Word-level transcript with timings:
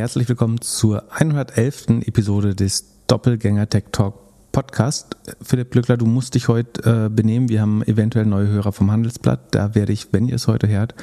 Herzlich 0.00 0.30
willkommen 0.30 0.62
zur 0.62 1.12
111. 1.12 2.06
Episode 2.06 2.54
des 2.54 2.86
Doppelgänger 3.06 3.68
Tech 3.68 3.84
Talk 3.92 4.14
Podcast. 4.50 5.14
Philipp 5.42 5.72
Glückler, 5.72 5.98
du 5.98 6.06
musst 6.06 6.34
dich 6.34 6.48
heute 6.48 7.04
äh, 7.04 7.10
benehmen. 7.10 7.50
Wir 7.50 7.60
haben 7.60 7.82
eventuell 7.82 8.24
neue 8.24 8.48
Hörer 8.48 8.72
vom 8.72 8.90
Handelsblatt. 8.90 9.54
Da 9.54 9.74
werde 9.74 9.92
ich, 9.92 10.10
wenn 10.10 10.26
ihr 10.26 10.36
es 10.36 10.48
heute 10.48 10.68
hört, 10.68 10.94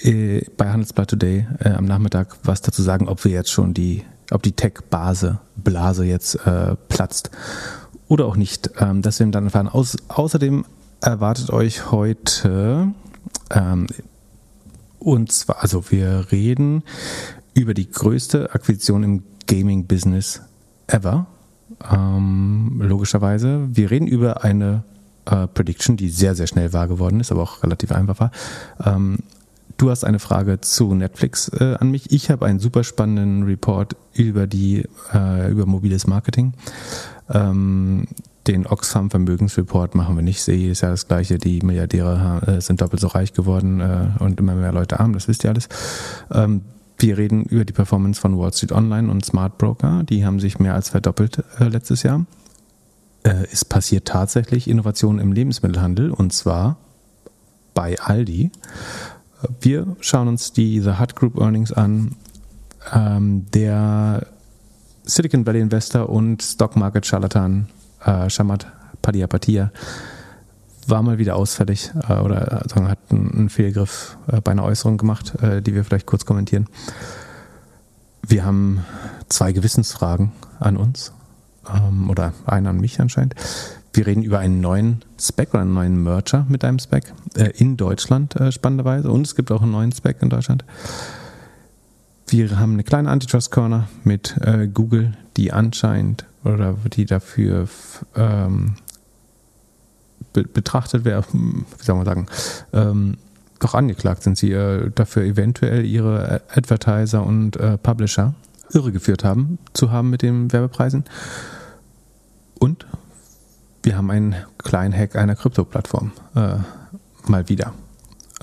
äh, 0.00 0.40
bei 0.56 0.70
Handelsblatt 0.70 1.10
Today 1.10 1.46
äh, 1.58 1.68
am 1.68 1.84
Nachmittag 1.84 2.38
was 2.44 2.62
dazu 2.62 2.80
sagen, 2.80 3.08
ob 3.08 3.22
wir 3.26 3.30
jetzt 3.30 3.50
schon 3.50 3.74
die, 3.74 4.04
ob 4.30 4.42
die 4.42 4.52
Tech-Base, 4.52 5.40
Blase 5.56 6.06
jetzt 6.06 6.46
äh, 6.46 6.76
platzt 6.88 7.30
oder 8.08 8.24
auch 8.24 8.36
nicht. 8.36 8.70
Ähm, 8.78 9.02
das 9.02 9.20
werden 9.20 9.28
wir 9.28 9.32
dann 9.32 9.44
erfahren. 9.44 9.68
Aus, 9.68 9.98
außerdem 10.08 10.64
erwartet 11.02 11.50
euch 11.50 11.90
heute 11.90 12.88
ähm, 13.50 13.86
und 14.98 15.30
zwar, 15.30 15.62
also 15.62 15.90
wir 15.90 16.28
reden 16.32 16.84
über 17.54 17.74
die 17.74 17.90
größte 17.90 18.52
Akquisition 18.52 19.02
im 19.02 19.22
Gaming-Business 19.46 20.42
ever. 20.86 21.26
Ähm, 21.90 22.80
logischerweise. 22.82 23.68
Wir 23.70 23.90
reden 23.90 24.06
über 24.06 24.44
eine 24.44 24.84
äh, 25.26 25.46
Prediction, 25.46 25.96
die 25.96 26.08
sehr, 26.08 26.34
sehr 26.34 26.46
schnell 26.46 26.72
wahr 26.72 26.88
geworden 26.88 27.20
ist, 27.20 27.32
aber 27.32 27.42
auch 27.42 27.62
relativ 27.62 27.92
einfach 27.92 28.20
war. 28.20 28.30
Ähm, 28.84 29.18
du 29.76 29.90
hast 29.90 30.04
eine 30.04 30.18
Frage 30.18 30.60
zu 30.60 30.94
Netflix 30.94 31.48
äh, 31.48 31.76
an 31.78 31.90
mich. 31.90 32.12
Ich 32.12 32.30
habe 32.30 32.46
einen 32.46 32.58
super 32.58 32.84
spannenden 32.84 33.44
Report 33.44 33.96
über 34.12 34.46
die 34.46 34.84
äh, 35.12 35.50
über 35.50 35.66
mobiles 35.66 36.06
Marketing. 36.06 36.52
Ähm, 37.30 38.06
den 38.46 38.66
Oxfam 38.66 39.10
Vermögensreport 39.10 39.94
machen 39.94 40.16
wir 40.16 40.22
nicht. 40.22 40.42
Sehe 40.42 40.70
ist 40.70 40.82
ja 40.82 40.90
das 40.90 41.08
gleiche. 41.08 41.38
Die 41.38 41.60
Milliardäre 41.62 42.42
äh, 42.46 42.60
sind 42.60 42.82
doppelt 42.82 43.00
so 43.00 43.06
reich 43.06 43.32
geworden 43.32 43.80
äh, 43.80 44.22
und 44.22 44.38
immer 44.38 44.54
mehr 44.54 44.72
Leute 44.72 45.00
arm. 45.00 45.14
Das 45.14 45.28
wisst 45.28 45.44
ihr 45.44 45.50
alles. 45.50 45.68
Wir 46.98 47.18
reden 47.18 47.44
über 47.44 47.64
die 47.64 47.72
Performance 47.72 48.20
von 48.20 48.38
Wall 48.38 48.52
Street 48.52 48.72
Online 48.72 49.10
und 49.10 49.24
Smart 49.24 49.58
Broker. 49.58 50.04
Die 50.04 50.24
haben 50.24 50.40
sich 50.40 50.58
mehr 50.58 50.74
als 50.74 50.90
verdoppelt 50.90 51.42
äh, 51.58 51.64
letztes 51.64 52.02
Jahr. 52.02 52.24
Äh, 53.24 53.46
es 53.50 53.64
passiert 53.64 54.06
tatsächlich 54.06 54.68
Innovation 54.68 55.18
im 55.18 55.32
Lebensmittelhandel 55.32 56.10
und 56.10 56.32
zwar 56.32 56.76
bei 57.74 57.98
Aldi. 57.98 58.50
Wir 59.60 59.96
schauen 60.00 60.28
uns 60.28 60.52
die 60.52 60.80
The 60.80 60.98
Hut 60.98 61.16
Group 61.16 61.38
Earnings 61.38 61.72
an. 61.72 62.14
Ähm, 62.92 63.46
der 63.52 64.26
Silicon 65.04 65.46
Valley 65.46 65.60
Investor 65.60 66.08
und 66.08 66.42
Stock 66.42 66.76
Market 66.76 67.06
Charlatan 67.06 67.68
äh, 68.04 68.30
Shamat 68.30 68.66
Padiapatia 69.02 69.70
war 70.90 71.02
mal 71.02 71.18
wieder 71.18 71.36
ausfällig 71.36 71.90
äh, 72.08 72.14
oder 72.14 72.62
also 72.62 72.88
hat 72.88 72.98
einen, 73.10 73.30
einen 73.32 73.48
Fehlgriff 73.48 74.16
äh, 74.26 74.40
bei 74.40 74.52
einer 74.52 74.64
Äußerung 74.64 74.96
gemacht, 74.96 75.34
äh, 75.42 75.62
die 75.62 75.74
wir 75.74 75.84
vielleicht 75.84 76.06
kurz 76.06 76.24
kommentieren. 76.24 76.66
Wir 78.26 78.44
haben 78.44 78.84
zwei 79.28 79.52
Gewissensfragen 79.52 80.32
an 80.60 80.76
uns 80.76 81.12
ähm, 81.72 82.10
oder 82.10 82.32
einen 82.46 82.66
an 82.66 82.80
mich 82.80 83.00
anscheinend. 83.00 83.34
Wir 83.92 84.06
reden 84.06 84.22
über 84.22 84.40
einen 84.40 84.60
neuen 84.60 85.02
Spec 85.20 85.54
oder 85.54 85.62
einen 85.62 85.74
neuen 85.74 86.02
Merger 86.02 86.46
mit 86.48 86.64
einem 86.64 86.78
Spec 86.78 87.12
äh, 87.36 87.50
in 87.56 87.76
Deutschland 87.76 88.34
äh, 88.36 88.50
spannenderweise 88.50 89.10
und 89.10 89.26
es 89.26 89.36
gibt 89.36 89.52
auch 89.52 89.62
einen 89.62 89.72
neuen 89.72 89.92
Spec 89.92 90.16
in 90.20 90.30
Deutschland. 90.30 90.64
Wir 92.26 92.58
haben 92.58 92.72
eine 92.72 92.84
kleine 92.84 93.10
Antitrust 93.10 93.50
Corner 93.50 93.88
mit 94.02 94.36
äh, 94.40 94.66
Google, 94.66 95.16
die 95.36 95.52
anscheinend 95.52 96.24
oder 96.42 96.74
die 96.92 97.04
dafür 97.04 97.68
ähm, 98.16 98.76
be 100.34 100.44
betrachtet 100.44 101.06
werden, 101.06 101.24
hm, 101.30 101.66
wie 101.78 101.84
soll 101.84 101.96
man 101.96 102.04
sagen, 102.04 102.26
ähm, 102.74 103.16
doch 103.60 103.74
angeklagt 103.74 104.22
sind 104.22 104.36
sie 104.36 104.52
äh, 104.52 104.90
dafür 104.94 105.22
eventuell 105.22 105.86
ihre 105.86 106.42
Advertiser 106.54 107.24
und 107.24 107.56
äh, 107.56 107.78
Publisher 107.78 108.34
irregeführt 108.72 109.24
haben, 109.24 109.58
zu 109.72 109.90
haben 109.90 110.10
mit 110.10 110.20
den 110.20 110.52
Werbepreisen. 110.52 111.04
Und 112.58 112.86
wir 113.82 113.96
haben 113.96 114.10
einen 114.10 114.34
kleinen 114.58 114.94
Hack 114.94 115.16
einer 115.16 115.36
Krypto-Plattform. 115.36 116.12
Äh, 116.34 116.56
mal 117.26 117.48
wieder. 117.48 117.72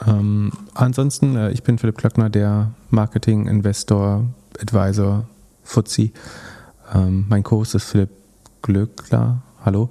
Ähm, 0.07 0.51
ansonsten, 0.74 1.35
äh, 1.35 1.51
ich 1.51 1.63
bin 1.63 1.78
Philipp 1.78 1.97
Klöckner, 1.97 2.30
der 2.30 2.72
Marketing, 2.90 3.47
Investor, 3.47 4.25
Advisor, 4.59 5.28
Fuzzi. 5.63 6.13
Ähm, 6.94 7.25
mein 7.30 7.44
Co-Host 7.44 7.75
ist 7.75 7.85
Philipp 7.85 8.09
Glöckler. 8.62 9.41
Hallo. 9.63 9.90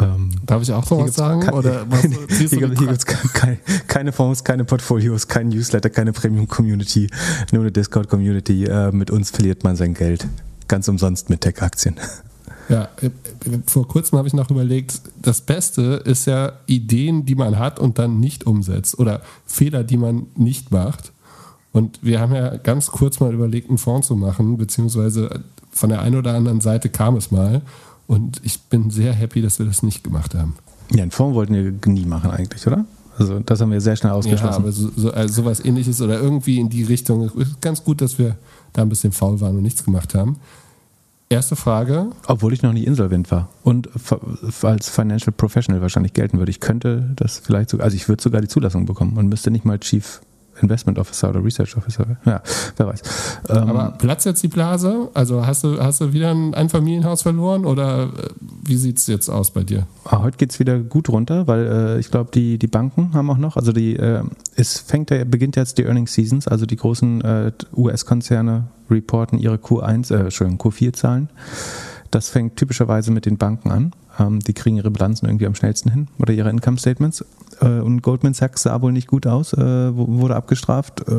Ähm, 0.00 0.30
Darf 0.46 0.62
ich 0.62 0.72
auch 0.72 0.88
noch 0.90 1.00
was 1.00 1.14
sagen? 1.14 1.40
Kein, 1.40 1.54
oder 1.54 1.86
was, 1.88 2.02
hier 2.38 2.48
gibt 2.48 2.90
es 2.90 3.06
keine, 3.06 3.58
keine 3.86 4.12
Fonds, 4.12 4.44
keine 4.44 4.64
Portfolios, 4.64 5.28
kein 5.28 5.48
Newsletter, 5.48 5.90
keine 5.90 6.12
Premium-Community, 6.12 7.08
nur 7.52 7.62
eine 7.62 7.72
Discord-Community. 7.72 8.64
Äh, 8.64 8.92
mit 8.92 9.10
uns 9.10 9.30
verliert 9.30 9.64
man 9.64 9.76
sein 9.76 9.94
Geld. 9.94 10.26
Ganz 10.68 10.88
umsonst 10.88 11.30
mit 11.30 11.40
Tech-Aktien. 11.40 11.96
Ja, 12.68 12.90
vor 13.66 13.88
kurzem 13.88 14.18
habe 14.18 14.28
ich 14.28 14.34
noch 14.34 14.50
überlegt, 14.50 15.00
das 15.22 15.40
Beste 15.40 16.02
ist 16.04 16.26
ja 16.26 16.52
Ideen, 16.66 17.24
die 17.24 17.34
man 17.34 17.58
hat 17.58 17.78
und 17.80 17.98
dann 17.98 18.20
nicht 18.20 18.46
umsetzt 18.46 18.98
oder 18.98 19.22
Fehler, 19.46 19.84
die 19.84 19.96
man 19.96 20.26
nicht 20.36 20.70
macht. 20.70 21.12
Und 21.72 21.98
wir 22.02 22.20
haben 22.20 22.34
ja 22.34 22.56
ganz 22.56 22.88
kurz 22.88 23.20
mal 23.20 23.32
überlegt, 23.32 23.68
einen 23.68 23.78
Fonds 23.78 24.08
zu 24.08 24.16
machen, 24.16 24.58
beziehungsweise 24.58 25.44
von 25.70 25.88
der 25.88 26.02
einen 26.02 26.16
oder 26.16 26.34
anderen 26.34 26.60
Seite 26.60 26.88
kam 26.90 27.16
es 27.16 27.30
mal. 27.30 27.62
Und 28.08 28.40
ich 28.42 28.60
bin 28.62 28.90
sehr 28.90 29.12
happy, 29.12 29.42
dass 29.42 29.60
wir 29.60 29.66
das 29.66 29.84
nicht 29.84 30.02
gemacht 30.02 30.34
haben. 30.34 30.56
Ja, 30.90 31.02
einen 31.02 31.12
Fonds 31.12 31.36
wollten 31.36 31.54
wir 31.54 31.92
nie 31.92 32.06
machen 32.06 32.30
eigentlich, 32.30 32.66
oder? 32.66 32.84
Also 33.18 33.40
das 33.40 33.60
haben 33.60 33.70
wir 33.70 33.80
sehr 33.80 33.96
schnell 33.96 34.12
ausgeschlossen. 34.12 34.50
Ja, 34.50 34.56
aber 34.56 34.72
so, 34.72 34.90
so, 34.96 35.12
also 35.12 35.42
sowas 35.42 35.64
ähnliches 35.64 36.00
oder 36.00 36.18
irgendwie 36.18 36.58
in 36.58 36.70
die 36.70 36.84
Richtung. 36.84 37.30
Ganz 37.60 37.84
gut, 37.84 38.00
dass 38.00 38.18
wir 38.18 38.36
da 38.72 38.82
ein 38.82 38.88
bisschen 38.88 39.12
faul 39.12 39.40
waren 39.40 39.56
und 39.56 39.62
nichts 39.62 39.84
gemacht 39.84 40.14
haben. 40.14 40.36
Erste 41.28 41.56
Frage. 41.56 42.06
Obwohl 42.26 42.54
ich 42.54 42.62
noch 42.62 42.72
nie 42.72 42.84
insolvent 42.84 43.30
war 43.30 43.50
und 43.62 43.90
als 44.62 44.88
Financial 44.88 45.32
Professional 45.36 45.82
wahrscheinlich 45.82 46.14
gelten 46.14 46.38
würde. 46.38 46.50
Ich 46.50 46.60
könnte 46.60 47.10
das 47.16 47.38
vielleicht 47.38 47.68
sogar, 47.68 47.84
also 47.84 47.96
ich 47.96 48.08
würde 48.08 48.22
sogar 48.22 48.40
die 48.40 48.48
Zulassung 48.48 48.86
bekommen 48.86 49.18
und 49.18 49.28
müsste 49.28 49.50
nicht 49.50 49.66
mal 49.66 49.78
Chief 49.78 50.22
Investment 50.62 50.98
Officer 50.98 51.30
oder 51.30 51.44
Research 51.44 51.76
Officer. 51.76 52.04
Ja, 52.24 52.42
wer 52.76 52.86
weiß. 52.86 53.02
Ähm, 53.48 53.56
Aber 53.56 53.90
platzt 53.98 54.26
jetzt 54.26 54.42
die 54.42 54.48
Blase? 54.48 55.08
Also 55.14 55.46
hast 55.46 55.64
du, 55.64 55.78
hast 55.80 56.00
du 56.00 56.12
wieder 56.12 56.30
ein 56.30 56.54
Einfamilienhaus 56.54 57.22
verloren 57.22 57.64
oder 57.64 58.04
äh, 58.04 58.08
wie 58.64 58.76
sieht 58.76 58.98
es 58.98 59.06
jetzt 59.06 59.28
aus 59.28 59.50
bei 59.50 59.62
dir? 59.62 59.86
Ah, 60.04 60.22
heute 60.22 60.36
geht 60.36 60.52
es 60.52 60.58
wieder 60.58 60.78
gut 60.78 61.08
runter, 61.08 61.46
weil 61.46 61.66
äh, 61.66 62.00
ich 62.00 62.10
glaube, 62.10 62.30
die, 62.32 62.58
die 62.58 62.66
Banken 62.66 63.14
haben 63.14 63.30
auch 63.30 63.38
noch, 63.38 63.56
also 63.56 63.72
die, 63.72 63.96
äh, 63.96 64.22
es 64.56 64.78
fängt 64.78 65.10
ja, 65.10 65.24
beginnt 65.24 65.56
jetzt 65.56 65.78
die 65.78 65.84
Earnings 65.84 66.12
Seasons, 66.12 66.48
also 66.48 66.66
die 66.66 66.76
großen 66.76 67.20
äh, 67.22 67.52
US-Konzerne 67.76 68.68
reporten 68.90 69.38
ihre 69.38 69.56
Q1, 69.56 70.14
äh, 70.14 70.20
Entschuldigung, 70.20 70.60
Q4-Zahlen. 70.60 71.28
Das 72.10 72.30
fängt 72.30 72.56
typischerweise 72.56 73.10
mit 73.10 73.26
den 73.26 73.36
Banken 73.36 73.70
an. 73.70 73.92
Ähm, 74.18 74.40
die 74.40 74.54
kriegen 74.54 74.76
ihre 74.76 74.90
Bilanzen 74.90 75.26
irgendwie 75.26 75.46
am 75.46 75.54
schnellsten 75.54 75.90
hin 75.90 76.08
oder 76.18 76.32
ihre 76.32 76.50
Income 76.50 76.78
Statements. 76.78 77.24
Äh, 77.60 77.80
und 77.80 78.02
Goldman 78.02 78.34
Sachs 78.34 78.62
sah 78.62 78.80
wohl 78.80 78.92
nicht 78.92 79.08
gut 79.08 79.26
aus, 79.26 79.52
äh, 79.52 79.96
wurde 79.96 80.36
abgestraft. 80.36 81.04
Äh, 81.08 81.12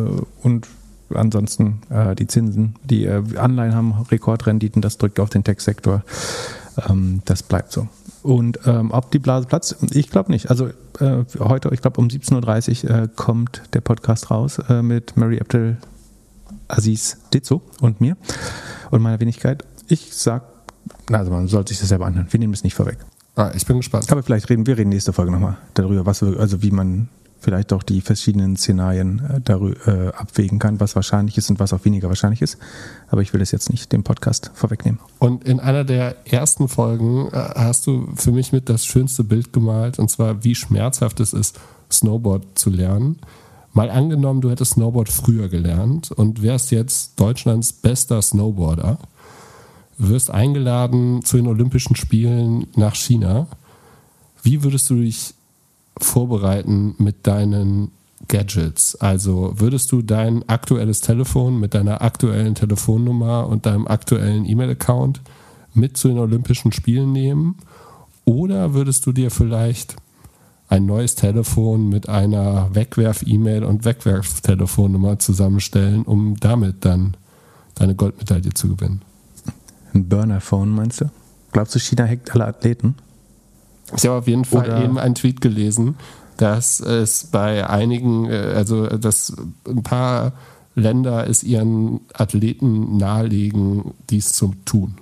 und 0.43 0.67
ansonsten 1.13 1.81
äh, 1.89 2.15
die 2.15 2.27
Zinsen, 2.27 2.75
die 2.83 3.05
äh, 3.05 3.23
Anleihen 3.37 3.75
haben 3.75 3.93
Rekordrenditen, 4.09 4.81
das 4.81 4.97
drückt 4.97 5.19
auf 5.19 5.29
den 5.29 5.43
Tech-Sektor. 5.43 6.03
Ähm, 6.89 7.21
das 7.25 7.43
bleibt 7.43 7.71
so. 7.71 7.87
Und 8.21 8.59
ähm, 8.65 8.91
ob 8.91 9.11
die 9.11 9.19
Blase 9.19 9.47
platzt, 9.47 9.77
ich 9.91 10.09
glaube 10.09 10.31
nicht. 10.31 10.49
Also 10.49 10.67
äh, 10.99 11.23
heute, 11.39 11.69
ich 11.71 11.81
glaube 11.81 12.01
um 12.01 12.07
17.30 12.07 12.89
Uhr 12.89 13.07
kommt 13.07 13.61
der 13.73 13.81
Podcast 13.81 14.29
raus 14.29 14.59
mit 14.81 15.15
Mary 15.15 15.39
Abdel 15.39 15.77
Aziz 16.67 17.17
Ditzo 17.33 17.61
und 17.79 18.01
mir 18.01 18.17
und 18.91 19.01
meiner 19.01 19.19
Wenigkeit. 19.19 19.63
Ich 19.87 20.13
sag 20.13 20.43
also 21.17 21.31
man 21.31 21.47
sollte 21.47 21.69
sich 21.69 21.79
das 21.79 21.89
selber 21.89 22.05
anhören. 22.05 22.27
Wir 22.29 22.39
nehmen 22.39 22.53
es 22.53 22.63
nicht 22.63 22.75
vorweg. 22.75 22.97
Ah, 23.35 23.51
ich 23.55 23.65
bin 23.65 23.77
gespannt. 23.77 24.11
Aber 24.11 24.23
vielleicht 24.23 24.49
reden 24.49 24.67
wir 24.67 24.77
reden 24.77 24.89
nächste 24.89 25.13
Folge 25.13 25.31
nochmal 25.31 25.57
darüber, 25.73 26.05
was 26.05 26.21
wir, 26.21 26.39
also 26.39 26.61
wie 26.61 26.71
man 26.71 27.09
vielleicht 27.39 27.71
auch 27.71 27.83
die 27.83 28.01
verschiedenen 28.01 28.57
Szenarien 28.57 29.19
äh, 29.19 29.41
darüber, 29.41 29.87
äh, 29.87 30.07
abwägen 30.09 30.59
kann, 30.59 30.79
was 30.79 30.95
wahrscheinlich 30.95 31.37
ist 31.37 31.49
und 31.49 31.59
was 31.59 31.73
auch 31.73 31.85
weniger 31.85 32.09
wahrscheinlich 32.09 32.41
ist. 32.41 32.57
Aber 33.07 33.21
ich 33.21 33.33
will 33.33 33.39
das 33.39 33.51
jetzt 33.51 33.71
nicht 33.71 33.91
dem 33.91 34.03
Podcast 34.03 34.51
vorwegnehmen. 34.53 34.99
Und 35.19 35.45
in 35.45 35.59
einer 35.59 35.83
der 35.83 36.15
ersten 36.27 36.67
Folgen 36.67 37.27
äh, 37.27 37.37
hast 37.55 37.87
du 37.87 38.09
für 38.15 38.31
mich 38.31 38.51
mit 38.51 38.69
das 38.69 38.85
schönste 38.85 39.23
Bild 39.23 39.53
gemalt, 39.53 39.99
und 39.99 40.09
zwar 40.11 40.43
wie 40.43 40.55
schmerzhaft 40.55 41.19
es 41.19 41.33
ist, 41.33 41.59
Snowboard 41.91 42.59
zu 42.59 42.69
lernen. 42.69 43.19
Mal 43.71 43.89
angenommen, 43.89 44.41
du 44.41 44.49
hättest 44.49 44.73
Snowboard 44.73 45.09
früher 45.09 45.47
gelernt 45.47 46.11
und 46.11 46.41
wärst 46.41 46.71
jetzt 46.71 47.19
Deutschlands 47.19 47.71
bester 47.71 48.21
Snowboarder 48.21 48.97
wirst 49.99 50.31
eingeladen 50.31 51.23
zu 51.23 51.37
den 51.37 51.47
Olympischen 51.47 51.95
Spielen 51.95 52.67
nach 52.75 52.95
China. 52.95 53.47
Wie 54.41 54.63
würdest 54.63 54.89
du 54.89 54.95
dich 54.95 55.33
vorbereiten 55.99 56.95
mit 56.97 57.27
deinen 57.27 57.91
Gadgets? 58.27 58.95
Also 58.95 59.53
würdest 59.57 59.91
du 59.91 60.01
dein 60.01 60.47
aktuelles 60.47 61.01
Telefon 61.01 61.59
mit 61.59 61.73
deiner 61.73 62.01
aktuellen 62.01 62.55
Telefonnummer 62.55 63.47
und 63.47 63.65
deinem 63.65 63.87
aktuellen 63.87 64.45
E-Mail-Account 64.45 65.21
mit 65.73 65.97
zu 65.97 66.07
den 66.07 66.17
Olympischen 66.17 66.71
Spielen 66.71 67.11
nehmen? 67.11 67.57
Oder 68.25 68.73
würdest 68.73 69.05
du 69.05 69.11
dir 69.11 69.29
vielleicht 69.29 69.97
ein 70.69 70.85
neues 70.85 71.15
Telefon 71.15 71.89
mit 71.89 72.07
einer 72.07 72.73
Wegwerf-E-Mail 72.73 73.63
und 73.63 73.85
Wegwerftelefonnummer 73.85 75.19
zusammenstellen, 75.19 76.03
um 76.03 76.39
damit 76.39 76.85
dann 76.85 77.17
deine 77.73 77.95
Goldmedaille 77.95 78.53
zu 78.53 78.75
gewinnen. 78.75 79.01
Ein 79.93 80.07
Burner-Phone, 80.07 80.69
meinst 80.69 81.01
du? 81.01 81.05
Glaubst 81.51 81.75
du, 81.75 81.79
China 81.79 82.07
hackt 82.07 82.33
alle 82.33 82.45
Athleten? 82.45 82.95
Ich 83.95 84.05
habe 84.05 84.17
auf 84.19 84.27
jeden 84.27 84.45
Fall 84.45 84.65
Oder- 84.65 84.83
eben 84.83 84.97
einen 84.97 85.15
Tweet 85.15 85.41
gelesen, 85.41 85.95
dass 86.37 86.79
es 86.79 87.25
bei 87.25 87.67
einigen, 87.67 88.29
äh, 88.29 88.53
also 88.55 88.85
dass 88.87 89.35
ein 89.67 89.83
paar 89.83 90.33
Länder 90.75 91.27
es 91.27 91.43
ihren 91.43 92.01
Athleten 92.13 92.97
nahelegen, 92.97 93.93
dies 94.09 94.33
zu 94.33 94.53
tun. 94.65 94.95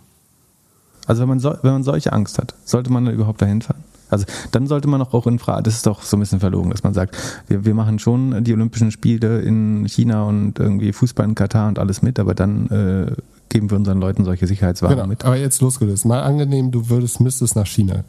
Also 1.05 1.21
wenn 1.21 1.29
man, 1.29 1.39
so, 1.39 1.55
wenn 1.61 1.71
man 1.73 1.83
solche 1.83 2.11
Angst 2.13 2.37
hat, 2.37 2.55
sollte 2.65 2.91
man 2.91 3.05
da 3.05 3.11
überhaupt 3.11 3.41
dahin 3.41 3.61
fahren? 3.61 3.83
Also 4.09 4.25
dann 4.51 4.67
sollte 4.67 4.87
man 4.87 5.01
auch 5.01 5.27
in 5.27 5.37
Frage, 5.37 5.63
das 5.63 5.75
ist 5.75 5.85
doch 5.85 6.01
so 6.01 6.15
ein 6.17 6.21
bisschen 6.21 6.39
verlogen, 6.39 6.71
dass 6.71 6.83
man 6.83 6.93
sagt, 6.93 7.17
wir, 7.47 7.65
wir 7.65 7.73
machen 7.73 7.99
schon 7.99 8.43
die 8.43 8.53
Olympischen 8.53 8.91
Spiele 8.91 9.41
in 9.41 9.85
China 9.87 10.23
und 10.23 10.59
irgendwie 10.59 10.93
Fußball 10.93 11.27
in 11.27 11.35
Katar 11.35 11.67
und 11.67 11.77
alles 11.77 12.01
mit, 12.01 12.17
aber 12.19 12.33
dann 12.33 12.67
äh, 12.69 13.11
geben 13.49 13.69
wir 13.69 13.77
unseren 13.77 13.99
Leuten 13.99 14.25
solche 14.25 14.47
Sicherheitswaren 14.47 14.95
Genau. 14.95 15.07
mit. 15.07 15.23
Aber 15.25 15.35
jetzt 15.37 15.61
losgelöst. 15.61 16.05
Mal 16.05 16.21
angenehm, 16.21 16.71
du 16.71 16.89
würdest, 16.89 17.19
müsstest 17.19 17.55
nach 17.55 17.65
China. 17.67 18.03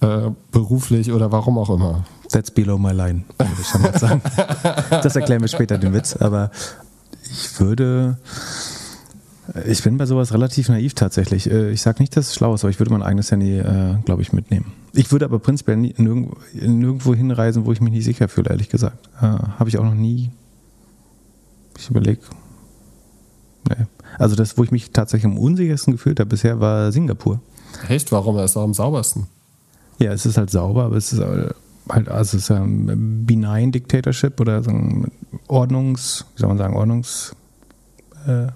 Äh, 0.00 0.30
beruflich 0.52 1.10
oder 1.12 1.32
warum 1.32 1.56
auch 1.58 1.70
immer. 1.70 2.04
That's 2.30 2.50
below 2.50 2.76
my 2.78 2.92
line, 2.92 3.24
würde 3.38 3.52
ich 3.60 3.66
schon 3.66 3.82
mal 3.82 3.98
sagen. 3.98 4.20
das 4.90 5.16
erklären 5.16 5.40
wir 5.40 5.48
später 5.48 5.78
den 5.78 5.92
Witz, 5.94 6.16
aber 6.16 6.50
ich 7.30 7.58
würde, 7.60 8.18
ich 9.66 9.82
bin 9.82 9.96
bei 9.96 10.04
sowas 10.06 10.32
relativ 10.34 10.68
naiv 10.68 10.94
tatsächlich. 10.94 11.50
Äh, 11.50 11.70
Ich 11.70 11.80
sage 11.82 12.02
nicht, 12.02 12.16
dass 12.16 12.26
es 12.28 12.34
schlau 12.34 12.52
ist, 12.54 12.64
aber 12.64 12.70
ich 12.70 12.78
würde 12.78 12.92
mein 12.92 13.02
eigenes 13.02 13.30
Handy, 13.30 13.58
äh, 13.58 13.94
glaube 14.04 14.22
ich, 14.22 14.32
mitnehmen. 14.32 14.72
Ich 14.92 15.12
würde 15.12 15.24
aber 15.24 15.38
prinzipiell 15.38 15.76
nie, 15.76 15.94
nirgendwo, 15.96 16.36
nirgendwo 16.52 17.14
hinreisen, 17.14 17.64
wo 17.64 17.72
ich 17.72 17.80
mich 17.80 17.92
nicht 17.92 18.04
sicher 18.04 18.28
fühle, 18.28 18.50
ehrlich 18.50 18.68
gesagt. 18.68 19.08
Äh, 19.18 19.26
Habe 19.58 19.68
ich 19.68 19.78
auch 19.78 19.84
noch 19.84 19.94
nie. 19.94 20.30
Ich 21.78 21.88
überlege. 21.90 22.20
Nee. 23.68 23.86
Also 24.18 24.36
das, 24.36 24.56
wo 24.56 24.64
ich 24.64 24.70
mich 24.70 24.90
tatsächlich 24.90 25.30
am 25.30 25.38
unsichersten 25.38 25.92
gefühlt 25.92 26.20
habe 26.20 26.30
bisher, 26.30 26.60
war 26.60 26.92
Singapur. 26.92 27.40
Echt? 27.88 28.12
Warum? 28.12 28.36
Er 28.36 28.44
ist 28.44 28.56
doch 28.56 28.62
am 28.62 28.74
saubersten. 28.74 29.26
Ja, 29.98 30.12
es 30.12 30.26
ist 30.26 30.36
halt 30.36 30.50
sauber, 30.50 30.84
aber 30.84 30.96
es 30.96 31.12
ist 31.12 31.20
äh, 31.20 31.50
halt, 31.88 32.08
also 32.08 32.36
es 32.36 32.44
ist 32.44 32.50
ein 32.50 33.24
benign 33.26 33.72
Dictatorship 33.72 34.40
oder 34.40 34.62
so 34.62 34.70
ein 34.70 35.10
Ordnungs, 35.48 36.26
wie 36.34 36.40
soll 36.40 36.48
man 36.48 36.58
sagen, 36.58 36.76
Ordnungs 36.76 37.34
äh, 38.26 38.48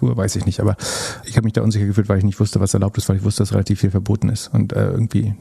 weiß 0.00 0.36
ich 0.36 0.46
nicht, 0.46 0.60
aber 0.60 0.76
ich 1.24 1.36
habe 1.36 1.44
mich 1.44 1.54
da 1.54 1.62
unsicher 1.62 1.86
gefühlt, 1.86 2.08
weil 2.08 2.18
ich 2.18 2.24
nicht 2.24 2.38
wusste, 2.38 2.60
was 2.60 2.72
erlaubt 2.72 2.98
ist, 2.98 3.08
weil 3.08 3.16
ich 3.16 3.24
wusste, 3.24 3.42
dass 3.42 3.52
relativ 3.52 3.80
viel 3.80 3.90
verboten 3.90 4.28
ist 4.28 4.48
und 4.54 4.72
äh, 4.72 4.90
irgendwie 4.90 5.34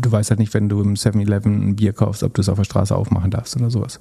du 0.00 0.12
weißt 0.12 0.30
halt 0.30 0.40
nicht, 0.40 0.54
wenn 0.54 0.68
du 0.68 0.80
im 0.80 0.94
7-Eleven 0.94 1.70
ein 1.70 1.76
Bier 1.76 1.92
kaufst, 1.92 2.22
ob 2.22 2.34
du 2.34 2.40
es 2.40 2.48
auf 2.48 2.58
der 2.58 2.64
Straße 2.64 2.94
aufmachen 2.94 3.30
darfst 3.30 3.56
oder 3.56 3.70
sowas. 3.70 4.00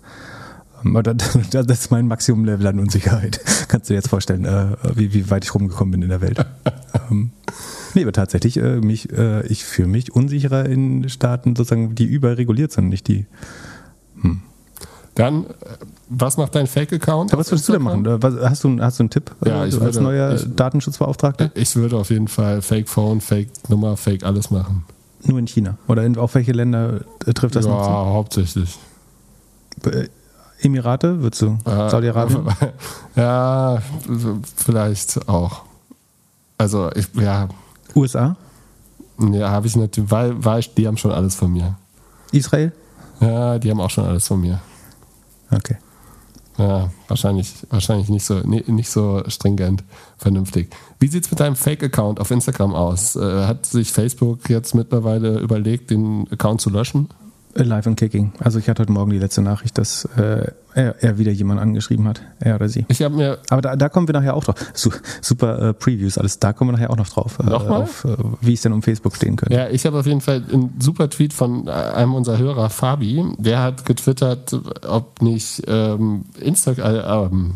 Das, 1.52 1.66
ist 1.68 1.92
mein 1.92 2.08
Maximum-Level 2.08 2.66
an 2.68 2.80
Unsicherheit. 2.80 3.40
Kannst 3.68 3.90
du 3.90 3.94
dir 3.94 3.98
jetzt 3.98 4.10
vorstellen, 4.10 4.46
äh, 4.46 4.76
wie, 4.96 5.14
wie 5.14 5.30
weit 5.30 5.44
ich 5.44 5.54
rumgekommen 5.54 5.92
bin 5.92 6.02
in 6.02 6.10
der 6.10 6.22
Welt. 6.22 6.46
ähm, 7.12 7.32
nee, 7.94 8.04
aber 8.04 8.12
tatsächlich, 8.14 8.58
äh, 8.58 8.80
mich, 8.82 9.12
äh, 9.12 9.46
ich 9.48 9.66
fühle 9.66 9.88
mich 9.88 10.14
unsicherer 10.14 10.66
in 10.66 11.10
Staaten, 11.10 11.56
sozusagen, 11.56 11.96
die 11.96 12.06
überreguliert 12.06 12.72
sind, 12.72 12.90
nicht 12.90 13.08
die. 13.08 13.26
Dann, 15.16 15.46
äh, 15.46 15.50
was 16.08 16.38
macht 16.38 16.56
dein 16.56 16.68
Fake-Account? 16.68 17.34
Aber 17.34 17.42
was 17.42 17.52
würdest 17.52 17.68
du 17.68 17.74
denn 17.74 17.82
machen? 17.82 18.08
Hast, 18.42 18.64
du, 18.64 18.80
hast 18.80 19.00
du 19.00 19.04
einen 19.04 19.10
Tipp 19.10 19.32
Ja, 19.46 19.66
ich 19.66 19.74
als 19.74 19.82
würde- 19.82 20.02
neuer 20.02 20.36
ich- 20.36 20.56
Datenschutzbeauftragter? 20.56 21.52
Ich 21.56 21.76
würde 21.76 21.98
auf 21.98 22.10
jeden 22.10 22.28
Fall 22.28 22.62
Fake-Phone, 22.62 23.20
Fake-Nummer, 23.20 23.98
Fake 23.98 24.24
alles 24.24 24.50
machen. 24.50 24.86
Nur 25.26 25.40
in 25.40 25.48
China. 25.48 25.78
Oder 25.88 26.06
in, 26.06 26.18
auf 26.18 26.36
welche 26.36 26.54
Länder 26.54 27.02
trifft 27.36 27.56
das 27.56 27.66
ja, 27.66 27.72
noch 27.72 27.84
zu? 27.84 27.90
hauptsächlich. 27.92 28.78
Emirate, 30.62 31.22
würdest 31.22 31.42
du? 31.42 31.58
Äh, 31.66 31.90
Saudi-Arabien? 31.90 32.48
Ja, 33.16 33.82
vielleicht 34.56 35.28
auch. 35.30 35.64
Also, 36.58 36.90
ich, 36.96 37.08
ja, 37.16 37.48
USA? 37.96 38.36
ja 39.20 39.50
habe 39.50 39.68
ich 39.68 39.76
natürlich, 39.76 40.10
weil, 40.12 40.44
weil 40.44 40.62
die 40.78 40.88
haben 40.88 40.98
schon 40.98 41.12
alles 41.12 41.36
von 41.36 41.52
mir. 41.52 41.76
Israel? 42.32 42.72
Ja, 43.20 43.58
die 43.60 43.70
haben 43.72 43.82
auch 43.82 43.90
schon 43.90 44.06
alles 44.06 44.28
von 44.28 44.40
mir. 44.40 44.60
Okay. 45.52 45.78
Ja, 46.58 46.90
wahrscheinlich, 47.08 47.54
wahrscheinlich 47.70 48.10
nicht 48.10 48.26
so, 48.26 48.40
ni- 48.42 48.64
nicht 48.68 48.90
so 48.90 49.24
stringent 49.28 49.84
vernünftig. 50.18 50.70
Wie 51.00 51.08
sieht's 51.08 51.32
mit 51.32 51.40
deinem 51.40 51.56
Fake-Account 51.56 52.20
auf 52.20 52.32
Instagram 52.32 52.74
aus? 52.76 53.16
Äh, 53.16 53.46
hat 53.46 53.66
sich 53.66 53.92
Facebook 53.94 54.50
jetzt 54.50 54.76
mittlerweile 54.76 55.40
überlegt, 55.40 55.90
den 55.90 56.28
Account 56.32 56.60
zu 56.62 56.70
löschen? 56.70 57.08
Live 57.56 57.88
and 57.88 57.98
Kicking. 57.98 58.32
Also 58.40 58.60
ich 58.60 58.70
hatte 58.70 58.82
heute 58.82 58.92
Morgen 58.92 59.10
die 59.10 59.18
letzte 59.18 59.42
Nachricht, 59.42 59.78
dass 59.78 60.06
äh, 60.18 60.52
er, 60.74 61.04
er 61.04 61.18
wieder 61.18 61.32
jemand 61.32 61.60
angeschrieben 61.60 62.08
hat. 62.08 62.22
Er 62.40 62.56
oder 62.56 62.70
sie. 62.70 62.86
Ich 62.90 63.02
habe 63.02 63.16
mir, 63.16 63.40
Aber 63.50 63.62
da, 63.62 63.76
da 63.76 63.90
kommen 63.90 64.08
wir 64.08 64.14
nachher 64.14 64.36
auch 64.36 64.44
drauf. 64.44 64.56
Su 64.74 64.92
super 65.22 65.70
äh, 65.70 65.74
Previews, 65.74 66.18
alles. 66.18 66.40
Da 66.40 66.54
kommen 66.54 66.70
wir 66.70 66.74
nachher 66.74 66.92
auch 66.92 66.98
noch 66.98 67.10
drauf. 67.10 67.40
Äh, 67.40 67.50
Nochmal? 67.50 67.82
Auf, 67.84 68.06
äh, 68.06 68.16
wie 68.42 68.54
es 68.54 68.62
denn 68.62 68.74
um 68.74 68.82
Facebook 68.82 69.16
stehen 69.16 69.36
könnte. 69.36 69.56
ja, 69.56 69.68
ich 69.70 69.86
habe 69.86 70.00
auf 70.00 70.06
jeden 70.06 70.22
Fall 70.22 70.44
einen 70.52 70.76
super 70.80 71.10
Tweet 71.10 71.34
von 71.34 71.68
äh, 71.68 71.72
einem 71.72 72.14
unserer 72.14 72.38
Hörer, 72.38 72.70
Fabi, 72.70 73.26
der 73.38 73.62
hat 73.62 73.86
getwittert, 73.86 74.56
ob 74.88 75.22
nicht 75.22 75.64
ähm, 75.68 76.26
Insta 76.40 76.72
äh, 76.72 77.26
ähm, 77.26 77.56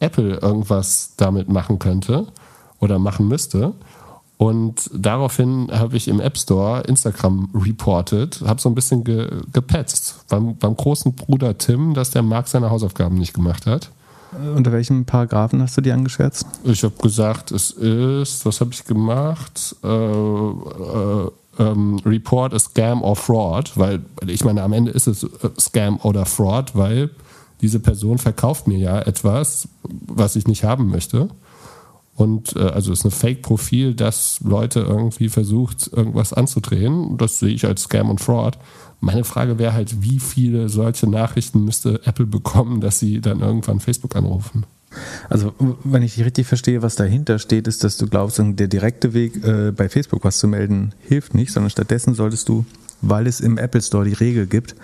Apple 0.00 0.38
irgendwas 0.38 1.12
damit 1.16 1.48
machen 1.48 1.78
könnte 1.78 2.26
oder 2.80 2.98
machen 2.98 3.28
müsste. 3.28 3.74
Und 4.38 4.90
daraufhin 4.92 5.68
habe 5.72 5.96
ich 5.96 6.08
im 6.08 6.20
App 6.20 6.36
Store 6.36 6.82
Instagram 6.82 7.48
reported, 7.54 8.42
habe 8.44 8.60
so 8.60 8.68
ein 8.68 8.74
bisschen 8.74 9.02
ge 9.02 9.30
gepetzt 9.52 10.26
beim, 10.28 10.56
beim 10.56 10.76
großen 10.76 11.14
Bruder 11.14 11.56
Tim, 11.56 11.94
dass 11.94 12.10
der 12.10 12.22
Marc 12.22 12.48
seine 12.48 12.68
Hausaufgaben 12.68 13.16
nicht 13.16 13.32
gemacht 13.32 13.66
hat. 13.66 13.90
Unter 14.54 14.72
welchem 14.72 15.06
Paragraphen 15.06 15.62
hast 15.62 15.76
du 15.78 15.80
die 15.80 15.92
angeschwärzt? 15.92 16.46
Ich 16.64 16.84
habe 16.84 16.94
gesagt, 17.00 17.52
es 17.52 17.70
ist, 17.70 18.44
was 18.44 18.60
habe 18.60 18.70
ich 18.72 18.84
gemacht? 18.84 19.76
Äh, 19.82 19.88
äh, 19.88 21.30
ähm, 21.58 22.00
Report 22.04 22.52
a 22.52 22.58
Scam 22.58 23.02
or 23.02 23.16
Fraud, 23.16 23.72
weil 23.76 24.04
ich 24.26 24.44
meine, 24.44 24.62
am 24.62 24.74
Ende 24.74 24.90
ist 24.90 25.06
es 25.06 25.22
äh, 25.22 25.28
Scam 25.58 25.98
oder 26.02 26.26
Fraud, 26.26 26.74
weil 26.74 27.10
diese 27.62 27.80
Person 27.80 28.18
verkauft 28.18 28.66
mir 28.66 28.78
ja 28.78 29.00
etwas, 29.00 29.68
was 29.82 30.36
ich 30.36 30.46
nicht 30.46 30.64
haben 30.64 30.90
möchte. 30.90 31.28
Und 32.16 32.56
äh, 32.56 32.60
also 32.60 32.92
ist 32.92 33.04
ein 33.04 33.10
Fake-Profil, 33.10 33.94
das 33.94 34.40
Leute 34.42 34.80
irgendwie 34.80 35.28
versucht, 35.28 35.90
irgendwas 35.92 36.32
anzudrehen. 36.32 37.18
Das 37.18 37.38
sehe 37.38 37.50
ich 37.50 37.66
als 37.66 37.82
Scam 37.82 38.10
und 38.10 38.20
Fraud. 38.20 38.58
Meine 39.00 39.24
Frage 39.24 39.58
wäre 39.58 39.74
halt, 39.74 40.02
wie 40.02 40.18
viele 40.18 40.70
solche 40.70 41.08
Nachrichten 41.08 41.64
müsste 41.64 42.00
Apple 42.04 42.26
bekommen, 42.26 42.80
dass 42.80 42.98
sie 42.98 43.20
dann 43.20 43.40
irgendwann 43.40 43.80
Facebook 43.80 44.16
anrufen? 44.16 44.64
Also, 45.28 45.52
wenn 45.84 46.02
ich 46.02 46.18
richtig 46.24 46.46
verstehe, 46.46 46.80
was 46.80 46.96
dahinter 46.96 47.38
steht, 47.38 47.68
ist, 47.68 47.84
dass 47.84 47.98
du 47.98 48.06
glaubst, 48.06 48.40
der 48.42 48.68
direkte 48.68 49.12
Weg 49.12 49.44
äh, 49.44 49.72
bei 49.72 49.90
Facebook 49.90 50.24
was 50.24 50.38
zu 50.38 50.48
melden 50.48 50.94
hilft 51.02 51.34
nicht, 51.34 51.52
sondern 51.52 51.68
stattdessen 51.68 52.14
solltest 52.14 52.48
du, 52.48 52.64
weil 53.02 53.26
es 53.26 53.40
im 53.40 53.58
Apple 53.58 53.82
Store 53.82 54.06
die 54.06 54.14
Regel 54.14 54.46
gibt, 54.46 54.74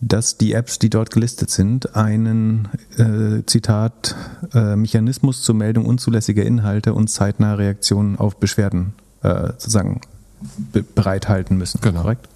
dass 0.00 0.38
die 0.38 0.52
Apps, 0.52 0.78
die 0.78 0.90
dort 0.90 1.10
gelistet 1.10 1.50
sind, 1.50 1.96
einen, 1.96 2.68
äh, 2.96 3.44
Zitat, 3.46 4.14
äh, 4.54 4.76
Mechanismus 4.76 5.42
zur 5.42 5.54
Meldung 5.54 5.86
unzulässiger 5.86 6.44
Inhalte 6.44 6.94
und 6.94 7.08
zeitnahe 7.08 7.58
Reaktionen 7.58 8.16
auf 8.16 8.36
Beschwerden 8.36 8.94
äh, 9.22 9.48
sozusagen 9.48 10.00
be 10.72 10.82
bereithalten 10.82 11.56
müssen. 11.56 11.80
Genau. 11.80 12.02
Korrekt? 12.02 12.28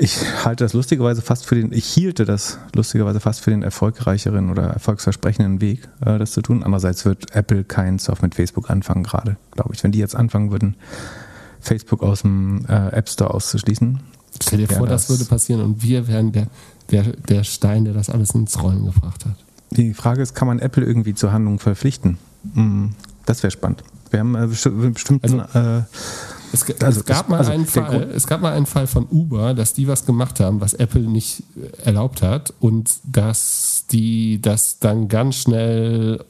Ich 0.00 0.18
halte 0.44 0.64
das 0.64 0.72
lustigerweise 0.72 1.22
fast 1.22 1.46
für 1.46 1.54
den, 1.54 1.72
ich 1.72 1.84
hielte 1.84 2.24
das 2.24 2.58
lustigerweise 2.74 3.20
fast 3.20 3.40
für 3.40 3.50
den 3.50 3.62
erfolgreicheren 3.62 4.50
oder 4.50 4.64
erfolgsversprechenden 4.64 5.60
Weg, 5.60 5.88
äh, 6.04 6.18
das 6.18 6.32
zu 6.32 6.42
tun. 6.42 6.62
Andererseits 6.62 7.04
wird 7.04 7.34
Apple 7.34 7.64
keinen 7.64 7.98
Soft 7.98 8.22
mit 8.22 8.34
Facebook 8.34 8.70
anfangen, 8.70 9.04
gerade, 9.04 9.36
glaube 9.52 9.74
ich. 9.74 9.84
Wenn 9.84 9.92
die 9.92 9.98
jetzt 9.98 10.16
anfangen 10.16 10.50
würden, 10.50 10.76
Facebook 11.60 12.02
aus 12.02 12.22
dem 12.22 12.64
äh, 12.68 12.88
App 12.88 13.08
Store 13.08 13.32
auszuschließen. 13.32 14.00
Stell 14.42 14.58
dir 14.58 14.68
vor, 14.68 14.86
das, 14.86 15.06
das- 15.06 15.10
würde 15.10 15.24
passieren 15.24 15.62
und 15.62 15.82
wir 15.82 16.06
wären 16.08 16.32
der, 16.32 16.46
der, 16.90 17.02
der 17.04 17.44
Stein, 17.44 17.84
der 17.84 17.94
das 17.94 18.10
alles 18.10 18.30
ins 18.30 18.60
Rollen 18.62 18.84
gebracht 18.86 19.24
hat. 19.26 19.36
Die 19.70 19.94
Frage 19.94 20.22
ist, 20.22 20.34
kann 20.34 20.48
man 20.48 20.58
Apple 20.58 20.84
irgendwie 20.84 21.14
zur 21.14 21.32
Handlung 21.32 21.58
verpflichten? 21.60 22.18
Hm, 22.54 22.92
das 23.26 23.42
wäre 23.42 23.50
spannend. 23.50 23.84
Wir 24.10 24.20
haben 24.20 24.34
äh, 24.34 24.38
besti- 24.46 24.90
bestimmten. 24.92 25.38
äh, 25.38 25.82
Es, 26.52 26.64
Also 26.82 27.00
es 27.00 27.06
gab 27.06 27.28
mal 27.28 27.38
also 27.38 27.52
einen 27.52 27.66
Fall, 27.66 28.10
es 28.12 28.26
gab 28.26 28.40
mal 28.40 28.52
einen 28.52 28.66
Fall 28.66 28.88
von 28.88 29.06
Uber, 29.08 29.54
dass 29.54 29.72
die 29.72 29.86
was 29.86 30.04
gemacht 30.06 30.40
haben, 30.40 30.60
was 30.60 30.74
Apple 30.74 31.02
nicht 31.02 31.44
äh, 31.56 31.84
erlaubt 31.86 32.22
hat 32.22 32.52
und 32.58 32.90
dass 33.04 33.84
die 33.92 34.42
das 34.42 34.80
dann 34.80 35.06
ganz 35.06 35.36
schnell 35.36 36.24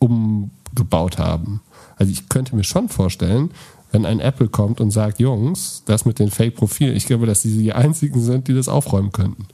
umgebaut 0.00 1.18
haben. 1.18 1.60
Also 1.96 2.10
ich 2.10 2.28
könnte 2.28 2.56
mir 2.56 2.64
schon 2.64 2.88
vorstellen, 2.88 3.50
wenn 3.92 4.06
ein 4.06 4.20
Apple 4.20 4.48
kommt 4.48 4.80
und 4.80 4.90
sagt, 4.90 5.18
Jungs, 5.18 5.82
das 5.86 6.04
mit 6.04 6.18
den 6.18 6.30
Fake-Profilen, 6.30 6.96
ich 6.96 7.06
glaube, 7.06 7.26
dass 7.26 7.42
die 7.42 7.56
die 7.56 7.72
einzigen 7.72 8.20
sind, 8.20 8.48
die 8.48 8.54
das 8.54 8.68
aufräumen 8.68 9.12
könnten. 9.12 9.46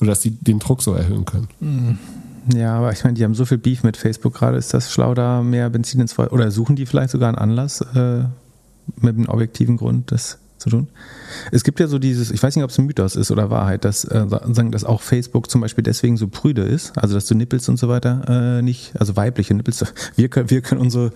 Oder 0.00 0.10
dass 0.10 0.20
die 0.20 0.30
den 0.30 0.58
Druck 0.58 0.82
so 0.82 0.92
erhöhen 0.92 1.24
können. 1.24 1.98
ja, 2.54 2.76
aber 2.76 2.92
ich 2.92 3.04
meine, 3.04 3.14
die 3.14 3.24
haben 3.24 3.34
so 3.34 3.44
viel 3.44 3.58
Beef 3.58 3.82
mit 3.82 3.96
Facebook 3.96 4.34
gerade. 4.34 4.58
Ist 4.58 4.74
das 4.74 4.92
schlau, 4.92 5.14
da 5.14 5.42
mehr 5.42 5.70
Benzin 5.70 6.00
ins 6.00 6.12
Feuer? 6.12 6.32
Oder 6.32 6.50
suchen 6.50 6.76
die 6.76 6.86
vielleicht 6.86 7.10
sogar 7.10 7.28
einen 7.28 7.38
Anlass 7.38 7.80
äh, 7.80 8.24
mit 8.96 9.16
einem 9.16 9.28
objektiven 9.28 9.76
Grund, 9.76 10.12
das 10.12 10.38
zu 10.64 10.70
tun. 10.70 10.88
Es 11.52 11.62
gibt 11.62 11.78
ja 11.78 11.86
so 11.86 11.98
dieses, 11.98 12.30
ich 12.30 12.42
weiß 12.42 12.56
nicht, 12.56 12.64
ob 12.64 12.70
es 12.70 12.78
ein 12.78 12.86
Mythos 12.86 13.16
ist 13.16 13.30
oder 13.30 13.50
Wahrheit, 13.50 13.84
dass 13.84 14.04
äh, 14.04 14.26
sagen, 14.28 14.72
dass 14.72 14.84
auch 14.84 15.02
Facebook 15.02 15.50
zum 15.50 15.60
Beispiel 15.60 15.84
deswegen 15.84 16.16
so 16.16 16.26
prüde 16.28 16.62
ist, 16.62 16.96
also 16.96 17.14
dass 17.14 17.26
du 17.26 17.34
Nippels 17.34 17.68
und 17.68 17.78
so 17.78 17.88
weiter 17.88 18.58
äh, 18.58 18.62
nicht, 18.62 18.98
also 18.98 19.14
weibliche 19.14 19.54
Nippels, 19.54 19.84
wir 20.16 20.28
können, 20.28 20.50
wir 20.50 20.62
können 20.62 20.80
unsere 20.80 21.12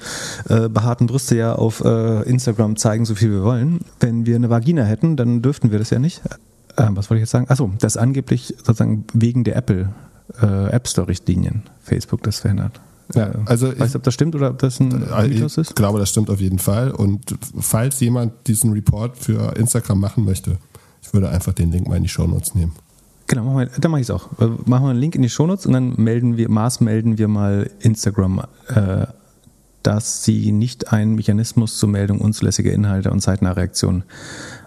äh, 0.48 0.68
behaarten 0.68 1.06
Brüste 1.06 1.36
ja 1.36 1.54
auf 1.54 1.82
äh, 1.82 2.22
Instagram 2.28 2.76
zeigen, 2.76 3.06
so 3.06 3.14
viel 3.14 3.30
wir 3.30 3.42
wollen. 3.42 3.80
Wenn 4.00 4.26
wir 4.26 4.36
eine 4.36 4.50
Vagina 4.50 4.82
hätten, 4.82 5.16
dann 5.16 5.40
dürften 5.40 5.70
wir 5.70 5.78
das 5.78 5.88
ja 5.90 5.98
nicht. 5.98 6.20
Äh, 6.76 6.88
was 6.90 7.08
wollte 7.08 7.18
ich 7.18 7.22
jetzt 7.22 7.30
sagen? 7.30 7.46
Achso, 7.48 7.72
dass 7.80 7.96
angeblich 7.96 8.54
sozusagen 8.58 9.04
wegen 9.14 9.44
der 9.44 9.56
Apple 9.56 9.88
äh, 10.42 10.70
App 10.70 10.86
Store 10.88 11.08
Richtlinien 11.08 11.62
Facebook 11.82 12.22
das 12.22 12.40
verhindert. 12.40 12.80
Ja, 13.14 13.30
also 13.46 13.78
weißt 13.78 13.94
du, 13.94 13.98
ob 13.98 14.02
das 14.04 14.14
stimmt 14.14 14.34
oder 14.34 14.50
ob 14.50 14.58
das 14.58 14.80
ein 14.80 15.02
äh, 15.02 15.28
Mythos 15.28 15.56
ist? 15.56 15.70
Ich 15.70 15.74
glaube, 15.74 15.98
das 15.98 16.10
stimmt 16.10 16.28
auf 16.30 16.40
jeden 16.40 16.58
Fall. 16.58 16.90
Und 16.90 17.34
falls 17.58 18.00
jemand 18.00 18.46
diesen 18.46 18.72
Report 18.72 19.16
für 19.16 19.56
Instagram 19.56 20.00
machen 20.00 20.24
möchte, 20.24 20.58
ich 21.02 21.12
würde 21.14 21.30
einfach 21.30 21.54
den 21.54 21.72
Link 21.72 21.88
mal 21.88 21.96
in 21.96 22.02
die 22.02 22.08
Shownotes 22.08 22.54
nehmen. 22.54 22.72
Genau, 23.26 23.44
machen 23.44 23.58
wir, 23.58 23.66
dann 23.66 23.90
mache 23.90 24.00
ich 24.00 24.06
es 24.06 24.10
auch. 24.10 24.28
Äh, 24.40 24.46
machen 24.66 24.84
wir 24.84 24.90
einen 24.90 24.98
Link 24.98 25.14
in 25.14 25.22
die 25.22 25.28
Shownotes 25.28 25.66
und 25.66 25.72
dann 25.72 25.94
melden 25.96 26.36
wir, 26.36 26.50
Maß 26.50 26.80
melden 26.80 27.18
wir 27.18 27.28
mal 27.28 27.70
Instagram, 27.80 28.42
äh, 28.68 29.06
dass 29.82 30.24
sie 30.24 30.52
nicht 30.52 30.92
einen 30.92 31.14
Mechanismus 31.14 31.78
zur 31.78 31.88
Meldung 31.88 32.20
unzulässiger 32.20 32.72
Inhalte 32.72 33.10
und 33.10 33.20
zeitnaher 33.20 33.56
Reaktionen 33.56 34.04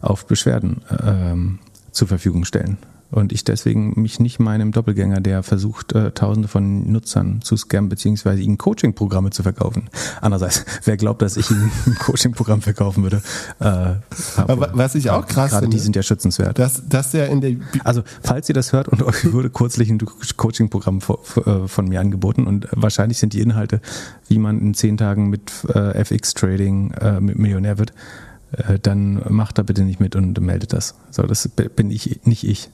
auf 0.01 0.25
Beschwerden 0.25 0.81
ähm, 1.03 1.60
zur 1.91 2.07
Verfügung 2.07 2.45
stellen 2.45 2.77
und 3.12 3.34
ich 3.34 3.44
deswegen 3.44 4.01
mich 4.01 4.20
nicht 4.20 4.39
meinem 4.39 4.72
Doppelgänger, 4.72 5.22
der 5.22 5.44
versucht, 5.44 5.94
äh, 5.94 6.12
Tausende 6.12 6.48
von 6.48 6.91
Nutzern 6.91 7.41
zu 7.41 7.58
scammen, 7.58 7.89
beziehungsweise 7.89 8.41
ihnen 8.41 8.58
Coaching-Programme 8.58 9.32
zu 9.32 9.44
verkaufen. 9.44 9.89
Andererseits, 10.22 10.65
wer 10.86 10.98
glaubt, 10.98 11.22
dass 11.22 11.38
ich 11.38 11.51
ihnen 11.51 11.72
ein 11.86 11.96
Coaching-Programm 11.96 12.62
verkaufen 12.62 13.03
würde? 13.03 13.22
Äh, 13.60 13.96
Aber 14.38 14.72
was 14.74 14.96
ich 14.96 15.10
auch 15.10 15.27
krass 15.27 15.51
Gerade 15.51 15.63
finde, 15.63 15.77
die 15.77 15.84
sind 15.84 15.96
ja 15.96 16.03
schützenswert. 16.03 16.58
Dass, 16.58 16.88
dass 16.88 17.12
der 17.12 17.30
in 17.30 17.41
der 17.41 17.56
also, 17.84 18.03
falls 18.24 18.48
ihr 18.50 18.56
das 18.56 18.74
hört 18.74 18.88
und 18.88 19.03
euch 19.03 19.32
wurde 19.32 19.50
kürzlich 19.50 19.89
ein 19.89 20.00
Coaching-Programm 20.38 21.00
äh, 21.00 21.68
von 21.68 21.88
mir 21.88 22.00
angeboten 22.00 22.48
und 22.48 22.68
wahrscheinlich 22.72 23.18
sind 23.18 23.34
die 23.34 23.41
Inhalte, 23.41 23.82
wie 24.27 24.39
man 24.39 24.60
in 24.60 24.74
zehn 24.74 24.98
Tagen 24.98 25.30
mit 25.30 25.51
äh, 25.74 26.01
FX-Trading 26.01 26.91
äh, 26.91 27.20
Millionär 27.20 27.77
wird, 27.77 27.94
äh, 28.51 28.80
dann 28.80 29.22
macht 29.30 29.58
da 29.58 29.63
bitte 29.63 29.84
nicht 29.84 30.00
mit 30.00 30.15
und 30.15 30.39
meldet 30.39 30.74
das. 30.74 30.96
So, 31.10 31.24
das 31.24 31.48
bin 31.48 31.91
ich, 31.91 32.22
nicht 32.24 32.44
ich. 32.44 32.70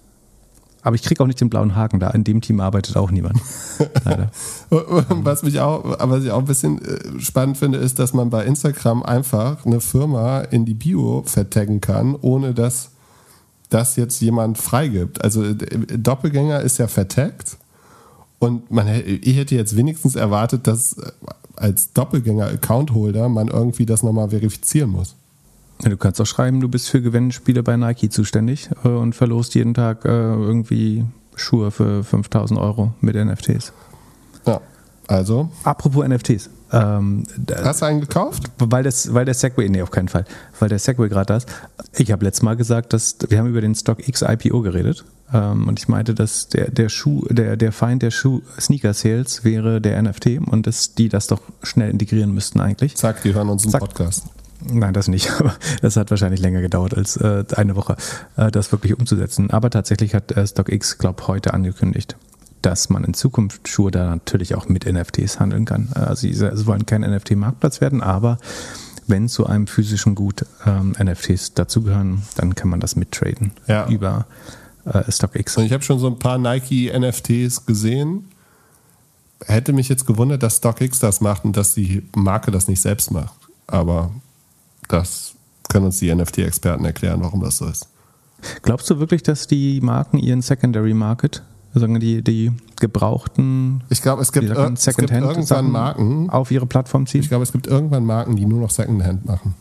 Aber 0.87 0.95
ich 0.95 1.03
kriege 1.03 1.21
auch 1.21 1.27
nicht 1.27 1.41
den 1.41 1.49
blauen 1.49 1.75
Haken 1.75 1.99
da. 1.99 2.11
In 2.11 2.23
dem 2.23 2.39
Team 2.39 2.61
arbeitet 2.61 2.95
auch 2.95 3.11
niemand. 3.11 3.41
Leider. 4.05 4.31
was 4.69 5.43
mich 5.43 5.59
auch, 5.59 5.83
was 5.99 6.23
ich 6.23 6.31
auch 6.31 6.39
ein 6.39 6.45
bisschen 6.45 6.81
äh, 6.81 7.19
spannend 7.19 7.57
finde, 7.57 7.77
ist, 7.77 7.99
dass 7.99 8.13
man 8.13 8.29
bei 8.29 8.45
Instagram 8.45 9.03
einfach 9.03 9.65
eine 9.65 9.81
Firma 9.81 10.39
in 10.39 10.63
die 10.63 10.75
Bio 10.75 11.23
vertaggen 11.25 11.81
kann, 11.81 12.15
ohne 12.15 12.53
dass 12.53 12.91
das 13.69 13.97
jetzt 13.97 14.21
jemand 14.21 14.59
freigibt. 14.59 15.21
Also 15.21 15.43
äh, 15.43 15.55
Doppelgänger 15.55 16.61
ist 16.61 16.77
ja 16.77 16.87
vertaggt. 16.87 17.57
Und 18.39 18.71
man, 18.71 18.87
ich 18.87 19.35
hätte 19.35 19.55
jetzt 19.55 19.75
wenigstens 19.75 20.15
erwartet, 20.15 20.67
dass 20.67 20.93
äh, 20.93 21.11
als 21.57 21.91
Doppelgänger-Account-Holder 21.91 23.27
man 23.27 23.49
irgendwie 23.49 23.85
das 23.85 24.03
nochmal 24.03 24.29
verifizieren 24.29 24.91
muss. 24.91 25.15
Ja, 25.83 25.89
du 25.89 25.97
kannst 25.97 26.19
auch 26.19 26.25
schreiben, 26.25 26.59
du 26.59 26.69
bist 26.69 26.89
für 26.89 27.01
Gewinnspiele 27.01 27.63
bei 27.63 27.77
Nike 27.77 28.09
zuständig 28.09 28.69
äh, 28.83 28.87
und 28.87 29.13
verlost 29.13 29.55
jeden 29.55 29.73
Tag 29.73 30.05
äh, 30.05 30.09
irgendwie 30.09 31.05
Schuhe 31.35 31.71
für 31.71 32.03
5000 32.03 32.59
Euro 32.59 32.93
mit 33.01 33.15
NFTs. 33.15 33.73
Ja, 34.45 34.59
also. 35.07 35.49
Apropos 35.63 36.07
NFTs. 36.07 36.49
Ähm, 36.71 37.23
Hast 37.63 37.81
du 37.81 37.85
einen 37.85 38.01
gekauft? 38.01 38.43
Weil, 38.57 38.83
das, 38.83 39.13
weil 39.13 39.23
der 39.23 39.33
Segway, 39.33 39.69
nee, 39.69 39.81
auf 39.81 39.91
keinen 39.91 40.09
Fall, 40.09 40.25
weil 40.59 40.67
der 40.67 40.79
Segway 40.79 41.07
gerade 41.07 41.27
da 41.27 41.37
ist. 41.37 41.47
Ich 41.95 42.11
habe 42.11 42.25
letztes 42.25 42.43
Mal 42.43 42.57
gesagt, 42.57 42.91
dass 42.91 43.17
wir 43.27 43.37
haben 43.37 43.47
über 43.47 43.61
den 43.61 43.73
StockX 43.73 44.21
IPO 44.21 44.61
geredet 44.61 45.05
ähm, 45.33 45.67
und 45.67 45.79
ich 45.79 45.87
meinte, 45.87 46.13
dass 46.13 46.49
der, 46.49 46.69
der 46.69 46.89
Schuh, 46.89 47.25
der, 47.29 47.55
der 47.55 47.71
Feind 47.71 48.01
der 48.01 48.11
Schuh 48.11 48.41
Sneaker 48.59 48.93
Sales 48.93 49.45
wäre 49.45 49.79
der 49.79 50.01
NFT 50.01 50.39
und 50.45 50.67
dass 50.67 50.93
die 50.93 51.07
das 51.07 51.27
doch 51.27 51.41
schnell 51.63 51.89
integrieren 51.89 52.33
müssten 52.33 52.59
eigentlich. 52.59 52.95
Zack, 52.97 53.23
die 53.23 53.33
hören 53.33 53.47
unseren 53.47 53.71
Zack. 53.71 53.81
Podcast. 53.81 54.25
Nein, 54.65 54.93
das 54.93 55.07
nicht. 55.07 55.31
Aber 55.39 55.55
das 55.81 55.95
hat 55.95 56.09
wahrscheinlich 56.09 56.39
länger 56.39 56.61
gedauert 56.61 56.95
als 56.95 57.17
äh, 57.17 57.43
eine 57.55 57.75
Woche, 57.75 57.95
äh, 58.35 58.51
das 58.51 58.71
wirklich 58.71 58.97
umzusetzen. 58.97 59.51
Aber 59.51 59.69
tatsächlich 59.69 60.15
hat 60.15 60.31
äh, 60.31 60.45
StockX, 60.45 60.97
glaube 60.97 61.21
ich, 61.21 61.27
heute 61.27 61.53
angekündigt, 61.53 62.15
dass 62.61 62.89
man 62.89 63.03
in 63.03 63.13
Zukunft 63.13 63.67
Schuhe 63.67 63.91
da 63.91 64.09
natürlich 64.09 64.55
auch 64.55 64.67
mit 64.67 64.91
NFTs 64.91 65.39
handeln 65.39 65.65
kann. 65.65 65.89
Also 65.93 66.21
sie, 66.21 66.33
sie 66.33 66.65
wollen 66.65 66.85
kein 66.85 67.01
NFT-Marktplatz 67.01 67.81
werden, 67.81 68.01
aber 68.01 68.39
wenn 69.07 69.29
zu 69.29 69.45
einem 69.45 69.67
physischen 69.67 70.15
Gut 70.15 70.45
ähm, 70.65 70.93
NFTs 71.01 71.53
dazugehören, 71.53 72.23
dann 72.35 72.55
kann 72.55 72.69
man 72.69 72.79
das 72.79 72.95
mittraden 72.95 73.51
ja. 73.67 73.87
über 73.87 74.25
äh, 74.85 75.09
StockX. 75.09 75.57
Und 75.57 75.65
ich 75.65 75.71
habe 75.71 75.83
schon 75.83 75.99
so 75.99 76.07
ein 76.07 76.19
paar 76.19 76.37
Nike-NFTs 76.37 77.65
gesehen. 77.65 78.25
Hätte 79.45 79.71
mich 79.71 79.87
jetzt 79.87 80.05
gewundert, 80.05 80.43
dass 80.43 80.57
StockX 80.57 80.99
das 80.99 81.21
macht 81.21 81.45
und 81.45 81.55
dass 81.55 81.73
die 81.73 82.03
Marke 82.15 82.51
das 82.51 82.67
nicht 82.67 82.81
selbst 82.81 83.11
macht. 83.11 83.35
Aber 83.67 84.11
das 84.87 85.35
können 85.69 85.85
uns 85.85 85.99
die 85.99 86.13
NFT-Experten 86.13 86.85
erklären, 86.85 87.21
warum 87.21 87.41
das 87.41 87.57
so 87.57 87.65
ist. 87.67 87.87
Glaubst 88.61 88.89
du 88.89 88.99
wirklich, 88.99 89.23
dass 89.23 89.47
die 89.47 89.81
Marken 89.81 90.17
ihren 90.17 90.41
Secondary 90.41 90.93
Market, 90.93 91.43
also 91.73 91.87
die, 91.87 92.21
die 92.21 92.51
gebrauchten 92.79 93.83
ich 93.89 94.01
glaube, 94.01 94.21
es 94.21 94.31
gibt, 94.31 94.45
ir 94.45 94.57
es 94.57 94.95
gibt 94.95 95.11
irgendwann 95.11 95.71
Marken 95.71 96.29
auf 96.29 96.51
ihre 96.51 96.65
Plattform 96.65 97.07
ziehen? 97.07 97.21
Ich 97.21 97.29
glaube, 97.29 97.43
es 97.43 97.51
gibt 97.51 97.67
irgendwann 97.67 98.05
Marken, 98.05 98.35
die 98.35 98.45
nur 98.45 98.61
noch 98.61 98.69
Secondhand 98.69 99.25
machen. 99.25 99.55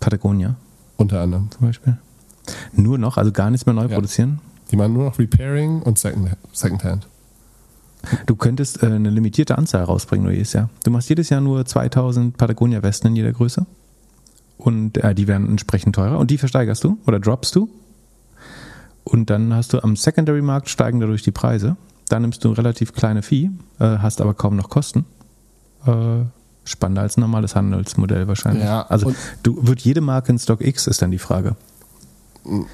Patagonia. 0.00 0.56
Unter 0.96 1.20
anderem. 1.20 1.50
Zum 1.50 1.66
Beispiel. 1.66 1.98
Nur 2.72 2.98
noch, 2.98 3.18
also 3.18 3.30
gar 3.30 3.50
nichts 3.50 3.66
mehr 3.66 3.74
neu 3.74 3.82
ja. 3.82 3.88
produzieren? 3.88 4.40
Die 4.70 4.76
machen 4.76 4.94
nur 4.94 5.04
noch 5.04 5.18
Repairing 5.18 5.82
und 5.82 5.98
Secondhand. 5.98 7.08
Du 8.26 8.36
könntest 8.36 8.82
äh, 8.82 8.86
eine 8.86 9.10
limitierte 9.10 9.58
Anzahl 9.58 9.84
rausbringen 9.84 10.24
nur 10.24 10.32
jedes 10.32 10.52
Jahr. 10.52 10.70
Du 10.84 10.90
machst 10.90 11.08
jedes 11.08 11.28
Jahr 11.28 11.40
nur 11.40 11.64
2000 11.64 12.36
Patagonia-Westen 12.36 13.08
in 13.08 13.16
jeder 13.16 13.32
Größe. 13.32 13.66
Und 14.56 14.98
äh, 14.98 15.14
die 15.14 15.28
werden 15.28 15.48
entsprechend 15.48 15.94
teurer. 15.94 16.18
Und 16.18 16.30
die 16.30 16.38
versteigerst 16.38 16.84
du 16.84 16.98
oder 17.06 17.20
droppst 17.20 17.54
du. 17.54 17.68
Und 19.04 19.30
dann 19.30 19.54
hast 19.54 19.72
du 19.72 19.82
am 19.82 19.96
Secondary-Markt 19.96 20.68
steigen 20.68 21.00
dadurch 21.00 21.22
die 21.22 21.30
Preise. 21.30 21.76
Da 22.08 22.18
nimmst 22.20 22.44
du 22.44 22.52
relativ 22.52 22.92
kleine 22.92 23.22
Fee, 23.22 23.50
äh, 23.78 23.98
hast 23.98 24.20
aber 24.20 24.34
kaum 24.34 24.56
noch 24.56 24.68
Kosten. 24.68 25.04
Äh, 25.86 26.24
spannender 26.64 27.02
als 27.02 27.16
ein 27.16 27.22
normales 27.22 27.54
Handelsmodell 27.54 28.28
wahrscheinlich. 28.28 28.64
Ja, 28.64 28.82
also 28.82 29.14
du 29.42 29.66
wird 29.66 29.80
jede 29.80 30.00
Marke 30.00 30.32
in 30.32 30.38
Stock 30.38 30.60
X 30.60 30.86
ist 30.86 31.00
dann 31.00 31.10
die 31.10 31.18
Frage. 31.18 31.56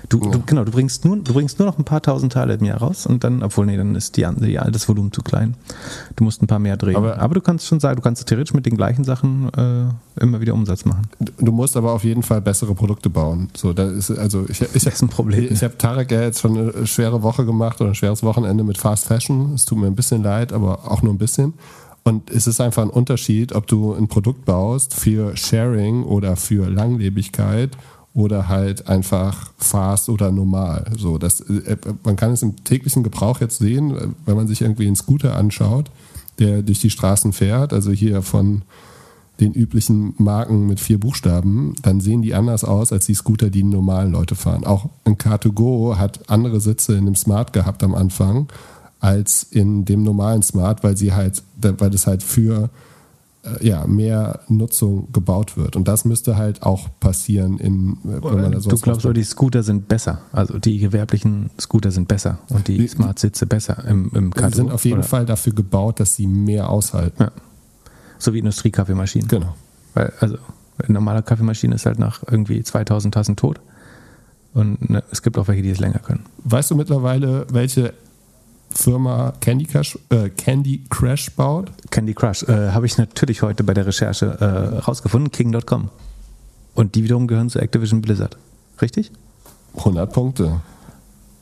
Du, 0.09 0.19
du, 0.19 0.43
genau, 0.47 0.65
du 0.65 0.73
bringst, 0.73 1.05
nur, 1.05 1.17
du 1.17 1.33
bringst 1.33 1.59
nur 1.59 1.67
noch 1.67 1.79
ein 1.79 1.85
paar 1.85 2.01
tausend 2.03 2.33
Teile 2.33 2.55
im 2.55 2.65
Jahr 2.65 2.79
raus 2.79 3.07
und 3.07 3.25
dann, 3.25 3.43
obwohl, 3.43 3.67
nee, 3.67 3.77
dann 3.77 3.95
ist 3.95 4.17
die, 4.17 4.27
die, 4.37 4.55
das 4.55 4.89
Volumen 4.89 5.13
zu 5.13 5.23
klein. 5.23 5.55
Du 6.17 6.25
musst 6.25 6.43
ein 6.43 6.47
paar 6.47 6.59
mehr 6.59 6.77
drehen. 6.77 6.97
Aber, 6.97 7.19
aber 7.19 7.35
du 7.35 7.41
kannst 7.41 7.67
schon 7.67 7.81
sagen, 7.81 7.97
du 7.97 8.03
kannst 8.03 8.27
theoretisch 8.27 8.55
mit 8.55 8.67
den 8.67 8.77
gleichen 8.77 9.05
Sachen 9.05 9.51
äh, 9.55 10.23
immer 10.23 10.41
wieder 10.41 10.55
Umsatz 10.55 10.85
machen. 10.85 11.03
Du 11.19 11.53
musst 11.53 11.77
aber 11.77 11.93
auf 11.93 12.05
jeden 12.05 12.23
Fall 12.23 12.41
bessere 12.41 12.75
Produkte 12.75 13.11
bauen. 13.11 13.49
So, 13.57 13.73
das 13.73 13.93
ist, 13.93 14.11
also 14.13 14.45
ich, 14.49 14.61
ich, 14.61 14.85
das 14.85 14.95
ist 14.95 15.03
ein 15.03 15.09
Problem. 15.09 15.49
Ich 15.51 15.63
habe 15.63 15.77
Tarek 15.77 16.11
ja 16.11 16.23
jetzt 16.23 16.41
schon 16.41 16.57
eine 16.57 16.87
schwere 16.87 17.23
Woche 17.23 17.45
gemacht 17.45 17.81
oder 17.81 17.91
ein 17.91 17.95
schweres 17.95 18.23
Wochenende 18.23 18.65
mit 18.65 18.79
Fast 18.79 19.07
Fashion. 19.07 19.53
Es 19.55 19.65
tut 19.65 19.79
mir 19.79 19.87
ein 19.87 19.97
bisschen 19.97 20.23
leid, 20.23 20.53
aber 20.53 20.91
auch 20.91 21.03
nur 21.03 21.13
ein 21.13 21.19
bisschen. 21.19 21.55
Und 22.05 22.31
es 22.31 22.47
ist 22.47 22.61
einfach 22.61 22.83
ein 22.83 22.91
Unterschied, 22.91 23.55
ob 23.55 23.67
du 23.67 23.95
ein 23.95 24.09
Produkt 24.09 24.45
baust 24.45 24.95
für 24.95 25.37
Sharing 25.37 26.05
oder 26.05 26.37
für 26.37 26.69
Langlebigkeit 26.69 27.71
oder 28.15 28.49
halt 28.49 28.87
einfach 28.89 29.53
fast 29.59 30.09
oder 30.09 30.31
normal. 30.31 30.87
So, 30.97 31.19
das, 31.19 31.41
äh, 31.41 31.77
man 32.05 32.17
kann 32.17 32.33
es 32.33 32.43
im 32.43 32.65
täglichen 32.65 33.03
Gebrauch 33.03 33.41
jetzt 33.41 33.59
sehen, 33.59 33.97
äh, 33.97 34.09
wenn 34.25 34.37
man 34.37 34.47
sich 34.47 34.63
irgendwie 34.63 34.87
einen 34.87 34.97
Scooter 34.97 35.37
anschaut, 35.37 35.91
der 36.39 36.63
durch 36.63 36.81
die 36.81 36.91
Straßen 36.91 37.33
fährt, 37.33 37.73
also 37.73 37.91
hier 37.91 38.23
von 38.23 38.63
den 39.41 39.53
üblichen 39.53 40.15
Marken 40.19 40.67
mit 40.67 40.79
vier 40.79 40.99
Buchstaben, 41.01 41.75
dann 41.83 42.01
sehen 42.01 42.23
die 42.23 42.35
anders 42.35 42.63
aus 42.63 42.93
als 42.93 43.07
die 43.07 43.15
Scooter, 43.15 43.51
die 43.51 43.65
normalen 43.65 44.13
Leute 44.13 44.37
fahren. 44.37 44.65
Auch 44.65 44.89
ein 45.05 45.17
Car2Go 45.17 45.97
hat 45.97 46.31
andere 46.31 46.61
Sitze 46.61 46.97
in 46.97 47.07
dem 47.07 47.17
Smart 47.17 47.53
gehabt 47.53 47.83
am 47.83 47.97
Anfang 47.97 48.47
als 49.01 49.43
in 49.43 49.85
dem 49.85 50.03
normalen 50.03 50.43
Smart, 50.43 50.85
weil 50.85 50.97
sie 50.97 51.13
halt, 51.13 51.43
weil 51.57 51.91
das 51.91 52.07
halt 52.07 52.23
für 52.23 52.71
äh, 53.45 53.67
ja, 53.67 53.87
mehr 53.87 54.41
Nutzung 54.49 55.13
gebaut 55.13 55.57
wird. 55.57 55.77
Und 55.77 55.87
das 55.89 56.05
müsste 56.05 56.37
halt 56.37 56.63
auch 56.63 56.89
passieren, 57.01 57.59
in, 57.59 57.99
wenn 58.03 58.21
man 58.23 58.53
da 58.53 58.59
Du 58.59 58.79
glaubst, 58.79 59.07
die 59.15 59.23
Scooter 59.23 59.63
sind 59.63 59.89
besser, 59.89 60.23
also 60.33 60.59
die 60.59 60.79
gewerblichen 60.79 61.51
Scooter 61.61 61.91
sind 61.91 62.09
besser 62.09 62.39
und 62.49 62.69
die, 62.69 62.79
die 62.79 62.89
Smart-Sitze 62.89 63.47
besser 63.47 63.85
im, 63.87 64.11
im 64.15 64.31
Die 64.31 64.55
sind 64.55 64.71
auf 64.71 64.85
jeden 64.85 64.99
oder? 64.99 65.09
Fall 65.09 65.27
dafür 65.27 65.53
gebaut, 65.53 66.01
dass 66.01 66.17
sie 66.17 66.27
mehr 66.27 66.71
aushalten. 66.71 67.25
Ja. 67.25 67.33
So 68.19 68.33
wie 68.33 68.39
Industriekaffeemaschinen. 68.39 69.29
Genau. 69.29 69.55
Weil, 69.95 70.13
also, 70.21 70.39
eine 70.79 70.95
normale 70.95 71.23
Kaffeemaschine 71.23 71.75
ist 71.75 71.87
halt 71.87 71.99
nach 71.99 72.23
irgendwie 72.29 72.63
2000 72.63 73.15
Tassen 73.15 73.37
tot. 73.37 73.61
Und 74.55 74.89
ne, 74.89 75.03
es 75.11 75.23
gibt 75.23 75.37
auch 75.37 75.49
welche, 75.49 75.63
die 75.63 75.71
es 75.71 75.81
länger 75.81 75.99
können. 75.99 76.25
Weißt 76.45 76.71
du 76.71 76.77
mittlerweile, 76.77 77.47
welche 77.51 77.93
Firma 78.71 79.33
Candy 79.41 79.67
Crush, 79.67 79.99
äh, 80.11 80.31
Candy 80.31 80.85
Crush 80.91 81.31
baut? 81.31 81.71
Candy 81.91 82.15
Crush 82.15 82.43
äh, 82.45 82.71
habe 82.71 82.87
ich 82.87 82.99
natürlich 82.99 83.43
heute 83.43 83.65
bei 83.65 83.75
der 83.75 83.87
Recherche 83.87 84.27
äh, 84.41 84.79
rausgefunden, 84.79 85.31
King.com. 85.31 85.91
Und 86.75 86.95
die 86.95 87.05
wiederum 87.05 87.27
gehören 87.27 87.51
zu 87.51 87.61
Activision 87.61 88.03
Blizzard. 88.03 88.37
Richtig? 88.83 89.13
100 89.77 90.13
Punkte. 90.13 90.61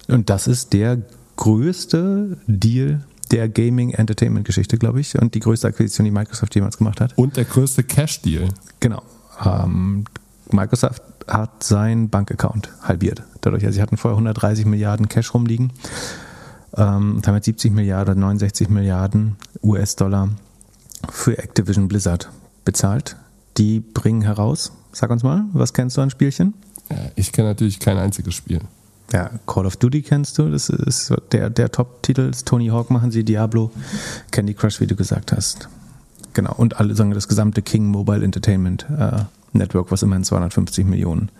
Und 0.08 0.28
das 0.30 0.46
ist 0.46 0.72
der 0.72 0.98
größte 1.36 2.38
Deal 2.46 3.04
der 3.30 3.48
Gaming-Entertainment-Geschichte, 3.48 4.76
glaube 4.76 5.00
ich. 5.00 5.18
Und 5.18 5.34
die 5.34 5.40
größte 5.40 5.68
Akquisition, 5.68 6.04
die 6.04 6.10
Microsoft 6.10 6.54
jemals 6.54 6.76
gemacht 6.76 7.00
hat. 7.00 7.16
Und 7.16 7.36
der 7.36 7.44
größte 7.44 7.82
Cash-Deal. 7.82 8.48
Genau. 8.80 9.02
Ähm, 9.42 10.04
Microsoft 10.50 11.02
hat 11.26 11.62
seinen 11.62 12.10
Bankaccount 12.10 12.70
halbiert. 12.82 13.22
Dadurch, 13.40 13.64
also 13.64 13.74
sie 13.74 13.82
hatten 13.82 13.96
vorher 13.96 14.16
130 14.16 14.66
Milliarden 14.66 15.08
Cash 15.08 15.32
rumliegen 15.32 15.72
ähm, 16.76 17.16
und 17.16 17.26
haben 17.26 17.34
jetzt 17.34 17.46
70 17.46 17.72
Milliarden, 17.72 18.18
69 18.18 18.68
Milliarden 18.68 19.36
US-Dollar 19.62 20.30
für 21.10 21.38
Activision 21.38 21.88
Blizzard 21.88 22.30
bezahlt. 22.64 23.16
Die 23.58 23.80
bringen 23.80 24.22
heraus, 24.22 24.72
sag 24.92 25.10
uns 25.10 25.22
mal, 25.22 25.44
was 25.52 25.72
kennst 25.72 25.96
du 25.96 26.00
an 26.00 26.10
Spielchen? 26.10 26.54
Ja, 26.90 26.96
ich 27.16 27.32
kenne 27.32 27.48
natürlich 27.48 27.80
kein 27.80 27.98
einziges 27.98 28.34
Spiel. 28.34 28.60
Ja, 29.12 29.30
Call 29.46 29.66
of 29.66 29.76
Duty 29.76 30.02
kennst 30.02 30.38
du, 30.38 30.48
das 30.48 30.70
ist 30.70 31.12
der, 31.32 31.50
der 31.50 31.70
Top-Titel. 31.70 32.30
Tony 32.44 32.68
Hawk 32.68 32.90
machen 32.90 33.10
sie, 33.10 33.24
Diablo, 33.24 33.70
Candy 34.30 34.54
Crush, 34.54 34.80
wie 34.80 34.86
du 34.86 34.96
gesagt 34.96 35.32
hast. 35.32 35.68
Genau, 36.32 36.54
und 36.54 36.80
alle 36.80 36.94
sagen 36.94 37.10
das 37.12 37.28
gesamte 37.28 37.60
King 37.60 37.86
Mobile 37.86 38.24
Entertainment 38.24 38.86
äh, 38.98 39.24
Network, 39.52 39.90
was 39.90 40.02
immerhin 40.02 40.24
250 40.24 40.86
Millionen 40.86 41.30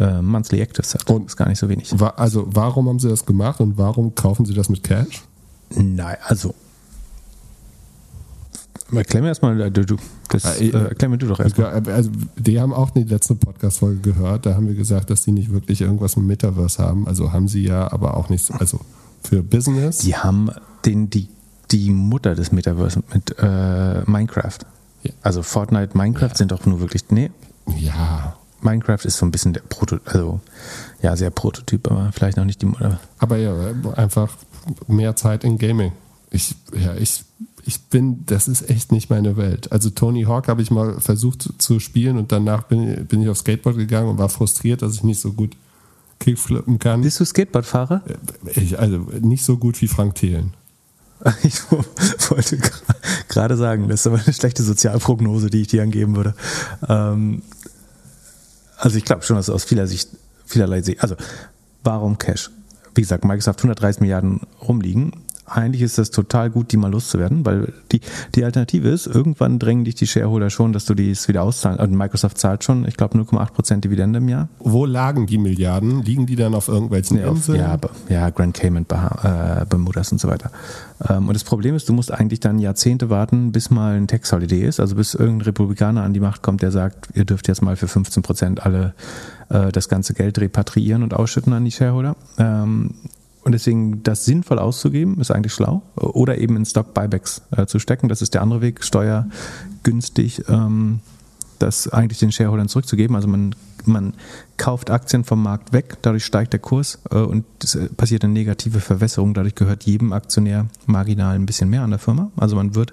äh, 0.00 0.20
Monthly 0.22 0.60
Actives 0.60 0.94
hat. 0.94 1.08
Und 1.10 1.26
ist 1.26 1.36
gar 1.36 1.48
nicht 1.48 1.58
so 1.58 1.68
wenig. 1.68 1.92
Wa 1.98 2.08
also 2.16 2.46
warum 2.50 2.88
haben 2.88 2.98
sie 2.98 3.08
das 3.08 3.24
gemacht 3.26 3.60
und 3.60 3.78
warum 3.78 4.14
kaufen 4.14 4.44
sie 4.46 4.54
das 4.54 4.68
mit 4.68 4.82
Cash? 4.82 5.22
Nein, 5.76 6.16
also 6.24 6.54
Erklär 8.92 9.22
mir 9.22 9.28
erstmal, 9.28 9.60
äh, 9.60 9.70
du, 9.70 9.86
du, 9.86 9.96
das, 10.30 10.60
äh, 10.60 10.70
erklär 10.70 11.08
mir 11.08 11.18
du 11.18 11.28
doch 11.28 11.38
erstmal. 11.38 11.66
Also, 11.90 12.10
die 12.36 12.60
haben 12.60 12.72
auch 12.72 12.90
die 12.90 13.04
letzte 13.04 13.36
Podcast-Folge 13.36 14.00
gehört. 14.00 14.46
Da 14.46 14.54
haben 14.56 14.66
wir 14.66 14.74
gesagt, 14.74 15.10
dass 15.10 15.22
die 15.22 15.30
nicht 15.30 15.52
wirklich 15.52 15.80
irgendwas 15.80 16.16
mit 16.16 16.26
Metaverse 16.26 16.82
haben. 16.82 17.06
Also 17.06 17.32
haben 17.32 17.46
sie 17.46 17.62
ja, 17.62 17.92
aber 17.92 18.16
auch 18.16 18.28
nicht. 18.30 18.44
so- 18.44 18.54
Also 18.54 18.80
für 19.22 19.44
Business. 19.44 19.98
Die 19.98 20.16
haben 20.16 20.50
den, 20.84 21.08
die, 21.08 21.28
die 21.70 21.90
Mutter 21.90 22.34
des 22.34 22.50
Metaverse 22.50 23.00
mit 23.14 23.36
äh, 23.38 24.02
Minecraft. 24.10 24.58
Ja. 25.04 25.12
Also 25.22 25.44
Fortnite, 25.44 25.96
Minecraft 25.96 26.34
sind 26.34 26.50
doch 26.50 26.66
nur 26.66 26.80
wirklich, 26.80 27.04
nee, 27.10 27.30
Ja. 27.78 28.34
Minecraft 28.62 29.04
ist 29.04 29.16
so 29.16 29.26
ein 29.26 29.30
bisschen 29.30 29.52
der 29.52 29.62
Proto, 29.62 29.98
also 30.04 30.40
ja, 31.02 31.16
sehr 31.16 31.30
Prototyp, 31.30 31.90
aber 31.90 32.10
vielleicht 32.12 32.36
noch 32.36 32.44
nicht 32.44 32.62
die 32.62 32.66
Mutter. 32.66 33.00
Aber 33.18 33.36
ja, 33.36 33.54
einfach 33.96 34.34
mehr 34.86 35.16
Zeit 35.16 35.44
in 35.44 35.58
Gaming. 35.58 35.92
Ich, 36.30 36.54
ja, 36.74 36.94
ich, 36.94 37.24
ich 37.64 37.80
bin, 37.84 38.24
das 38.26 38.48
ist 38.48 38.68
echt 38.68 38.92
nicht 38.92 39.10
meine 39.10 39.36
Welt. 39.36 39.72
Also 39.72 39.90
Tony 39.90 40.24
Hawk 40.24 40.48
habe 40.48 40.62
ich 40.62 40.70
mal 40.70 41.00
versucht 41.00 41.42
zu, 41.42 41.52
zu 41.58 41.80
spielen 41.80 42.18
und 42.18 42.32
danach 42.32 42.64
bin, 42.64 43.06
bin 43.06 43.22
ich 43.22 43.28
auf 43.28 43.38
Skateboard 43.38 43.76
gegangen 43.76 44.08
und 44.08 44.18
war 44.18 44.28
frustriert, 44.28 44.82
dass 44.82 44.94
ich 44.94 45.02
nicht 45.02 45.20
so 45.20 45.32
gut 45.32 45.56
Kickflippen 46.20 46.78
kann. 46.78 47.00
Bist 47.00 47.18
du 47.18 47.24
Skateboardfahrer? 47.24 48.02
Ich, 48.54 48.78
also 48.78 48.98
nicht 49.20 49.44
so 49.44 49.56
gut 49.56 49.80
wie 49.80 49.88
Frank 49.88 50.14
Thelen. 50.16 50.54
Ich 51.42 51.60
wollte 52.30 52.58
gerade 53.28 53.56
sagen, 53.56 53.88
das 53.88 54.00
ist 54.00 54.06
aber 54.06 54.20
eine 54.24 54.32
schlechte 54.32 54.62
Sozialprognose, 54.62 55.50
die 55.50 55.62
ich 55.62 55.68
dir 55.68 55.82
angeben 55.82 56.16
würde. 56.16 56.34
Ähm, 56.88 57.42
also 58.80 58.96
ich 58.96 59.04
glaube 59.04 59.22
schon, 59.22 59.36
dass 59.36 59.50
aus 59.50 59.64
vieler 59.64 59.86
Sicht, 59.86 60.08
vielerlei 60.46 60.82
Sicht, 60.82 61.02
also 61.02 61.16
warum 61.84 62.18
Cash? 62.18 62.50
Wie 62.94 63.02
gesagt, 63.02 63.24
Microsoft 63.24 63.60
130 63.60 64.00
Milliarden 64.00 64.40
rumliegen. 64.66 65.12
Eigentlich 65.52 65.82
ist 65.82 65.98
das 65.98 66.10
total 66.12 66.48
gut, 66.48 66.70
die 66.72 66.76
mal 66.76 66.90
loszuwerden, 66.90 67.44
weil 67.44 67.72
die, 67.90 68.00
die 68.36 68.44
Alternative 68.44 68.88
ist, 68.88 69.06
irgendwann 69.06 69.58
drängen 69.58 69.84
dich 69.84 69.96
die 69.96 70.06
Shareholder 70.06 70.48
schon, 70.48 70.72
dass 70.72 70.84
du 70.84 70.94
dies 70.94 71.26
wieder 71.26 71.42
auszahlen. 71.42 71.80
Also 71.80 71.92
Microsoft 71.94 72.38
zahlt 72.38 72.62
schon, 72.62 72.86
ich 72.86 72.96
glaube, 72.96 73.18
0,8% 73.18 73.80
Dividende 73.80 74.18
im 74.18 74.28
Jahr. 74.28 74.48
Wo 74.60 74.86
lagen 74.86 75.26
die 75.26 75.38
Milliarden? 75.38 76.02
Liegen 76.02 76.26
die 76.26 76.36
dann 76.36 76.54
auf 76.54 76.68
irgendwelchen 76.68 77.18
Ja, 77.18 77.26
auf, 77.28 77.36
Inseln? 77.36 77.58
ja, 77.60 77.78
ja, 78.08 78.30
Grand 78.30 78.54
Cayman, 78.54 78.84
Bah- 78.86 79.60
äh, 79.62 79.66
Bermudas 79.66 80.12
und 80.12 80.20
so 80.20 80.28
weiter. 80.28 80.50
Ähm, 81.08 81.26
und 81.28 81.34
das 81.34 81.42
Problem 81.44 81.74
ist, 81.74 81.88
du 81.88 81.92
musst 81.92 82.12
eigentlich 82.12 82.40
dann 82.40 82.58
Jahrzehnte 82.60 83.10
warten, 83.10 83.50
bis 83.50 83.70
mal 83.70 83.96
ein 83.96 84.06
Tax 84.06 84.32
Holiday 84.32 84.62
ist, 84.66 84.78
also 84.78 84.94
bis 84.94 85.14
irgendein 85.14 85.46
Republikaner 85.46 86.02
an 86.02 86.12
die 86.12 86.20
Macht 86.20 86.42
kommt, 86.42 86.62
der 86.62 86.70
sagt, 86.70 87.08
ihr 87.14 87.24
dürft 87.24 87.48
jetzt 87.48 87.60
mal 87.62 87.74
für 87.76 87.88
15 87.88 88.22
Prozent 88.22 88.64
alle 88.64 88.94
äh, 89.48 89.72
das 89.72 89.88
ganze 89.88 90.14
Geld 90.14 90.38
repatriieren 90.40 91.02
und 91.02 91.12
ausschütten 91.14 91.52
an 91.52 91.64
die 91.64 91.72
Shareholder. 91.72 92.14
Und 93.42 93.52
deswegen 93.52 94.02
das 94.02 94.24
sinnvoll 94.24 94.58
auszugeben, 94.58 95.18
ist 95.20 95.30
eigentlich 95.30 95.54
schlau. 95.54 95.82
Oder 95.96 96.38
eben 96.38 96.56
in 96.56 96.66
Stock 96.66 96.92
Buybacks 96.92 97.42
äh, 97.56 97.66
zu 97.66 97.78
stecken. 97.78 98.08
Das 98.08 98.22
ist 98.22 98.34
der 98.34 98.42
andere 98.42 98.60
Weg, 98.60 98.84
steuergünstig 98.84 100.44
ähm, 100.48 101.00
das 101.60 101.88
eigentlich 101.88 102.18
den 102.18 102.32
Shareholdern 102.32 102.68
zurückzugeben. 102.68 103.14
Also 103.16 103.28
man, 103.28 103.54
man 103.84 104.14
kauft 104.56 104.90
Aktien 104.90 105.24
vom 105.24 105.42
Markt 105.42 105.72
weg, 105.72 105.98
dadurch 106.02 106.24
steigt 106.24 106.52
der 106.52 106.60
Kurs 106.60 106.98
äh, 107.10 107.18
und 107.18 107.44
es 107.62 107.74
äh, 107.74 107.88
passiert 107.88 108.24
eine 108.24 108.32
negative 108.32 108.80
Verwässerung. 108.80 109.34
Dadurch 109.34 109.54
gehört 109.54 109.84
jedem 109.84 110.12
Aktionär 110.12 110.66
marginal 110.86 111.34
ein 111.34 111.46
bisschen 111.46 111.70
mehr 111.70 111.82
an 111.82 111.90
der 111.90 111.98
Firma. 111.98 112.30
Also 112.36 112.56
man 112.56 112.74
wird 112.74 112.92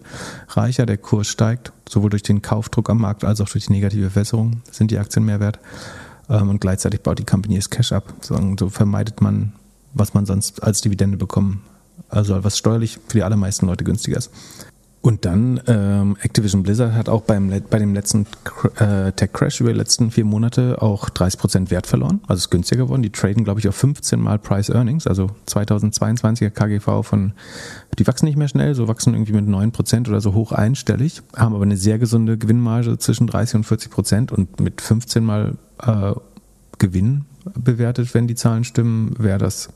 reicher, 0.50 0.86
der 0.86 0.98
Kurs 0.98 1.28
steigt, 1.28 1.72
sowohl 1.90 2.10
durch 2.10 2.24
den 2.24 2.42
Kaufdruck 2.42 2.90
am 2.90 3.00
Markt 3.00 3.24
als 3.24 3.42
auch 3.42 3.50
durch 3.50 3.66
die 3.66 3.74
negative 3.74 4.10
Verwässerung 4.10 4.62
sind 4.72 4.92
die 4.92 5.00
Aktien 5.00 5.26
mehr 5.26 5.40
wert. 5.40 5.60
Ähm, 6.30 6.50
und 6.50 6.62
gleichzeitig 6.62 7.02
baut 7.02 7.20
die 7.20 7.26
Company 7.26 7.56
das 7.56 7.70
Cash 7.70 7.92
ab. 7.92 8.14
So, 8.22 8.38
so 8.60 8.70
vermeidet 8.70 9.22
man, 9.22 9.54
was 9.98 10.14
man 10.14 10.26
sonst 10.26 10.64
als 10.64 10.82
Dividende 10.82 11.18
bekommen 11.18 11.62
also 12.10 12.44
was 12.44 12.58
steuerlich 12.58 13.00
für 13.08 13.18
die 13.18 13.24
allermeisten 13.24 13.68
Leute 13.68 13.84
günstiger 13.84 14.18
ist. 14.18 14.32
Und 15.00 15.24
dann 15.24 15.62
ähm, 15.68 16.18
Activision 16.22 16.64
Blizzard 16.64 16.94
hat 16.94 17.08
auch 17.08 17.22
beim, 17.22 17.50
bei 17.70 17.80
dem 17.80 17.94
letzten 17.94 18.26
äh, 18.78 19.12
Tech 19.14 19.32
Crash 19.32 19.62
über 19.62 19.72
die 19.72 19.78
letzten 19.78 20.12
vier 20.12 20.26
Monate 20.26 20.82
auch 20.82 21.10
30% 21.10 21.70
Wert 21.70 21.88
verloren. 21.88 22.20
Also 22.28 22.40
ist 22.40 22.50
günstiger 22.50 22.86
geworden. 22.86 23.04
Die 23.04 23.12
traden, 23.12 23.46
glaube 23.46 23.60
ich, 23.60 23.70
auf 23.70 23.76
15 23.76 24.20
mal 24.20 24.38
Price 24.38 24.70
Earnings, 24.70 25.08
also 25.08 25.30
2022er 25.48 26.50
KGV 26.50 27.08
von, 27.08 27.34
die 27.98 28.08
wachsen 28.08 28.26
nicht 28.26 28.38
mehr 28.38 28.50
schnell, 28.50 28.76
so 28.76 28.90
wachsen 28.90 29.14
irgendwie 29.14 29.34
mit 29.34 29.48
9% 29.48 30.10
oder 30.10 30.20
so 30.20 30.34
hoch 30.34 30.52
einstellig, 30.52 31.22
haben 31.38 31.56
aber 31.56 31.64
eine 31.64 31.78
sehr 31.78 32.00
gesunde 32.00 32.38
Gewinnmarge 32.38 32.98
zwischen 32.98 33.28
30 33.28 33.56
und 33.56 33.66
40% 33.66 34.32
und 34.34 34.60
mit 34.60 34.82
15 34.82 35.24
mal 35.24 35.56
äh, 35.84 36.14
Gewinn 36.80 37.26
bewertet, 37.54 38.14
wenn 38.14 38.28
die 38.28 38.36
Zahlen 38.36 38.66
stimmen, 38.66 39.16
wäre 39.20 39.38
das 39.38 39.70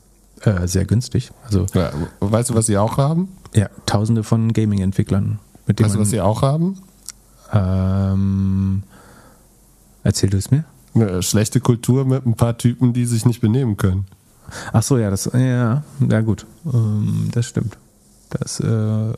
äh, 0.44 0.66
sehr 0.66 0.84
günstig. 0.84 1.30
Also 1.44 1.66
Ja, 1.74 1.90
weißt 2.20 2.50
du, 2.50 2.54
was 2.54 2.66
sie 2.66 2.78
auch 2.78 2.96
haben? 2.98 3.28
ja, 3.54 3.68
tausende 3.86 4.22
von 4.22 4.52
Gaming-Entwicklern. 4.52 5.38
Weißt 5.66 5.78
du, 5.78 5.84
was 5.84 5.94
man, 5.96 6.04
sie 6.06 6.20
auch 6.20 6.42
haben? 6.42 6.78
ähm, 7.52 8.82
erzähl 10.02 10.30
du 10.30 10.38
es 10.38 10.50
mir? 10.50 10.64
Eine 10.94 11.22
schlechte 11.22 11.60
Kultur 11.60 12.04
mit 12.04 12.26
ein 12.26 12.34
paar 12.34 12.56
Typen, 12.58 12.92
die 12.92 13.06
sich 13.06 13.24
nicht 13.24 13.40
benehmen 13.40 13.76
können. 13.76 14.06
Ach 14.72 14.82
so, 14.82 14.98
ja, 14.98 15.10
das, 15.10 15.30
ja, 15.32 15.82
ja 16.08 16.20
gut, 16.20 16.46
ähm, 16.72 17.28
das 17.32 17.46
stimmt. 17.46 17.78
Das, 18.30 18.60
äh, 18.60 19.12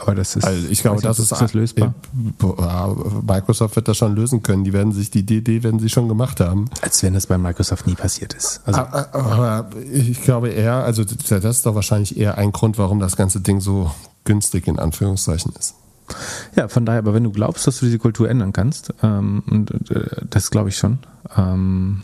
aber 0.00 0.14
das 0.14 0.36
ist, 0.36 0.44
Also 0.44 0.66
ich 0.68 0.80
glaube, 0.82 1.02
das 1.02 1.18
ist, 1.18 1.32
ist 1.32 1.40
das 1.40 1.52
lösbar. 1.52 1.94
Microsoft 3.26 3.76
wird 3.76 3.88
das 3.88 3.96
schon 3.96 4.14
lösen 4.14 4.42
können. 4.42 4.64
Die 4.64 4.72
werden 4.72 4.92
sich 4.92 5.10
die 5.10 5.24
DD 5.24 5.62
werden 5.62 5.78
sie 5.78 5.88
schon 5.88 6.08
gemacht 6.08 6.40
haben. 6.40 6.70
Als 6.80 7.02
wenn 7.02 7.14
das 7.14 7.26
bei 7.26 7.38
Microsoft 7.38 7.86
nie 7.86 7.94
passiert 7.94 8.34
ist. 8.34 8.60
Also, 8.64 8.80
Aber, 8.80 9.14
aber 9.14 9.70
ich 9.92 10.22
glaube 10.22 10.48
eher, 10.48 10.84
also 10.84 11.04
das 11.04 11.44
ist 11.44 11.66
doch 11.66 11.74
wahrscheinlich 11.74 12.16
eher 12.16 12.38
ein 12.38 12.52
Grund, 12.52 12.78
warum 12.78 12.98
das 12.98 13.16
ganze 13.16 13.40
Ding 13.40 13.60
so 13.60 13.90
günstig 14.24 14.66
in 14.66 14.78
Anführungszeichen 14.78 15.52
ist. 15.58 15.74
Ja, 16.56 16.68
von 16.68 16.84
daher, 16.86 16.98
aber 16.98 17.14
wenn 17.14 17.24
du 17.24 17.30
glaubst, 17.30 17.66
dass 17.66 17.78
du 17.78 17.86
diese 17.86 17.98
Kultur 17.98 18.28
ändern 18.28 18.52
kannst, 18.52 18.92
ähm, 19.02 19.42
und 19.48 19.90
äh, 19.90 20.24
das 20.28 20.50
glaube 20.50 20.70
ich 20.70 20.76
schon. 20.76 20.98
Ähm, 21.36 22.02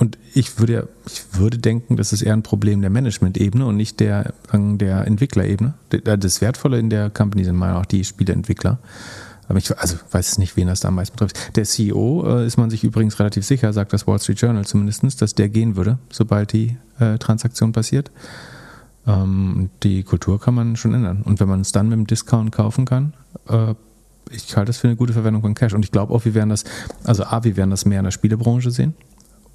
und 0.00 0.18
ich 0.34 0.58
würde 0.58 0.88
ich 1.06 1.22
würde 1.38 1.58
denken, 1.58 1.96
das 1.96 2.12
ist 2.12 2.22
eher 2.22 2.32
ein 2.32 2.42
Problem 2.42 2.80
der 2.80 2.90
Management-Ebene 2.90 3.64
und 3.66 3.76
nicht 3.76 4.00
der, 4.00 4.32
der 4.52 5.06
Entwicklerebene. 5.06 5.74
D- 5.92 6.00
Das 6.16 6.40
Wertvolle 6.40 6.78
in 6.78 6.88
der 6.90 7.10
Company 7.10 7.44
sind 7.44 7.56
mal 7.56 7.74
auch 7.76 7.84
die 7.86 8.02
Spieleentwickler. 8.04 8.78
Aber 9.48 9.58
ich 9.58 9.76
also 9.78 9.96
weiß 10.12 10.38
nicht, 10.38 10.56
wen 10.56 10.68
das 10.68 10.80
da 10.80 10.88
am 10.88 10.94
meisten 10.94 11.16
betrifft. 11.16 11.56
Der 11.56 11.64
CEO 11.64 12.24
äh, 12.26 12.46
ist 12.46 12.56
man 12.56 12.70
sich 12.70 12.82
übrigens 12.84 13.18
relativ 13.18 13.44
sicher, 13.44 13.72
sagt 13.72 13.92
das 13.92 14.06
Wall 14.06 14.18
Street 14.20 14.40
Journal 14.40 14.64
zumindest, 14.64 15.20
dass 15.20 15.34
der 15.34 15.48
gehen 15.48 15.76
würde, 15.76 15.98
sobald 16.10 16.52
die 16.52 16.76
äh, 17.00 17.18
Transaktion 17.18 17.72
passiert. 17.72 18.10
Ähm, 19.06 19.70
die 19.82 20.02
Kultur 20.02 20.40
kann 20.40 20.54
man 20.54 20.76
schon 20.76 20.94
ändern. 20.94 21.22
Und 21.24 21.40
wenn 21.40 21.48
man 21.48 21.60
es 21.60 21.72
dann 21.72 21.88
mit 21.88 21.98
dem 21.98 22.06
Discount 22.06 22.52
kaufen 22.52 22.84
kann, 22.84 23.12
äh, 23.48 23.74
ich 24.30 24.56
halte 24.56 24.68
das 24.68 24.78
für 24.78 24.86
eine 24.86 24.96
gute 24.96 25.12
Verwendung 25.12 25.42
von 25.42 25.54
Cash. 25.54 25.74
Und 25.74 25.84
ich 25.84 25.90
glaube 25.90 26.14
auch, 26.14 26.24
wir 26.24 26.34
werden 26.34 26.50
das, 26.50 26.64
also 27.04 27.24
A, 27.24 27.42
wir 27.42 27.56
werden 27.56 27.70
das 27.70 27.84
mehr 27.84 27.98
in 27.98 28.04
der 28.04 28.12
Spielebranche 28.12 28.70
sehen. 28.70 28.94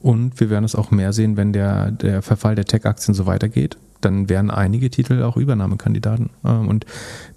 Und 0.06 0.40
wir 0.40 0.52
werden 0.52 0.66
es 0.66 0.76
auch 0.76 0.92
mehr 0.92 1.14
sehen, 1.14 1.36
wenn 1.36 1.52
der, 1.52 1.90
der 1.90 2.22
Verfall 2.22 2.54
der 2.54 2.66
Tech-Aktien 2.66 3.16
so 3.16 3.26
weitergeht. 3.26 3.78
Dann 4.02 4.30
wären 4.30 4.52
einige 4.52 4.92
Titel 4.92 5.24
auch 5.24 5.36
Übernahmekandidaten. 5.36 6.30
Ähm, 6.46 6.68
Und 6.68 6.86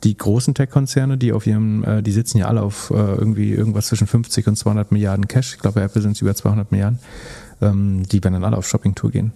die 0.04 0.14
großen 0.14 0.52
Tech-Konzerne, 0.52 1.16
die 1.16 1.32
auf 1.32 1.46
ihrem, 1.46 1.82
äh, 1.84 2.02
die 2.02 2.12
sitzen 2.12 2.36
ja 2.36 2.46
alle 2.46 2.60
auf 2.60 2.90
äh, 2.90 2.94
irgendwie 2.94 3.52
irgendwas 3.52 3.86
zwischen 3.86 4.06
50 4.06 4.48
und 4.48 4.56
200 4.56 4.92
Milliarden 4.92 5.26
Cash. 5.28 5.54
Ich 5.54 5.60
glaube, 5.60 5.80
bei 5.80 5.86
Apple 5.86 6.02
sind 6.02 6.12
es 6.12 6.20
über 6.20 6.34
200 6.34 6.70
Milliarden. 6.70 6.98
Ähm, 7.62 8.02
Die 8.02 8.22
werden 8.22 8.34
dann 8.34 8.44
alle 8.44 8.58
auf 8.58 8.68
Shopping-Tour 8.68 9.12
gehen. 9.12 9.32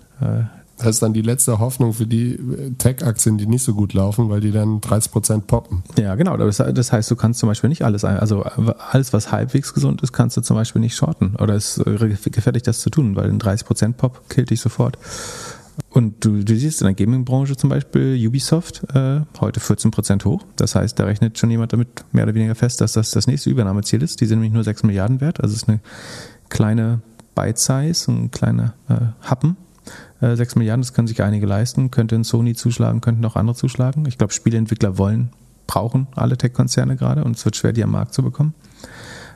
Äh, 0.83 0.87
Das 0.87 0.97
ist 0.97 1.03
dann 1.03 1.12
die 1.12 1.23
letzte 1.23 1.59
Hoffnung 1.59 1.92
für 1.92 2.07
die 2.07 2.38
Tech-Aktien, 2.79 3.38
die 3.38 3.47
nicht 3.47 3.64
so 3.64 3.75
gut 3.75 3.95
laufen, 3.95 4.29
weil 4.29 4.40
die 4.40 4.53
dann 4.53 4.81
30% 4.81 5.42
poppen. 5.42 5.83
Ja, 5.99 6.14
genau. 6.14 6.37
Das, 6.37 6.61
heißt, 6.61 7.11
du 7.11 7.16
kannst 7.16 7.40
zum 7.40 7.49
Beispiel 7.49 7.68
nicht 7.68 7.85
alles, 7.85 8.05
also 8.05 8.42
alles, 8.42 9.12
was 9.12 9.33
halbwegs 9.33 9.75
gesund 9.75 10.03
ist, 10.03 10.12
kannst 10.12 10.37
du 10.37 10.40
zum 10.40 10.57
Beispiel 10.57 10.81
nicht 10.81 10.97
shorten. 10.97 11.37
Oder 11.37 11.55
es 11.55 11.79
ist 11.79 12.33
gefährlich, 12.33 12.62
das 12.62 12.81
zu 12.81 12.90
tun, 12.90 13.16
weil 13.16 13.29
ein 13.29 13.40
30% 13.40 13.95
Pop 13.95 14.29
killt 14.29 14.51
dich 14.51 14.61
sofort. 14.61 14.99
Und 15.90 16.25
du, 16.25 16.42
du 16.42 16.57
siehst 16.57 16.81
in 16.81 16.87
der 16.87 16.95
Gaming-Branche 16.95 17.57
zum 17.57 17.71
Beispiel 17.71 18.27
Ubisoft 18.27 18.83
äh, 18.95 19.21
heute 19.40 19.61
14% 19.61 20.25
hoch. 20.25 20.45
Das 20.57 20.75
heißt, 20.75 20.99
da 20.99 21.05
rechnet 21.05 21.38
schon 21.38 21.51
jemand 21.51 21.73
damit 21.73 22.05
mehr 22.12 22.25
oder 22.25 22.35
weniger 22.35 22.55
fest, 22.55 22.81
dass 22.81 22.92
das 22.92 23.11
das 23.11 23.27
nächste 23.27 23.51
Übernahmeziel 23.51 24.03
ist. 24.03 24.21
Die 24.21 24.27
sind 24.27 24.38
nämlich 24.38 24.53
nur 24.53 24.64
6 24.64 24.85
Milliarden 24.85 25.21
wert. 25.21 25.42
Also 25.42 25.55
es 25.55 25.62
ist 25.62 25.68
eine 25.68 25.81
kleine 26.49 27.01
Bite-Size, 27.35 28.11
ein 28.11 28.31
kleiner 28.31 28.75
äh, 28.88 28.95
Happen. 29.23 29.57
Äh, 30.23 30.37
6 30.37 30.57
Milliarden, 30.57 30.83
das 30.83 30.95
können 30.95 31.09
sich 31.09 31.23
einige 31.23 31.47
leisten. 31.47 31.91
Könnte 31.91 32.15
ein 32.15 32.25
Sony 32.25 32.55
zuschlagen, 32.55 33.01
könnten 33.01 33.25
auch 33.25 33.37
andere 33.37 33.57
zuschlagen. 33.57 34.07
Ich 34.07 34.17
glaube, 34.17 34.33
Spieleentwickler 34.33 34.97
wollen, 34.97 35.31
brauchen 35.67 36.07
alle 36.15 36.39
Tech-Konzerne 36.39 36.97
gerade 36.97 37.25
und 37.25 37.37
es 37.37 37.45
wird 37.45 37.57
schwer, 37.57 37.73
die 37.73 37.83
am 37.83 37.91
Markt 37.91 38.15
zu 38.15 38.23
bekommen. 38.23 38.55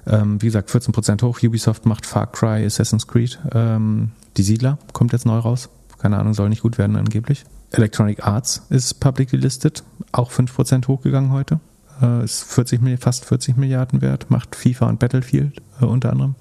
Ähm, 0.07 0.41
wie 0.41 0.47
gesagt, 0.47 0.71
14% 0.71 1.23
hoch. 1.23 1.41
Ubisoft 1.43 1.85
macht 1.85 2.07
Far 2.07 2.31
Cry, 2.31 2.65
Assassin's 2.65 3.09
Creed. 3.09 3.39
Ähm, 3.53 4.13
die 4.37 4.45
Siedler 4.45 4.79
kommt 4.93 5.13
jetzt 5.13 5.27
neu 5.27 5.39
raus. 5.39 5.69
Keine 5.99 6.19
Ahnung, 6.19 6.35
soll 6.35 6.49
nicht 6.49 6.63
gut 6.63 6.79
werden 6.79 6.97
angeblich. 6.97 7.45
Electronic 7.73 8.25
Arts 8.25 8.63
ist 8.71 9.01
publicly 9.01 9.39
listed, 9.39 9.83
auch 10.13 10.31
5% 10.31 10.87
hochgegangen 10.87 11.33
heute. 11.33 11.59
Äh, 12.01 12.23
ist 12.23 12.45
40, 12.45 13.01
fast 13.01 13.25
40 13.25 13.57
Milliarden 13.57 14.03
wert, 14.03 14.31
macht 14.31 14.55
FIFA 14.55 14.87
und 14.87 15.01
Battlefield 15.01 15.61
äh, 15.81 15.85
unter 15.85 16.13
anderem. 16.13 16.37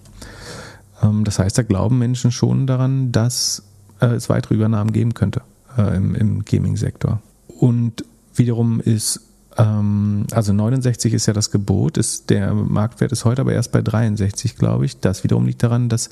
Ähm, 1.02 1.24
das 1.24 1.40
heißt, 1.40 1.58
da 1.58 1.64
glauben 1.64 1.98
Menschen 1.98 2.32
schon 2.32 2.68
daran, 2.68 3.12
dass 3.12 3.64
äh, 4.02 4.08
es 4.08 4.30
weitere 4.30 4.56
Übernahmen 4.56 4.92
geben 4.92 5.14
könnte 5.14 5.42
äh, 5.78 5.96
im, 5.96 6.16
im 6.16 6.46
Gaming-Sektor. 6.46 7.22
Und 7.48 8.06
wiederum 8.36 8.80
ist 8.80 9.22
ähm, 9.58 10.28
also 10.32 10.54
69 10.54 11.14
ist 11.14 11.26
ja 11.26 11.34
das 11.34 11.52
Gebot, 11.52 11.98
ist, 11.98 12.30
der 12.30 12.54
Marktwert 12.54 13.12
ist 13.12 13.26
heute 13.26 13.42
aber 13.42 13.54
erst 13.54 13.72
bei 13.72 13.82
63, 13.82 14.58
glaube 14.58 14.86
ich. 14.86 15.00
Das 15.00 15.24
wiederum 15.24 15.46
liegt 15.46 15.64
daran, 15.64 15.90
dass 15.90 16.10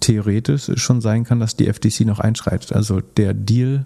theoretisch 0.00 0.70
schon 0.76 1.00
sein 1.00 1.24
kann, 1.24 1.40
dass 1.40 1.56
die 1.56 1.70
FTC 1.72 2.06
noch 2.06 2.20
einschreitet. 2.20 2.72
Also 2.72 3.00
der 3.00 3.34
Deal 3.34 3.84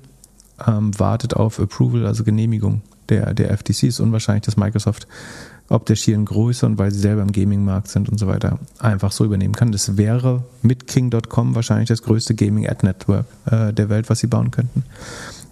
ähm, 0.67 0.99
wartet 0.99 1.35
auf 1.35 1.59
Approval, 1.59 2.07
also 2.07 2.25
Genehmigung 2.25 2.83
der, 3.09 3.35
der 3.35 3.57
FTC. 3.57 3.85
Ist 3.85 4.01
unwahrscheinlich, 4.01 4.45
dass 4.45 4.57
Microsoft 4.57 5.09
ob 5.71 5.87
der 5.87 5.95
schieren 5.95 6.25
Größe 6.25 6.67
und 6.67 6.79
weil 6.79 6.91
sie 6.91 6.99
selber 6.99 7.23
im 7.23 7.33
Gaming-Markt 7.33 7.89
sind 7.89 8.09
und 8.09 8.19
so 8.19 8.27
weiter, 8.27 8.59
einfach 8.81 9.13
so 9.13 9.25
übernehmen 9.25 9.55
kann. 9.55 9.71
Das 9.71 9.97
wäre 9.97 10.45
mit 10.63 10.89
King.com 10.89 11.55
wahrscheinlich 11.55 11.89
das 11.89 12.03
größte 12.03 12.35
Gaming-Ad-Network 12.35 13.27
äh, 13.47 13.73
der 13.73 13.89
Welt, 13.89 14.11
was 14.11 14.19
sie 14.19 14.27
bauen 14.27 14.51
könnten. 14.51 14.85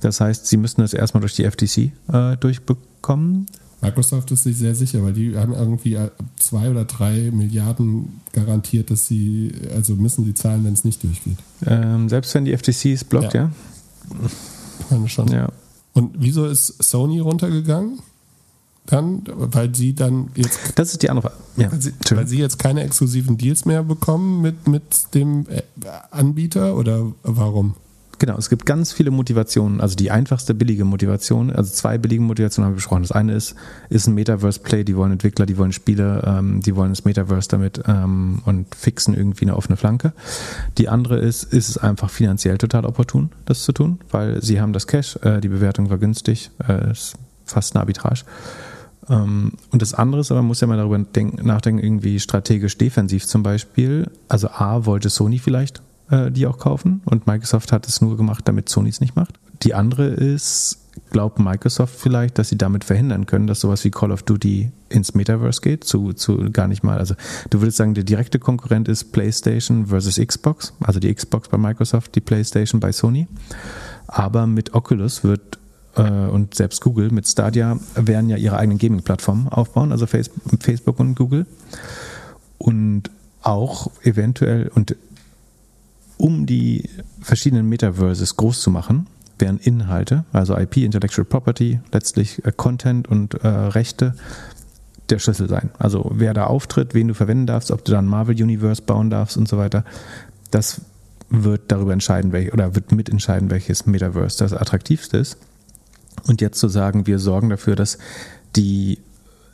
Das 0.01 0.21
heißt, 0.21 0.47
sie 0.47 0.57
müssten 0.57 0.83
das 0.83 0.93
erstmal 0.93 1.21
durch 1.21 1.37
die 1.37 1.49
FTC 1.49 1.93
äh, 2.13 2.37
durchbekommen. 2.37 3.47
Microsoft 3.81 4.33
ist 4.33 4.43
sich 4.43 4.57
sehr 4.57 4.75
sicher, 4.75 5.05
weil 5.05 5.13
die 5.13 5.37
haben 5.37 5.53
irgendwie 5.53 5.95
äh, 5.95 6.11
zwei 6.37 6.69
oder 6.69 6.85
drei 6.85 7.31
Milliarden 7.33 8.21
garantiert, 8.33 8.91
dass 8.91 9.07
sie, 9.07 9.53
also 9.73 9.95
müssen 9.95 10.25
sie 10.25 10.35
zahlen, 10.35 10.65
wenn 10.65 10.73
es 10.73 10.83
nicht 10.83 11.03
durchgeht. 11.05 11.39
Ähm, 11.65 12.09
selbst 12.09 12.35
wenn 12.35 12.45
die 12.45 12.57
FTC 12.57 12.87
es 12.87 13.05
blockt, 13.05 13.35
ja? 13.35 13.43
ja? 13.43 13.51
Ich 14.81 14.91
meine 14.91 15.09
schon. 15.09 15.29
Ja. 15.29 15.49
Und 15.93 16.11
wieso 16.19 16.47
ist 16.47 16.83
Sony 16.83 17.21
runtergegangen? 17.21 18.01
Dann, 18.91 19.23
weil 19.27 19.75
sie 19.75 19.95
dann 19.95 20.31
jetzt. 20.35 20.59
Das 20.77 20.93
ist 20.93 21.03
die 21.03 21.11
andere 21.11 21.33
ja. 21.59 21.71
weil, 21.71 21.81
sie, 21.81 21.93
weil 22.11 22.27
sie 22.27 22.39
jetzt 22.39 22.59
keine 22.59 22.83
exklusiven 22.83 23.37
Deals 23.37 23.65
mehr 23.65 23.83
bekommen 23.83 24.41
mit, 24.41 24.67
mit 24.67 25.15
dem 25.15 25.47
äh, 25.49 25.63
Anbieter 26.11 26.77
oder 26.77 27.13
warum? 27.23 27.75
Genau, 28.21 28.37
es 28.37 28.49
gibt 28.49 28.67
ganz 28.67 28.93
viele 28.93 29.13
Motivationen. 29.13 29.81
Also 29.81 29.95
die 29.95 30.11
einfachste 30.11 30.53
billige 30.53 30.85
Motivation, 30.85 31.53
also 31.53 31.73
zwei 31.73 31.99
billige 31.99 32.21
Motivationen 32.21 32.67
haben 32.67 32.73
wir 32.73 32.79
besprochen. 32.79 33.03
Das 33.03 33.13
eine 33.13 33.33
ist, 33.33 33.55
ist 33.91 34.09
ein 34.09 34.15
Metaverse-Play, 34.15 34.83
die 34.83 34.97
wollen 34.97 35.13
Entwickler, 35.13 35.47
die 35.47 35.57
wollen 35.57 35.73
Spiele, 35.73 36.25
ähm, 36.27 36.61
die 36.61 36.75
wollen 36.75 36.91
das 36.91 37.05
Metaverse 37.05 37.49
damit 37.49 37.81
ähm, 37.87 38.43
und 38.45 38.75
fixen 38.75 39.15
irgendwie 39.15 39.45
eine 39.45 39.57
offene 39.57 39.77
Flanke. 39.77 40.15
Die 40.79 40.89
andere 40.89 41.19
ist, 41.19 41.45
ist 41.45 41.69
es 41.69 41.79
einfach 41.79 42.11
finanziell 42.11 42.59
total 42.59 42.87
opportun, 42.87 43.31
das 43.45 43.63
zu 43.63 43.71
tun, 43.71 44.01
weil 44.11 44.43
sie 44.43 44.61
haben 44.61 44.73
das 44.73 44.89
Cash, 44.89 45.17
äh, 45.23 45.41
die 45.41 45.49
Bewertung 45.49 45.89
war 45.89 45.99
günstig, 45.99 46.51
äh, 46.69 46.91
ist 46.91 47.15
fast 47.45 47.77
eine 47.77 47.83
Arbitrage. 47.83 48.25
Ähm, 49.09 49.53
und 49.71 49.83
das 49.83 49.95
andere 49.95 50.21
ist 50.21 50.31
aber, 50.31 50.41
man 50.41 50.49
muss 50.49 50.61
ja 50.61 50.67
mal 50.67 50.77
darüber 50.77 50.99
denken, 50.99 51.47
nachdenken, 51.47 51.83
irgendwie 51.83 52.21
strategisch 52.21 52.77
defensiv 52.79 53.27
zum 53.27 53.43
Beispiel. 53.43 54.11
Also 54.29 54.49
A, 54.49 54.87
wollte 54.87 55.11
Sony 55.11 55.39
vielleicht 55.39 55.83
äh, 56.11 56.31
die 56.31 56.47
auch 56.47 56.59
kaufen 56.59 57.03
und 57.05 57.27
Microsoft 57.27 57.73
hat 57.73 57.87
es 57.87 58.01
nur 58.01 58.17
gemacht, 58.17 58.47
damit 58.47 58.69
Sony 58.69 58.89
es 58.89 59.01
nicht 59.01 59.17
macht. 59.17 59.39
Die 59.63 59.75
andere 59.75 60.07
ist, 60.07 60.79
glaubt 61.11 61.39
Microsoft 61.39 61.95
vielleicht, 61.99 62.39
dass 62.39 62.49
sie 62.49 62.59
damit 62.59 62.85
verhindern 62.85 63.27
können, 63.27 63.47
dass 63.47 63.61
sowas 63.61 63.85
wie 63.85 63.91
Call 63.91 64.13
of 64.13 64.23
Duty 64.23 64.71
ins 64.89 65.15
Metaverse 65.15 65.61
geht, 65.61 65.85
zu, 65.85 66.13
zu 66.13 66.51
gar 66.51 66.69
nicht 66.69 66.83
mal. 66.83 66.99
Also 66.99 67.15
du 67.51 67.61
würdest 67.61 67.79
sagen, 67.79 67.95
der 67.95 68.05
direkte 68.05 68.39
Konkurrent 68.39 68.89
ist 68.89 69.13
PlayStation 69.13 69.87
versus 69.87 70.17
Xbox, 70.17 70.73
also 70.81 71.01
die 71.01 71.13
Xbox 71.13 71.49
bei 71.49 71.59
Microsoft, 71.59 72.15
die 72.15 72.21
PlayStation 72.21 72.81
bei 72.81 72.93
Sony. 72.93 73.27
Aber 74.07 74.47
mit 74.47 74.75
Oculus 74.75 75.25
wird 75.25 75.58
und 76.03 76.55
selbst 76.55 76.81
Google 76.81 77.11
mit 77.11 77.27
Stadia 77.27 77.79
werden 77.95 78.31
ja 78.31 78.37
ihre 78.37 78.57
eigenen 78.57 78.79
Gaming-Plattformen 78.79 79.49
aufbauen, 79.49 79.93
also 79.93 80.07
Facebook 80.07 81.01
und 81.01 81.15
Google. 81.15 81.47
Und 82.59 83.11
auch 83.43 83.91
eventuell, 84.03 84.69
und 84.75 84.97
um 86.17 86.47
die 86.47 86.89
verschiedenen 87.21 87.69
Metaverses 87.69 88.37
groß 88.37 88.61
zu 88.61 88.71
machen, 88.71 89.07
werden 89.39 89.61
Inhalte, 89.61 90.25
also 90.33 90.57
IP, 90.57 90.79
Intellectual 90.79 91.25
Property, 91.25 91.81
letztlich 91.93 92.45
äh, 92.45 92.53
Content 92.55 93.09
und 93.09 93.35
äh, 93.35 93.49
Rechte 93.49 94.15
der 95.11 95.19
Schlüssel 95.19 95.49
sein. 95.49 95.71
Also 95.79 96.11
wer 96.15 96.35
da 96.35 96.45
auftritt, 96.45 96.95
wen 96.95 97.09
du 97.09 97.15
verwenden 97.15 97.47
darfst, 97.47 97.71
ob 97.71 97.85
du 97.85 97.93
dann 97.93 98.07
Marvel 98.07 98.35
Universe 98.35 98.83
bauen 98.83 99.11
darfst 99.11 99.37
und 99.37 99.49
so 99.49 99.57
weiter, 99.57 99.85
das 100.51 100.83
wird 101.31 101.71
darüber 101.71 101.93
entscheiden, 101.93 102.33
welch, 102.33 102.53
oder 102.53 102.75
wird 102.75 102.93
mitentscheiden, 102.93 103.51
welches 103.51 103.87
Metaverse 103.87 104.39
das 104.39 104.53
attraktivste 104.53 105.19
ist. 105.19 105.39
Und 106.27 106.41
jetzt 106.41 106.59
zu 106.59 106.69
sagen, 106.69 107.07
wir 107.07 107.19
sorgen 107.19 107.49
dafür, 107.49 107.77
dass 107.77 107.99
die 108.57 108.99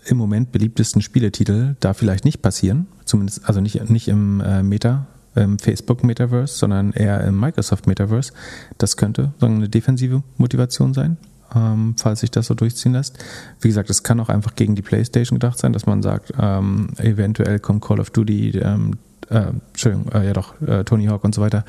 im 0.07 0.16
Moment 0.16 0.53
beliebtesten 0.53 1.03
Spieletitel 1.03 1.77
da 1.81 1.94
vielleicht 1.94 2.24
nicht 2.24 2.42
passieren, 2.42 2.87
zumindest 3.05 3.48
also 3.48 3.61
nicht, 3.61 3.88
nicht 3.88 4.09
im 4.09 4.40
äh, 4.40 4.62
Meta, 4.62 5.07
im 5.35 5.59
Facebook 5.59 6.05
Metaverse, 6.05 6.55
sondern 6.55 6.92
eher 6.92 7.22
im 7.22 7.38
Microsoft 7.38 7.87
Metaverse. 7.87 8.33
Das 8.79 8.96
könnte 8.96 9.33
eine 9.40 9.68
defensive 9.68 10.22
Motivation 10.37 10.94
sein, 10.94 11.16
ähm, 11.55 11.96
falls 11.98 12.20
sich 12.20 12.31
das 12.31 12.46
so 12.46 12.55
durchziehen 12.55 12.92
lässt. 12.92 13.18
Wie 13.61 13.68
gesagt, 13.68 13.90
es 13.90 14.03
kann 14.03 14.20
auch 14.20 14.29
einfach 14.29 14.55
gegen 14.55 14.74
die 14.74 14.83
PlayStation 14.83 15.38
gedacht 15.38 15.59
sein, 15.59 15.72
dass 15.72 15.87
man 15.87 16.03
sagt, 16.03 16.33
ähm, 16.38 16.90
eventuell 16.98 17.59
kommt 17.59 17.83
Call 17.83 18.00
of 18.00 18.11
Duty, 18.11 18.59
ähm, 18.59 18.98
äh, 19.31 19.53
Entschuldigung, 19.73 20.13
äh, 20.13 20.27
ja 20.27 20.33
doch, 20.33 20.61
äh, 20.63 20.85
Tony 20.85 21.07
Hawk 21.07 21.25
und 21.25 21.35
so 21.35 21.41
weiter, 21.41 21.65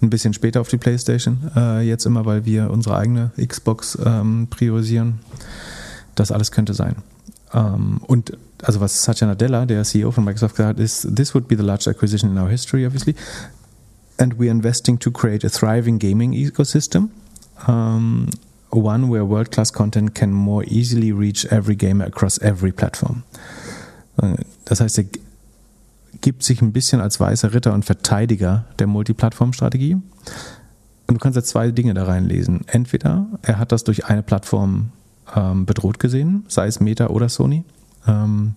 ein 0.00 0.10
bisschen 0.10 0.32
später 0.32 0.60
auf 0.60 0.68
die 0.68 0.76
PlayStation. 0.76 1.50
Äh, 1.56 1.82
jetzt 1.82 2.06
immer, 2.06 2.24
weil 2.24 2.44
wir 2.44 2.70
unsere 2.70 2.96
eigene 2.96 3.30
Xbox 3.36 3.98
ähm, 4.04 4.48
priorisieren. 4.50 5.20
Das 6.14 6.32
alles 6.32 6.50
könnte 6.50 6.74
sein. 6.74 6.96
Ähm, 7.52 8.00
und 8.06 8.36
also 8.62 8.80
was 8.80 9.02
Satya 9.02 9.26
Nadella, 9.26 9.66
der 9.66 9.82
CEO 9.84 10.10
von 10.10 10.24
Microsoft, 10.24 10.56
gesagt 10.56 10.78
hat, 10.78 10.80
ist, 10.80 11.14
this 11.14 11.34
would 11.34 11.48
be 11.48 11.56
the 11.56 11.62
largest 11.62 11.88
acquisition 11.88 12.30
in 12.30 12.38
our 12.38 12.48
history, 12.48 12.86
obviously. 12.86 13.14
And 14.18 14.38
we 14.38 14.46
are 14.46 14.52
investing 14.52 14.98
to 15.00 15.10
create 15.10 15.44
a 15.44 15.50
thriving 15.50 15.98
gaming 15.98 16.32
ecosystem. 16.32 17.10
Um, 17.66 18.30
one 18.70 19.08
where 19.08 19.24
world-class 19.24 19.70
content 19.70 20.14
can 20.14 20.32
more 20.32 20.64
easily 20.66 21.12
reach 21.12 21.46
every 21.46 21.76
gamer 21.76 22.06
across 22.06 22.38
every 22.40 22.72
platform. 22.72 23.24
Äh, 24.20 24.36
das 24.64 24.80
heißt, 24.80 25.00
gibt 26.20 26.42
sich 26.42 26.62
ein 26.62 26.72
bisschen 26.72 27.00
als 27.00 27.20
weißer 27.20 27.52
Ritter 27.52 27.72
und 27.72 27.84
Verteidiger 27.84 28.64
der 28.78 28.86
Multiplattform-Strategie. 28.86 29.94
Und 29.94 31.14
du 31.14 31.18
kannst 31.18 31.36
jetzt 31.36 31.48
zwei 31.48 31.70
Dinge 31.70 31.94
da 31.94 32.04
reinlesen. 32.04 32.62
Entweder 32.66 33.26
er 33.42 33.58
hat 33.58 33.72
das 33.72 33.84
durch 33.84 34.06
eine 34.06 34.22
Plattform 34.22 34.90
ähm, 35.34 35.66
bedroht 35.66 35.98
gesehen, 35.98 36.44
sei 36.48 36.66
es 36.66 36.80
Meta 36.80 37.08
oder 37.08 37.28
Sony. 37.28 37.64
Ähm, 38.06 38.54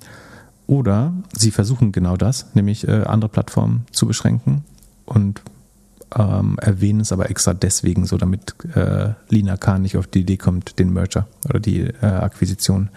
oder 0.67 1.13
sie 1.33 1.51
versuchen 1.51 1.91
genau 1.91 2.15
das, 2.15 2.47
nämlich 2.53 2.87
äh, 2.87 3.03
andere 3.03 3.29
Plattformen 3.29 3.85
zu 3.91 4.05
beschränken 4.05 4.63
und 5.05 5.41
ähm, 6.15 6.57
erwähnen 6.61 7.01
es 7.01 7.11
aber 7.11 7.29
extra 7.29 7.53
deswegen 7.53 8.05
so, 8.05 8.17
damit 8.17 8.53
äh, 8.75 9.13
Lina 9.29 9.57
Khan 9.57 9.81
nicht 9.81 9.97
auf 9.97 10.07
die 10.07 10.21
Idee 10.21 10.37
kommt, 10.37 10.79
den 10.79 10.93
Merger 10.93 11.27
oder 11.47 11.59
die 11.59 11.81
äh, 11.81 12.05
Akquisition 12.05 12.89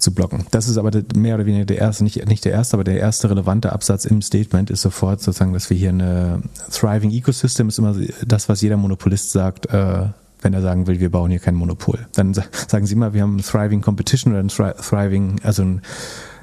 zu 0.00 0.12
blocken. 0.14 0.46
Das 0.50 0.68
ist 0.68 0.78
aber 0.78 0.90
mehr 1.14 1.34
oder 1.34 1.46
weniger 1.46 1.64
der 1.64 1.78
erste, 1.78 2.04
nicht, 2.04 2.26
nicht 2.26 2.44
der 2.44 2.52
erste, 2.52 2.74
aber 2.74 2.84
der 2.84 2.98
erste 2.98 3.30
relevante 3.30 3.72
Absatz 3.72 4.04
im 4.04 4.22
Statement 4.22 4.70
ist 4.70 4.82
sofort 4.82 5.20
sozusagen, 5.20 5.52
dass 5.52 5.70
wir 5.70 5.76
hier 5.76 5.90
eine 5.90 6.42
Thriving 6.70 7.10
Ecosystem 7.10 7.68
ist 7.68 7.78
immer 7.78 7.94
das, 8.26 8.48
was 8.48 8.60
jeder 8.60 8.76
Monopolist 8.76 9.30
sagt, 9.32 9.66
äh, 9.66 10.06
wenn 10.42 10.54
er 10.54 10.62
sagen 10.62 10.86
will, 10.86 11.00
wir 11.00 11.10
bauen 11.10 11.30
hier 11.30 11.40
kein 11.40 11.54
Monopol. 11.54 12.06
Dann 12.14 12.32
sagen 12.34 12.86
Sie 12.86 12.94
mal, 12.94 13.12
wir 13.12 13.22
haben 13.22 13.36
ein 13.36 13.42
Thriving 13.42 13.82
Competition 13.82 14.32
oder 14.32 14.42
ein 14.42 14.48
Thriving, 14.48 15.40
also 15.42 15.62
ein 15.62 15.82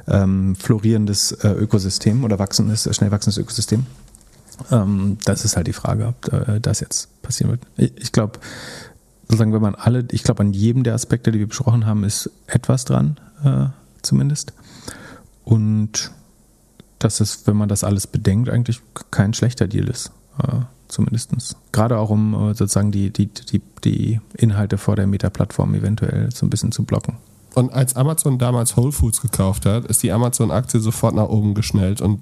ähm, 0.08 0.56
florierendes 0.56 1.32
äh, 1.32 1.50
Ökosystem 1.50 2.24
oder 2.24 2.40
wachsendes, 2.40 2.88
schnell 2.96 3.12
wachsendes 3.12 3.38
Ökosystem. 3.38 3.86
Ähm, 4.72 5.18
das 5.26 5.46
ist 5.46 5.56
halt 5.58 5.68
die 5.68 5.74
Frage, 5.74 6.08
ob 6.08 6.32
äh, 6.32 6.60
das 6.60 6.80
jetzt 6.80 7.22
passieren 7.22 7.52
wird. 7.52 7.62
Ich, 7.76 7.92
ich 7.98 8.12
glaube, 8.12 8.40
sozusagen, 9.24 9.54
wenn 9.54 9.62
man 9.62 9.76
alle, 9.76 10.06
ich 10.12 10.24
glaube, 10.24 10.42
an 10.42 10.54
jedem 10.54 10.84
der 10.84 10.94
Aspekte, 10.94 11.32
die 11.32 11.40
wir 11.40 11.48
besprochen 11.48 11.86
haben, 11.86 12.04
ist 12.04 12.30
etwas 12.48 12.86
dran, 12.86 13.20
äh, 13.44 13.68
zumindest. 14.02 14.54
Und 15.44 16.12
dass 17.00 17.20
es, 17.20 17.46
wenn 17.46 17.56
man 17.56 17.70
das 17.70 17.84
alles 17.84 18.08
bedenkt, 18.08 18.50
eigentlich 18.50 18.82
kein 19.12 19.34
schlechter 19.34 19.68
Deal 19.68 19.88
ist. 19.88 20.12
Äh, 20.42 20.62
zumindest. 20.88 21.32
Gerade 21.72 21.98
auch 21.98 22.10
um 22.10 22.34
äh, 22.34 22.54
sozusagen 22.54 22.92
die, 22.92 23.12
die, 23.12 23.28
die, 23.28 23.62
die 23.84 24.22
Inhalte 24.36 24.78
vor 24.78 24.96
der 24.96 25.08
Meta-Plattform 25.08 25.74
eventuell 25.76 26.30
so 26.34 26.46
ein 26.46 26.50
bisschen 26.50 26.72
zu 26.72 26.84
blocken. 26.84 27.18
Und 27.56 27.74
als 27.74 27.96
Amazon 27.96 28.38
damals 28.38 28.78
Whole 28.78 28.92
Foods 28.92 29.22
gekauft 29.22 29.66
hat, 29.66 29.86
ist 29.86 30.04
die 30.04 30.12
Amazon-Aktie 30.12 30.80
sofort 30.80 31.16
nach 31.16 31.28
oben 31.28 31.56
geschnellt 31.56 32.02
und 32.02 32.22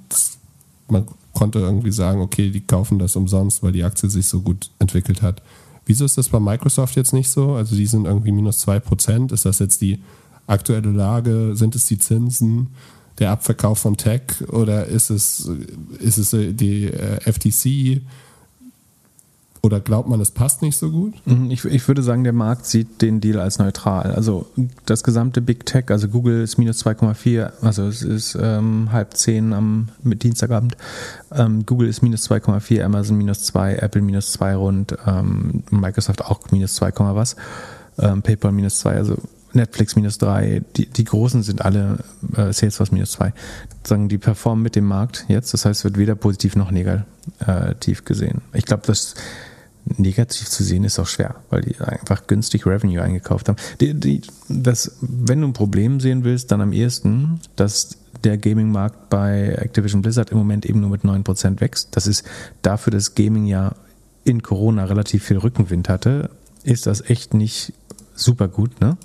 man 0.87 1.05
konnte 1.33 1.59
irgendwie 1.59 1.91
sagen, 1.91 2.21
okay, 2.21 2.51
die 2.51 2.61
kaufen 2.61 2.99
das 2.99 3.15
umsonst, 3.15 3.61
weil 3.61 3.71
die 3.71 3.83
Aktie 3.83 4.09
sich 4.09 4.27
so 4.27 4.41
gut 4.41 4.69
entwickelt 4.79 5.21
hat. 5.21 5.41
Wieso 5.85 6.05
ist 6.05 6.17
das 6.17 6.29
bei 6.29 6.39
Microsoft 6.39 6.95
jetzt 6.95 7.13
nicht 7.13 7.29
so? 7.29 7.53
Also 7.53 7.75
die 7.75 7.85
sind 7.85 8.05
irgendwie 8.05 8.31
minus 8.31 8.65
2%. 8.67 9.33
Ist 9.33 9.45
das 9.45 9.59
jetzt 9.59 9.81
die 9.81 10.01
aktuelle 10.47 10.91
Lage? 10.91 11.55
Sind 11.55 11.75
es 11.75 11.85
die 11.85 11.99
Zinsen? 11.99 12.67
Der 13.19 13.31
Abverkauf 13.31 13.79
von 13.79 13.97
Tech? 13.97 14.21
Oder 14.49 14.85
ist 14.85 15.09
es, 15.09 15.49
ist 15.99 16.17
es 16.17 16.31
die 16.31 16.85
äh, 16.85 17.19
FTC? 17.21 18.01
Oder 19.65 19.79
glaubt 19.79 20.07
man, 20.07 20.21
es 20.21 20.29
passt 20.29 20.61
nicht 20.61 20.77
so 20.77 20.91
gut? 20.91 21.15
Mhm, 21.25 21.49
ich, 21.49 21.65
ich, 21.65 21.87
würde 21.87 22.03
sagen, 22.03 22.23
der 22.23 22.33
Markt 22.33 22.67
sieht 22.67 23.01
den 23.01 23.19
Deal 23.19 23.39
als 23.39 23.57
neutral. 23.57 24.11
Also 24.11 24.45
das 24.85 25.03
gesamte 25.03 25.41
Big 25.41 25.65
Tech, 25.65 25.85
also 25.89 26.07
Google 26.07 26.43
ist 26.43 26.59
minus 26.59 26.85
2,4, 26.85 27.51
also 27.61 27.87
es 27.87 28.03
ist 28.03 28.37
ähm, 28.39 28.89
halb 28.91 29.17
zehn 29.17 29.53
am 29.53 29.89
mit 30.03 30.21
Dienstagabend. 30.21 30.77
Ähm, 31.31 31.65
Google 31.65 31.87
ist 31.87 32.03
minus 32.03 32.29
2,4, 32.29 32.83
Amazon 32.83 33.17
minus 33.17 33.43
2, 33.45 33.77
Apple 33.77 34.03
minus 34.03 34.33
2 34.33 34.55
rund, 34.55 34.95
ähm, 35.07 35.63
Microsoft 35.71 36.23
auch 36.23 36.51
minus 36.51 36.75
2, 36.75 36.91
was, 37.15 37.35
ähm, 37.97 38.21
PayPal 38.21 38.51
minus 38.51 38.77
2, 38.77 38.97
also 38.97 39.17
Netflix 39.55 39.95
minus 39.95 40.17
3, 40.17 40.61
die, 40.75 40.87
die 40.87 41.03
großen 41.03 41.43
sind 41.43 41.63
alle 41.63 41.99
äh, 42.35 42.51
Salesforce 42.51 42.91
minus 42.91 43.11
2. 43.13 43.33
Sagen, 43.83 44.09
die 44.09 44.17
performen 44.17 44.63
mit 44.63 44.75
dem 44.75 44.85
Markt 44.85 45.25
jetzt, 45.27 45.53
das 45.53 45.65
heißt, 45.65 45.79
es 45.79 45.83
wird 45.83 45.97
weder 45.97 46.15
positiv 46.15 46.55
noch 46.55 46.71
negativ 46.71 48.05
gesehen. 48.05 48.41
Ich 48.53 48.65
glaube, 48.65 48.83
das 48.85 49.15
negativ 49.85 50.49
zu 50.49 50.63
sehen 50.63 50.83
ist 50.83 50.99
auch 50.99 51.07
schwer, 51.07 51.35
weil 51.49 51.61
die 51.61 51.79
einfach 51.79 52.27
günstig 52.27 52.65
Revenue 52.65 53.01
eingekauft 53.01 53.49
haben. 53.49 53.57
Die, 53.79 53.93
die, 53.93 54.21
das, 54.49 54.97
wenn 55.01 55.41
du 55.41 55.47
ein 55.47 55.53
Problem 55.53 55.99
sehen 55.99 56.23
willst, 56.23 56.51
dann 56.51 56.61
am 56.61 56.73
ehesten, 56.73 57.39
dass 57.55 57.97
der 58.23 58.37
Gaming-Markt 58.37 59.09
bei 59.09 59.49
Activision 59.49 60.01
Blizzard 60.01 60.31
im 60.31 60.37
Moment 60.37 60.65
eben 60.65 60.81
nur 60.81 60.89
mit 60.89 61.03
9% 61.03 61.61
wächst. 61.61 61.95
Das 61.95 62.07
ist 62.07 62.25
dafür, 62.61 62.91
dass 62.91 63.13
Gaming 63.13 63.45
ja 63.45 63.75
in 64.23 64.41
Corona 64.41 64.85
relativ 64.85 65.23
viel 65.23 65.37
Rückenwind 65.37 65.87
hatte, 65.87 66.31
ist 66.63 66.87
das 66.87 67.07
echt 67.07 67.33
nicht 67.35 67.73
super 68.15 68.47
gut. 68.47 68.81
Ne? 68.81 68.97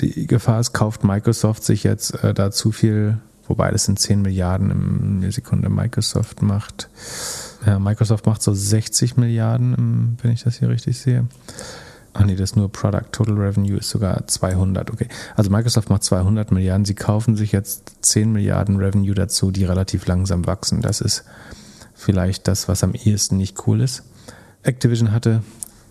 Die 0.00 0.26
Gefahr 0.26 0.60
ist, 0.60 0.72
kauft 0.72 1.04
Microsoft 1.04 1.64
sich 1.64 1.84
jetzt 1.84 2.22
äh, 2.22 2.34
da 2.34 2.50
zu 2.50 2.72
viel, 2.72 3.18
wobei 3.46 3.70
das 3.70 3.84
sind 3.84 3.98
10 3.98 4.22
Milliarden 4.22 4.70
im 4.70 5.30
Sekunde 5.30 5.68
Microsoft 5.68 6.42
macht 6.42 6.88
ja, 7.66 7.78
Microsoft 7.78 8.26
macht 8.26 8.42
so 8.42 8.52
60 8.52 9.16
Milliarden, 9.16 10.18
wenn 10.22 10.32
ich 10.32 10.42
das 10.42 10.58
hier 10.58 10.68
richtig 10.68 10.98
sehe. 10.98 11.26
Ach 12.12 12.24
nee, 12.24 12.36
das 12.36 12.50
ist 12.50 12.56
nur 12.56 12.70
Product 12.70 13.10
Total 13.10 13.34
Revenue 13.34 13.78
ist 13.78 13.90
sogar 13.90 14.26
200. 14.26 14.90
Okay, 14.90 15.08
also 15.34 15.50
Microsoft 15.50 15.90
macht 15.90 16.04
200 16.04 16.52
Milliarden. 16.52 16.84
Sie 16.84 16.94
kaufen 16.94 17.34
sich 17.36 17.50
jetzt 17.50 17.96
10 18.02 18.32
Milliarden 18.32 18.76
Revenue 18.76 19.14
dazu, 19.14 19.50
die 19.50 19.64
relativ 19.64 20.06
langsam 20.06 20.46
wachsen. 20.46 20.80
Das 20.80 21.00
ist 21.00 21.24
vielleicht 21.94 22.46
das, 22.46 22.68
was 22.68 22.84
am 22.84 22.94
ehesten 22.94 23.36
nicht 23.36 23.66
cool 23.66 23.80
ist. 23.80 24.04
Activision 24.62 25.10
hatte 25.10 25.42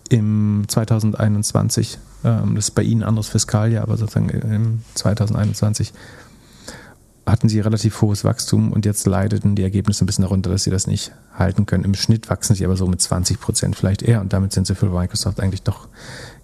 im 0.08 0.64
2021, 0.66 1.98
ähm, 2.24 2.54
das 2.54 2.66
ist 2.68 2.74
bei 2.74 2.82
Ihnen 2.82 3.02
ein 3.02 3.08
anderes 3.08 3.28
Fiskaljahr, 3.28 3.82
aber 3.82 3.96
sozusagen 3.96 4.28
im 4.30 4.82
2021 4.94 5.92
hatten 7.26 7.48
sie 7.48 7.60
relativ 7.60 8.02
hohes 8.02 8.24
Wachstum 8.24 8.72
und 8.72 8.84
jetzt 8.84 9.06
leideten 9.06 9.56
die 9.56 9.62
Ergebnisse 9.62 10.04
ein 10.04 10.06
bisschen 10.06 10.22
darunter, 10.22 10.50
dass 10.50 10.64
sie 10.64 10.70
das 10.70 10.86
nicht 10.86 11.12
halten 11.32 11.64
können. 11.64 11.84
Im 11.84 11.94
Schnitt 11.94 12.28
wachsen 12.28 12.54
sie 12.54 12.64
aber 12.64 12.76
so 12.76 12.86
mit 12.86 13.00
20 13.00 13.40
Prozent 13.40 13.76
vielleicht 13.76 14.02
eher 14.02 14.20
und 14.20 14.32
damit 14.32 14.52
sind 14.52 14.66
sie 14.66 14.74
für 14.74 14.86
Microsoft 14.86 15.40
eigentlich 15.40 15.62
doch 15.62 15.88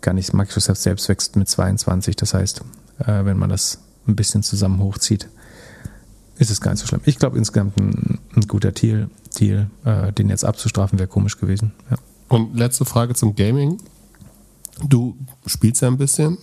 gar 0.01 0.15
nicht. 0.15 0.33
Microsoft 0.33 0.81
selbst 0.81 1.09
wächst 1.09 1.37
mit 1.37 1.49
22, 1.49 2.17
das 2.17 2.33
heißt, 2.33 2.63
äh, 3.01 3.25
wenn 3.25 3.37
man 3.37 3.51
das 3.51 3.79
ein 4.07 4.17
bisschen 4.17 4.43
zusammen 4.43 4.79
hochzieht, 4.81 5.29
ist 6.39 6.51
es 6.51 6.63
gar 6.63 6.71
nicht 6.71 6.81
so 6.81 6.87
schlimm. 6.87 7.03
Ich 7.05 7.19
glaube 7.19 7.37
insgesamt 7.37 7.79
ein, 7.79 8.19
ein, 8.35 8.49
guter 8.49 8.73
Deal, 8.73 9.11
Deal 9.39 9.69
äh, 9.85 10.13
den 10.13 10.31
jetzt 10.31 10.45
abzustrafen, 10.45 10.99
wäre 10.99 11.09
komisch 11.09 11.39
gewesen. 11.39 11.73
Ja. 11.91 11.99
Und 12.29 12.57
letzte 12.57 12.87
Frage 12.87 13.15
zum 13.15 13.35
Gaming. 13.35 13.79
Du 14.83 15.15
spielst 15.47 15.83
ja 15.83 15.89
ein 15.89 15.99
bisschen. 15.99 16.39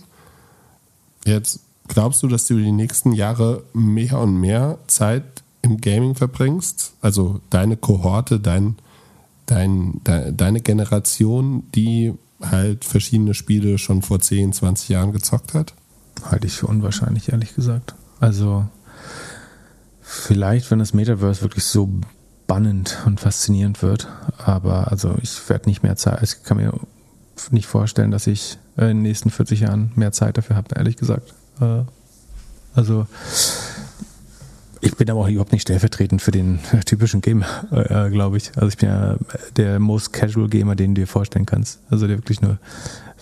Jetzt 1.24 1.60
Glaubst 1.88 2.22
du, 2.22 2.28
dass 2.28 2.46
du 2.46 2.56
die 2.56 2.70
nächsten 2.70 3.12
Jahre 3.12 3.64
mehr 3.72 4.18
und 4.18 4.36
mehr 4.38 4.78
Zeit 4.86 5.42
im 5.62 5.80
Gaming 5.80 6.14
verbringst? 6.14 6.92
Also 7.00 7.40
deine 7.48 7.76
Kohorte, 7.76 8.38
dein, 8.38 8.76
dein, 9.46 10.00
de, 10.06 10.32
deine 10.32 10.60
Generation, 10.60 11.64
die 11.74 12.14
halt 12.42 12.84
verschiedene 12.84 13.34
Spiele 13.34 13.78
schon 13.78 14.02
vor 14.02 14.20
10, 14.20 14.52
20 14.52 14.90
Jahren 14.90 15.12
gezockt 15.12 15.54
hat? 15.54 15.74
Halte 16.22 16.46
ich 16.46 16.52
für 16.52 16.66
unwahrscheinlich, 16.66 17.32
ehrlich 17.32 17.54
gesagt. 17.54 17.94
Also 18.20 18.66
vielleicht, 20.02 20.70
wenn 20.70 20.78
das 20.78 20.92
Metaverse 20.92 21.42
wirklich 21.42 21.64
so 21.64 21.88
spannend 22.44 22.98
und 23.06 23.20
faszinierend 23.20 23.82
wird, 23.82 24.08
aber 24.38 24.90
also 24.90 25.14
ich 25.22 25.48
werde 25.48 25.68
nicht 25.68 25.82
mehr 25.82 25.96
Zeit, 25.96 26.22
ich 26.22 26.42
kann 26.44 26.56
mir 26.56 26.72
nicht 27.50 27.66
vorstellen, 27.66 28.10
dass 28.10 28.26
ich 28.26 28.58
in 28.78 28.98
den 28.98 29.02
nächsten 29.02 29.30
40 29.30 29.60
Jahren 29.60 29.92
mehr 29.96 30.12
Zeit 30.12 30.38
dafür 30.38 30.56
habe, 30.56 30.74
ehrlich 30.76 30.96
gesagt. 30.96 31.34
Äh, 31.60 31.82
also 32.74 33.06
ich 34.80 34.96
bin 34.96 35.10
aber 35.10 35.20
auch 35.20 35.28
überhaupt 35.28 35.52
nicht 35.52 35.62
stellvertretend 35.62 36.22
für 36.22 36.30
den 36.30 36.60
typischen 36.86 37.20
Gamer, 37.20 37.46
äh, 37.72 38.10
glaube 38.10 38.36
ich. 38.36 38.52
Also 38.54 38.68
ich 38.68 38.76
bin 38.76 38.88
ja 38.88 39.16
der 39.56 39.80
most 39.80 40.12
casual 40.12 40.48
Gamer, 40.48 40.76
den 40.76 40.94
du 40.94 41.02
dir 41.02 41.06
vorstellen 41.06 41.46
kannst. 41.46 41.80
Also 41.90 42.06
der 42.06 42.18
wirklich 42.18 42.40
nur, 42.40 42.58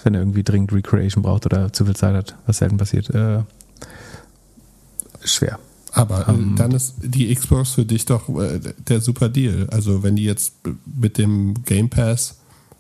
wenn 0.05 0.15
er 0.15 0.21
irgendwie 0.21 0.43
dringend 0.43 0.73
Recreation 0.73 1.23
braucht 1.23 1.47
oder 1.47 1.73
zu 1.73 1.85
viel 1.85 1.97
Zeit 1.97 2.15
hat, 2.15 2.37
was 2.47 2.59
selten 2.59 2.77
passiert, 2.77 3.11
äh, 3.11 3.41
schwer. 5.25 5.59
Aber 5.93 6.29
um, 6.29 6.35
ähm, 6.35 6.57
dann 6.57 6.73
ist 6.73 6.97
die 7.03 7.35
Xbox 7.35 7.71
für 7.71 7.87
dich 7.87 8.05
doch 8.05 8.29
äh, 8.29 8.61
der 8.89 9.01
super 9.01 9.31
Deal. 9.31 9.67
Also 9.71 10.03
wenn 10.03 10.17
die 10.17 10.25
jetzt 10.25 10.55
mit 10.85 11.17
dem 11.17 11.55
Game 11.65 11.89
Pass 11.89 12.37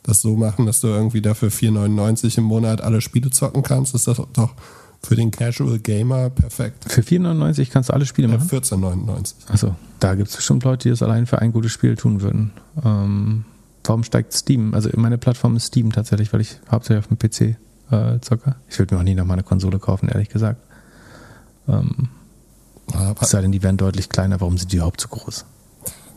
das 0.06 0.20
so 0.20 0.36
machen, 0.36 0.66
dass 0.66 0.80
du 0.80 0.86
irgendwie 0.86 1.20
dafür 1.20 1.50
4,99 1.50 2.38
im 2.38 2.44
Monat 2.44 2.80
alle 2.80 3.00
Spiele 3.00 3.30
zocken 3.30 3.62
kannst, 3.62 3.94
ist 3.94 4.06
das 4.06 4.22
doch 4.32 4.54
für 5.02 5.16
den 5.16 5.30
Casual 5.30 5.78
Gamer 5.78 6.30
perfekt. 6.30 6.90
Für 6.90 7.00
4,99 7.00 7.70
kannst 7.70 7.88
du 7.90 7.92
alle 7.92 8.06
Spiele 8.06 8.28
machen? 8.28 8.48
Ja, 8.50 8.58
14,99. 8.58 9.34
Achso, 9.48 9.74
da 10.00 10.14
gibt 10.14 10.28
es 10.30 10.36
bestimmt 10.36 10.64
Leute, 10.64 10.84
die 10.84 10.90
das 10.90 11.02
allein 11.02 11.26
für 11.26 11.40
ein 11.40 11.52
gutes 11.52 11.72
Spiel 11.72 11.96
tun 11.96 12.20
würden. 12.22 12.52
Ähm, 12.84 13.44
warum 13.84 14.04
steigt 14.04 14.32
Steam? 14.32 14.74
Also 14.74 14.90
meine 14.96 15.18
Plattform 15.18 15.56
ist 15.56 15.66
Steam 15.66 15.92
tatsächlich, 15.92 16.32
weil 16.32 16.40
ich 16.40 16.60
hauptsächlich 16.70 17.04
auf 17.04 17.08
dem 17.08 17.18
PC 17.18 17.56
äh, 17.90 18.20
zocke. 18.20 18.56
Ich 18.68 18.78
würde 18.78 18.94
mir 18.94 19.00
auch 19.00 19.04
nie 19.04 19.14
noch 19.14 19.26
mal 19.26 19.34
eine 19.34 19.42
Konsole 19.42 19.78
kaufen, 19.78 20.08
ehrlich 20.08 20.28
gesagt. 20.28 20.60
Ähm, 21.68 22.08
Aber 22.92 23.22
es 23.22 23.30
sei 23.30 23.42
denn, 23.42 23.52
die 23.52 23.62
wären 23.62 23.76
deutlich 23.76 24.08
kleiner. 24.08 24.40
Warum 24.40 24.56
sind 24.56 24.72
die 24.72 24.76
überhaupt 24.76 25.00
so 25.00 25.08
groß? 25.08 25.44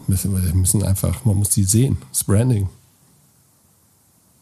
Müssen, 0.07 0.43
wir 0.43 0.55
müssen 0.55 0.83
einfach, 0.83 1.25
man 1.25 1.37
muss 1.37 1.49
die 1.49 1.63
sehen. 1.63 1.97
Das 2.11 2.23
Branding. 2.23 2.69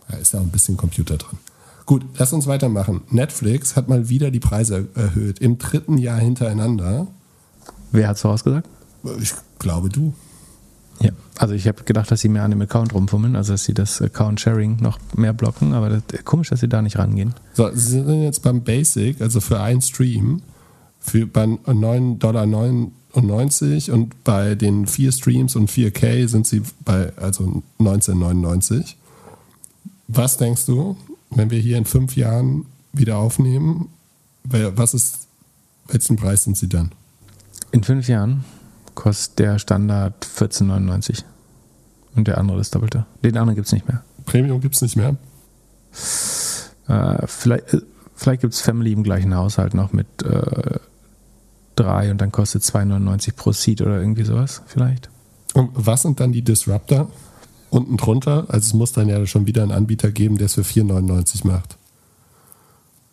Da 0.10 0.18
ist 0.18 0.34
ja 0.34 0.40
auch 0.40 0.44
ein 0.44 0.50
bisschen 0.50 0.78
Computer 0.78 1.18
drin. 1.18 1.38
Gut, 1.86 2.04
lass 2.18 2.34
uns 2.34 2.48
weitermachen. 2.48 3.02
Netflix 3.10 3.76
hat 3.76 3.88
mal 3.88 4.10
wieder 4.10 4.30
die 4.30 4.40
Preise 4.40 4.88
erhöht, 4.94 5.40
im 5.40 5.58
dritten 5.58 5.98
Jahr 5.98 6.20
hintereinander. 6.20 7.08
Wer 7.92 8.10
hat 8.10 8.18
sowas 8.18 8.44
gesagt? 8.44 8.68
Ich 9.22 9.34
glaube 9.58 9.90
du. 9.90 10.14
Ja, 11.00 11.12
also 11.38 11.54
ich 11.54 11.68
habe 11.68 11.84
gedacht, 11.84 12.12
dass 12.12 12.22
sie 12.22 12.30
mehr 12.30 12.44
an 12.44 12.52
dem 12.52 12.62
Account 12.62 12.94
rumfummeln, 12.94 13.36
also 13.36 13.54
dass 13.54 13.64
sie 13.64 13.74
das 13.74 14.02
Account-Sharing 14.02 14.78
noch 14.82 15.00
mehr 15.16 15.32
blocken, 15.32 15.74
aber 15.74 15.90
das, 15.90 16.26
komisch, 16.26 16.50
dass 16.50 16.60
sie 16.60 16.68
da 16.68 16.82
nicht 16.82 16.98
rangehen. 16.98 17.34
So, 17.54 17.70
sie 17.74 18.04
sind 18.04 18.24
jetzt 18.24 18.42
beim 18.44 18.64
Basic, 18.64 19.22
also 19.22 19.40
für 19.40 19.60
einen 19.60 19.82
Stream, 19.82 20.42
für 21.00 21.26
bei 21.26 21.44
9,99 21.44 22.18
Dollar 22.20 23.96
und 23.96 24.24
bei 24.24 24.56
den 24.56 24.88
vier 24.88 25.12
Streams 25.12 25.56
und 25.56 25.70
4K 25.70 26.28
sind 26.28 26.48
sie 26.48 26.64
bei 26.84 27.14
also 27.16 27.64
19,99. 27.80 28.96
Was 30.08 30.38
denkst 30.38 30.66
du? 30.66 30.96
wenn 31.30 31.50
wir 31.50 31.60
hier 31.60 31.78
in 31.78 31.86
fünf 31.86 32.16
Jahren 32.16 32.66
wieder 32.94 33.18
aufnehmen, 33.18 33.90
was 34.44 34.94
ist, 34.94 35.28
welchen 35.88 36.16
Preis 36.16 36.44
sind 36.44 36.58
Sie 36.58 36.70
dann? 36.70 36.92
In 37.72 37.84
fünf 37.84 38.08
Jahren 38.08 38.46
kostet 38.96 39.40
der 39.40 39.60
Standard 39.60 40.26
14,99 40.26 41.24
und 42.16 42.28
der 42.28 42.38
andere 42.38 42.58
das 42.58 42.72
Doppelte. 42.72 43.06
Den 43.24 43.38
anderen 43.38 43.56
gibt 43.56 43.68
es 43.68 43.74
nicht 43.74 43.88
mehr. 43.88 44.04
Premium 44.26 44.62
gibt 44.62 44.76
es 44.76 44.82
nicht 44.82 44.96
mehr? 44.96 45.16
Äh, 46.88 47.28
vielleicht 47.28 47.74
äh, 47.74 47.82
vielleicht 48.16 48.42
gibt 48.42 48.54
es 48.54 48.62
Family 48.62 48.94
im 48.94 49.04
gleichen 49.04 49.36
Haushalt 49.36 49.74
noch 49.74 49.92
mit 49.92 50.08
äh, 50.24 50.80
drei 51.76 52.10
und 52.10 52.20
dann 52.20 52.32
kostet 52.32 52.64
2,99 52.64 53.36
pro 53.36 53.52
Seat 53.52 53.82
oder 53.82 54.00
irgendwie 54.00 54.24
sowas 54.24 54.64
vielleicht. 54.66 55.10
Und 55.54 55.70
was 55.74 56.04
sind 56.04 56.20
dann 56.20 56.32
die 56.32 56.42
Disruptor 56.42 57.12
unten 57.70 57.98
drunter? 57.98 58.46
Also 58.48 58.68
es 58.68 58.74
muss 58.74 58.92
dann 58.92 59.10
ja 59.10 59.26
schon 59.26 59.48
wieder 59.48 59.64
einen 59.64 59.72
Anbieter 59.72 60.12
geben, 60.12 60.38
der 60.38 60.46
es 60.46 60.56
für 60.56 60.62
4,99 60.62 61.48
macht. 61.48 61.78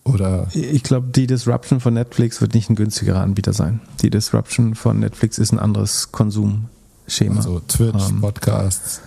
Oder? 0.04 0.48
Ich 0.52 0.82
glaube, 0.82 1.08
die 1.08 1.26
Disruption 1.26 1.80
von 1.80 1.94
Netflix 1.94 2.40
wird 2.40 2.54
nicht 2.54 2.68
ein 2.68 2.76
günstigerer 2.76 3.20
Anbieter 3.20 3.54
sein. 3.54 3.80
Die 4.02 4.10
Disruption 4.10 4.74
von 4.74 5.00
Netflix 5.00 5.38
ist 5.38 5.52
ein 5.52 5.58
anderes 5.58 6.12
Konsumschema. 6.12 7.36
Also 7.36 7.60
Twitch, 7.60 8.10
ähm, 8.10 8.20
Podcasts. 8.20 9.00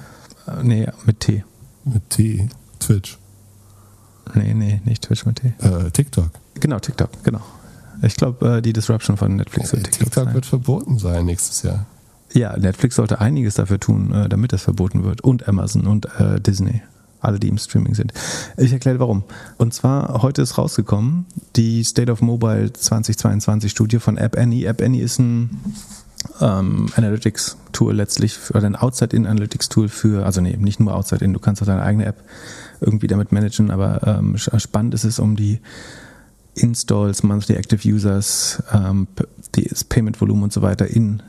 Äh, 0.47 0.63
nee, 0.63 0.87
mit 1.05 1.19
T. 1.19 1.43
Mit 1.85 2.09
T. 2.09 2.49
Twitch. 2.79 3.19
Nee, 4.33 4.53
nee, 4.55 4.81
nicht 4.85 5.03
Twitch 5.03 5.25
mit 5.25 5.37
T. 5.37 5.53
Äh, 5.59 5.91
TikTok. 5.91 6.31
Genau, 6.55 6.79
TikTok, 6.79 7.23
genau. 7.23 7.41
Ich 8.01 8.15
glaube, 8.15 8.57
äh, 8.57 8.61
die 8.61 8.73
Disruption 8.73 9.17
von 9.17 9.35
Netflix 9.35 9.71
wird 9.73 9.85
TikTok, 9.85 10.13
TikTok 10.13 10.33
wird 10.33 10.45
verboten 10.45 10.97
sein 10.97 11.25
nächstes 11.25 11.61
Jahr. 11.61 11.85
Ja, 12.33 12.57
Netflix 12.57 12.95
sollte 12.95 13.19
einiges 13.19 13.55
dafür 13.55 13.79
tun, 13.79 14.11
äh, 14.13 14.29
damit 14.29 14.53
das 14.53 14.63
verboten 14.63 15.03
wird. 15.03 15.21
Und 15.21 15.47
Amazon 15.47 15.87
und 15.87 16.07
äh, 16.19 16.39
Disney. 16.39 16.81
Alle, 17.19 17.39
die 17.39 17.47
im 17.47 17.57
Streaming 17.57 17.95
sind. 17.95 18.13
Ich 18.57 18.71
erkläre 18.71 18.99
warum. 18.99 19.23
Und 19.57 19.73
zwar, 19.73 20.21
heute 20.21 20.43
ist 20.43 20.57
rausgekommen, 20.57 21.25
die 21.55 21.83
State 21.83 22.11
of 22.11 22.21
Mobile 22.21 22.71
2022 22.71 23.71
Studie 23.71 23.97
von 23.97 24.17
App 24.17 24.37
Annie. 24.37 24.67
App 24.67 24.83
Annie 24.83 25.01
ist 25.01 25.17
ein 25.17 25.59
ähm, 26.41 26.87
Analytics-Tool 26.95 27.95
letztlich, 27.95 28.37
oder 28.53 28.67
ein 28.67 28.75
Outside-In-Analytics-Tool 28.75 29.89
für, 29.89 30.25
also 30.25 30.41
nee, 30.41 30.55
nicht 30.57 30.79
nur 30.79 30.95
Outside-In, 30.95 31.33
du 31.33 31.39
kannst 31.39 31.61
auch 31.61 31.65
deine 31.65 31.81
eigene 31.81 32.05
App 32.05 32.23
irgendwie 32.81 33.07
damit 33.07 33.31
managen, 33.31 33.71
aber 33.71 34.01
ähm, 34.05 34.37
spannend 34.37 34.93
ist 34.93 35.03
es 35.03 35.19
um 35.19 35.35
die 35.35 35.59
Installs, 36.53 37.23
Monthly 37.23 37.55
Active 37.55 37.87
Users, 37.87 38.63
ähm, 38.73 39.07
das 39.51 39.83
Payment-Volumen 39.83 40.43
und 40.43 40.53
so 40.53 40.61
weiter 40.61 40.87
in 40.87 41.21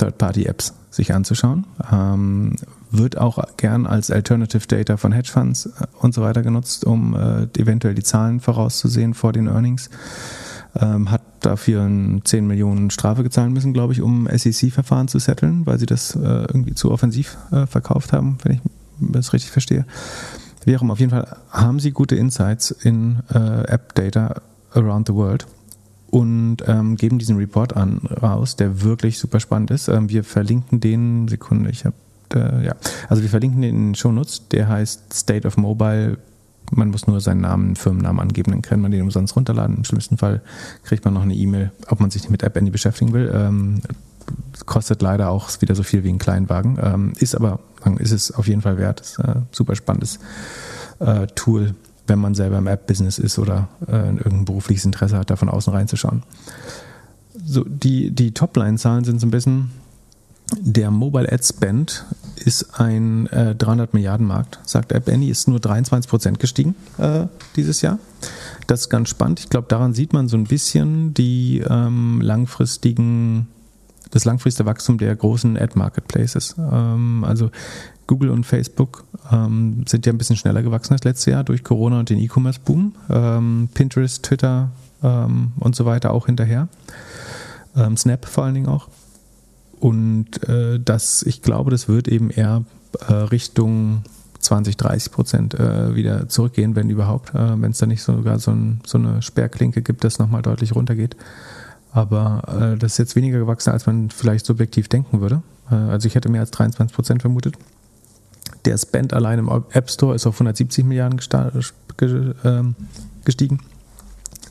Third-Party-Apps 0.00 0.74
sich 0.90 1.14
anzuschauen. 1.14 1.66
Ähm, 1.92 2.56
wird 2.90 3.18
auch 3.18 3.38
gern 3.56 3.86
als 3.86 4.10
Alternative 4.10 4.66
Data 4.66 4.96
von 4.96 5.12
Hedgefonds 5.12 5.66
äh, 5.66 5.86
und 6.00 6.14
so 6.14 6.22
weiter 6.22 6.42
genutzt, 6.42 6.84
um 6.84 7.14
äh, 7.14 7.46
eventuell 7.60 7.94
die 7.94 8.02
Zahlen 8.02 8.40
vorauszusehen 8.40 9.14
vor 9.14 9.32
den 9.32 9.46
Earnings. 9.46 9.90
Ähm, 10.80 11.10
hat 11.10 11.22
dafür 11.40 11.88
10 12.22 12.46
Millionen 12.46 12.90
Strafe 12.90 13.22
gezahlt 13.24 13.50
müssen, 13.50 13.72
glaube 13.72 13.92
ich, 13.92 14.02
um 14.02 14.28
SEC-Verfahren 14.32 15.08
zu 15.08 15.18
setteln, 15.18 15.66
weil 15.66 15.78
sie 15.78 15.86
das 15.86 16.14
äh, 16.14 16.18
irgendwie 16.20 16.74
zu 16.74 16.92
offensiv 16.92 17.36
äh, 17.50 17.66
verkauft 17.66 18.12
haben, 18.12 18.38
wenn 18.44 18.52
ich 18.52 18.60
das 19.00 19.32
richtig 19.32 19.50
verstehe. 19.50 19.84
Wie 20.64 20.76
auch 20.76 20.82
immer, 20.82 20.92
auf 20.92 21.00
jeden 21.00 21.10
Fall 21.10 21.36
haben 21.50 21.80
sie 21.80 21.90
gute 21.90 22.14
Insights 22.14 22.70
in 22.70 23.18
äh, 23.34 23.62
App-Data 23.64 24.42
around 24.74 25.08
the 25.08 25.14
world 25.14 25.46
und 26.10 26.58
ähm, 26.66 26.96
geben 26.96 27.18
diesen 27.18 27.36
Report 27.36 27.76
an 27.76 28.00
raus, 28.22 28.56
der 28.56 28.82
wirklich 28.82 29.18
super 29.18 29.40
spannend 29.40 29.70
ist. 29.70 29.88
Ähm, 29.88 30.08
wir 30.08 30.24
verlinken 30.24 30.80
den, 30.80 31.28
Sekunde, 31.28 31.70
ich 31.70 31.84
habe, 31.84 31.94
äh, 32.34 32.66
ja, 32.66 32.74
also 33.08 33.22
wir 33.22 33.30
verlinken 33.30 33.62
den 33.62 33.70
in 33.70 33.86
den 33.88 33.94
Shownotes, 33.94 34.48
der 34.48 34.68
heißt 34.68 35.12
State 35.14 35.46
of 35.46 35.56
Mobile. 35.56 36.18
Man 36.72 36.90
muss 36.90 37.06
nur 37.06 37.20
seinen 37.20 37.40
Namen, 37.40 37.74
Firmennamen 37.74 38.20
angeben, 38.20 38.52
dann 38.52 38.62
kann 38.62 38.80
man 38.80 38.90
den 38.92 39.02
umsonst 39.02 39.34
runterladen. 39.34 39.78
Im 39.78 39.84
schlimmsten 39.84 40.16
Fall 40.18 40.40
kriegt 40.84 41.04
man 41.04 41.14
noch 41.14 41.22
eine 41.22 41.34
E-Mail, 41.34 41.72
ob 41.88 42.00
man 42.00 42.10
sich 42.10 42.22
nicht 42.22 42.30
mit 42.30 42.42
App 42.42 42.56
Andy 42.56 42.70
beschäftigen 42.70 43.12
will. 43.12 43.30
Ähm, 43.34 43.80
kostet 44.66 45.02
leider 45.02 45.30
auch 45.30 45.50
wieder 45.60 45.74
so 45.74 45.82
viel 45.82 46.04
wie 46.04 46.10
ein 46.10 46.18
Kleinwagen, 46.18 46.78
ähm, 46.80 47.12
ist 47.18 47.34
aber, 47.34 47.60
ist 47.98 48.12
es 48.12 48.32
auf 48.32 48.46
jeden 48.46 48.62
Fall 48.62 48.78
wert. 48.78 49.00
Ist 49.00 49.18
ein 49.18 49.46
super 49.50 49.74
spannendes 49.74 50.20
äh, 51.00 51.26
Tool 51.34 51.74
wenn 52.10 52.18
man 52.18 52.34
selber 52.34 52.58
im 52.58 52.66
App-Business 52.66 53.18
ist 53.18 53.38
oder 53.38 53.68
äh, 53.86 54.08
irgendein 54.08 54.44
berufliches 54.44 54.84
Interesse 54.84 55.16
hat, 55.16 55.30
da 55.30 55.36
von 55.36 55.48
außen 55.48 55.72
reinzuschauen. 55.72 56.24
So, 57.46 57.64
die, 57.64 58.10
die 58.10 58.32
Topline-Zahlen 58.32 59.04
sind 59.04 59.20
so 59.20 59.26
ein 59.26 59.30
bisschen, 59.30 59.70
der 60.58 60.90
Mobile 60.90 61.30
Ad 61.32 61.44
Spend 61.44 62.04
ist 62.36 62.80
ein 62.80 63.28
äh, 63.28 63.54
300 63.54 63.94
Milliarden 63.94 64.26
Markt, 64.26 64.58
sagt 64.64 64.90
App 64.90 65.08
Annie, 65.08 65.30
ist 65.30 65.46
nur 65.46 65.60
23 65.60 66.10
Prozent 66.10 66.40
gestiegen 66.40 66.74
äh, 66.98 67.26
dieses 67.54 67.80
Jahr. 67.80 68.00
Das 68.66 68.80
ist 68.80 68.88
ganz 68.88 69.08
spannend. 69.08 69.40
Ich 69.40 69.48
glaube, 69.48 69.68
daran 69.68 69.94
sieht 69.94 70.12
man 70.12 70.28
so 70.28 70.36
ein 70.36 70.44
bisschen 70.44 71.14
die 71.14 71.62
ähm, 71.68 72.20
langfristigen, 72.20 73.46
das 74.10 74.24
langfristige 74.24 74.68
Wachstum 74.68 74.98
der 74.98 75.14
großen 75.14 75.56
Ad 75.56 75.78
Marketplaces. 75.78 76.56
Ähm, 76.58 77.24
also 77.24 77.50
Google 78.10 78.30
und 78.30 78.44
Facebook 78.44 79.04
ähm, 79.30 79.84
sind 79.86 80.04
ja 80.04 80.12
ein 80.12 80.18
bisschen 80.18 80.34
schneller 80.34 80.64
gewachsen 80.64 80.94
als 80.94 81.04
letztes 81.04 81.26
Jahr 81.26 81.44
durch 81.44 81.62
Corona 81.62 82.00
und 82.00 82.10
den 82.10 82.18
E-Commerce-Boom. 82.18 82.96
Ähm, 83.08 83.68
Pinterest, 83.72 84.24
Twitter 84.24 84.72
ähm, 85.00 85.52
und 85.60 85.76
so 85.76 85.84
weiter 85.84 86.10
auch 86.10 86.26
hinterher. 86.26 86.66
Ähm, 87.76 87.96
Snap 87.96 88.26
vor 88.26 88.42
allen 88.42 88.54
Dingen 88.54 88.66
auch. 88.66 88.88
Und 89.78 90.42
äh, 90.48 90.80
das, 90.80 91.22
ich 91.22 91.40
glaube, 91.40 91.70
das 91.70 91.86
wird 91.86 92.08
eben 92.08 92.30
eher 92.30 92.64
äh, 93.06 93.12
Richtung 93.12 94.02
20, 94.40 94.76
30 94.76 95.12
Prozent 95.12 95.54
äh, 95.54 95.94
wieder 95.94 96.28
zurückgehen, 96.28 96.74
wenn 96.74 96.90
überhaupt, 96.90 97.32
äh, 97.32 97.62
wenn 97.62 97.70
es 97.70 97.78
da 97.78 97.86
nicht 97.86 98.02
sogar 98.02 98.40
so, 98.40 98.50
ein, 98.50 98.80
so 98.84 98.98
eine 98.98 99.22
Sperrklinke 99.22 99.82
gibt, 99.82 100.02
das 100.02 100.18
nochmal 100.18 100.42
deutlich 100.42 100.74
runtergeht. 100.74 101.14
Aber 101.92 102.72
äh, 102.72 102.76
das 102.76 102.94
ist 102.94 102.98
jetzt 102.98 103.14
weniger 103.14 103.38
gewachsen, 103.38 103.70
als 103.70 103.86
man 103.86 104.10
vielleicht 104.10 104.46
subjektiv 104.46 104.88
denken 104.88 105.20
würde. 105.20 105.42
Äh, 105.70 105.76
also 105.76 106.08
ich 106.08 106.16
hätte 106.16 106.28
mehr 106.28 106.40
als 106.40 106.50
23 106.50 106.92
Prozent 106.92 107.20
vermutet. 107.20 107.56
Der 108.64 108.76
Spend 108.78 109.12
allein 109.14 109.38
im 109.38 109.48
App 109.48 109.90
Store 109.90 110.14
ist 110.14 110.26
auf 110.26 110.34
170 110.34 110.84
Milliarden 110.84 111.20
ähm, 112.44 112.74
gestiegen, 113.24 113.60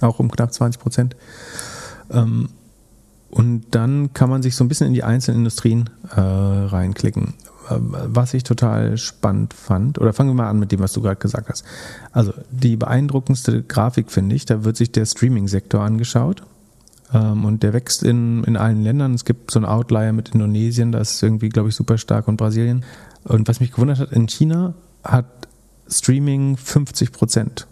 auch 0.01 0.19
um 0.19 0.31
knapp 0.31 0.53
20 0.53 0.81
Prozent. 0.81 1.15
Ähm, 2.11 2.49
und 3.29 3.65
dann 3.71 4.13
kann 4.13 4.29
man 4.29 4.41
sich 4.41 4.55
so 4.55 4.63
ein 4.63 4.67
bisschen 4.67 4.87
in 4.87 4.93
die 4.93 5.03
einzelnen 5.03 5.39
Industrien 5.39 5.89
äh, 6.15 6.19
reinklicken. 6.19 7.35
Äh, 7.69 7.75
was 7.79 8.33
ich 8.33 8.43
total 8.43 8.97
spannend 8.97 9.53
fand, 9.53 9.99
oder 9.99 10.13
fangen 10.13 10.31
wir 10.31 10.35
mal 10.35 10.49
an 10.49 10.59
mit 10.59 10.71
dem, 10.71 10.79
was 10.79 10.93
du 10.93 11.01
gerade 11.01 11.17
gesagt 11.17 11.49
hast. 11.49 11.63
Also 12.11 12.33
die 12.49 12.75
beeindruckendste 12.75 13.63
Grafik 13.63 14.11
finde 14.11 14.35
ich, 14.35 14.45
da 14.45 14.63
wird 14.63 14.77
sich 14.77 14.91
der 14.91 15.05
Streaming-Sektor 15.05 15.81
angeschaut. 15.81 16.43
Ähm, 17.13 17.45
und 17.45 17.63
der 17.63 17.73
wächst 17.73 18.03
in, 18.03 18.43
in 18.43 18.57
allen 18.57 18.83
Ländern. 18.83 19.13
Es 19.13 19.25
gibt 19.25 19.51
so 19.51 19.59
einen 19.59 19.65
Outlier 19.65 20.13
mit 20.13 20.29
Indonesien, 20.29 20.91
das 20.91 21.15
ist 21.15 21.23
irgendwie, 21.23 21.49
glaube 21.49 21.69
ich, 21.69 21.75
super 21.75 21.97
stark 21.97 22.27
und 22.27 22.37
Brasilien. 22.37 22.83
Und 23.23 23.47
was 23.47 23.59
mich 23.59 23.71
gewundert 23.71 23.99
hat, 23.99 24.11
in 24.11 24.27
China 24.27 24.73
hat 25.03 25.25
Streaming 25.87 26.57
50 26.57 27.11
Prozent 27.11 27.67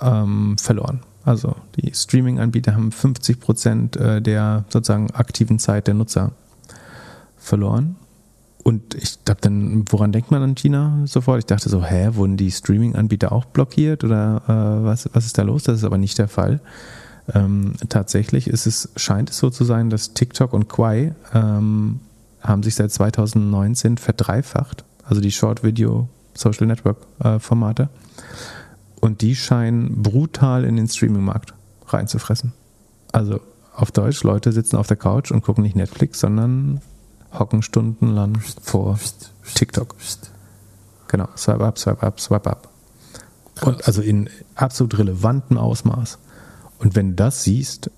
ähm, 0.00 0.56
verloren. 0.58 1.00
Also 1.24 1.54
die 1.76 1.92
Streaming-Anbieter 1.94 2.74
haben 2.74 2.92
50 2.92 3.40
Prozent 3.40 3.96
äh, 3.96 4.22
der 4.22 4.64
sozusagen 4.68 5.10
aktiven 5.10 5.58
Zeit 5.58 5.86
der 5.86 5.94
Nutzer 5.94 6.32
verloren. 7.36 7.96
Und 8.62 8.94
ich 8.94 9.22
dachte 9.24 9.42
dann, 9.42 9.84
woran 9.90 10.12
denkt 10.12 10.30
man 10.30 10.42
an 10.42 10.54
China 10.54 11.00
sofort? 11.06 11.38
Ich 11.38 11.46
dachte 11.46 11.68
so, 11.68 11.84
hä, 11.84 12.10
wurden 12.12 12.36
die 12.36 12.50
Streaming-Anbieter 12.50 13.32
auch 13.32 13.46
blockiert 13.46 14.04
oder 14.04 14.42
äh, 14.46 14.84
was, 14.84 15.08
was 15.12 15.26
ist 15.26 15.38
da 15.38 15.42
los? 15.42 15.64
Das 15.64 15.78
ist 15.78 15.84
aber 15.84 15.98
nicht 15.98 16.18
der 16.18 16.28
Fall. 16.28 16.60
Ähm, 17.34 17.74
tatsächlich 17.88 18.48
ist 18.48 18.66
es, 18.66 18.90
scheint 18.96 19.30
es 19.30 19.38
so 19.38 19.50
zu 19.50 19.64
sein, 19.64 19.90
dass 19.90 20.14
TikTok 20.14 20.52
und 20.52 20.68
Quai 20.68 21.14
ähm, 21.32 22.00
haben 22.40 22.62
sich 22.62 22.74
seit 22.74 22.90
2019 22.92 23.98
verdreifacht, 23.98 24.84
also 25.04 25.20
die 25.20 25.32
Short 25.32 25.62
Video 25.62 26.08
Social 26.34 26.66
Network 26.66 26.98
äh, 27.22 27.38
Formate. 27.38 27.88
Und 29.00 29.22
die 29.22 29.34
scheinen 29.34 30.02
brutal 30.02 30.64
in 30.64 30.76
den 30.76 30.88
Streaming-Markt 30.88 31.54
reinzufressen. 31.86 32.52
Also 33.12 33.40
auf 33.74 33.92
Deutsch, 33.92 34.22
Leute 34.22 34.52
sitzen 34.52 34.76
auf 34.76 34.86
der 34.86 34.96
Couch 34.96 35.30
und 35.30 35.42
gucken 35.42 35.64
nicht 35.64 35.76
Netflix, 35.76 36.20
sondern 36.20 36.80
hocken 37.32 37.62
stundenlang 37.62 38.40
vor 38.62 38.98
TikTok. 39.54 39.94
Genau, 41.08 41.28
swipe 41.36 41.64
up, 41.64 41.78
swipe 41.78 42.02
up, 42.02 42.20
swipe 42.20 42.50
up. 42.50 42.68
Und 43.62 43.86
also 43.86 44.02
in 44.02 44.28
absolut 44.54 44.98
relevantem 44.98 45.58
Ausmaß. 45.58 46.18
Und 46.78 46.94
wenn 46.96 47.10
du 47.10 47.14
das 47.16 47.44
siehst, 47.44 47.90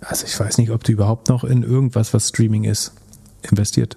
also 0.00 0.26
ich 0.26 0.38
weiß 0.38 0.58
nicht, 0.58 0.70
ob 0.70 0.84
du 0.84 0.92
überhaupt 0.92 1.28
noch 1.28 1.44
in 1.44 1.62
irgendwas, 1.62 2.14
was 2.14 2.28
Streaming 2.28 2.64
ist, 2.64 2.92
investiert 3.50 3.96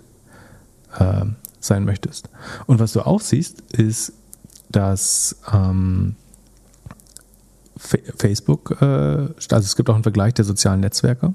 äh, 0.98 1.26
sein 1.60 1.86
möchtest. 1.86 2.30
Und 2.66 2.80
was 2.80 2.94
du 2.94 3.02
auch 3.02 3.22
siehst, 3.22 3.62
ist, 3.72 4.14
dass 4.70 5.38
ähm, 5.54 6.16
Facebook, 7.78 8.78
äh, 8.82 8.86
also 8.86 9.58
es 9.58 9.76
gibt 9.76 9.90
auch 9.90 9.96
einen 9.96 10.04
Vergleich 10.04 10.34
der 10.34 10.46
sozialen 10.46 10.80
Netzwerke. 10.80 11.34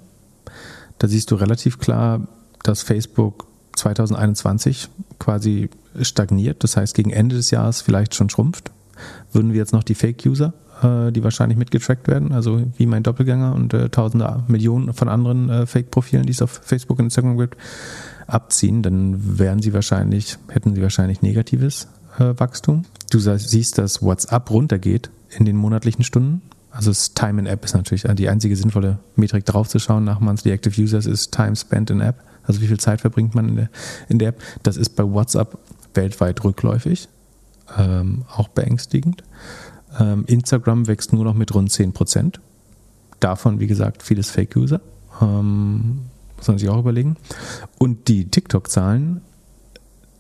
Da 0.99 1.09
siehst 1.09 1.31
du 1.31 1.35
relativ 1.35 1.79
klar, 1.79 2.27
dass 2.63 2.83
Facebook 2.83 3.47
2021 3.77 4.89
quasi 5.19 5.71
stagniert, 6.03 6.63
das 6.63 6.77
heißt 6.77 6.95
gegen 6.95 7.11
Ende 7.11 7.37
des 7.37 7.51
Jahres 7.51 7.81
vielleicht 7.81 8.15
schon 8.15 8.29
schrumpft. 8.29 8.71
Würden 9.33 9.53
wir 9.53 9.59
jetzt 9.59 9.73
noch 9.73 9.83
die 9.83 9.95
Fake-User, 9.95 10.53
äh, 10.83 11.13
die 11.13 11.23
wahrscheinlich 11.25 11.59
mitgetrackt 11.59 12.09
werden, 12.09 12.33
also 12.33 12.63
wie 12.77 12.87
mein 12.87 13.03
Doppelgänger 13.03 13.55
und 13.55 13.75
äh, 13.75 13.89
tausende 13.89 14.45
Millionen 14.49 14.93
von 14.93 15.09
anderen 15.09 15.49
äh, 15.51 15.67
Fake-Profilen, 15.67 16.27
die 16.27 16.33
es 16.33 16.43
auf 16.43 16.61
Facebook 16.65 16.99
und 16.99 17.07
Instagram 17.07 17.39
gibt, 17.39 17.57
abziehen, 18.27 18.83
dann 18.83 19.39
wären 19.39 19.61
sie 19.61 19.73
wahrscheinlich, 19.73 20.39
hätten 20.49 20.75
sie 20.75 20.83
wahrscheinlich 20.83 21.23
negatives 21.23 21.89
äh, 22.19 22.35
Wachstum. 22.37 22.85
Du 23.11 23.19
siehst, 23.19 23.79
dass 23.79 24.03
WhatsApp 24.03 24.51
runtergeht 24.51 25.11
in 25.31 25.45
den 25.45 25.57
monatlichen 25.57 26.05
Stunden. 26.05 26.43
Also 26.71 26.91
das 26.91 27.15
Time 27.15 27.41
in 27.41 27.47
App 27.47 27.65
ist 27.65 27.75
natürlich 27.75 28.05
die 28.15 28.29
einzige 28.29 28.55
sinnvolle 28.55 28.99
Metrik 29.17 29.45
draufzuschauen 29.45 30.05
nach 30.05 30.21
Monthly 30.21 30.53
Active 30.53 30.81
Users 30.81 31.07
ist 31.07 31.33
Time 31.33 31.57
spent 31.57 31.91
in 31.91 32.01
App. 32.01 32.23
Also 32.45 32.61
wie 32.61 32.69
viel 32.69 32.79
Zeit 32.79 33.01
verbringt 33.01 33.35
man 33.35 33.49
in 33.49 33.57
der, 33.57 33.71
in 34.09 34.19
der 34.19 34.29
App? 34.29 34.43
Das 34.63 34.77
ist 34.77 34.91
bei 34.91 35.03
WhatsApp 35.03 35.59
weltweit 35.95 36.45
rückläufig, 36.45 37.09
ähm, 37.77 38.25
auch 38.35 38.49
beängstigend. 38.49 39.25
Ähm, 39.99 40.25
Instagram 40.27 40.87
wächst 40.87 41.13
nur 41.13 41.25
noch 41.25 41.35
mit 41.35 41.55
rund 41.55 41.71
10 41.71 41.93
Prozent. 41.93 42.41
Davon, 43.19 43.61
wie 43.61 43.67
gesagt, 43.67 44.03
vieles 44.03 44.31
Fake-User. 44.31 44.81
Ähm, 45.21 46.01
muss 46.37 46.49
man 46.49 46.59
sich 46.59 46.69
auch 46.69 46.79
überlegen. 46.79 47.17
Und 47.79 48.09
die 48.09 48.27
TikTok-Zahlen, 48.27 49.21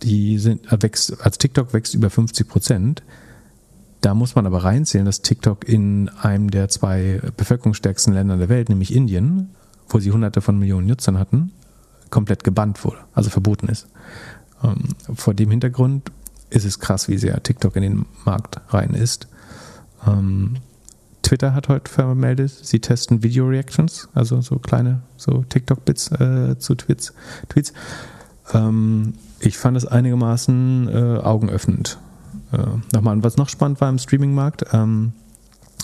die 0.02 0.38
sind, 0.38 0.70
äh, 0.72 0.82
wächst, 0.82 1.20
also 1.20 1.38
TikTok 1.38 1.72
wächst 1.72 1.94
über 1.94 2.10
50 2.10 2.48
Prozent. 2.48 3.02
Da 4.00 4.14
muss 4.14 4.34
man 4.34 4.46
aber 4.46 4.64
reinzählen, 4.64 5.04
dass 5.04 5.22
TikTok 5.22 5.68
in 5.68 6.08
einem 6.20 6.50
der 6.50 6.68
zwei 6.68 7.20
bevölkerungsstärksten 7.36 8.14
Länder 8.14 8.36
der 8.38 8.48
Welt, 8.48 8.68
nämlich 8.68 8.94
Indien, 8.94 9.50
wo 9.88 9.98
sie 9.98 10.10
hunderte 10.10 10.40
von 10.40 10.58
Millionen 10.58 10.86
Nutzern 10.86 11.18
hatten, 11.18 11.52
komplett 12.10 12.44
gebannt 12.44 12.82
wurde, 12.84 12.98
also 13.14 13.30
verboten 13.30 13.68
ist. 13.68 13.86
Ähm, 14.62 14.88
vor 15.14 15.34
dem 15.34 15.50
Hintergrund 15.50 16.10
ist 16.50 16.64
es 16.64 16.80
krass, 16.80 17.08
wie 17.08 17.18
sehr 17.18 17.42
TikTok 17.42 17.76
in 17.76 17.82
den 17.82 18.06
Markt 18.24 18.60
rein 18.68 18.90
ist. 18.90 19.28
Ähm, 20.06 20.56
Twitter 21.22 21.54
hat 21.54 21.68
heute 21.68 21.90
vermeldet, 21.90 22.50
sie 22.50 22.80
testen 22.80 23.22
Video-Reactions, 23.22 24.08
also 24.14 24.40
so 24.40 24.56
kleine 24.56 25.02
so 25.16 25.44
TikTok-Bits 25.48 26.12
äh, 26.12 26.58
zu 26.58 26.74
Tweets. 26.74 27.12
Tweets. 27.48 27.72
Ähm, 28.52 29.14
ich 29.38 29.58
fand 29.58 29.76
es 29.76 29.86
einigermaßen 29.86 30.88
äh, 30.88 31.18
augenöffnend. 31.18 31.98
Äh, 32.52 32.58
nochmal, 32.94 33.22
was 33.22 33.36
noch 33.36 33.48
spannend 33.48 33.80
war 33.80 33.88
im 33.88 33.98
Streaming-Markt, 33.98 34.66
ähm, 34.72 35.12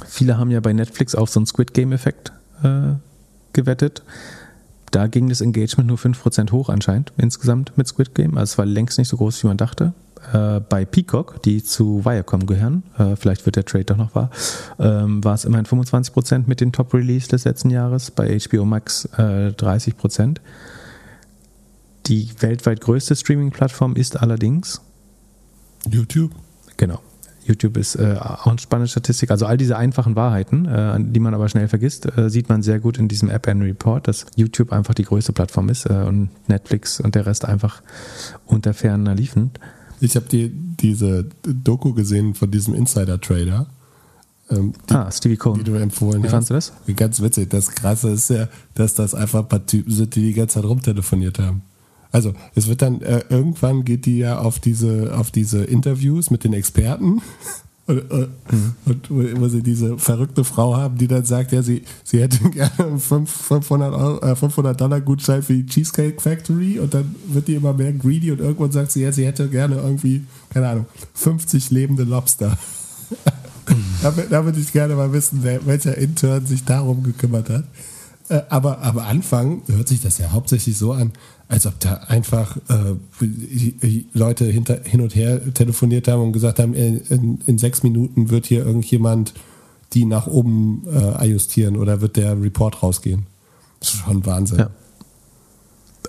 viele 0.07 0.39
haben 0.39 0.51
ja 0.51 0.61
bei 0.61 0.73
Netflix 0.73 1.15
auf 1.15 1.31
so 1.31 1.41
einen 1.41 1.47
Squid 1.47 1.75
Game-Effekt 1.75 2.33
äh, 2.63 2.95
gewettet. 3.53 4.03
Da 4.91 5.07
ging 5.07 5.29
das 5.29 5.41
Engagement 5.41 5.89
nur 5.89 5.99
5% 5.99 6.53
hoch 6.53 6.69
anscheinend 6.69 7.13
insgesamt 7.17 7.77
mit 7.77 7.89
Squid 7.89 8.15
Game. 8.15 8.37
Also 8.37 8.53
es 8.53 8.59
war 8.59 8.67
längst 8.67 8.99
nicht 8.99 9.09
so 9.09 9.17
groß, 9.17 9.43
wie 9.43 9.49
man 9.49 9.57
dachte. 9.57 9.93
Äh, 10.33 10.61
bei 10.61 10.85
Peacock, 10.85 11.43
die 11.43 11.63
zu 11.63 12.05
Viacom 12.05 12.47
gehören, 12.47 12.83
äh, 12.99 13.17
vielleicht 13.17 13.47
wird 13.47 13.57
der 13.57 13.65
Trade 13.65 13.85
doch 13.85 13.97
noch 13.97 14.15
wahr, 14.15 14.31
ähm, 14.79 15.23
war 15.23 15.35
es 15.35 15.45
immerhin 15.45 15.67
25% 15.67 16.45
mit 16.47 16.61
dem 16.61 16.73
Top-Release 16.73 17.29
des 17.29 17.45
letzten 17.45 17.71
Jahres. 17.71 18.11
Bei 18.11 18.39
HBO 18.39 18.65
Max 18.65 19.05
äh, 19.17 19.51
30%. 19.51 20.39
Die 22.07 22.31
weltweit 22.41 22.81
größte 22.81 23.17
Streaming-Plattform 23.17 23.97
ist 23.97 24.21
allerdings 24.21 24.81
YouTube. 25.89 26.33
Genau. 26.77 27.01
YouTube 27.47 27.77
ist 27.77 27.97
äh, 27.97 28.17
auch 28.19 28.47
eine 28.47 28.59
spannende 28.59 28.89
Statistik. 28.89 29.31
Also 29.31 29.47
all 29.47 29.57
diese 29.57 29.77
einfachen 29.77 30.17
Wahrheiten, 30.17 30.67
äh, 30.67 30.99
die 30.99 31.21
man 31.21 31.35
aber 31.35 31.49
schnell 31.49 31.69
vergisst, 31.69 32.07
äh, 32.17 32.29
sieht 32.31 32.49
man 32.49 32.63
sehr 32.63 32.81
gut 32.81 32.99
in 32.99 33.09
diesem 33.09 33.31
App 33.31 33.47
End 33.47 33.63
Report, 33.63 34.09
dass 34.09 34.27
YouTube 34.37 34.73
einfach 34.73 34.95
die 34.95 35.05
größte 35.05 35.33
Plattform 35.33 35.69
ist 35.69 35.87
äh, 35.87 36.05
und 36.07 36.31
Netflix 36.49 37.01
und 37.01 37.15
der 37.15 37.27
Rest 37.27 37.45
einfach 37.45 37.83
unter 38.47 38.75
ferner 38.75 39.15
liefen. 39.15 39.51
Ich 40.01 40.17
habe 40.17 40.27
die, 40.27 40.51
diese 40.51 41.29
Doku 41.43 41.95
gesehen 41.95 42.35
von 42.35 42.51
diesem 42.51 42.75
Insider-Trader. 42.75 43.67
Ähm, 44.51 44.75
die, 44.89 44.95
ah, 44.95 45.11
Stevie 45.11 45.37
Cohen. 45.37 45.59
Die 45.59 45.65
du 45.65 45.75
empfohlen 45.75 46.23
Wie 46.23 46.29
fandest 46.29 46.51
du 46.51 46.55
das? 46.55 46.73
Ganz 46.97 47.21
witzig. 47.21 47.51
Das 47.51 47.71
Krasse 47.71 48.11
ist 48.11 48.31
ja, 48.31 48.49
dass 48.75 48.95
das 48.95 49.15
einfach 49.15 49.41
ein 49.41 49.49
paar 49.49 49.67
Typen 49.67 49.93
sind, 49.93 50.15
die 50.15 50.23
die 50.23 50.35
ganze 50.35 50.57
Zeit 50.57 50.65
rumtelefoniert 50.65 51.39
haben. 51.39 51.63
Also 52.13 52.35
es 52.55 52.69
wird 52.69 52.83
dann, 52.83 53.03
äh, 53.03 53.25
irgendwann 53.29 53.85
geht 53.85 54.07
die 54.07 54.19
ja 54.19 54.39
auf 54.39 54.59
diese, 54.59 55.15
auf 55.17 55.31
diese 55.31 55.65
Interviews 55.65 56.31
mit 56.31 56.45
den 56.45 56.53
Experten. 56.53 57.23
Und, 57.89 58.11
und, 58.11 58.29
mhm. 58.51 58.75
und, 58.85 59.41
wo 59.41 59.47
sie 59.47 59.63
diese 59.63 59.97
verrückte 59.97 60.43
Frau 60.43 60.77
haben, 60.77 60.99
die 60.99 61.07
dann 61.07 61.25
sagt, 61.25 61.53
ja, 61.53 61.63
sie, 61.63 61.85
sie 62.03 62.21
hätte 62.21 62.39
gerne 62.51 62.73
einen 62.79 62.99
500, 62.99 63.95
Euro, 63.95 64.27
äh, 64.27 64.35
500 64.35 64.81
Dollar 64.81 65.01
Gutschein 65.01 65.41
für 65.41 65.53
die 65.53 65.67
Cheesecake 65.67 66.21
Factory 66.21 66.81
und 66.81 66.95
dann 66.95 67.15
wird 67.29 67.47
die 67.47 67.55
immer 67.55 67.73
mehr 67.73 67.93
greedy 67.93 68.33
und 68.33 68.41
irgendwann 68.41 68.73
sagt 68.73 68.91
sie, 68.91 69.03
ja, 69.03 69.13
sie 69.13 69.25
hätte 69.25 69.49
gerne 69.49 69.77
irgendwie, 69.77 70.25
keine 70.53 70.69
Ahnung, 70.69 70.87
50 71.15 71.71
lebende 71.71 72.03
Lobster. 72.03 72.59
Mhm. 73.69 73.77
da, 74.03 74.11
da 74.11 74.45
würde 74.45 74.59
ich 74.59 74.73
gerne 74.73 74.97
mal 74.97 75.13
wissen, 75.13 75.39
wer, 75.43 75.65
welcher 75.65 75.97
Intern 75.97 76.45
sich 76.45 76.65
darum 76.65 77.05
gekümmert 77.05 77.49
hat. 77.51 77.65
Äh, 78.29 78.43
aber 78.49 78.83
am 78.83 78.99
Anfang 78.99 79.63
hört 79.67 79.87
sich 79.87 80.01
das 80.01 80.19
ja 80.19 80.33
hauptsächlich 80.33 80.77
so 80.77 80.93
an, 80.93 81.13
als 81.49 81.67
ob 81.67 81.79
da 81.81 81.95
einfach 82.09 82.57
äh, 82.69 82.97
Leute 84.13 84.47
hinter, 84.47 84.81
hin 84.83 85.01
und 85.01 85.15
her 85.15 85.41
telefoniert 85.55 86.09
haben 86.09 86.23
und 86.23 86.33
gesagt 86.33 86.59
haben, 86.59 86.75
in, 86.75 87.39
in, 87.47 87.59
sechs 87.59 87.83
Minuten 87.83 88.31
wird 88.31 88.47
hier 88.47 88.67
irgendjemand 88.67 89.33
die 89.93 90.05
nach 90.05 90.27
oben 90.27 90.83
äh, 90.93 90.99
ajustieren 90.99 91.77
oder 91.77 92.01
wird 92.01 92.17
der 92.17 92.41
Report 92.43 92.83
rausgehen. 92.83 93.27
Das 93.79 93.95
ist 93.95 94.01
schon 94.01 94.27
Wahnsinn. 94.27 94.59
Ja. 94.59 94.71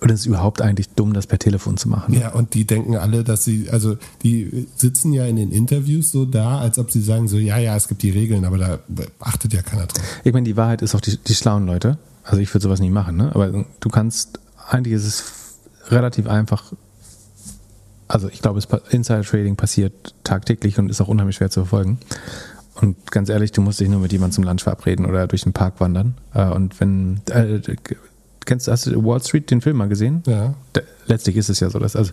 Und 0.02 0.12
es 0.12 0.22
ist 0.22 0.26
überhaupt 0.26 0.62
eigentlich 0.62 0.90
dumm, 0.90 1.14
das 1.14 1.28
per 1.28 1.40
Telefon 1.40 1.78
zu 1.78 1.90
machen. 1.90 2.14
Ja, 2.14 2.34
und 2.34 2.54
die 2.54 2.66
denken 2.66 2.96
alle, 2.96 3.24
dass 3.24 3.44
sie, 3.44 3.70
also 3.70 3.98
die 4.24 4.68
sitzen 4.76 5.14
ja 5.14 5.26
in 5.26 5.36
den 5.36 5.52
Interviews 5.52 6.12
so 6.12 6.26
da, 6.26 6.60
als 6.60 6.78
ob 6.78 6.92
sie 6.92 7.02
sagen 7.02 7.28
so, 7.28 7.38
ja, 7.38 7.58
ja, 7.58 7.76
es 7.76 7.88
gibt 7.88 8.04
die 8.04 8.12
Regeln, 8.12 8.46
aber 8.46 8.58
da 8.58 8.80
achtet 9.20 9.54
ja 9.54 9.62
keiner 9.62 9.88
drauf. 9.88 10.04
Ich 10.24 10.34
meine, 10.34 10.46
die 10.46 10.58
Wahrheit 10.58 10.82
ist 10.82 10.94
auch 10.96 11.02
die, 11.02 11.18
die 11.18 11.36
schlauen 11.36 11.66
Leute. 11.66 11.98
Also 12.24 12.42
ich 12.42 12.54
würde 12.54 12.64
sowas 12.64 12.80
nie 12.80 12.90
machen, 12.90 13.18
ne? 13.18 13.32
aber 13.34 13.66
du 13.80 13.90
kannst 13.90 14.40
eigentlich 14.68 14.94
ist 14.94 15.06
es 15.06 15.92
relativ 15.92 16.28
einfach. 16.28 16.74
Also 18.08 18.30
ich 18.30 18.42
glaube, 18.42 18.62
Insider 18.90 19.24
Trading 19.24 19.56
passiert 19.56 20.16
tagtäglich 20.24 20.80
und 20.80 20.90
ist 20.90 21.02
auch 21.02 21.08
unheimlich 21.08 21.36
schwer 21.36 21.50
zu 21.50 21.62
verfolgen. 21.62 22.00
Und 22.76 23.12
ganz 23.12 23.30
ehrlich, 23.30 23.52
du 23.52 23.62
musst 23.62 23.80
dich 23.80 23.90
nur 23.90 24.00
mit 24.00 24.12
jemandem 24.12 24.36
zum 24.36 24.44
Lunch 24.44 24.64
verabreden 24.64 25.06
oder 25.06 25.28
durch 25.28 25.44
den 25.44 25.54
Park 25.54 25.80
wandern. 25.80 26.16
Äh, 26.34 26.46
und 26.46 26.80
wenn 26.80 27.22
äh, 27.30 27.60
kennst 28.46 28.68
hast 28.68 28.86
du 28.86 29.04
Wall 29.04 29.22
Street 29.22 29.50
den 29.52 29.62
Film 29.62 29.78
mal 29.78 29.90
gesehen? 29.90 30.24
Ja. 30.26 30.54
letztlich 31.08 31.38
ist 31.38 31.50
es 31.50 31.60
ja 31.60 31.70
so, 31.70 31.80
dass 31.80 31.96
also 31.96 32.12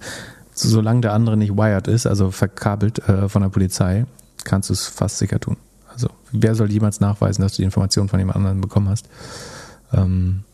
solange 0.54 1.02
der 1.02 1.12
andere 1.12 1.36
nicht 1.36 1.56
wired 1.56 1.86
ist, 1.86 2.06
also 2.06 2.30
verkabelt 2.30 2.98
äh, 3.08 3.28
von 3.28 3.42
der 3.42 3.50
Polizei, 3.50 4.06
kannst 4.44 4.70
du 4.70 4.72
es 4.72 4.86
fast 4.86 5.18
sicher 5.18 5.38
tun. 5.38 5.56
Also 5.92 6.08
wer 6.32 6.54
soll 6.54 6.70
jemals 6.70 7.00
nachweisen, 7.00 7.42
dass 7.42 7.52
du 7.52 7.56
die 7.58 7.64
Information 7.64 8.08
von 8.08 8.18
jemand 8.18 8.36
anderem 8.36 8.60
bekommen 8.60 8.88
hast? 8.88 9.08
Ähm, 9.92 10.44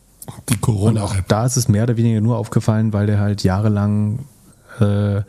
die 0.49 0.57
Corona. 0.57 0.89
Und 0.89 0.97
auch 1.07 1.15
da 1.27 1.45
ist 1.45 1.57
es 1.57 1.67
mehr 1.67 1.83
oder 1.83 1.97
weniger 1.97 2.21
nur 2.21 2.37
aufgefallen, 2.37 2.93
weil 2.93 3.07
der 3.07 3.19
halt 3.19 3.43
jahrelang 3.43 4.19
äh, 4.79 5.21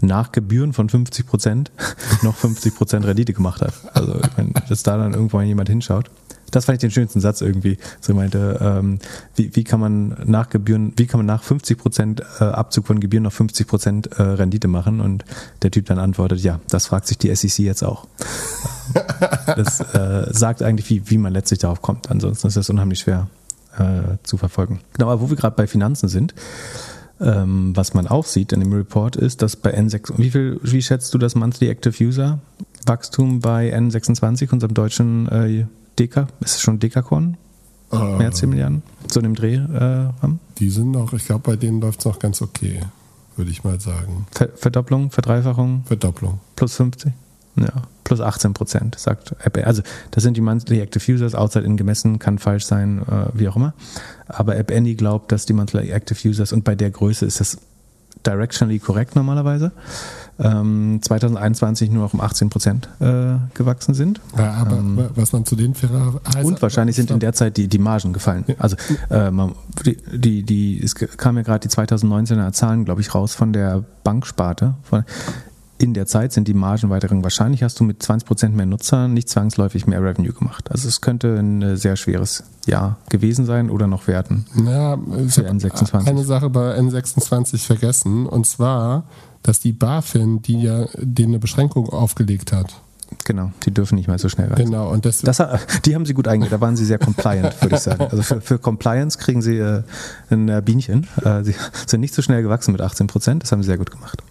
nach 0.00 0.32
Gebühren 0.32 0.72
von 0.72 0.88
50 0.88 1.26
Prozent 1.26 1.72
noch 2.22 2.36
50 2.36 2.74
Prozent 2.74 3.06
Rendite 3.06 3.32
gemacht 3.32 3.60
hat. 3.62 3.74
Also 3.94 4.20
wenn 4.36 4.52
dass 4.68 4.82
da 4.82 4.96
dann 4.96 5.14
irgendwo 5.14 5.40
jemand 5.40 5.68
hinschaut. 5.68 6.10
Das 6.50 6.64
fand 6.64 6.76
ich 6.76 6.80
den 6.80 6.90
schönsten 6.90 7.20
Satz 7.20 7.42
irgendwie. 7.42 7.76
So 8.00 8.14
meinte, 8.14 8.58
ähm, 8.62 9.00
wie, 9.36 9.54
wie 9.54 9.64
kann 9.64 9.80
man 9.80 10.16
nach 10.24 10.48
Gebühren, 10.48 10.94
wie 10.96 11.06
kann 11.06 11.18
man 11.18 11.26
nach 11.26 11.42
50 11.42 11.76
Prozent 11.76 12.22
äh, 12.40 12.44
Abzug 12.44 12.86
von 12.86 13.00
Gebühren 13.00 13.24
noch 13.24 13.32
50 13.32 13.66
Prozent 13.66 14.06
äh, 14.18 14.22
Rendite 14.22 14.66
machen? 14.66 15.00
Und 15.00 15.26
der 15.60 15.70
Typ 15.70 15.84
dann 15.86 15.98
antwortet, 15.98 16.40
ja, 16.40 16.60
das 16.70 16.86
fragt 16.86 17.06
sich 17.06 17.18
die 17.18 17.34
SEC 17.34 17.58
jetzt 17.58 17.82
auch. 17.82 18.06
das 19.46 19.80
äh, 19.94 20.32
sagt 20.32 20.62
eigentlich, 20.62 20.88
wie, 20.88 21.10
wie 21.10 21.18
man 21.18 21.34
letztlich 21.34 21.58
darauf 21.58 21.82
kommt. 21.82 22.10
Ansonsten 22.10 22.48
ist 22.48 22.56
das 22.56 22.70
unheimlich 22.70 23.00
schwer 23.00 23.28
äh, 23.78 24.18
zu 24.22 24.36
verfolgen. 24.36 24.80
Genau, 24.94 25.10
aber 25.10 25.20
wo 25.20 25.30
wir 25.30 25.36
gerade 25.36 25.56
bei 25.56 25.66
Finanzen 25.66 26.08
sind, 26.08 26.34
ähm, 27.20 27.72
was 27.74 27.94
man 27.94 28.06
auch 28.06 28.24
sieht 28.24 28.52
in 28.52 28.60
dem 28.60 28.72
Report 28.72 29.16
ist, 29.16 29.42
dass 29.42 29.56
bei 29.56 29.76
N6, 29.76 30.18
wie 30.18 30.30
viel, 30.30 30.60
wie 30.62 30.82
schätzt 30.82 31.12
du 31.14 31.18
das 31.18 31.34
Monthly 31.34 31.68
Active 31.68 32.04
User 32.04 32.38
Wachstum 32.86 33.40
bei 33.40 33.76
N26, 33.76 34.52
unserem 34.52 34.74
deutschen 34.74 35.28
äh, 35.28 35.66
Deka, 35.98 36.28
ist 36.40 36.56
es 36.56 36.60
schon 36.60 36.78
Dekakorn? 36.78 37.36
Uh, 37.90 38.16
Mehr 38.18 38.28
als 38.28 38.38
10 38.38 38.50
Milliarden? 38.50 38.82
So 39.10 39.20
in 39.20 39.24
dem 39.24 39.34
Dreh 39.34 39.54
äh, 39.54 40.12
haben? 40.20 40.40
Die 40.58 40.68
sind 40.68 40.90
noch, 40.90 41.12
ich 41.12 41.24
glaube, 41.24 41.42
bei 41.42 41.56
denen 41.56 41.80
läuft 41.80 42.00
es 42.00 42.04
noch 42.04 42.18
ganz 42.18 42.42
okay, 42.42 42.80
würde 43.36 43.50
ich 43.50 43.64
mal 43.64 43.80
sagen. 43.80 44.26
Ver 44.30 44.50
Verdopplung, 44.54 45.10
Verdreifachung? 45.10 45.84
Verdopplung. 45.86 46.40
Plus 46.54 46.74
50? 46.74 47.12
Ja, 47.62 47.82
plus 48.04 48.20
18 48.20 48.54
Prozent, 48.54 48.98
sagt 48.98 49.34
Apple. 49.44 49.66
Also 49.66 49.82
das 50.10 50.22
sind 50.22 50.36
die 50.36 50.40
Monthly 50.40 50.80
Active 50.80 51.12
Users, 51.12 51.34
outside 51.34 51.64
in 51.64 51.76
gemessen, 51.76 52.18
kann 52.18 52.38
falsch 52.38 52.64
sein, 52.64 53.02
äh, 53.02 53.26
wie 53.34 53.48
auch 53.48 53.56
immer. 53.56 53.74
Aber 54.26 54.56
App 54.56 54.70
Andy 54.70 54.94
glaubt, 54.94 55.32
dass 55.32 55.46
die 55.46 55.52
Monthly 55.52 55.90
Active 55.90 56.28
Users, 56.28 56.52
und 56.52 56.64
bei 56.64 56.74
der 56.74 56.90
Größe 56.90 57.26
ist 57.26 57.40
das 57.40 57.58
directionally 58.26 58.78
korrekt 58.78 59.16
normalerweise, 59.16 59.72
ähm, 60.38 61.00
2021 61.02 61.90
nur 61.90 62.04
noch 62.04 62.14
um 62.14 62.20
18 62.20 62.50
Prozent 62.50 62.88
äh, 63.00 63.34
gewachsen 63.54 63.94
sind. 63.94 64.20
Ja, 64.36 64.52
aber 64.52 64.76
ähm, 64.76 65.08
was 65.14 65.32
man 65.32 65.44
zu 65.44 65.56
den 65.56 65.74
fairer 65.74 66.20
Und 66.42 66.62
wahrscheinlich 66.62 66.96
sind 66.96 67.10
in 67.10 67.20
der 67.20 67.32
Zeit 67.32 67.56
die, 67.56 67.68
die 67.68 67.78
Margen 67.78 68.12
gefallen. 68.12 68.44
Ja. 68.46 68.54
Also 68.58 68.76
äh, 69.10 69.30
man, 69.30 69.54
die, 69.84 69.96
die, 70.16 70.42
die, 70.42 70.82
es 70.82 70.94
kam 70.94 71.36
ja 71.36 71.42
gerade 71.42 71.68
die 71.68 71.74
2019er 71.74 72.52
Zahlen, 72.52 72.84
glaube 72.84 73.00
ich, 73.00 73.14
raus 73.14 73.34
von 73.34 73.52
der 73.52 73.84
Banksparte. 74.04 74.74
Von, 74.82 75.04
in 75.78 75.94
der 75.94 76.06
Zeit 76.06 76.32
sind 76.32 76.48
die 76.48 76.54
Margen 76.54 76.90
weiterhin. 76.90 77.22
Wahrscheinlich 77.22 77.62
hast 77.62 77.78
du 77.80 77.84
mit 77.84 78.02
20% 78.02 78.50
mehr 78.50 78.66
Nutzer 78.66 79.08
nicht 79.08 79.28
zwangsläufig 79.28 79.86
mehr 79.86 80.02
Revenue 80.02 80.32
gemacht. 80.32 80.70
Also 80.70 80.88
es 80.88 81.00
könnte 81.00 81.38
ein 81.38 81.76
sehr 81.76 81.96
schweres 81.96 82.44
Jahr 82.66 82.96
gewesen 83.08 83.46
sein 83.46 83.70
oder 83.70 83.86
noch 83.86 84.06
werden. 84.06 84.46
Ja, 84.66 84.98
ich 85.26 85.38
habe 85.38 85.48
eine 85.48 86.24
Sache 86.24 86.50
bei 86.50 86.78
N26 86.78 87.58
vergessen 87.58 88.26
und 88.26 88.46
zwar, 88.46 89.04
dass 89.42 89.60
die 89.60 89.72
BaFin, 89.72 90.42
die 90.42 90.62
ja 90.62 90.86
denen 90.96 91.32
eine 91.32 91.38
Beschränkung 91.38 91.88
aufgelegt 91.88 92.52
hat, 92.52 92.74
Genau, 93.24 93.52
die 93.64 93.70
dürfen 93.70 93.94
nicht 93.94 94.06
mehr 94.06 94.18
so 94.18 94.28
schnell 94.28 94.50
wachsen. 94.50 94.66
Genau, 94.66 94.90
und 94.90 95.06
das, 95.06 95.20
Das, 95.20 95.42
die 95.84 95.94
haben 95.94 96.04
sie 96.04 96.12
gut 96.12 96.28
eingestellt, 96.28 96.60
da 96.60 96.64
waren 96.64 96.76
sie 96.76 96.84
sehr 96.84 96.98
compliant, 96.98 97.60
würde 97.62 97.76
ich 97.76 97.80
sagen. 97.80 98.02
Also 98.02 98.22
für, 98.22 98.40
für 98.40 98.58
Compliance 98.58 99.16
kriegen 99.18 99.40
sie 99.40 99.56
äh, 99.56 99.82
ein 100.30 100.48
äh, 100.48 100.62
Bienchen. 100.62 101.06
Äh, 101.24 101.42
sie 101.42 101.54
sind 101.86 102.00
nicht 102.00 102.14
so 102.14 102.20
schnell 102.20 102.42
gewachsen 102.42 102.72
mit 102.72 102.80
18 102.80 103.06
Prozent, 103.06 103.42
das 103.42 103.52
haben 103.52 103.62
sie 103.62 103.68
sehr 103.68 103.78
gut 103.78 103.90
gemacht. 103.90 104.22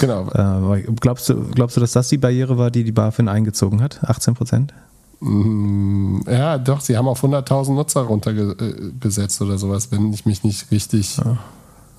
Genau. 0.00 0.28
Äh, 0.74 0.82
glaubst, 1.00 1.28
du, 1.28 1.42
glaubst 1.50 1.76
du, 1.76 1.80
dass 1.80 1.92
das 1.92 2.08
die 2.08 2.18
Barriere 2.18 2.58
war, 2.58 2.70
die 2.70 2.84
die 2.84 2.92
BaFin 2.92 3.28
eingezogen 3.28 3.82
hat? 3.82 4.00
18 4.02 4.34
Prozent? 4.34 4.74
Mm, 5.20 6.20
Ja, 6.28 6.58
doch, 6.58 6.80
sie 6.80 6.96
haben 6.96 7.08
auf 7.08 7.22
100.000 7.22 7.74
Nutzer 7.74 8.02
runtergesetzt 8.02 9.40
oder 9.42 9.58
sowas, 9.58 9.90
wenn 9.90 10.12
ich 10.12 10.26
mich 10.26 10.44
nicht 10.44 10.70
richtig 10.70 11.20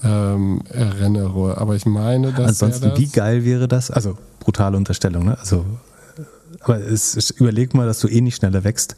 ähm, 0.03 0.61
erinnere. 0.69 1.57
Aber 1.57 1.75
ich 1.75 1.85
meine, 1.85 2.31
dass 2.31 2.47
Ansonsten, 2.47 2.89
das, 2.89 2.99
wie 2.99 3.07
geil 3.07 3.43
wäre 3.43 3.67
das? 3.67 3.91
Also, 3.91 4.17
brutale 4.39 4.77
Unterstellung, 4.77 5.25
ne? 5.25 5.37
Also, 5.37 5.65
äh, 6.17 6.21
aber 6.61 6.77
es, 6.77 7.15
es, 7.15 7.29
überleg 7.31 7.73
mal, 7.73 7.87
dass 7.87 7.99
du 7.99 8.07
eh 8.07 8.21
nicht 8.21 8.35
schneller 8.35 8.63
wächst 8.63 8.95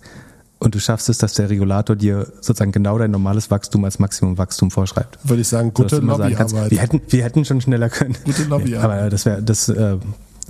und 0.61 0.73
du 0.75 0.79
schaffst 0.79 1.09
es, 1.09 1.17
dass 1.17 1.33
der 1.33 1.49
Regulator 1.49 1.95
dir 1.95 2.27
sozusagen 2.39 2.71
genau 2.71 2.97
dein 2.97 3.11
normales 3.11 3.51
Wachstum 3.51 3.83
als 3.83 3.99
Maximumwachstum 3.99 4.71
vorschreibt. 4.71 5.17
würde 5.23 5.41
ich 5.41 5.47
sagen, 5.47 5.73
gute 5.73 5.99
kannst, 5.99 6.07
Lobbyarbeit. 6.19 6.71
wir 6.71 6.79
hätten, 6.79 7.01
wir 7.09 7.23
hätten 7.23 7.43
schon 7.45 7.59
schneller 7.61 7.89
können. 7.89 8.15
Gute 8.23 8.43
Lobbyarbeit. 8.49 8.99
aber 9.01 9.09
das 9.09 9.25
wäre 9.25 9.41
das 9.43 9.67
äh, 9.69 9.97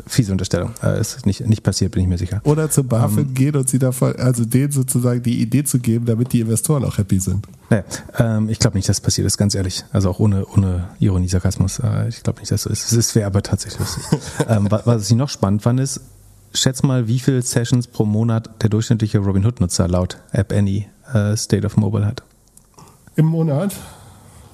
fiese 0.08 0.32
Unterstellung. 0.32 0.72
Äh, 0.84 1.00
ist 1.02 1.26
nicht, 1.26 1.46
nicht 1.48 1.64
passiert, 1.64 1.92
bin 1.94 2.04
ich 2.04 2.08
mir 2.10 2.18
sicher. 2.18 2.42
Oder 2.44 2.70
zur 2.70 2.84
BaFin 2.86 3.20
Ähm. 3.30 3.34
gehen 3.34 3.56
und 3.56 3.70
sie 3.70 3.80
davon, 3.80 4.16
also 4.18 4.46
denen 4.46 4.72
sozusagen 4.72 5.24
die 5.24 5.42
Idee 5.42 5.64
zu 5.64 5.80
geben, 5.80 6.06
damit 6.06 6.34
die 6.34 6.42
Investoren 6.42 6.84
auch 6.86 6.98
happy 6.98 7.20
sind. 7.20 7.48
Naja, 7.70 7.84
ähm, 8.18 8.50
ich 8.50 8.60
glaube 8.60 8.78
nicht, 8.78 8.90
dass 8.90 8.98
das 8.98 9.02
passiert 9.02 9.26
ist, 9.28 9.38
ganz 9.38 9.56
ehrlich. 9.56 9.86
Also 9.94 10.10
auch 10.10 10.20
ohne, 10.20 10.46
ohne 10.46 10.90
Ironie, 11.00 11.30
Sarkasmus. 11.30 11.80
Äh, 11.80 12.10
ich 12.10 12.22
glaube 12.24 12.40
nicht, 12.40 12.52
dass 12.52 12.64
so 12.64 12.70
ist. 12.70 12.92
Es 12.92 13.16
wäre 13.16 13.28
aber 13.28 13.42
tatsächlich 13.44 13.80
lustig. 13.80 14.04
ähm, 14.50 14.70
wa- 14.70 14.82
was 14.86 15.10
ich 15.10 15.16
noch 15.16 15.30
spannend 15.30 15.62
fand, 15.62 15.80
ist, 15.80 16.02
schätz 16.54 16.84
mal, 16.84 17.08
wie 17.08 17.20
viele 17.20 17.42
Sessions 17.42 17.88
pro 17.88 18.06
Monat 18.06 18.50
der 18.62 18.70
durchschnittliche 18.70 19.20
Robinhood-Nutzer 19.20 19.88
laut 19.88 20.18
App 20.32 20.52
Annie 20.54 20.86
äh, 21.14 21.36
State 21.38 21.66
of 21.66 21.78
Mobile 21.78 22.06
hat. 22.06 22.24
Im 23.16 23.26
Monat 23.26 23.76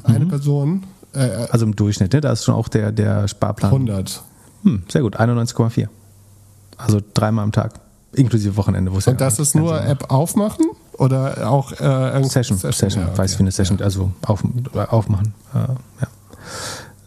eine 0.04 0.26
Person, 0.26 0.84
äh, 1.14 1.20
Also 1.52 1.66
im 1.66 1.76
Durchschnitt, 1.76 2.14
ne? 2.14 2.22
Da 2.22 2.32
ist 2.32 2.43
schon 2.45 2.56
auch 2.56 2.68
der, 2.68 2.91
der 2.91 3.28
Sparplan. 3.28 3.72
100. 3.72 4.24
Hm, 4.64 4.84
sehr 4.89 5.02
gut, 5.02 5.20
91,4. 5.20 5.88
Also 6.78 7.00
dreimal 7.14 7.43
am 7.43 7.52
Tag. 7.52 7.80
Inklusive 8.14 8.56
Wochenende, 8.58 8.89
Und 8.89 9.06
ja 9.06 9.14
das 9.14 9.38
ist 9.38 9.54
nur 9.54 9.80
App 9.84 10.10
aufmachen 10.10 10.66
oder 10.93 11.50
auch 11.52 11.72
äh, 11.74 12.14
irgend- 12.14 12.32
Session, 12.32 12.58
Session, 12.58 13.04
ja, 13.04 13.18
weiß 13.18 13.32
okay. 13.34 13.39
wie 13.39 13.43
eine 13.43 13.52
Session, 13.52 13.80
also 13.82 14.12
auf, 14.26 14.43
aufmachen. 14.89 15.34
Äh, 15.54 15.58
ja. 15.58 16.08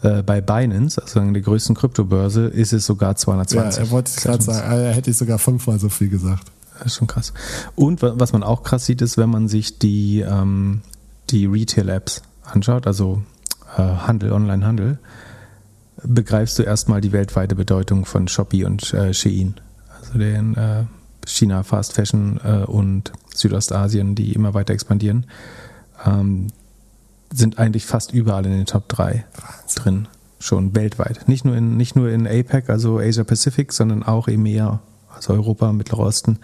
Äh, 0.02 0.22
bei 0.22 0.40
Binance, 0.40 1.00
also 1.02 1.20
der 1.20 1.42
größten 1.42 1.74
Kryptobörse, 1.74 2.46
ist 2.46 2.72
es 2.72 2.86
sogar 2.86 3.10
Ja, 3.10 3.16
220. 3.16 3.82
er 3.84 3.90
wollte 3.90 4.10
ich 4.16 4.22
gerade 4.22 4.42
sagen, 4.42 4.72
äh, 4.72 4.92
hätte 4.92 5.10
ich 5.10 5.16
sogar 5.16 5.38
fünfmal 5.38 5.78
so 5.78 5.88
viel 5.88 6.08
gesagt. 6.08 6.50
Das 6.78 6.86
ist 6.92 6.96
schon 6.96 7.06
krass. 7.08 7.32
Und 7.76 8.00
wa- 8.02 8.14
was 8.16 8.32
man 8.32 8.42
auch 8.42 8.62
krass 8.62 8.86
sieht, 8.86 9.02
ist, 9.02 9.18
wenn 9.18 9.28
man 9.30 9.48
sich 9.48 9.78
die, 9.78 10.20
ähm, 10.20 10.80
die 11.30 11.46
Retail-Apps 11.46 12.22
anschaut, 12.44 12.86
also 12.86 13.22
äh, 13.76 13.82
Handel, 13.82 14.32
Online-Handel, 14.32 14.98
begreifst 16.02 16.58
du 16.58 16.62
erstmal 16.62 17.00
die 17.00 17.12
weltweite 17.12 17.54
Bedeutung 17.54 18.06
von 18.06 18.26
Shopee 18.28 18.64
und 18.64 18.92
äh, 18.94 19.12
Shein. 19.12 19.60
Also 20.00 20.18
den 20.18 20.56
äh, 20.56 20.84
China 21.26 21.62
Fast 21.62 21.92
Fashion 21.92 22.40
äh, 22.42 22.64
und 22.64 23.12
Südostasien, 23.34 24.14
die 24.14 24.32
immer 24.32 24.54
weiter 24.54 24.72
expandieren, 24.72 25.26
ähm, 26.06 26.46
sind 27.32 27.58
eigentlich 27.58 27.86
fast 27.86 28.12
überall 28.12 28.44
in 28.46 28.52
den 28.52 28.66
Top 28.66 28.88
3 28.88 29.24
drin. 29.74 30.08
Schon 30.38 30.74
weltweit. 30.74 31.28
Nicht 31.28 31.44
nur 31.44 31.54
in, 31.54 31.76
nicht 31.76 31.96
nur 31.96 32.08
in 32.08 32.26
APEC, 32.26 32.70
also 32.70 32.98
Asia 32.98 33.24
Pacific, 33.24 33.72
sondern 33.72 34.02
auch 34.02 34.26
EMEA, 34.26 34.80
also 35.14 35.34
Europa, 35.34 35.72
Mittlerer 35.72 36.00
Osten 36.00 36.38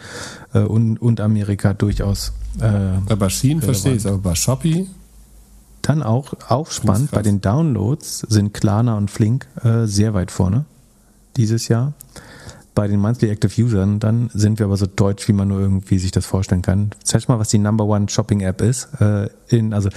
äh, 0.53 0.61
und, 0.61 0.99
und 0.99 1.21
Amerika 1.21 1.73
durchaus. 1.73 2.33
Äh, 2.61 3.15
Bei 3.15 3.29
Schienen 3.31 3.63
verstehe 3.63 3.93
ich 3.93 3.99
es, 3.99 4.07
aber 4.07 4.19
bei 4.19 4.35
Shopee, 4.35 4.87
dann 5.87 6.03
auch, 6.03 6.35
auch 6.49 6.71
spannend, 6.71 7.13
bei 7.13 7.23
den 7.23 7.41
Downloads 7.41 8.19
sind 8.29 8.53
Klarna 8.53 8.97
und 8.97 9.11
Flink 9.11 9.47
äh, 9.63 9.87
sehr 9.87 10.15
weit 10.15 10.31
vorne 10.31 10.65
dieses 11.37 11.69
Jahr. 11.69 11.93
Bei 12.75 12.89
den 12.89 13.01
Monthly 13.01 13.31
Active 13.31 13.63
Usern, 13.63 14.01
dann 14.01 14.29
sind 14.35 14.59
wir 14.59 14.67
aber 14.67 14.77
so 14.77 14.87
deutsch, 14.87 15.29
wie 15.29 15.33
man 15.33 15.49
nur 15.49 15.61
irgendwie 15.61 15.99
sich 15.99 16.11
das 16.11 16.27
vorstellen 16.27 16.63
kann. 16.63 16.91
Zeig 17.05 17.29
mal, 17.29 17.39
was 17.39 17.49
die 17.49 17.59
Number 17.59 17.85
One 17.85 18.09
Shopping 18.09 18.41
App 18.41 18.61
ist. 18.61 18.89
Äh, 19.01 19.29
in, 19.49 19.73
also 19.73 19.89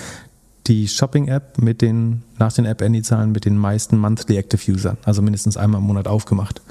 die 0.70 0.88
Shopping 0.88 1.28
App 1.28 1.57
mit 1.57 1.82
den, 1.82 2.24
nach 2.38 2.53
den 2.53 2.65
App 2.65 2.82
Andy 2.82 3.01
Zahlen 3.01 3.32
mit 3.32 3.45
den 3.45 3.57
meisten 3.57 3.97
Monthly 3.97 4.38
Active 4.38 4.72
Usern, 4.72 4.97
also 5.03 5.22
mindestens 5.22 5.57
einmal 5.57 5.82
im 5.82 5.88
Monat 5.88 6.07
aufgemacht. 6.07 6.61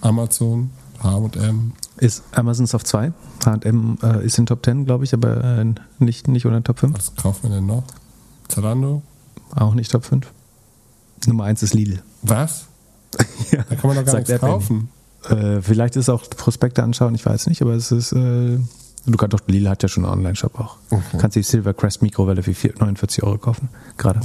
Amazon, 0.00 0.70
H&M. 1.02 1.72
Ist 1.98 2.24
Amazon 2.32 2.66
auf 2.72 2.84
2. 2.84 3.12
H&M 3.44 3.98
äh, 4.02 4.26
ist 4.26 4.38
in 4.38 4.46
Top 4.46 4.64
10, 4.64 4.84
glaube 4.84 5.04
ich, 5.04 5.14
aber 5.14 5.42
äh, 5.42 5.64
nicht, 6.00 6.28
nicht 6.28 6.46
unter 6.46 6.62
Top 6.62 6.80
5. 6.80 6.98
Was 6.98 7.14
kaufen 7.14 7.48
wir 7.48 7.56
denn 7.56 7.66
noch? 7.66 7.84
Zalando? 8.48 9.02
Auch 9.54 9.74
nicht 9.74 9.90
Top 9.92 10.04
5. 10.04 10.26
Nummer 11.26 11.44
1 11.44 11.62
ist 11.62 11.74
Lidl. 11.74 12.02
Was? 12.22 12.66
Ja, 13.50 13.64
Da 13.66 13.76
kann 13.76 13.88
man 13.88 13.96
doch 13.96 14.04
gar 14.04 14.16
sagt 14.16 14.28
nichts 14.28 14.42
kaufen. 14.42 14.90
Äh, 15.30 15.62
vielleicht 15.62 15.96
ist 15.96 16.10
auch 16.10 16.28
Prospekte 16.28 16.82
anschauen, 16.82 17.14
ich 17.14 17.24
weiß 17.24 17.46
nicht, 17.46 17.62
aber 17.62 17.72
es 17.72 17.90
ist. 17.90 18.12
Äh, 19.08 19.10
du 19.10 19.16
kannst 19.16 19.34
doch, 19.34 19.40
Lidl 19.46 19.68
hat 19.68 19.82
ja 19.82 19.88
schon 19.88 20.04
einen 20.04 20.12
Online-Shop 20.14 20.58
auch. 20.58 20.76
Okay. 20.90 21.02
Du 21.12 21.18
kannst 21.18 21.36
die 21.36 21.42
Silvercrest 21.42 22.02
Mikrowelle 22.02 22.42
für 22.42 22.54
4, 22.54 22.74
49 22.78 23.22
Euro 23.22 23.38
kaufen, 23.38 23.68
gerade. 23.96 24.20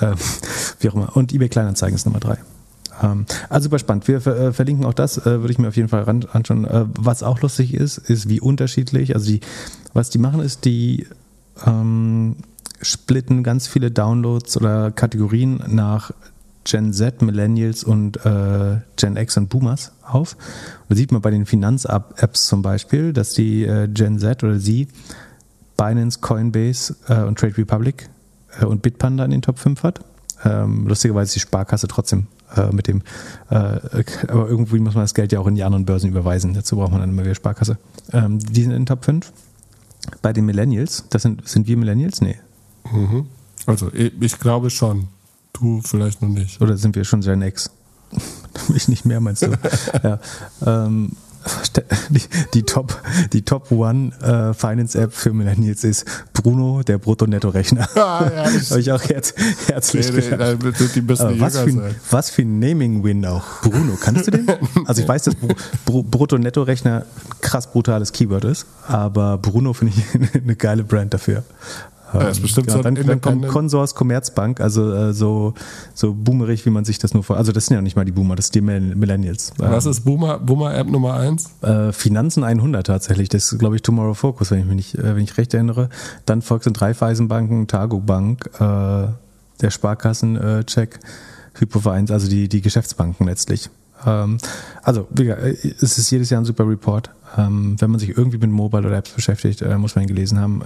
Ähm, 0.00 0.14
wie 0.80 0.88
auch 0.90 0.94
immer. 0.94 1.16
Und 1.16 1.32
eBay 1.32 1.48
Kleinanzeigen 1.48 1.94
ist 1.94 2.06
Nummer 2.06 2.20
3. 2.20 2.38
Ähm, 3.02 3.26
also 3.48 3.64
super 3.64 3.78
spannend. 3.78 4.08
Wir 4.08 4.26
äh, 4.26 4.52
verlinken 4.52 4.84
auch 4.84 4.94
das, 4.94 5.18
äh, 5.18 5.40
würde 5.40 5.50
ich 5.50 5.58
mir 5.58 5.68
auf 5.68 5.76
jeden 5.76 5.88
Fall 5.88 6.02
ran 6.02 6.26
anschauen. 6.32 6.64
Äh, 6.64 6.86
was 6.98 7.22
auch 7.22 7.40
lustig 7.40 7.74
ist, 7.74 7.98
ist 7.98 8.28
wie 8.28 8.40
unterschiedlich, 8.40 9.14
also 9.14 9.30
die, 9.30 9.40
was 9.92 10.10
die 10.10 10.18
machen 10.18 10.40
ist, 10.40 10.64
die 10.64 11.06
ähm, 11.66 12.36
splitten 12.80 13.42
ganz 13.42 13.66
viele 13.66 13.90
Downloads 13.90 14.56
oder 14.56 14.90
Kategorien 14.90 15.62
nach 15.66 16.12
Gen 16.68 16.92
Z, 16.92 17.22
Millennials 17.22 17.82
und 17.82 18.24
äh, 18.26 18.78
Gen 18.96 19.16
X 19.16 19.36
und 19.38 19.48
Boomers 19.48 19.92
auf. 20.02 20.36
Da 20.88 20.94
sieht 20.94 21.12
man 21.12 21.22
bei 21.22 21.30
den 21.30 21.46
Finanz-Apps 21.46 22.46
zum 22.46 22.62
Beispiel, 22.62 23.12
dass 23.12 23.32
die 23.32 23.64
äh, 23.64 23.88
Gen 23.88 24.18
Z 24.18 24.44
oder 24.44 24.58
sie 24.58 24.88
Binance, 25.78 26.18
Coinbase 26.20 26.96
äh, 27.08 27.22
und 27.22 27.38
Trade 27.38 27.56
Republic 27.56 28.10
äh, 28.60 28.66
und 28.66 28.82
Bitpanda 28.82 29.24
in 29.24 29.30
den 29.30 29.42
Top 29.42 29.58
5 29.58 29.82
hat. 29.82 30.00
Ähm, 30.44 30.86
lustigerweise 30.86 31.28
ist 31.28 31.36
die 31.36 31.40
Sparkasse 31.40 31.88
trotzdem 31.88 32.26
äh, 32.54 32.70
mit 32.70 32.86
dem, 32.86 33.02
äh, 33.48 33.54
aber 34.28 34.48
irgendwie 34.48 34.78
muss 34.78 34.94
man 34.94 35.04
das 35.04 35.14
Geld 35.14 35.32
ja 35.32 35.40
auch 35.40 35.46
in 35.46 35.54
die 35.54 35.64
anderen 35.64 35.86
Börsen 35.86 36.10
überweisen. 36.10 36.52
Dazu 36.52 36.76
braucht 36.76 36.92
man 36.92 37.00
dann 37.00 37.10
immer 37.10 37.22
wieder 37.22 37.34
Sparkasse. 37.34 37.78
Ähm, 38.12 38.38
die 38.38 38.62
sind 38.62 38.72
in 38.72 38.80
den 38.80 38.86
Top 38.86 39.04
5. 39.04 39.32
Bei 40.22 40.32
den 40.32 40.44
Millennials, 40.44 41.04
das 41.08 41.22
sind, 41.22 41.48
sind 41.48 41.66
wir 41.66 41.76
Millennials? 41.76 42.20
Nee. 42.20 42.36
Mhm. 42.90 43.26
Also, 43.66 43.90
ich 43.92 44.38
glaube 44.38 44.70
schon. 44.70 45.08
Du 45.58 45.80
vielleicht 45.82 46.22
noch 46.22 46.28
nicht. 46.28 46.60
Oder 46.60 46.76
sind 46.76 46.94
wir 46.94 47.04
schon 47.04 47.20
Gen 47.20 47.42
X? 47.42 47.70
ich 48.74 48.88
nicht 48.88 49.04
mehr, 49.04 49.20
meinst 49.20 49.42
du? 49.42 49.52
ja. 50.02 50.18
Ähm, 50.64 51.12
die, 52.10 52.22
die 52.54 52.62
Top, 52.62 53.00
die 53.32 53.42
Top 53.42 53.70
One 53.70 54.12
äh, 54.20 54.54
Finance 54.54 54.98
App 54.98 55.12
für 55.12 55.32
Millennials 55.32 55.84
ist 55.84 56.04
Bruno, 56.32 56.82
der 56.82 56.98
Brutto-Netto-Rechner. 56.98 57.88
Ah, 57.96 58.30
ja, 58.34 58.44
Habe 58.70 58.80
ich 58.80 58.92
auch 58.92 59.02
herz, 59.02 59.34
herzlich 59.66 60.12
nee, 60.12 60.36
nee, 60.36 60.72
die 60.94 61.00
müssen 61.00 61.40
was, 61.40 61.56
für 61.56 61.62
ein, 61.62 61.76
sein. 61.76 61.94
was 62.10 62.30
für 62.30 62.42
ein 62.42 62.58
Naming-Win 62.58 63.24
auch. 63.26 63.62
Bruno, 63.62 63.96
kannst 64.00 64.26
du 64.26 64.30
den? 64.32 64.46
Also 64.84 65.02
ich 65.02 65.08
weiß, 65.08 65.22
dass 65.24 65.36
Bru 65.84 66.02
Brutto-Netto-Rechner 66.02 67.00
ein 67.00 67.40
krass 67.40 67.70
brutales 67.70 68.12
Keyword 68.12 68.44
ist, 68.44 68.66
aber 68.86 69.38
Bruno 69.38 69.72
finde 69.72 69.94
ich 69.96 70.34
eine 70.34 70.56
geile 70.56 70.84
Brand 70.84 71.14
dafür. 71.14 71.44
Ja, 72.14 72.28
ist 72.28 72.40
bestimmt 72.40 72.70
so 72.70 72.78
ein 72.78 72.82
dann, 72.82 72.94
dann 73.06 73.20
kommt 73.20 73.48
Consors 73.48 73.94
Commerzbank, 73.94 74.60
also 74.60 74.92
äh, 74.92 75.12
so, 75.12 75.54
so 75.94 76.14
boomerig, 76.14 76.64
wie 76.64 76.70
man 76.70 76.84
sich 76.84 76.98
das 76.98 77.12
nur 77.14 77.22
vor. 77.22 77.36
Also 77.36 77.52
das 77.52 77.66
sind 77.66 77.74
ja 77.74 77.82
nicht 77.82 77.96
mal 77.96 78.04
die 78.04 78.12
Boomer, 78.12 78.34
das 78.36 78.46
sind 78.46 78.54
die 78.56 78.60
Mill- 78.62 78.96
Millennials. 78.96 79.52
Was 79.58 79.84
ist 79.86 80.04
Boomer, 80.04 80.38
Boomer 80.38 80.74
App 80.74 80.88
Nummer 80.88 81.14
1? 81.14 81.50
Äh, 81.62 81.92
Finanzen 81.92 82.44
100 82.44 82.86
tatsächlich. 82.86 83.28
Das 83.28 83.52
ist, 83.52 83.58
glaube 83.58 83.76
ich, 83.76 83.82
Tomorrow 83.82 84.14
Focus, 84.14 84.50
wenn 84.50 84.60
ich 84.60 84.64
mich 84.66 84.76
nicht, 84.76 84.94
äh, 84.94 85.16
wenn 85.16 85.22
ich 85.24 85.36
recht 85.36 85.52
erinnere. 85.52 85.88
Dann 86.24 86.40
Volks- 86.42 86.66
und 86.66 86.80
Raiffeisenbanken, 86.80 87.66
Targo 87.66 87.98
Bank, 88.00 88.48
äh, 88.58 89.08
der 89.60 89.70
Sparkassen-Check, 89.70 91.00
Hypovereins, 91.58 92.10
also 92.10 92.28
die, 92.28 92.48
die 92.48 92.60
Geschäftsbanken 92.60 93.26
letztlich. 93.26 93.68
Ähm, 94.06 94.38
also, 94.82 95.08
äh, 95.18 95.56
es 95.80 95.98
ist 95.98 96.10
jedes 96.10 96.30
Jahr 96.30 96.40
ein 96.40 96.44
super 96.44 96.68
Report. 96.68 97.10
Ähm, 97.36 97.76
wenn 97.78 97.90
man 97.90 98.00
sich 98.00 98.16
irgendwie 98.16 98.38
mit 98.38 98.50
Mobile 98.50 98.86
oder 98.86 98.96
Apps 98.96 99.10
beschäftigt, 99.10 99.60
äh, 99.62 99.76
muss 99.76 99.94
man 99.94 100.04
ihn 100.04 100.08
gelesen 100.08 100.38
haben. 100.40 100.62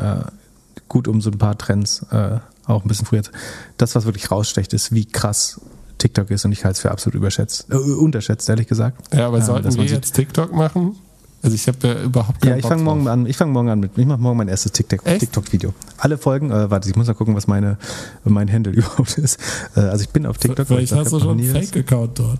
Äh, 0.76 0.80
gut, 0.88 1.08
um 1.08 1.20
so 1.20 1.30
ein 1.30 1.38
paar 1.38 1.56
Trends 1.58 2.04
äh, 2.10 2.38
auch 2.66 2.84
ein 2.84 2.88
bisschen 2.88 3.06
früher. 3.06 3.22
zu- 3.22 3.30
Das, 3.76 3.94
was 3.94 4.04
wirklich 4.04 4.30
rausstecht, 4.30 4.72
ist, 4.72 4.92
wie 4.92 5.04
krass 5.04 5.60
TikTok 5.98 6.30
ist 6.30 6.44
und 6.44 6.52
ich 6.52 6.64
halte 6.64 6.76
es 6.76 6.80
für 6.80 6.90
absolut 6.90 7.14
überschätzt, 7.14 7.66
äh, 7.70 7.74
unterschätzt, 7.76 8.48
ehrlich 8.48 8.66
gesagt. 8.66 9.14
Ja, 9.14 9.28
aber 9.28 9.38
Ähm, 9.38 9.44
sollten 9.44 9.74
wir 9.76 9.84
jetzt 9.84 10.14
TikTok 10.14 10.52
machen? 10.52 10.96
Also 11.44 11.56
ich 11.56 11.66
habe 11.66 11.76
da 11.80 12.00
überhaupt 12.02 12.40
keinen 12.40 12.50
Ja, 12.52 12.56
ich 12.56 12.64
fange 12.66 12.82
morgen 12.84 13.08
an. 13.08 13.26
Ich 13.26 13.36
fange 13.36 13.50
morgen 13.50 13.68
an 13.68 13.80
mit. 13.80 13.98
Ich 13.98 14.06
mache 14.06 14.20
morgen 14.20 14.36
mein 14.38 14.46
erstes 14.46 14.70
TikTok-? 14.72 15.04
TikTok-Video. 15.04 15.74
Alle 15.98 16.16
Folgen. 16.16 16.52
Äh, 16.52 16.70
warte, 16.70 16.88
ich 16.88 16.94
muss 16.94 17.08
mal 17.08 17.14
gucken, 17.14 17.34
was 17.34 17.48
meine 17.48 17.78
mein 18.24 18.50
Handle 18.52 18.72
überhaupt 18.76 19.18
ist. 19.18 19.40
Äh, 19.74 19.80
also 19.80 20.04
ich 20.04 20.10
bin 20.10 20.24
auf 20.26 20.38
TikTok. 20.38 20.68
Vielleicht 20.68 20.92
hast 20.92 21.10
du 21.12 21.18
schon 21.18 21.40
einen 21.40 21.50
Fake-Account 21.52 22.18
dort. 22.20 22.38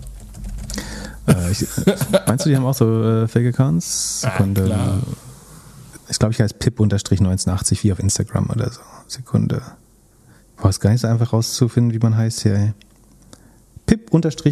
äh, 1.27 1.51
ich, 1.51 1.65
meinst 2.27 2.45
du, 2.45 2.49
die 2.49 2.55
haben 2.55 2.65
auch 2.65 2.73
so 2.73 3.03
äh, 3.03 3.27
Fake-Accounts? 3.27 4.21
Sekunde. 4.21 4.65
klar. 4.65 4.99
Ich 6.09 6.19
glaube, 6.19 6.33
ich 6.33 6.39
heiße 6.41 6.55
Pip-1980 6.55 7.83
wie 7.83 7.91
auf 7.91 7.99
Instagram 7.99 8.49
oder 8.49 8.69
so. 8.71 8.81
Sekunde. 9.07 9.61
Boah, 10.57 10.69
ist 10.69 10.79
gar 10.79 10.91
nicht 10.91 11.01
so 11.01 11.07
einfach 11.07 11.33
rauszufinden, 11.33 11.93
wie 11.93 11.99
man 11.99 12.15
heißt 12.15 12.41
hier. 12.41 12.53
ey. 12.55 12.73
Pip-net, 13.85 14.43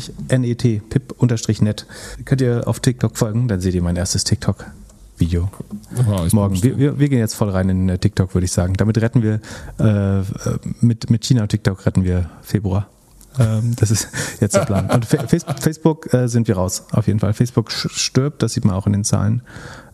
Pip-net. 0.90 1.86
Könnt 2.26 2.42
ihr 2.42 2.68
auf 2.68 2.80
TikTok 2.80 3.18
folgen, 3.18 3.48
dann 3.48 3.62
seht 3.62 3.74
ihr 3.74 3.82
mein 3.82 3.96
erstes 3.96 4.24
TikTok-Video. 4.26 5.50
Oh, 6.10 6.28
Morgen. 6.34 6.62
Wir, 6.62 6.78
wir, 6.78 7.00
wir 7.00 7.10
gehen 7.10 7.20
jetzt 7.20 7.36
voll 7.36 7.50
rein 7.50 7.70
in 7.70 7.90
äh, 7.90 7.98
TikTok, 7.98 8.34
würde 8.34 8.46
ich 8.46 8.52
sagen. 8.52 8.74
Damit 8.74 8.98
retten 9.00 9.24
wir, 9.24 9.40
äh, 9.80 10.20
äh, 10.20 10.24
mit, 10.82 11.10
mit 11.10 11.24
China 11.24 11.44
und 11.44 11.50
TikTok 11.50 11.86
retten 11.86 12.04
wir 12.04 12.30
Februar. 12.42 12.88
Ähm, 13.40 13.74
das 13.78 13.92
ist 13.92 14.10
jetzt 14.42 14.56
der 14.56 14.66
Plan. 14.66 14.90
Und 14.90 15.06
Fa- 15.06 15.26
Facebook, 15.28 16.14
äh, 16.14 16.28
sind 16.28 16.48
wir 16.50 16.56
raus, 16.58 16.84
auf 16.92 17.08
jeden 17.08 17.20
Fall. 17.20 17.34
Facebook 17.34 17.72
stirbt, 17.72 18.44
das 18.44 18.54
sieht 18.54 18.66
man 18.66 18.76
auch 18.76 18.86
in 18.88 18.94
den 18.94 19.06
Zahlen. 19.06 19.42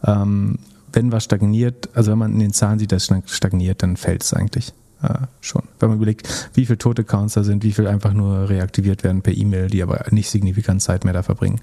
Ähm, 0.03 0.57
wenn 0.97 1.11
was 1.11 1.25
stagniert, 1.25 1.89
also 1.93 2.11
wenn 2.11 2.17
man 2.17 2.33
in 2.33 2.39
den 2.39 2.53
Zahlen 2.53 2.79
sieht, 2.79 2.91
dass 2.91 3.11
es 3.11 3.31
stagniert, 3.31 3.83
dann 3.83 3.97
fällt 3.97 4.23
es 4.23 4.33
eigentlich 4.33 4.73
äh, 5.03 5.27
schon. 5.41 5.61
Wenn 5.79 5.89
man 5.89 5.97
überlegt, 5.97 6.49
wie 6.55 6.65
viele 6.65 6.79
tote 6.79 7.03
Accounts 7.03 7.35
da 7.35 7.43
sind, 7.43 7.63
wie 7.63 7.71
viel 7.71 7.85
einfach 7.85 8.13
nur 8.13 8.49
reaktiviert 8.49 9.03
werden 9.03 9.21
per 9.21 9.37
E-Mail, 9.37 9.67
die 9.67 9.83
aber 9.83 10.03
nicht 10.09 10.31
signifikant 10.31 10.81
Zeit 10.81 11.05
mehr 11.05 11.13
da 11.13 11.21
verbringen, 11.21 11.61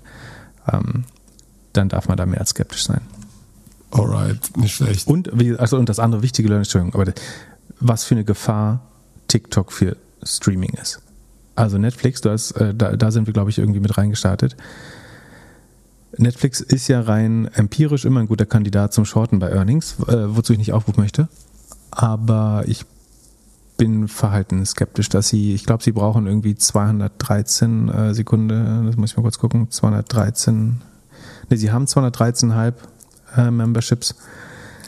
ähm, 0.73 1.03
dann 1.73 1.89
darf 1.89 2.07
man 2.07 2.17
da 2.17 2.27
mehr 2.27 2.39
als 2.39 2.51
skeptisch 2.51 2.85
sein. 2.85 3.01
Alright, 3.91 4.57
nicht 4.57 4.77
schlecht. 4.77 5.09
Und, 5.09 5.33
also, 5.59 5.79
und 5.79 5.89
das 5.89 5.99
andere 5.99 6.23
wichtige 6.23 6.47
Learning, 6.47 6.63
Entschuldigung, 6.63 7.01
aber 7.01 7.13
was 7.81 8.05
für 8.05 8.15
eine 8.15 8.23
Gefahr 8.23 8.83
TikTok 9.27 9.73
für 9.73 9.97
Streaming 10.23 10.75
ist. 10.81 11.01
Also 11.57 11.77
Netflix, 11.77 12.21
du 12.21 12.31
hast, 12.31 12.53
äh, 12.53 12.73
da, 12.73 12.95
da 12.95 13.11
sind 13.11 13.27
wir, 13.27 13.35
glaube 13.35 13.51
ich, 13.51 13.59
irgendwie 13.59 13.81
mit 13.81 13.99
reingestartet. 13.99 14.57
Netflix 16.19 16.61
ist 16.61 16.89
ja 16.89 17.01
rein 17.01 17.49
empirisch 17.55 18.05
immer 18.05 18.21
ein 18.21 18.29
guter 18.29 18.47
Kandidat 18.47 18.93
zum 18.93 19.05
Shorten 19.05 19.39
bei 19.39 19.51
Earnings, 19.51 19.97
äh, 20.07 20.37
wozu 20.37 20.53
ich 20.53 20.59
nicht 20.59 20.73
aufrufen 20.73 21.01
möchte. 21.01 21.29
Aber 21.91 22.65
ich 22.67 22.85
bin 23.77 24.09
verhalten 24.09 24.65
skeptisch, 24.65 25.09
dass 25.09 25.29
sie, 25.29 25.55
ich 25.55 25.65
glaube, 25.65 25.83
sie 25.83 25.93
brauchen 25.93 26.27
irgendwie 26.27 26.55
213 26.55 27.89
äh, 27.89 28.15
Sekunde, 28.15 28.85
das 28.87 28.97
muss 28.97 29.11
ich 29.11 29.17
mal 29.17 29.23
kurz 29.23 29.39
gucken, 29.39 29.71
213, 29.71 30.81
ne, 31.51 31.57
sie 31.57 31.73
haben 31.73 31.87
213,5 31.87 32.75
äh, 33.37 33.51
Memberships. 33.51 34.15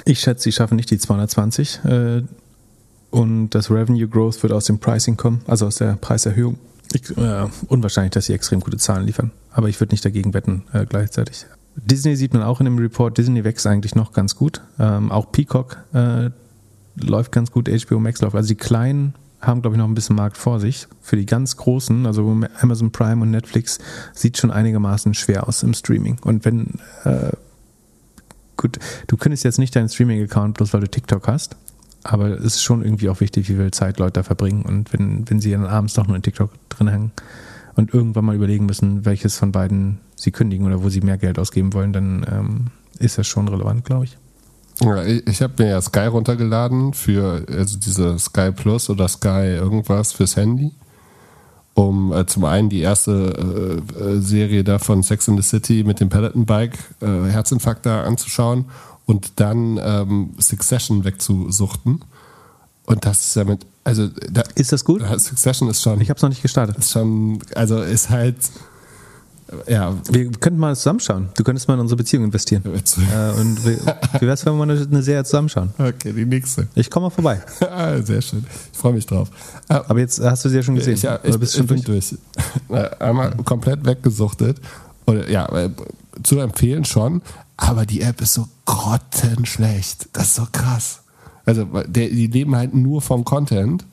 Ich 0.05 0.20
schätze, 0.20 0.45
sie 0.45 0.53
schaffen 0.53 0.77
nicht 0.77 0.91
die 0.91 0.99
220 0.99 1.81
äh, 1.85 2.22
und 3.11 3.51
das 3.51 3.70
Revenue 3.70 4.07
Growth 4.07 4.43
wird 4.43 4.53
aus 4.53 4.66
dem 4.66 4.79
Pricing 4.79 5.16
kommen, 5.16 5.41
also 5.47 5.66
aus 5.66 5.77
der 5.77 5.97
Preiserhöhung. 5.97 6.59
Ich, 6.93 7.16
äh, 7.16 7.47
unwahrscheinlich, 7.68 8.12
dass 8.12 8.26
sie 8.26 8.32
extrem 8.32 8.61
gute 8.61 8.76
Zahlen 8.76 9.07
liefern, 9.07 9.32
aber 9.51 9.68
ich 9.68 9.80
würde 9.80 9.93
nicht 9.93 10.05
dagegen 10.05 10.34
wetten 10.34 10.64
äh, 10.72 10.87
gleichzeitig. 10.87 11.47
Disney 11.76 12.16
sieht 12.16 12.32
man 12.32 12.43
auch 12.43 12.61
in 12.61 12.64
dem 12.64 12.78
Report, 12.78 13.16
Disney 13.18 13.45
wächst 13.45 13.66
eigentlich 13.66 13.95
noch 13.95 14.12
ganz 14.12 14.34
gut. 14.34 14.62
Ähm, 14.78 15.12
auch 15.12 15.30
Peacock 15.30 15.84
äh, 15.93 16.30
läuft 16.97 17.32
ganz 17.32 17.51
gut, 17.51 17.68
HBO 17.68 17.99
Max 18.01 18.20
läuft. 18.22 18.34
Also 18.34 18.49
die 18.49 18.55
Kleinen 18.55 19.14
haben, 19.41 19.61
glaube 19.61 19.76
ich, 19.76 19.78
noch 19.78 19.87
ein 19.87 19.95
bisschen 19.95 20.16
Markt 20.16 20.39
vor 20.39 20.61
sich. 20.61 20.89
Für 21.03 21.16
die 21.16 21.26
ganz 21.26 21.57
Großen, 21.57 22.07
also 22.07 22.41
Amazon 22.61 22.91
Prime 22.91 23.22
und 23.22 23.30
Netflix, 23.30 23.78
sieht 24.14 24.39
schon 24.39 24.51
einigermaßen 24.51 25.12
schwer 25.14 25.47
aus 25.47 25.62
im 25.62 25.74
Streaming. 25.74 26.18
Und 26.24 26.45
wenn, 26.45 26.80
äh, 27.05 27.32
gut, 28.57 28.78
du 29.07 29.16
könntest 29.16 29.45
jetzt 29.45 29.59
nicht 29.59 29.76
deinen 29.76 29.89
Streaming-Account 29.89 30.57
bloß 30.57 30.72
weil 30.72 30.80
du 30.80 30.89
TikTok 30.89 31.28
hast, 31.28 31.57
aber 32.07 32.30
es 32.30 32.57
ist 32.57 32.62
schon 32.62 32.82
irgendwie 32.82 33.09
auch 33.09 33.20
wichtig, 33.20 33.48
wie 33.48 33.54
viel 33.54 33.70
Zeit 33.70 33.98
Leute 33.98 34.14
da 34.14 34.22
verbringen. 34.22 34.62
Und 34.62 34.92
wenn, 34.92 35.28
wenn 35.28 35.40
sie 35.40 35.52
dann 35.52 35.66
abends 35.66 35.94
doch 35.94 36.07
nur 36.07 36.16
in 36.16 36.22
TikTok 36.22 36.50
drin 36.68 36.88
hängen 36.88 37.12
und 37.74 37.92
irgendwann 37.92 38.24
mal 38.24 38.34
überlegen 38.34 38.66
müssen, 38.66 39.04
welches 39.04 39.36
von 39.36 39.52
beiden 39.52 39.98
sie 40.14 40.30
kündigen 40.30 40.66
oder 40.66 40.82
wo 40.82 40.88
sie 40.88 41.00
mehr 41.00 41.18
Geld 41.18 41.38
ausgeben 41.38 41.72
wollen, 41.74 41.92
dann 41.92 42.26
ähm, 42.30 42.66
ist 42.98 43.18
das 43.18 43.26
schon 43.26 43.48
relevant, 43.48 43.84
glaube 43.84 44.04
ich. 44.04 44.16
Ja, 44.80 45.02
ich 45.04 45.26
ich 45.26 45.42
habe 45.42 45.62
mir 45.62 45.70
ja 45.70 45.80
Sky 45.80 46.07
runtergeladen 46.07 46.92
für 46.92 47.44
also 47.50 47.78
diese 47.78 48.18
Sky 48.18 48.52
Plus 48.52 48.90
oder 48.90 49.09
Sky 49.09 49.57
irgendwas 49.57 50.12
fürs 50.12 50.36
Handy, 50.36 50.72
um 51.74 52.12
äh, 52.12 52.26
zum 52.26 52.44
einen 52.44 52.68
die 52.68 52.80
erste 52.80 53.82
äh, 53.98 54.02
äh, 54.02 54.20
Serie 54.20 54.64
da 54.64 54.78
von 54.78 55.02
Sex 55.02 55.28
in 55.28 55.36
the 55.36 55.42
City 55.42 55.82
mit 55.82 56.00
dem 56.00 56.11
Peloton-Bike 56.11 56.78
äh, 57.00 57.30
Herzinfarkt 57.30 57.86
da 57.86 58.02
anzuschauen 58.02 58.66
und 59.07 59.32
dann 59.40 59.78
ähm, 59.82 60.30
Succession 60.38 61.04
wegzusuchten. 61.04 62.04
Und 62.86 63.04
das 63.04 63.20
ist 63.28 63.36
ja 63.36 63.44
mit, 63.44 63.66
also 63.84 64.09
da, 64.09 64.42
Ist 64.54 64.72
das 64.72 64.84
gut? 64.84 65.02
Succession 65.18 65.68
ist 65.70 65.82
schon, 65.82 66.00
Ich 66.00 66.09
habe 66.11 66.16
es 66.18 66.22
noch 66.22 66.28
nicht 66.28 66.42
gestartet. 66.42 66.76
ist 66.78 66.90
schon, 66.92 67.38
also 67.54 67.80
ist 67.82 68.11
halt, 68.11 68.36
ja, 69.68 69.94
Wir 70.11 70.30
könnten 70.32 70.59
mal 70.59 70.74
zusammenschauen. 70.74 71.28
Du 71.36 71.44
könntest 71.44 71.68
mal 71.68 71.74
in 71.74 71.80
unsere 71.80 71.96
Beziehung 71.96 72.24
investieren. 72.24 72.62
Äh, 72.64 73.40
und 73.40 73.64
wie, 73.64 73.76
wie 74.20 74.26
wär's, 74.26 74.44
wenn 74.44 74.54
wir 74.57 74.66
mal 74.66 74.70
eine, 74.76 74.84
eine 74.84 75.02
Serie 75.04 75.22
zusammenschauen? 75.24 75.70
okay, 75.78 76.12
die 76.12 76.24
nächste. 76.24 76.66
Ich 76.74 76.90
komme 76.90 77.07
mal 77.07 77.11
vorbei. 77.11 77.40
Ah, 77.61 78.00
Sehr 78.02 78.20
schön. 78.22 78.44
Ich 78.72 78.78
freue 78.78 78.92
mich 78.92 79.07
drauf. 79.07 79.30
Ah, 79.68 79.84
Aber 79.88 80.00
jetzt 80.00 80.20
hast 80.20 80.44
du 80.44 80.48
sie 80.48 80.57
ja 80.57 80.62
schon 80.64 80.74
gesehen. 80.74 80.94
Ich, 80.94 81.02
ja, 81.02 81.20
ich, 81.22 81.36
bist 81.38 81.54
ich 81.54 81.59
schon 81.59 81.66
bin 81.68 81.80
durch? 81.82 82.16
durch. 82.68 82.76
Äh, 82.80 82.96
Einmal 83.04 83.36
komplett 83.44 83.84
weggesuchtet. 83.84 84.61
Oder, 85.07 85.28
ja, 85.30 85.46
äh, 85.57 85.70
zu 86.23 86.39
empfehlen 86.39 86.85
schon, 86.85 87.23
aber 87.57 87.87
die 87.87 88.01
App 88.03 88.21
ist 88.21 88.35
so 88.35 88.49
grottenschlecht. 88.64 90.09
Das 90.12 90.29
ist 90.29 90.35
so 90.37 90.47
krass. 90.51 91.03
Also, 91.45 91.64
der, 91.64 92.09
die 92.09 92.27
leben 92.27 92.57
halt 92.57 92.75
nur 92.75 93.01
vom 93.01 93.25
Content. 93.25 93.85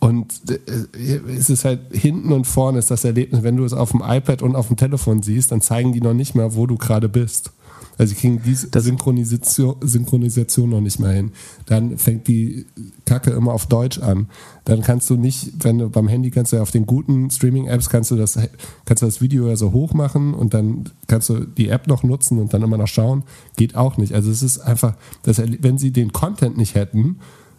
Und 0.00 0.32
äh, 0.48 1.20
es 1.28 1.50
ist 1.50 1.64
halt 1.64 1.80
hinten 1.90 2.32
und 2.32 2.46
vorne 2.46 2.78
ist 2.78 2.90
das 2.90 3.04
Erlebnis, 3.04 3.42
wenn 3.42 3.56
du 3.56 3.64
es 3.64 3.72
auf 3.72 3.90
dem 3.90 4.02
iPad 4.04 4.42
und 4.42 4.54
auf 4.54 4.68
dem 4.68 4.76
Telefon 4.76 5.22
siehst, 5.22 5.50
dann 5.50 5.60
zeigen 5.60 5.92
die 5.92 6.00
noch 6.00 6.14
nicht 6.14 6.36
mal, 6.36 6.54
wo 6.54 6.66
du 6.66 6.76
gerade 6.76 7.08
bist. 7.08 7.50
Also 7.98 8.14
sie 8.14 8.20
kriegen 8.20 8.40
diese 8.42 8.68
Synchronisation, 8.80 9.76
Synchronisation 9.80 10.70
noch 10.70 10.80
nicht 10.80 10.98
mal 11.00 11.14
hin. 11.14 11.32
Dann 11.66 11.98
fängt 11.98 12.28
die 12.28 12.64
Kacke 13.04 13.30
immer 13.32 13.52
auf 13.52 13.66
Deutsch 13.66 13.98
an. 13.98 14.28
Dann 14.64 14.82
kannst 14.82 15.10
du 15.10 15.16
nicht, 15.16 15.64
wenn 15.64 15.78
du 15.78 15.90
beim 15.90 16.08
Handy 16.08 16.30
kannst 16.30 16.52
du 16.52 16.56
ja 16.56 16.62
auf 16.62 16.70
den 16.70 16.86
guten 16.86 17.30
Streaming-Apps 17.30 17.90
kannst 17.90 18.10
du 18.10 18.16
das, 18.16 18.38
kannst 18.84 19.02
du 19.02 19.06
das 19.06 19.20
Video 19.20 19.48
ja 19.48 19.56
so 19.56 19.72
hoch 19.72 19.94
machen 19.94 20.32
und 20.34 20.54
dann 20.54 20.84
kannst 21.08 21.28
du 21.28 21.40
die 21.40 21.68
App 21.68 21.88
noch 21.88 22.02
nutzen 22.02 22.38
und 22.38 22.54
dann 22.54 22.62
immer 22.62 22.78
noch 22.78 22.86
schauen. 22.88 23.24
Geht 23.56 23.74
auch 23.76 23.96
nicht. 23.96 24.14
Also 24.14 24.30
es 24.30 24.42
ist 24.42 24.58
einfach, 24.60 24.94
das, 25.22 25.38
Erle- 25.38 25.58
wenn 25.60 25.76
sie 25.76 25.90
den 25.90 26.12
Content 26.12 26.56
nicht 26.56 26.74
hätten, 26.74 27.16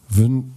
würden, 0.09 0.53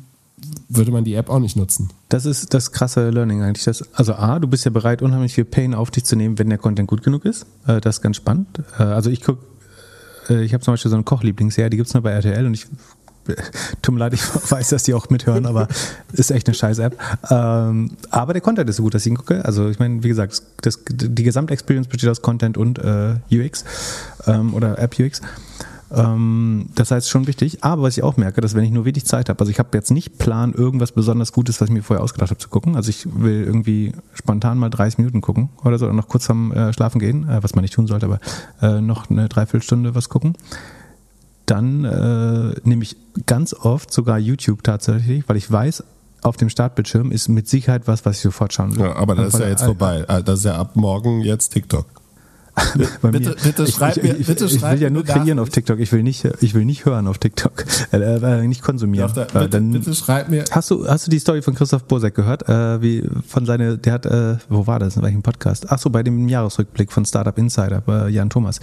würde 0.68 0.92
man 0.92 1.04
die 1.04 1.14
App 1.14 1.28
auch 1.28 1.38
nicht 1.40 1.56
nutzen. 1.56 1.90
Das 2.08 2.26
ist 2.26 2.52
das 2.52 2.72
krasse 2.72 3.10
Learning 3.10 3.42
eigentlich. 3.42 3.64
Das, 3.64 3.82
also 3.94 4.14
A, 4.14 4.38
du 4.38 4.48
bist 4.48 4.64
ja 4.64 4.70
bereit, 4.70 5.02
unheimlich 5.02 5.34
viel 5.34 5.44
Pain 5.44 5.74
auf 5.74 5.90
dich 5.90 6.04
zu 6.04 6.16
nehmen, 6.16 6.38
wenn 6.38 6.48
der 6.48 6.58
Content 6.58 6.88
gut 6.88 7.02
genug 7.02 7.24
ist. 7.24 7.46
Äh, 7.66 7.80
das 7.80 7.96
ist 7.96 8.02
ganz 8.02 8.16
spannend. 8.16 8.48
Äh, 8.78 8.82
also 8.82 9.08
ich 9.10 9.22
guck, 9.22 9.38
äh, 9.38 9.51
ich 10.28 10.54
habe 10.54 10.62
zum 10.62 10.74
Beispiel 10.74 10.90
so 10.90 10.96
eine 10.96 11.04
Kochlieblingsserie, 11.04 11.70
die 11.70 11.76
gibt's 11.76 11.94
nur 11.94 12.02
bei 12.02 12.10
RTL 12.10 12.46
und 12.46 12.54
ich 12.54 12.66
tut 13.82 13.94
mir 13.94 14.00
leid, 14.00 14.14
ich 14.14 14.22
weiß, 14.50 14.68
dass 14.68 14.84
die 14.84 14.94
auch 14.94 15.10
mithören, 15.10 15.46
aber 15.46 15.68
ist 16.12 16.30
echt 16.30 16.48
eine 16.48 16.54
scheiß 16.54 16.78
App. 16.78 16.98
Ähm, 17.30 17.92
aber 18.10 18.32
der 18.32 18.42
Content 18.42 18.68
ist 18.68 18.76
so 18.76 18.82
gut, 18.82 18.94
dass 18.94 19.06
ich 19.06 19.12
ihn 19.12 19.16
gucke. 19.16 19.44
Also 19.44 19.68
ich 19.68 19.78
meine, 19.78 20.02
wie 20.02 20.08
gesagt, 20.08 20.42
das, 20.62 20.80
die 20.88 21.22
Gesamtexperience 21.22 21.88
besteht 21.88 22.10
aus 22.10 22.22
Content 22.22 22.58
und 22.58 22.78
äh, 22.78 23.14
UX 23.30 23.64
ähm, 24.26 24.54
oder 24.54 24.78
App 24.78 24.98
UX. 24.98 25.20
Ähm, 25.94 26.66
das 26.74 26.90
heißt 26.90 27.08
schon 27.10 27.26
wichtig. 27.26 27.62
Aber 27.62 27.82
was 27.82 27.96
ich 27.96 28.02
auch 28.02 28.16
merke, 28.16 28.40
dass 28.40 28.54
wenn 28.54 28.64
ich 28.64 28.70
nur 28.70 28.84
wenig 28.84 29.04
Zeit 29.04 29.28
habe, 29.28 29.38
also 29.40 29.50
ich 29.50 29.58
habe 29.58 29.68
jetzt 29.74 29.90
nicht 29.90 30.18
Plan, 30.18 30.52
irgendwas 30.52 30.92
besonders 30.92 31.32
Gutes, 31.32 31.60
was 31.60 31.68
ich 31.68 31.74
mir 31.74 31.82
vorher 31.82 32.02
ausgedacht 32.02 32.30
habe, 32.30 32.38
zu 32.38 32.48
gucken. 32.48 32.76
Also 32.76 32.90
ich 32.90 33.06
will 33.14 33.44
irgendwie 33.44 33.92
spontan 34.14 34.58
mal 34.58 34.70
30 34.70 34.98
Minuten 34.98 35.20
gucken 35.20 35.50
oder 35.64 35.78
so, 35.78 35.86
oder 35.86 35.94
noch 35.94 36.08
kurz 36.08 36.30
am 36.30 36.52
äh, 36.52 36.72
Schlafen 36.72 36.98
gehen, 36.98 37.28
äh, 37.28 37.42
was 37.42 37.54
man 37.54 37.62
nicht 37.62 37.74
tun 37.74 37.86
sollte, 37.86 38.06
aber 38.06 38.20
äh, 38.60 38.80
noch 38.80 39.10
eine 39.10 39.28
Dreiviertelstunde 39.28 39.94
was 39.94 40.08
gucken. 40.08 40.36
Dann 41.46 41.84
äh, 41.84 42.54
nehme 42.64 42.82
ich 42.84 42.96
ganz 43.26 43.52
oft 43.52 43.92
sogar 43.92 44.18
YouTube 44.18 44.62
tatsächlich, 44.62 45.28
weil 45.28 45.36
ich 45.36 45.50
weiß, 45.50 45.84
auf 46.22 46.36
dem 46.36 46.48
Startbildschirm 46.48 47.10
ist 47.10 47.28
mit 47.28 47.48
Sicherheit 47.48 47.88
was, 47.88 48.04
was 48.04 48.16
ich 48.16 48.22
sofort 48.22 48.52
schauen 48.52 48.76
will. 48.76 48.84
Ja, 48.86 48.96
aber 48.96 49.16
das 49.16 49.34
ist 49.34 49.40
ja 49.40 49.48
jetzt 49.48 49.64
vorbei. 49.64 50.04
Ah, 50.06 50.20
Das 50.22 50.38
ist 50.38 50.44
ja 50.44 50.56
ab 50.56 50.76
morgen 50.76 51.20
jetzt 51.20 51.48
TikTok. 51.48 51.86
Bei 53.00 53.10
Bitte- 53.10 53.30
mir. 53.30 53.36
bitte 53.42 53.62
ich, 53.64 53.74
schreib 53.74 53.96
ich, 53.96 54.02
mir- 54.02 54.16
ich, 54.18 54.26
bitte 54.26 54.44
ich 54.44 54.60
schreib 54.60 54.74
will 54.74 54.82
ja 54.82 54.90
nur 54.90 55.04
kreieren 55.04 55.38
auf. 55.38 55.48
TikTok. 55.48 55.78
Ich 55.80 55.90
will 55.92 56.02
nicht, 56.02 56.24
ich 56.40 56.52
will 56.54 56.64
nicht 56.66 56.84
hören 56.84 57.06
auf 57.06 57.16
TikTok, 57.18 57.64
äh, 57.92 57.96
äh, 57.96 58.46
nicht 58.46 58.62
konsumieren. 58.62 59.10
Da, 59.14 59.22
Äh, 59.22 59.26
bitte, 59.32 59.48
dann, 59.48 59.70
bitte 59.72 59.94
schreib 59.94 60.28
mir. 60.28 60.44
Hast 60.50 60.70
du, 60.70 60.86
hast 60.86 61.06
du 61.06 61.10
die 61.10 61.18
Story 61.18 61.40
von 61.40 61.54
Christoph 61.54 61.84
Bosek 61.84 62.14
gehört? 62.14 62.48
Äh, 62.48 62.82
wie 62.82 63.08
von 63.26 63.46
seine, 63.46 63.78
der 63.78 63.92
hat, 63.94 64.06
äh, 64.06 64.36
wo 64.50 64.66
war 64.66 64.78
das? 64.78 64.96
In 64.96 65.02
welchem 65.02 65.22
Podcast? 65.22 65.66
Ach 65.70 65.78
so, 65.78 65.88
bei 65.88 66.02
dem 66.02 66.28
Jahresrückblick 66.28 66.92
von 66.92 67.04
Startup 67.06 67.36
Insider 67.38 67.80
bei 67.80 68.08
Jan 68.10 68.28
Thomas. 68.28 68.60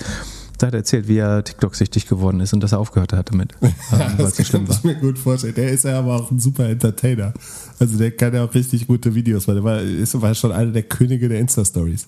Da 0.60 0.68
hat 0.68 0.74
er 0.74 0.80
erzählt, 0.80 1.08
wie 1.08 1.18
er 1.18 1.44
TikTok-süchtig 1.44 2.08
geworden 2.08 2.42
ist 2.42 2.54
und 2.54 2.62
dass 2.62 2.74
er 2.74 2.80
aufgehört 2.80 3.14
hat 3.14 3.32
damit, 3.32 3.54
ähm, 3.62 3.72
so 4.18 4.24
Das 4.24 4.38
kann 4.50 4.68
ich 4.70 4.84
mir 4.84 4.96
gut 4.96 5.18
vorstellen. 5.18 5.56
Der 5.56 5.72
ist 5.72 5.86
ja 5.86 5.98
aber 5.98 6.16
auch 6.18 6.30
ein 6.32 6.40
super 6.40 6.68
Entertainer. 6.70 7.34
Also 7.80 7.98
der 7.98 8.12
kann 8.12 8.34
ja 8.36 8.44
auch 8.44 8.54
richtig 8.54 8.86
gute 8.86 9.16
Videos, 9.16 9.48
weil 9.48 9.56
der 9.56 9.64
war, 9.64 9.80
ist, 9.80 10.22
war 10.22 10.36
schon 10.36 10.52
einer 10.52 10.72
der 10.72 10.84
Könige 10.84 11.30
der 11.30 11.40
Insta-Stories. 11.40 12.08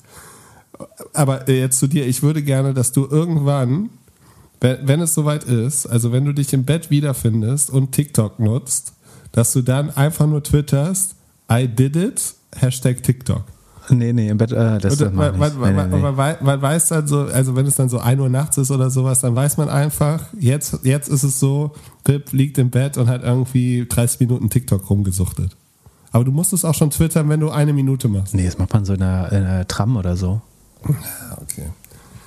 Aber 1.14 1.48
äh, 1.48 1.60
jetzt 1.60 1.80
zu 1.80 1.88
dir, 1.88 2.06
ich 2.08 2.24
würde 2.24 2.44
gerne, 2.44 2.74
dass 2.74 2.92
du 2.92 3.06
irgendwann, 3.06 3.90
wenn, 4.60 4.88
wenn 4.88 5.02
es 5.02 5.14
soweit 5.14 5.44
ist, 5.44 5.88
also 5.88 6.12
wenn 6.12 6.26
du 6.26 6.34
dich 6.34 6.54
im 6.54 6.66
Bett 6.66 6.90
wiederfindest 6.90 7.70
und 7.70 7.92
TikTok 7.92 8.40
nutzt, 8.40 8.94
dass 9.32 9.54
du 9.54 9.62
dann 9.62 9.90
einfach 9.90 10.28
nur 10.28 10.44
twitterst, 10.44 11.16
I 11.52 11.68
did 11.68 11.96
it, 11.96 12.36
Hashtag 12.56 13.04
TikTok. 13.04 13.44
Nee, 13.90 14.14
nee, 14.14 14.30
im 14.30 14.38
Bett, 14.38 14.52
äh, 14.52 14.78
das, 14.80 14.98
das 14.98 15.12
man, 15.12 15.38
man, 15.38 15.58
man, 15.60 15.76
nee, 15.76 15.84
nee, 15.84 16.14
nee. 16.16 16.36
man, 16.42 16.62
weiß 16.62 16.90
dann 16.90 17.08
so, 17.08 17.22
also 17.22 17.56
wenn 17.56 17.66
es 17.66 17.76
dann 17.76 17.90
so 17.90 18.00
1 18.00 18.22
Uhr 18.22 18.30
nachts 18.30 18.58
ist 18.58 18.72
oder 18.72 18.90
sowas, 18.90 19.22
dann 19.22 19.36
weiß 19.36 19.58
man 19.58 19.70
einfach, 19.70 20.22
jetzt, 20.40 20.80
jetzt 20.84 21.10
ist 21.10 21.24
es 21.24 21.40
so, 21.40 21.72
Pip 22.04 22.32
liegt 22.32 22.58
im 22.58 22.70
Bett 22.70 22.98
und 22.98 23.10
hat 23.10 23.24
irgendwie 23.24 23.86
30 23.90 24.20
Minuten 24.22 24.50
TikTok 24.50 24.90
rumgesuchtet. 24.90 25.58
Aber 26.12 26.24
du 26.24 26.32
musst 26.32 26.54
es 26.54 26.66
auch 26.66 26.76
schon 26.76 26.92
twittern, 26.92 27.30
wenn 27.30 27.40
du 27.40 27.50
eine 27.50 27.74
Minute 27.74 28.08
machst. 28.08 28.34
Nee, 28.34 28.46
das 28.46 28.58
macht 28.58 28.74
man 28.74 28.86
so 28.86 28.94
in 28.94 29.02
einer, 29.02 29.32
in 29.32 29.44
einer 29.44 29.68
Tram 29.68 29.96
oder 29.96 30.16
so. 30.16 30.42
Okay 30.84 31.70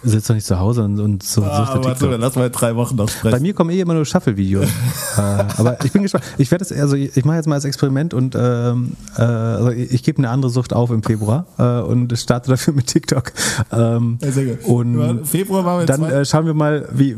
sitzt 0.05 0.29
doch 0.29 0.35
nicht 0.35 0.47
zu 0.47 0.59
Hause 0.59 0.85
und, 0.85 1.01
und 1.01 1.23
so 1.23 1.43
ah, 1.43 1.67
sucht 1.67 1.85
warte, 1.85 2.09
dann 2.09 2.21
lass 2.21 2.37
mal 2.37 2.51
drei 2.51 2.77
Wochen 2.77 2.97
noch 2.97 3.09
sprechen. 3.09 3.33
Bei 3.33 3.41
mir 3.41 3.55
kommen 3.55 3.71
eh 3.71 3.81
immer 3.81 3.95
nur 3.95 4.05
Shuffle-Videos. 4.05 4.67
äh, 5.17 5.21
aber 5.57 5.83
ich 5.85 5.93
bin 5.93 6.03
gespannt. 6.03 6.25
Ich 6.39 6.51
werde 6.51 6.65
es, 6.65 6.73
also 6.73 6.97
ich, 6.97 7.25
mache 7.25 7.37
jetzt 7.37 7.47
mal 7.47 7.55
als 7.55 7.65
Experiment 7.65 8.15
und 8.15 8.35
ähm, 8.39 8.97
äh, 9.17 9.23
also 9.23 9.71
ich, 9.71 9.93
ich 9.93 10.03
gebe 10.03 10.19
eine 10.19 10.31
andere 10.31 10.51
Sucht 10.51 10.73
auf 10.73 10.91
im 10.91 11.03
Februar 11.03 11.47
äh, 11.59 11.81
und 11.81 12.17
starte 12.19 12.51
dafür 12.51 12.75
mit 12.75 12.87
TikTok. 12.87 13.33
Ähm, 13.73 14.19
ja, 14.23 14.31
sehr 14.31 14.57
gut. 14.57 14.65
Und 14.65 15.27
Februar 15.27 15.65
waren 15.65 15.81
wir 15.81 15.87
dann 15.87 16.05
äh, 16.05 16.25
schauen 16.25 16.47
wir 16.47 16.55
mal, 16.55 16.89
wie 16.93 17.17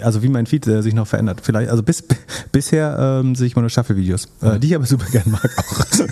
also 0.00 0.22
wie 0.22 0.28
mein 0.28 0.46
Feed 0.46 0.66
äh, 0.66 0.82
sich 0.82 0.94
noch 0.94 1.06
verändert. 1.06 1.40
Vielleicht, 1.42 1.70
also 1.70 1.82
bis 1.82 2.04
bisher 2.52 3.20
ähm, 3.22 3.34
sehe 3.34 3.46
ich 3.46 3.56
mal 3.56 3.62
nur 3.62 3.70
Shuffle-Videos, 3.70 4.28
äh, 4.40 4.58
die 4.58 4.68
ich 4.68 4.74
aber 4.74 4.86
super 4.86 5.06
gerne 5.10 5.30
mag 5.30 5.50
auch. 5.58 5.84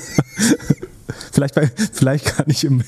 Vielleicht, 1.33 1.55
bei, 1.55 1.71
vielleicht 1.93 2.27
kann 2.27 2.45
ich 2.49 2.65
im, 2.65 2.83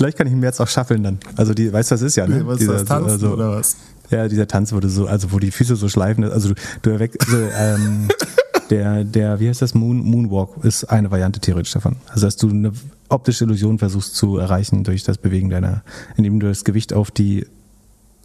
vielleicht 0.00 0.16
kann 0.16 0.26
ich 0.26 0.32
im 0.32 0.40
März 0.40 0.58
auch 0.60 0.68
schaffeln 0.68 1.02
dann. 1.02 1.18
Also 1.36 1.52
die, 1.52 1.70
weißt 1.70 1.90
du, 1.90 1.94
was 1.94 2.00
ist 2.00 2.16
ja, 2.16 2.26
ne? 2.26 2.46
Was 2.46 2.56
dieser, 2.56 2.72
das 2.72 2.84
Tanzen 2.86 3.18
so, 3.18 3.32
oder 3.34 3.50
was? 3.50 3.76
Ja, 4.08 4.28
dieser 4.28 4.48
Tanz, 4.48 4.72
wo 4.72 4.80
du 4.80 4.88
so, 4.88 5.06
also 5.06 5.30
wo 5.30 5.38
die 5.38 5.50
Füße 5.50 5.76
so 5.76 5.90
schleifen, 5.90 6.24
also 6.24 6.48
du, 6.48 6.54
du 6.80 6.90
erweck, 6.90 7.18
also, 7.20 7.36
ähm, 7.36 8.08
der, 8.70 9.04
der, 9.04 9.40
wie 9.40 9.48
heißt 9.50 9.60
das, 9.60 9.74
Moon, 9.74 9.98
Moonwalk 9.98 10.64
ist 10.64 10.84
eine 10.84 11.10
Variante 11.10 11.38
theoretisch 11.38 11.74
davon. 11.74 11.96
Also 12.08 12.26
dass 12.26 12.36
du 12.36 12.48
eine 12.48 12.72
optische 13.10 13.44
Illusion 13.44 13.78
versuchst 13.78 14.16
zu 14.16 14.38
erreichen 14.38 14.84
durch 14.84 15.04
das 15.04 15.18
Bewegen 15.18 15.50
deiner, 15.50 15.82
indem 16.16 16.40
du 16.40 16.48
das 16.48 16.64
Gewicht 16.64 16.94
auf 16.94 17.10
die 17.10 17.46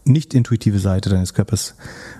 nicht 0.06 0.34
intuitive 0.34 0.80
Seite 0.80 1.10
deines 1.10 1.34
Körpers, 1.34 1.76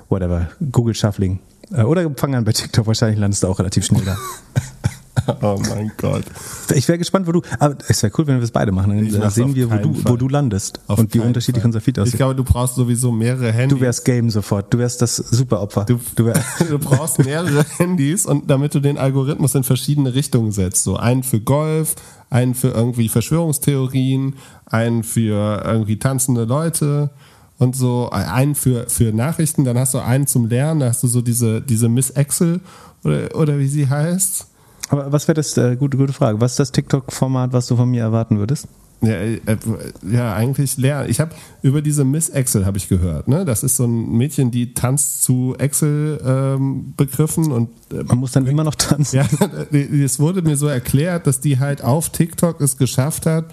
whatever, 0.10 0.50
Google 0.70 0.96
Shuffling. 0.96 1.40
Äh, 1.72 1.84
oder 1.84 2.12
fang 2.18 2.36
an 2.36 2.44
bei 2.44 2.52
TikTok, 2.52 2.88
wahrscheinlich 2.88 3.20
landest 3.20 3.44
du 3.44 3.48
auch 3.48 3.60
relativ 3.60 3.86
schnell 3.86 4.04
da. 4.04 4.18
oh 5.42 5.60
mein 5.70 5.92
Gott. 5.98 6.24
Ich 6.74 6.88
wäre 6.88 6.98
gespannt, 6.98 7.28
wo 7.28 7.32
du. 7.32 7.42
Aber 7.60 7.78
es 7.88 8.04
wäre 8.04 8.12
cool, 8.18 8.28
wenn 8.28 8.38
wir 8.38 8.44
es 8.44 8.52
beide 8.52 8.72
machen. 8.72 9.12
Dann 9.12 9.30
sehen 9.32 9.56
wir, 9.56 9.72
wo 9.72 9.76
du, 9.76 10.06
wo 10.06 10.16
du 10.18 10.28
landest 10.28 10.80
auf 10.88 11.00
und 11.00 11.14
wie 11.14 11.20
unterschiedlich 11.20 11.62
Fall. 11.62 11.70
unser 11.70 11.82
Feed 11.82 12.00
aussieht. 12.00 12.14
Ich 12.16 12.18
glaube, 12.18 12.36
du 12.36 12.44
brauchst 12.44 12.76
sowieso 12.76 13.12
mehrere 13.12 13.52
Handys. 13.52 13.78
Du 13.78 13.82
wärst 13.82 14.06
Game 14.06 14.30
sofort. 14.30 14.74
Du 14.74 14.78
wärst 14.78 15.02
das 15.02 15.16
Superopfer. 15.16 15.86
Du, 15.86 16.00
du, 16.16 16.34
du 16.70 16.80
brauchst 16.80 17.24
mehrere 17.24 17.66
Handys 17.78 18.26
und 18.26 18.50
damit 18.50 18.76
du 18.76 18.80
den 18.80 18.98
Algorithmus 18.98 19.56
in 19.56 19.64
verschiedene 19.64 20.14
Richtungen 20.14 20.52
setzt. 20.52 20.84
So 20.84 20.98
einen 20.98 21.24
für 21.24 21.40
Golf, 21.40 21.96
einen 22.30 22.56
für 22.56 22.70
irgendwie 22.70 23.10
Verschwörungstheorien, 23.10 24.36
einen 24.66 25.04
für 25.04 25.64
irgendwie 25.66 25.98
tanzende 25.98 26.44
Leute 26.46 27.10
und 27.58 27.76
so 27.76 28.10
einen 28.12 28.56
für, 28.56 28.90
für 28.90 29.14
Nachrichten, 29.14 29.64
dann 29.64 29.78
hast 29.78 29.94
du 29.94 30.00
einen 30.00 30.28
zum 30.28 30.48
Lernen, 30.48 30.82
da 30.82 30.88
hast 30.88 31.04
du 31.04 31.08
so 31.08 31.22
diese, 31.22 31.62
diese 31.62 31.88
Miss 31.88 32.10
Excel 32.10 32.60
oder, 33.04 33.34
oder 33.36 33.60
wie 33.60 33.68
sie 33.68 33.88
heißt. 33.88 34.48
Aber 34.90 35.12
was 35.12 35.28
wäre 35.28 35.36
das, 35.36 35.58
äh, 35.58 35.76
gute, 35.76 35.98
gute 35.98 36.14
Frage, 36.14 36.40
was 36.42 36.52
ist 36.52 36.60
das 36.60 36.72
TikTok-Format, 36.72 37.54
was 37.54 37.68
du 37.68 37.76
von 37.76 37.90
mir 37.90 38.02
erwarten 38.02 38.38
würdest? 38.38 38.68
Ja, 39.02 39.14
äh, 39.14 39.38
ja 40.10 40.34
eigentlich 40.34 40.78
lernen. 40.78 41.10
Ich 41.10 41.20
habe 41.20 41.36
über 41.62 41.82
diese 41.82 42.06
Miss 42.06 42.30
Excel 42.30 42.66
habe 42.66 42.78
ich 42.78 42.88
gehört. 42.88 43.28
Ne? 43.28 43.46
Das 43.46 43.64
ist 43.64 43.76
so 43.76 43.86
ein 43.86 44.12
Mädchen, 44.18 44.52
die 44.52 44.74
tanzt 44.74 45.24
zu 45.24 45.56
Excel-Begriffen 45.58 47.46
ähm, 47.46 47.52
und 47.52 47.70
äh, 47.92 48.04
man 48.04 48.18
muss 48.18 48.32
dann 48.32 48.48
immer 48.48 48.64
noch 48.64 48.76
tanzen. 48.76 49.18
Ja, 49.18 49.28
es 49.72 50.20
wurde 50.20 50.42
mir 50.42 50.58
so 50.58 50.68
erklärt, 50.68 51.28
dass 51.28 51.40
die 51.40 51.60
halt 51.60 51.84
auf 51.84 52.10
TikTok 52.10 52.62
es 52.62 52.78
geschafft 52.78 53.26
hat, 53.26 53.46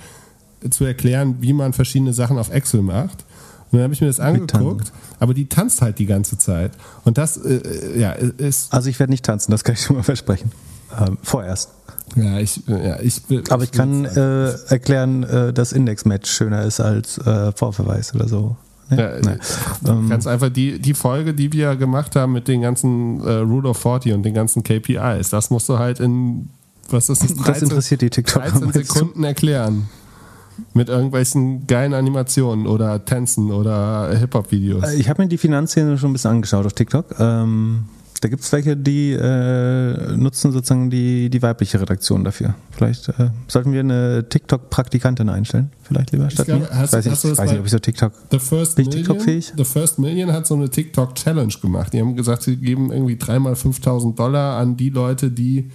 zu 0.71 0.85
erklären, 0.85 1.37
wie 1.41 1.53
man 1.53 1.73
verschiedene 1.73 2.13
Sachen 2.13 2.39
auf 2.39 2.51
Excel 2.51 2.83
macht. 2.83 3.25
Und 3.73 3.79
dann 3.79 3.83
habe 3.83 3.95
ich 3.95 4.01
mir 4.01 4.07
das 4.07 4.21
angeguckt, 4.21 4.93
aber 5.19 5.35
die 5.35 5.47
tanzt 5.49 5.83
halt 5.83 5.99
die 5.99 6.07
ganze 6.07 6.39
Zeit. 6.39 6.73
Und 7.05 7.19
das, 7.19 7.39
äh, 7.39 7.99
ja, 7.99 8.13
ist. 8.13 8.73
Also 8.73 8.89
ich 8.91 9.01
werde 9.01 9.11
nicht 9.11 9.25
tanzen, 9.25 9.51
das 9.51 9.65
kann 9.65 9.75
ich 9.75 9.83
schon 9.83 9.97
mal 9.97 10.03
versprechen. 10.03 10.53
Ähm, 11.01 11.19
vorerst. 11.23 11.71
Ja, 12.17 12.39
ich, 12.39 12.63
ja, 12.67 13.01
ich 13.01 13.23
Aber 13.51 13.65
ich, 13.65 13.73
kann 13.73 14.05
äh, 14.05 14.51
erklären, 14.69 15.23
äh, 15.23 15.53
dass 15.53 15.73
Index-Match 15.73 16.31
schöner 16.31 16.63
ist 16.63 16.81
als 16.81 17.19
äh, 17.19 17.53
Vorverweis 17.53 18.15
oder 18.15 18.29
so. 18.29 18.57
Nee? 18.91 19.01
Ja, 19.01 19.13
nee. 19.21 19.89
Ähm, 19.89 20.09
ganz 20.09 20.27
einfach 20.27 20.51
die, 20.51 20.79
die 20.79 20.95
Folge, 20.95 21.35
die 21.35 21.53
wir 21.53 21.77
gemacht 21.77 22.15
haben 22.17 22.33
mit 22.33 22.49
den 22.49 22.61
ganzen 22.61 23.21
äh, 23.21 23.33
Rule 23.37 23.71
of 23.71 23.79
40 23.79 24.13
und 24.13 24.23
den 24.25 24.35
ganzen 24.35 24.63
KPIs, 24.63 25.31
das 25.31 25.51
musst 25.51 25.69
du 25.69 25.79
halt 25.79 26.01
in, 26.01 26.51
was 26.91 27.09
ist 27.09 27.23
das, 27.23 27.35
13, 27.35 27.45
das 27.45 27.63
interessiert 27.63 28.03
die 28.03 28.11
TikTok 28.11 28.43
13 28.43 28.73
Sekunden 28.73 29.25
erklären. 29.25 29.89
Mit 30.75 30.91
irgendwelchen 30.91 31.67
geilen 31.67 31.95
Animationen 31.95 32.67
oder 32.67 33.03
Tänzen 33.07 33.51
oder 33.51 34.15
Hip-Hop-Videos. 34.19 34.85
Äh, 34.85 34.97
ich 34.97 35.09
habe 35.09 35.23
mir 35.23 35.29
die 35.29 35.39
Finanzszene 35.39 35.97
schon 35.97 36.11
ein 36.11 36.13
bisschen 36.13 36.33
angeschaut 36.33 36.67
auf 36.67 36.75
TikTok. 36.75 37.07
Ähm, 37.19 37.85
da 38.23 38.29
gibt 38.29 38.45
es 38.45 38.53
welche, 38.53 38.77
die 38.77 39.11
äh, 39.11 40.17
nutzen 40.17 40.53
sozusagen 40.53 40.91
die, 40.91 41.29
die 41.29 41.43
weibliche 41.43 41.81
Redaktion 41.81 42.23
dafür. 42.23 42.55
Vielleicht 42.71 43.09
äh, 43.09 43.31
sollten 43.49 43.73
wir 43.73 43.81
eine 43.81 44.29
TikTok-Praktikantin 44.29 45.29
einstellen, 45.29 45.73
vielleicht 45.83 46.13
lieber 46.13 46.31
statt 46.31 46.47
mir. 46.47 46.69
Hast, 46.71 46.93
weiß 46.93 47.07
ich, 47.07 47.13
weiß 47.13 47.51
nicht, 47.51 47.59
ob 47.59 47.67
ich 47.67 47.73
so 47.73 47.81
TikTok, 47.81 48.13
The 48.31 48.39
First 48.39 48.77
bin 48.77 48.87
Million, 48.87 49.05
TikTok-fähig? 49.05 49.53
The 49.57 49.65
First 49.65 49.99
Million 49.99 50.33
hat 50.33 50.47
so 50.47 50.55
eine 50.55 50.71
TikTok-Challenge 50.71 51.53
gemacht. 51.61 51.93
Die 51.93 52.01
haben 52.01 52.15
gesagt, 52.15 52.45
sie 52.45 52.57
geben 52.57 52.93
irgendwie 52.93 53.17
dreimal 53.17 53.57
5000 53.57 54.17
Dollar 54.17 54.57
an 54.57 54.77
die 54.77 54.91
Leute, 54.91 55.29
die 55.33 55.73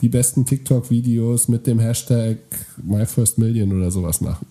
die 0.00 0.08
besten 0.08 0.46
TikTok-Videos 0.46 1.48
mit 1.48 1.66
dem 1.66 1.80
Hashtag 1.80 2.38
My 2.80 3.06
First 3.06 3.38
Million 3.38 3.76
oder 3.76 3.90
sowas 3.90 4.20
machen. 4.20 4.46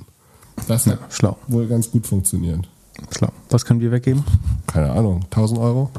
Das 0.68 0.86
hat 0.86 1.00
ja, 1.00 1.08
schlau. 1.10 1.38
wohl 1.48 1.66
ganz 1.68 1.90
gut 1.90 2.06
funktioniert. 2.06 2.68
Schlau. 3.16 3.30
Was 3.50 3.64
können 3.64 3.80
wir 3.80 3.92
weggeben? 3.92 4.26
Keine 4.66 4.92
Ahnung. 4.92 5.22
1000 5.32 5.62
Euro? 5.62 5.90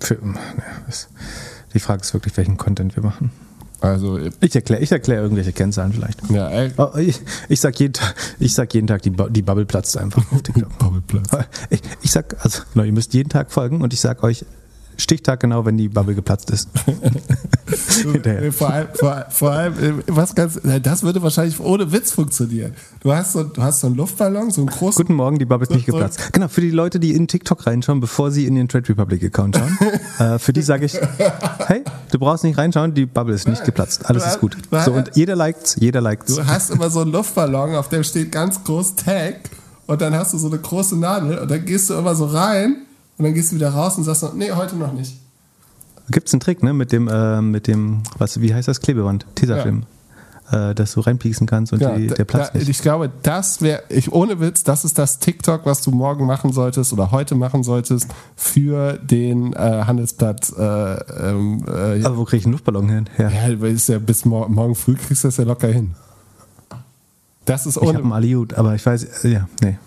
Für, 0.00 0.18
ist, 0.88 1.08
die 1.74 1.80
Frage 1.80 2.02
ist 2.02 2.14
wirklich, 2.14 2.36
welchen 2.36 2.56
Content 2.56 2.96
wir 2.96 3.02
machen. 3.02 3.30
Also 3.80 4.18
ich 4.40 4.56
erkläre 4.56 4.82
ich 4.82 4.90
erklär 4.90 5.22
irgendwelche 5.22 5.52
Kennzahlen 5.52 5.92
vielleicht. 5.92 6.18
Ja, 6.30 6.50
oh, 6.78 6.96
ich, 6.98 7.20
ich 7.48 7.60
sag 7.60 7.78
jeden 7.78 7.92
Tag, 7.92 8.14
ich 8.40 8.52
sag 8.52 8.74
jeden 8.74 8.88
Tag, 8.88 9.02
die, 9.02 9.12
die 9.30 9.42
Bubble 9.42 9.66
platzt 9.66 9.96
einfach 9.96 10.32
auf 10.32 10.42
TikTok. 10.42 10.78
Bubble 10.78 11.00
platzt. 11.00 11.36
Ich, 11.70 11.80
ich 12.02 12.10
sag, 12.10 12.36
also 12.44 12.62
genau, 12.72 12.84
ihr 12.84 12.92
müsst 12.92 13.14
jeden 13.14 13.28
Tag 13.28 13.52
folgen 13.52 13.80
und 13.82 13.92
ich 13.92 14.00
sag 14.00 14.24
euch, 14.24 14.44
Stichtag 15.00 15.40
genau, 15.40 15.64
wenn 15.64 15.76
die 15.76 15.88
Bubble 15.88 16.16
geplatzt 16.16 16.50
ist. 16.50 16.68
vor, 18.52 18.70
allem, 18.70 18.88
vor, 18.94 19.26
vor, 19.30 19.50
allem, 19.52 20.02
was 20.08 20.34
ganz, 20.34 20.60
das 20.82 21.04
würde 21.04 21.22
wahrscheinlich 21.22 21.60
ohne 21.60 21.92
Witz 21.92 22.10
funktionieren. 22.10 22.74
Du 23.00 23.12
hast 23.12 23.32
so, 23.32 23.44
du 23.44 23.62
hast 23.62 23.80
so 23.80 23.86
einen 23.86 23.96
Luftballon, 23.96 24.50
so 24.50 24.60
einen 24.60 24.70
großen. 24.70 25.04
Guten 25.04 25.14
Morgen, 25.14 25.38
die 25.38 25.44
Bubble 25.44 25.68
ist 25.68 25.74
nicht 25.74 25.86
geplatzt. 25.86 26.32
Genau, 26.32 26.48
für 26.48 26.62
die 26.62 26.70
Leute, 26.70 26.98
die 26.98 27.14
in 27.14 27.28
TikTok 27.28 27.64
reinschauen, 27.66 28.00
bevor 28.00 28.32
sie 28.32 28.46
in 28.46 28.56
den 28.56 28.68
Trade 28.68 28.88
Republic 28.88 29.22
Account 29.22 29.56
schauen, 29.56 29.78
äh, 30.18 30.38
für 30.40 30.52
die 30.52 30.62
sage 30.62 30.86
ich, 30.86 30.98
hey, 31.66 31.84
du 32.10 32.18
brauchst 32.18 32.42
nicht 32.42 32.58
reinschauen, 32.58 32.92
die 32.92 33.06
Bubble 33.06 33.34
ist 33.34 33.46
nicht 33.46 33.64
geplatzt. 33.64 34.04
Alles 34.06 34.26
ist 34.26 34.40
gut. 34.40 34.56
So, 34.84 34.92
und 34.92 35.12
jeder 35.14 35.36
liked 35.36 35.76
jeder 35.78 36.00
liked 36.00 36.28
Du 36.28 36.44
hast 36.44 36.70
immer 36.70 36.90
so 36.90 37.00
einen 37.00 37.12
Luftballon, 37.12 37.76
auf 37.76 37.88
dem 37.88 38.02
steht 38.02 38.32
ganz 38.32 38.64
groß 38.64 38.96
Tag 38.96 39.36
und 39.86 40.00
dann 40.00 40.12
hast 40.14 40.34
du 40.34 40.38
so 40.38 40.48
eine 40.48 40.58
große 40.58 40.96
Nadel 40.96 41.38
und 41.38 41.48
dann 41.48 41.64
gehst 41.64 41.88
du 41.88 41.94
immer 41.94 42.16
so 42.16 42.26
rein 42.26 42.78
und 43.18 43.24
dann 43.24 43.34
gehst 43.34 43.52
du 43.52 43.56
wieder 43.56 43.70
raus 43.70 43.98
und 43.98 44.04
sagst 44.04 44.22
noch, 44.22 44.34
nee, 44.34 44.50
heute 44.52 44.76
noch 44.76 44.92
nicht. 44.92 45.14
Gibt 46.10 46.28
es 46.28 46.34
einen 46.34 46.40
Trick, 46.40 46.62
ne? 46.62 46.72
Mit 46.72 46.92
dem, 46.92 47.08
äh, 47.08 47.42
mit 47.42 47.66
dem, 47.66 48.02
was, 48.16 48.40
wie 48.40 48.54
heißt 48.54 48.68
das, 48.68 48.80
Klebeband, 48.80 49.26
Tesafilm. 49.34 49.80
Ja. 49.80 49.86
Äh, 50.50 50.74
dass 50.74 50.92
du 50.92 51.00
reinpieksen 51.00 51.46
kannst 51.46 51.74
und 51.74 51.82
ja, 51.82 51.94
die, 51.94 52.06
der 52.06 52.24
Platz 52.24 52.52
da, 52.52 52.58
nicht. 52.58 52.70
Ich 52.70 52.80
glaube, 52.80 53.10
das 53.22 53.60
wäre, 53.60 53.82
ich 53.90 54.10
ohne 54.10 54.40
Witz, 54.40 54.64
das 54.64 54.82
ist 54.82 54.98
das 54.98 55.18
TikTok, 55.18 55.66
was 55.66 55.82
du 55.82 55.90
morgen 55.90 56.24
machen 56.24 56.52
solltest 56.52 56.90
oder 56.94 57.10
heute 57.10 57.34
machen 57.34 57.62
solltest 57.62 58.06
für 58.34 58.94
den 58.94 59.52
äh, 59.52 59.58
Handelsblatt. 59.58 60.50
Äh, 60.56 60.62
ähm, 60.62 61.66
äh, 61.68 62.02
Aber 62.02 62.16
wo 62.16 62.24
kriege 62.24 62.38
ich 62.38 62.46
einen 62.46 62.52
Luftballon 62.52 62.88
hin? 62.88 63.10
Ja, 63.18 63.28
ja, 63.28 63.66
ist 63.66 63.90
ja 63.90 63.98
bis 63.98 64.24
mor 64.24 64.48
morgen 64.48 64.74
früh 64.74 64.94
kriegst 64.94 65.22
du 65.22 65.28
das 65.28 65.36
ja 65.36 65.44
locker 65.44 65.68
hin. 65.68 65.94
Das 67.48 67.64
ist 67.64 67.78
ohne. 67.78 67.90
Ich 67.90 67.94
habe 67.94 68.04
einen 68.04 68.12
Aliut, 68.12 68.54
aber 68.54 68.74
ich 68.74 68.84
weiß, 68.84 69.24
äh, 69.24 69.28
ja, 69.28 69.48
nee. 69.62 69.78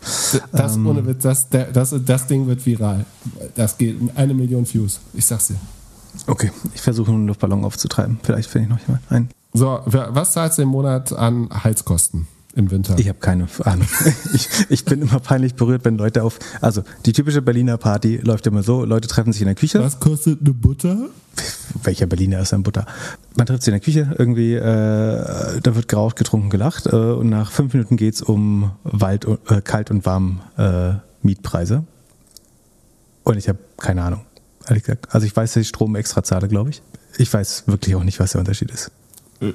Das 0.51 0.76
ähm, 0.76 0.88
ohne 0.88 1.05
Witz, 1.05 1.22
das, 1.22 1.47
das, 1.49 1.95
das 2.05 2.28
Ding 2.28 2.47
wird 2.47 2.66
viral. 2.66 3.05
Das 3.55 3.78
geht 3.78 3.97
eine 4.16 4.34
Million 4.34 4.66
Views. 4.72 4.99
Ich 5.14 5.26
sag's 5.26 5.47
dir. 5.47 5.57
Okay, 6.26 6.51
ich 6.74 6.82
versuche 6.82 7.12
einen 7.12 7.28
Luftballon 7.28 7.64
aufzutreiben. 7.64 8.20
Vielleicht 8.24 8.49
finde 8.49 8.66
ich 8.66 8.70
noch 8.74 8.88
jemand 8.88 9.12
ein. 9.12 9.30
So, 9.53 9.80
was 9.86 10.34
zahlst 10.34 10.57
du 10.57 10.64
im 10.64 10.70
Monat 10.70 11.14
an 11.14 11.49
Heizkosten? 11.64 12.28
Im 12.56 12.72
Winter? 12.72 12.97
Ich 12.99 13.08
habe 13.08 13.20
keine 13.20 13.47
Ahnung. 13.64 13.88
ich, 14.34 14.49
ich 14.70 14.86
bin 14.86 15.02
immer 15.02 15.20
peinlich 15.20 15.56
berührt, 15.56 15.86
wenn 15.86 15.97
Leute 15.97 16.24
auf. 16.24 16.39
Also 16.60 16.84
die 17.06 17.14
typische 17.14 17.41
Berliner 17.41 17.78
Party 17.78 18.18
läuft 18.18 18.47
immer 18.47 18.64
so: 18.64 18.86
Leute 18.86 19.08
treffen 19.08 19.34
sich 19.34 19.41
in 19.41 19.47
der 19.47 19.56
Küche. 19.56 19.80
Was 19.80 19.99
kostet 19.99 20.41
eine 20.41 20.54
Butter? 20.54 21.10
Welcher 21.84 22.06
Berliner 22.08 22.41
ist 22.41 22.54
ein 22.54 22.64
Butter? 22.64 22.86
Man 23.38 23.45
trifft 23.47 23.64
sich 23.64 23.74
in 23.74 23.80
der 23.80 23.80
Küche, 23.80 24.16
irgendwie, 24.18 24.54
äh, 24.56 24.62
da 24.62 25.76
wird 25.76 25.88
geraucht, 25.88 26.18
getrunken, 26.18 26.49
gelacht 26.49 26.88
äh, 26.88 26.95
und 26.95 27.30
nach 27.30 27.52
fünf 27.52 27.74
Minuten 27.74 27.95
geht 27.95 28.16
es 28.16 28.22
um 28.22 28.72
Wald, 28.84 29.26
äh, 29.26 29.62
kalt 29.62 29.89
und 29.91 30.06
warm 30.06 30.41
äh, 30.58 30.93
Mietpreise. 31.22 31.86
Und 33.24 33.38
ich 33.38 33.47
habe 33.47 33.60
keine 33.78 34.04
Ahnung, 34.04 34.22
ehrlich 34.68 34.84
gesagt. 34.84 35.14
Also 35.14 35.26
ich 35.26 35.36
weiß, 35.36 35.54
dass 35.54 35.62
ich 35.62 35.70
Strom 35.70 35.95
extra 35.95 36.24
zahle, 36.24 36.47
glaube 36.47 36.72
ich. 36.72 36.82
Ich 37.18 37.32
weiß 37.32 37.64
wirklich 37.68 37.95
auch 37.95 38.04
nicht, 38.04 38.20
was 38.20 38.32
der 38.32 38.39
Unterschied 38.39 38.72
ist. 38.72 38.91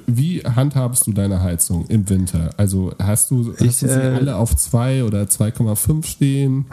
Wie 0.05 0.41
handhabst 0.41 1.07
du 1.07 1.13
deine 1.13 1.41
Heizung 1.41 1.85
im 1.87 2.07
Winter? 2.09 2.49
Also 2.57 2.93
hast 2.99 3.31
du, 3.31 3.53
hast 3.53 3.61
Ich, 3.61 3.79
du 3.79 3.87
sie 3.87 3.93
äh, 3.99 4.15
alle 4.15 4.35
auf 4.35 4.55
2 4.55 5.03
oder 5.05 5.23
2,5 5.23 6.05
stehen? 6.05 6.65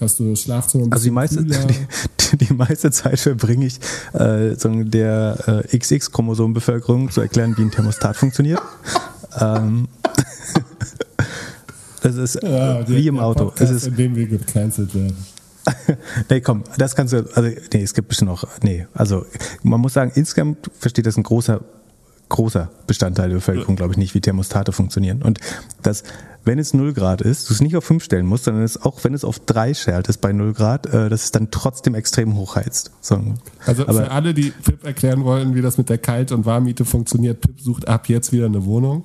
Hast 0.00 0.20
du 0.20 0.36
Schlafzimmer 0.36 0.86
Also 0.90 1.04
die 1.04 1.10
meiste, 1.10 1.42
die, 1.44 2.36
die 2.36 2.52
meiste 2.52 2.90
Zeit 2.90 3.18
verbringe 3.18 3.66
ich 3.66 3.80
äh, 4.12 4.54
so 4.54 4.68
der 4.84 5.64
äh, 5.72 5.78
XX-Chromosomenbevölkerung 5.78 7.10
zu 7.10 7.22
erklären, 7.22 7.54
wie 7.56 7.62
ein 7.62 7.70
Thermostat 7.70 8.16
funktioniert. 8.16 8.60
ähm, 9.40 9.88
das 12.02 12.16
ist 12.16 12.34
Ja, 12.42 12.82
der- 12.82 12.88
wie 12.88 13.06
im 13.08 13.18
Auto. 13.18 13.46
Podcast, 13.46 13.72
es 13.72 13.82
ist, 13.82 13.86
in 13.88 13.96
dem 13.96 14.16
wir 14.16 14.26
gecancelt 14.26 14.94
werden. 14.94 15.16
nee, 16.30 16.40
komm, 16.40 16.62
das 16.78 16.94
kannst 16.94 17.12
du, 17.12 17.26
also, 17.34 17.50
nee, 17.72 17.82
es 17.82 17.92
gibt 17.92 18.06
bestimmt 18.08 18.30
noch, 18.30 18.46
nee, 18.62 18.86
also, 18.94 19.26
man 19.64 19.80
muss 19.80 19.94
sagen, 19.94 20.12
insgesamt 20.14 20.70
versteht 20.78 21.06
das 21.06 21.16
ein 21.16 21.24
großer, 21.24 21.60
großer 22.28 22.70
Bestandteil 22.86 23.28
der 23.28 23.36
Bevölkerung, 23.36 23.76
glaube 23.76 23.92
ich, 23.92 23.98
nicht, 23.98 24.14
wie 24.14 24.20
Thermostate 24.20 24.72
funktionieren. 24.72 25.22
Und 25.22 25.40
das, 25.82 26.02
wenn 26.44 26.58
es 26.58 26.74
0 26.74 26.92
Grad 26.92 27.20
ist, 27.20 27.48
du 27.48 27.54
es 27.54 27.60
nicht 27.60 27.76
auf 27.76 27.84
5 27.84 28.02
stellen 28.02 28.26
musst, 28.26 28.44
sondern 28.44 28.62
es 28.62 28.82
auch, 28.82 29.02
wenn 29.04 29.14
es 29.14 29.24
auf 29.24 29.38
3 29.38 29.74
schaltest 29.74 30.20
bei 30.20 30.32
0 30.32 30.52
Grad, 30.52 30.86
äh, 30.86 31.08
dass 31.08 31.24
es 31.24 31.30
dann 31.32 31.50
trotzdem 31.50 31.94
extrem 31.94 32.36
hochheizt. 32.36 32.90
So, 33.00 33.20
Also 33.64 33.86
aber, 33.86 34.04
für 34.04 34.10
alle, 34.10 34.34
die 34.34 34.50
Pip 34.50 34.84
erklären 34.84 35.24
wollen, 35.24 35.54
wie 35.54 35.62
das 35.62 35.78
mit 35.78 35.88
der 35.88 35.98
Kalt- 35.98 36.32
und 36.32 36.46
Warmmiete 36.46 36.84
funktioniert, 36.84 37.40
Pip 37.40 37.60
sucht 37.60 37.88
ab 37.88 38.08
jetzt 38.08 38.32
wieder 38.32 38.46
eine 38.46 38.64
Wohnung. 38.64 39.04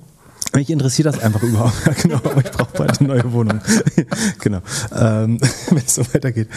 Mich 0.54 0.70
interessiert 0.70 1.06
das 1.06 1.18
einfach 1.18 1.42
überhaupt. 1.42 1.74
Ja, 1.86 1.92
genau, 1.92 2.16
aber 2.16 2.44
ich 2.44 2.50
brauche 2.50 2.76
bald 2.76 3.00
eine 3.00 3.08
neue 3.08 3.32
Wohnung. 3.32 3.60
genau. 4.40 4.60
Ähm, 4.94 5.38
wenn 5.70 5.78
es 5.78 5.94
so 5.94 6.02
weitergeht. 6.12 6.48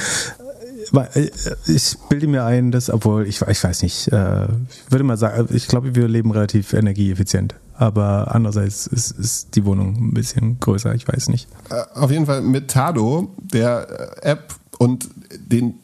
Äh, 0.94 1.30
Ich 1.68 1.98
bilde 2.10 2.28
mir 2.28 2.44
ein, 2.46 2.72
dass, 2.72 2.90
obwohl, 2.90 3.28
ich, 3.28 3.42
ich 3.42 3.64
weiß 3.64 3.84
nicht, 3.84 4.08
äh, 4.12 4.46
ich 4.46 4.92
würde 4.92 5.04
mal 5.04 5.18
sagen, 5.18 5.48
ich 5.54 5.68
glaube, 5.68 5.96
wir 5.96 6.08
leben 6.08 6.32
relativ 6.32 6.74
energieeffizient. 6.74 7.56
Aber 7.78 8.34
andererseits 8.34 8.88
ist, 8.88 9.12
ist 9.12 9.56
die 9.56 9.66
Wohnung 9.66 9.96
ein 9.98 10.14
bisschen 10.14 10.60
größer, 10.60 10.96
ich 10.96 11.08
weiß 11.08 11.28
nicht. 11.30 11.48
Äh, 11.70 11.84
Auf 12.00 12.10
jeden 12.12 12.26
Fall 12.26 12.42
mit 12.42 12.70
Tado, 12.70 13.30
der 13.38 14.24
App 14.24 14.56
und 14.78 15.10
den 15.38 15.76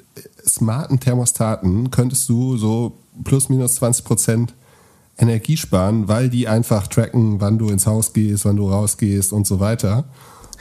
smarten 0.47 0.99
Thermostaten 0.99 1.91
könntest 1.91 2.27
du 2.29 2.57
so 2.57 2.97
plus 3.23 3.49
minus 3.49 3.75
20 3.75 4.05
Prozent 4.05 4.53
Energie 5.17 5.57
sparen, 5.57 6.07
weil 6.07 6.29
die 6.29 6.47
einfach 6.47 6.87
tracken, 6.87 7.41
wann 7.41 7.57
du 7.57 7.69
ins 7.69 7.85
Haus 7.85 8.13
gehst, 8.13 8.45
wann 8.45 8.55
du 8.55 8.69
rausgehst 8.69 9.33
und 9.33 9.45
so 9.45 9.59
weiter. 9.59 10.05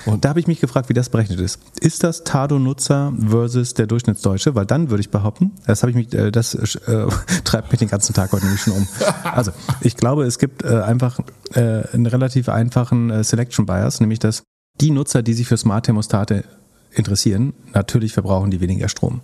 Und 0.06 0.24
Da 0.24 0.30
habe 0.30 0.40
ich 0.40 0.46
mich 0.46 0.60
gefragt, 0.60 0.88
wie 0.88 0.94
das 0.94 1.08
berechnet 1.08 1.40
ist. 1.40 1.60
Ist 1.80 2.04
das 2.04 2.24
Tado-Nutzer 2.24 3.12
versus 3.28 3.74
der 3.74 3.86
Durchschnittsdeutsche? 3.86 4.54
Weil 4.54 4.66
dann 4.66 4.90
würde 4.90 5.00
ich 5.00 5.10
behaupten, 5.10 5.52
das 5.66 5.82
habe 5.82 5.90
ich 5.90 5.96
mich, 5.96 6.14
äh, 6.14 6.30
das 6.30 6.54
äh, 6.54 7.06
treibt 7.44 7.70
mich 7.70 7.78
den 7.78 7.88
ganzen 7.88 8.14
Tag 8.14 8.32
heute 8.32 8.44
nämlich 8.44 8.62
schon 8.62 8.74
um. 8.74 8.88
Also 9.24 9.52
ich 9.80 9.96
glaube, 9.96 10.24
es 10.24 10.38
gibt 10.38 10.64
äh, 10.64 10.80
einfach 10.80 11.20
äh, 11.54 11.86
einen 11.92 12.06
relativ 12.06 12.48
einfachen 12.48 13.10
äh, 13.10 13.24
Selection 13.24 13.66
Bias, 13.66 14.00
nämlich 14.00 14.18
dass 14.18 14.42
die 14.80 14.90
Nutzer, 14.90 15.22
die 15.22 15.34
sich 15.34 15.46
für 15.46 15.56
Smart-Thermostate 15.56 16.44
interessieren, 16.92 17.52
natürlich 17.74 18.14
verbrauchen 18.14 18.50
die 18.50 18.60
weniger 18.60 18.88
Strom 18.88 19.20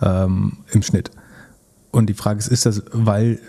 ähm, 0.00 0.58
im 0.70 0.82
Schnitt. 0.82 1.10
Und 1.90 2.06
die 2.06 2.14
Frage 2.14 2.38
ist, 2.38 2.48
ist 2.48 2.66
das, 2.66 2.82
weil 2.92 3.40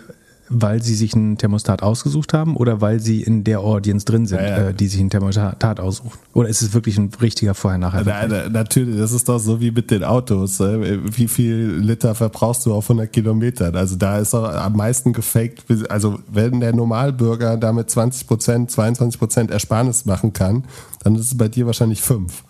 weil 0.49 0.81
sie 0.81 0.95
sich 0.95 1.15
ein 1.15 1.37
Thermostat 1.37 1.83
ausgesucht 1.83 2.33
haben 2.33 2.55
oder 2.55 2.81
weil 2.81 2.99
sie 2.99 3.21
in 3.21 3.43
der 3.43 3.59
Audience 3.61 4.05
drin 4.05 4.25
sind, 4.25 4.41
Ja, 4.41 4.47
ja. 4.47 4.57
Äh, 4.69 4.73
die 4.73 4.87
sich 4.87 4.99
ein 4.99 5.09
Thermostat 5.09 5.79
aussuchen? 5.79 6.17
Oder 6.33 6.49
ist 6.49 6.61
es 6.61 6.73
wirklich 6.73 6.97
ein 6.97 7.11
richtiger 7.21 7.53
Vorher-Nachher? 7.53 8.03
Na, 8.05 8.27
na, 8.27 8.49
natürlich, 8.49 8.97
das 8.97 9.11
ist 9.11 9.29
doch 9.29 9.39
so 9.39 9.61
wie 9.61 9.71
mit 9.71 9.91
den 9.91 10.03
Autos. 10.03 10.59
äh, 10.59 10.99
Wie 11.15 11.27
viel 11.27 11.77
Liter 11.79 12.15
verbrauchst 12.15 12.65
du 12.65 12.73
auf 12.73 12.85
100 12.89 13.11
Kilometern? 13.11 13.75
Also 13.75 13.95
da 13.95 14.17
ist 14.17 14.33
doch 14.33 14.43
am 14.53 14.73
meisten 14.73 15.13
gefaked. 15.13 15.63
Also 15.89 16.19
wenn 16.31 16.59
der 16.59 16.73
Normalbürger 16.75 17.57
damit 17.57 17.89
20 17.89 18.27
Prozent, 18.27 18.71
22 18.71 19.19
Prozent 19.19 19.51
Ersparnis 19.51 20.05
machen 20.05 20.33
kann, 20.33 20.63
dann 21.03 21.15
ist 21.15 21.25
es 21.27 21.37
bei 21.37 21.47
dir 21.47 21.65
wahrscheinlich 21.65 22.01
5. 22.01 22.43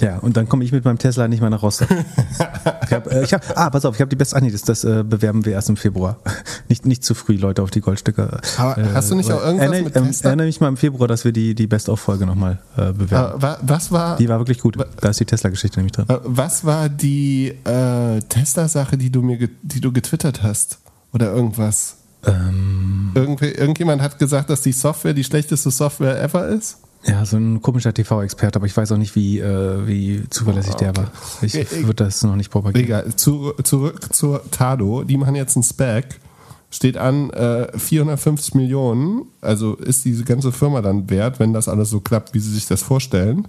Ja, 0.00 0.18
und 0.18 0.36
dann 0.36 0.48
komme 0.48 0.64
ich 0.64 0.72
mit 0.72 0.84
meinem 0.84 0.98
Tesla 0.98 1.28
nicht 1.28 1.40
mehr 1.40 1.50
nach 1.50 1.62
Rostock. 1.62 1.88
ich 2.84 2.92
hab, 2.92 3.06
äh, 3.12 3.22
ich 3.22 3.32
hab, 3.32 3.42
ah, 3.56 3.70
pass 3.70 3.84
auf, 3.84 3.94
ich 3.94 4.00
habe 4.00 4.08
die 4.08 4.16
beste, 4.16 4.36
ach 4.36 4.40
nee, 4.40 4.50
das, 4.50 4.62
das 4.62 4.84
äh, 4.84 5.04
bewerben 5.04 5.44
wir 5.44 5.52
erst 5.52 5.68
im 5.68 5.76
Februar. 5.76 6.16
nicht, 6.68 6.86
nicht 6.86 7.04
zu 7.04 7.14
früh, 7.14 7.36
Leute, 7.36 7.62
auf 7.62 7.70
die 7.70 7.80
Goldstücke. 7.80 8.40
Aber 8.58 8.76
hast 8.94 9.10
du 9.10 9.14
nicht 9.14 9.30
auch 9.30 9.40
irgendwas 9.44 9.68
erinnere, 9.70 9.82
mit 9.84 9.96
ähm, 9.96 10.06
Tesla? 10.06 10.30
Erinnere 10.30 10.46
mich 10.46 10.60
mal 10.60 10.68
im 10.68 10.76
Februar, 10.76 11.08
dass 11.08 11.24
wir 11.24 11.32
die, 11.32 11.54
die 11.54 11.66
Best-of-Folge 11.66 12.26
nochmal 12.26 12.58
äh, 12.76 12.92
bewerben. 12.92 13.38
Äh, 13.38 13.42
wa- 13.42 13.58
Was 13.62 13.92
war, 13.92 14.16
die 14.16 14.28
war 14.28 14.38
wirklich 14.40 14.58
gut. 14.60 14.76
Da 15.00 15.08
ist 15.10 15.20
die 15.20 15.24
Tesla-Geschichte 15.24 15.78
nämlich 15.78 15.92
drin. 15.92 16.06
äh, 16.08 16.18
was 16.24 16.64
war 16.64 16.88
die 16.88 17.48
äh, 17.64 18.20
Tesla-Sache, 18.28 18.96
die 18.96 19.10
du 19.10 19.22
mir, 19.22 19.48
die 19.62 19.80
du 19.80 19.92
getwittert 19.92 20.42
hast? 20.42 20.78
Oder 21.12 21.32
irgendwas? 21.32 21.96
Ähm, 22.26 23.10
Irgendwie, 23.14 23.48
irgendjemand 23.50 24.00
hat 24.00 24.18
gesagt, 24.18 24.48
dass 24.48 24.62
die 24.62 24.72
Software 24.72 25.12
die 25.12 25.24
schlechteste 25.24 25.70
Software 25.70 26.22
ever 26.22 26.48
ist? 26.48 26.78
Ja, 27.04 27.24
so 27.24 27.36
ein 27.36 27.60
komischer 27.62 27.92
TV-Experte, 27.92 28.56
aber 28.56 28.66
ich 28.66 28.76
weiß 28.76 28.92
auch 28.92 28.96
nicht, 28.96 29.14
wie, 29.16 29.38
äh, 29.40 29.86
wie 29.86 30.22
zuverlässig 30.30 30.74
der 30.74 30.96
war. 30.96 31.10
Ich 31.42 31.54
würde 31.54 32.04
das 32.04 32.22
noch 32.22 32.36
nicht 32.36 32.50
propagieren. 32.50 32.84
Egal, 32.84 33.14
zu, 33.16 33.52
zurück 33.64 34.14
zur 34.14 34.42
Tado. 34.50 35.02
Die 35.04 35.16
machen 35.16 35.34
jetzt 35.34 35.56
einen 35.56 35.64
Spec. 35.64 36.20
Steht 36.70 36.96
an 36.96 37.30
äh, 37.30 37.76
450 37.76 38.54
Millionen. 38.54 39.26
Also 39.40 39.74
ist 39.74 40.04
diese 40.04 40.24
ganze 40.24 40.52
Firma 40.52 40.80
dann 40.80 41.10
wert, 41.10 41.38
wenn 41.40 41.52
das 41.52 41.68
alles 41.68 41.90
so 41.90 42.00
klappt, 42.00 42.32
wie 42.34 42.38
sie 42.38 42.52
sich 42.54 42.66
das 42.66 42.82
vorstellen. 42.82 43.46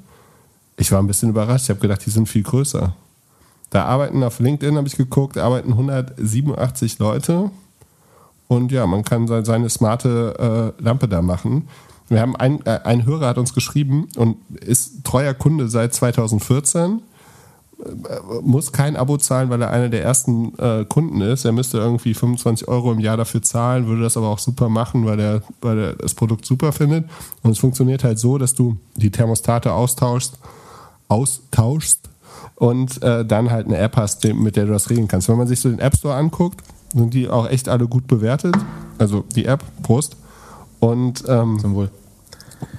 Ich 0.78 0.92
war 0.92 1.00
ein 1.02 1.08
bisschen 1.08 1.30
überrascht. 1.30 1.66
Ich 1.66 1.70
habe 1.70 1.80
gedacht, 1.80 2.06
die 2.06 2.10
sind 2.10 2.28
viel 2.28 2.44
größer. 2.44 2.96
Da 3.70 3.86
arbeiten 3.86 4.24
auf 4.24 4.40
LinkedIn, 4.40 4.76
habe 4.76 4.88
ich 4.88 4.98
geguckt, 4.98 5.38
arbeiten 5.38 5.72
187 5.74 7.00
Leute. 7.00 7.50
Und 8.48 8.72
ja, 8.72 8.86
man 8.88 9.04
kann 9.04 9.28
se- 9.28 9.46
seine 9.46 9.70
smarte 9.70 10.74
äh, 10.80 10.84
Lampe 10.84 11.08
da 11.08 11.22
machen. 11.22 11.68
Wir 12.10 12.22
haben 12.22 12.36
ein, 12.36 12.66
äh, 12.66 12.80
ein 12.84 13.06
Hörer 13.06 13.28
hat 13.28 13.38
uns 13.38 13.54
geschrieben 13.54 14.08
und 14.18 14.38
ist 14.60 15.04
treuer 15.04 15.34
Kunde 15.34 15.70
seit 15.70 15.94
2014 15.94 17.02
muss 18.42 18.72
kein 18.72 18.96
Abo 18.96 19.18
zahlen, 19.18 19.50
weil 19.50 19.62
er 19.62 19.72
einer 19.72 19.90
der 19.90 20.04
ersten 20.04 20.58
äh, 20.58 20.86
Kunden 20.86 21.22
ist. 21.22 21.46
Er 21.46 21.52
müsste 21.52 21.78
irgendwie 21.78 22.14
25 22.14 22.68
Euro 22.68 22.92
im 22.92 23.00
Jahr 23.00 23.18
dafür 23.18 23.42
zahlen, 23.42 23.88
würde 23.88 24.04
das 24.04 24.18
aber 24.18 24.28
auch 24.28 24.40
super 24.40 24.70
machen, 24.70 25.06
weil 25.06 25.20
er, 25.20 25.42
weil 25.62 25.80
er 25.80 25.94
das 25.94 26.14
Produkt 26.14 26.46
super 26.46 26.72
findet. 26.72 27.06
Und 27.42 27.52
es 27.52 27.60
funktioniert 27.60 28.04
halt 28.04 28.20
so, 28.20 28.38
dass 28.38 28.54
du 28.54 28.78
die 28.96 29.12
Thermostate 29.12 29.74
austauschst, 29.74 30.38
austauschst 31.08 32.10
und 32.56 33.02
äh, 33.04 33.26
dann 33.26 33.52
halt 33.52 33.68
eine 33.68 33.78
App 33.78 33.98
hast, 33.98 34.24
mit 34.24 34.56
der 34.56 34.66
du 34.66 34.74
das 34.74 34.90
regeln 34.90 35.08
kannst. 35.08 35.28
Wenn 35.30 35.38
man 35.38 35.48
sich 35.48 35.60
so 35.60 35.70
den 35.70 35.80
App 35.80 35.96
Store 35.96 36.16
anguckt, 36.16 36.62
sind 36.94 37.14
die 37.14 37.28
auch 37.28 37.50
echt 37.50 37.68
alle 37.70 37.88
gut 37.88 38.08
bewertet. 38.08 38.56
Also 38.98 39.24
die 39.36 39.46
App, 39.46 39.64
Prost. 39.82 40.16
Und 40.88 41.24
ähm, 41.28 41.60
Zum 41.60 41.76
Wohl. 41.76 41.90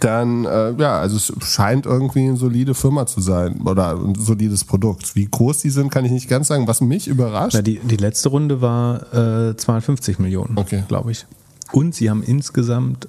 dann, 0.01 0.45
äh, 0.45 0.73
ja, 0.73 0.99
also 1.01 1.17
es 1.17 1.33
scheint 1.47 1.87
irgendwie 1.87 2.27
eine 2.29 2.37
solide 2.37 2.75
Firma 2.75 3.07
zu 3.07 3.21
sein 3.21 3.63
oder 3.63 3.97
ein 3.97 4.15
solides 4.15 4.65
Produkt. 4.65 5.15
Wie 5.17 5.27
groß 5.27 5.59
die 5.59 5.71
sind, 5.71 5.91
kann 5.91 6.05
ich 6.05 6.11
nicht 6.11 6.29
ganz 6.29 6.49
sagen. 6.49 6.67
Was 6.69 6.81
mich 6.81 7.09
überrascht, 7.09 7.55
Na, 7.55 7.63
die, 7.63 7.79
die 7.79 7.97
letzte 7.97 8.29
Runde 8.29 8.61
war 8.61 9.13
äh, 9.51 9.57
250 9.57 10.19
Millionen, 10.19 10.59
Okay. 10.59 10.85
glaube 10.89 11.13
ich. 11.13 11.27
Und 11.73 11.95
sie 11.95 12.11
haben 12.11 12.23
insgesamt, 12.23 13.09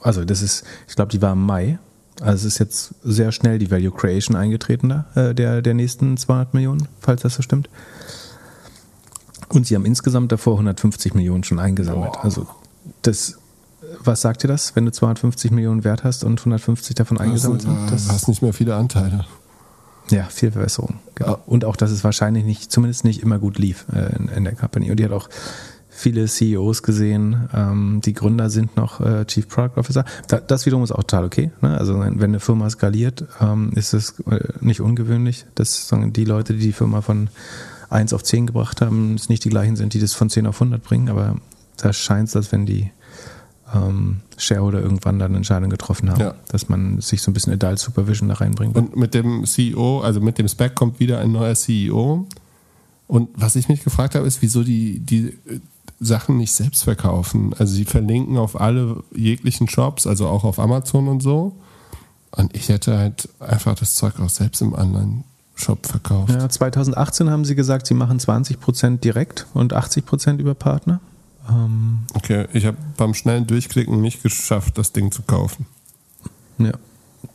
also 0.00 0.24
das 0.24 0.40
ist, 0.42 0.64
ich 0.88 0.94
glaube, 0.94 1.10
die 1.10 1.20
war 1.20 1.32
im 1.32 1.44
Mai. 1.44 1.78
Also 2.20 2.46
es 2.46 2.54
ist 2.54 2.58
jetzt 2.58 2.94
sehr 3.04 3.30
schnell 3.32 3.58
die 3.58 3.70
Value 3.70 3.90
Creation 3.90 4.36
eingetreten 4.36 4.88
da, 4.88 5.04
äh, 5.14 5.34
der, 5.34 5.60
der 5.60 5.74
nächsten 5.74 6.16
200 6.16 6.54
Millionen, 6.54 6.88
falls 7.00 7.22
das 7.22 7.34
so 7.34 7.42
stimmt. 7.42 7.68
Und 9.48 9.66
sie 9.66 9.74
haben 9.74 9.84
insgesamt 9.84 10.32
davor 10.32 10.54
150 10.54 11.14
Millionen 11.14 11.44
schon 11.44 11.58
eingesammelt. 11.58 12.12
Boah. 12.12 12.24
Also 12.24 12.46
das, 13.02 13.38
was 14.04 14.20
sagt 14.20 14.42
dir 14.42 14.48
das, 14.48 14.76
wenn 14.76 14.84
du 14.84 14.92
250 14.92 15.50
Millionen 15.50 15.84
Wert 15.84 16.04
hast 16.04 16.24
und 16.24 16.38
150 16.38 16.94
davon 16.94 17.18
eingesammelt 17.18 17.62
sind? 17.62 17.74
du 17.74 17.90
Das 17.90 18.08
hast 18.08 18.28
nicht 18.28 18.42
mehr 18.42 18.52
viele 18.52 18.74
Anteile. 18.74 19.24
ja, 20.10 20.24
viel 20.24 20.52
Verbesserung. 20.52 20.96
Genau. 21.14 21.30
Ja. 21.30 21.38
Und 21.46 21.64
auch, 21.64 21.76
dass 21.76 21.90
es 21.90 22.04
wahrscheinlich 22.04 22.44
nicht, 22.44 22.70
zumindest 22.70 23.04
nicht 23.04 23.22
immer 23.22 23.38
gut 23.38 23.58
lief 23.58 23.86
äh, 23.92 24.16
in, 24.16 24.28
in 24.28 24.44
der 24.44 24.54
Company. 24.54 24.90
Und 24.90 24.98
die 24.98 25.04
hat 25.04 25.12
auch 25.12 25.28
viele 25.96 26.26
CEOs 26.26 26.82
gesehen. 26.82 27.48
Ähm, 27.54 28.00
die 28.04 28.12
Gründer 28.12 28.50
sind 28.50 28.76
noch 28.76 29.00
äh, 29.00 29.24
Chief 29.24 29.48
Product 29.48 29.78
Officer. 29.78 30.04
Da, 30.28 30.38
das 30.38 30.66
wiederum 30.66 30.84
ist 30.84 30.92
auch 30.92 30.98
total 30.98 31.24
okay. 31.24 31.50
Ne? 31.62 31.76
Also 31.76 31.98
wenn 31.98 32.22
eine 32.22 32.40
Firma 32.40 32.68
skaliert, 32.68 33.24
ähm, 33.40 33.72
ist 33.74 33.94
es 33.94 34.20
äh, 34.30 34.40
nicht 34.60 34.80
ungewöhnlich, 34.80 35.46
dass 35.54 35.88
die 35.90 36.24
Leute, 36.24 36.52
die 36.52 36.60
die 36.60 36.72
Firma 36.72 37.00
von 37.00 37.28
1 37.88 38.12
auf 38.12 38.22
10 38.22 38.46
gebracht 38.46 38.80
haben, 38.80 39.14
es 39.14 39.28
nicht 39.28 39.44
die 39.44 39.48
gleichen 39.48 39.76
sind, 39.76 39.94
die 39.94 40.00
das 40.00 40.12
von 40.12 40.28
10 40.28 40.46
auf 40.46 40.60
100 40.60 40.82
bringen. 40.82 41.08
Aber 41.08 41.36
da 41.78 41.92
scheint 41.92 42.28
es, 42.28 42.36
als 42.36 42.52
wenn 42.52 42.66
die 42.66 42.90
ähm, 43.74 44.20
Shareholder 44.36 44.80
irgendwann 44.80 45.18
dann 45.18 45.30
eine 45.30 45.38
Entscheidung 45.38 45.70
getroffen 45.70 46.10
haben, 46.10 46.20
Ja. 46.20 46.34
dass 46.48 46.68
man 46.68 47.00
sich 47.00 47.22
so 47.22 47.30
ein 47.30 47.34
bisschen 47.34 47.52
Adult 47.52 47.78
Supervision 47.78 48.28
da 48.28 48.34
reinbringt. 48.34 48.76
Und 48.76 48.96
mit 48.96 49.14
dem 49.14 49.44
CEO, 49.44 50.00
also 50.00 50.20
mit 50.20 50.38
dem 50.38 50.48
Spec 50.48 50.74
kommt 50.74 51.00
wieder 51.00 51.18
ein 51.18 51.32
neuer 51.32 51.54
CEO. 51.54 52.26
Und 53.08 53.28
was 53.34 53.56
ich 53.56 53.68
mich 53.68 53.82
gefragt 53.84 54.14
habe, 54.14 54.26
ist, 54.26 54.42
wieso 54.42 54.62
die, 54.62 54.98
die 55.00 55.28
äh, 55.46 55.60
Sachen 56.00 56.36
nicht 56.36 56.52
selbst 56.52 56.84
verkaufen. 56.84 57.54
Also 57.58 57.74
sie 57.74 57.84
verlinken 57.84 58.36
auf 58.36 58.60
alle 58.60 59.02
jeglichen 59.14 59.68
Shops, 59.68 60.06
also 60.06 60.26
auch 60.28 60.44
auf 60.44 60.58
Amazon 60.58 61.08
und 61.08 61.22
so. 61.22 61.56
Und 62.32 62.54
ich 62.54 62.68
hätte 62.68 62.98
halt 62.98 63.28
einfach 63.40 63.74
das 63.76 63.94
Zeug 63.94 64.20
auch 64.20 64.28
selbst 64.28 64.60
im 64.60 64.74
Online-Shop 64.74 65.86
verkauft. 65.86 66.32
Ja, 66.32 66.46
2018 66.48 67.30
haben 67.30 67.44
sie 67.46 67.54
gesagt, 67.54 67.86
sie 67.86 67.94
machen 67.94 68.18
20% 68.18 68.98
direkt 68.98 69.46
und 69.54 69.74
80% 69.74 70.38
über 70.38 70.54
Partner. 70.54 71.00
Ähm, 71.48 72.00
okay, 72.14 72.46
ich 72.52 72.66
habe 72.66 72.76
beim 72.96 73.14
schnellen 73.14 73.46
Durchklicken 73.46 74.00
nicht 74.00 74.22
geschafft, 74.22 74.78
das 74.78 74.92
Ding 74.92 75.12
zu 75.12 75.22
kaufen. 75.22 75.66
Ja, 76.58 76.72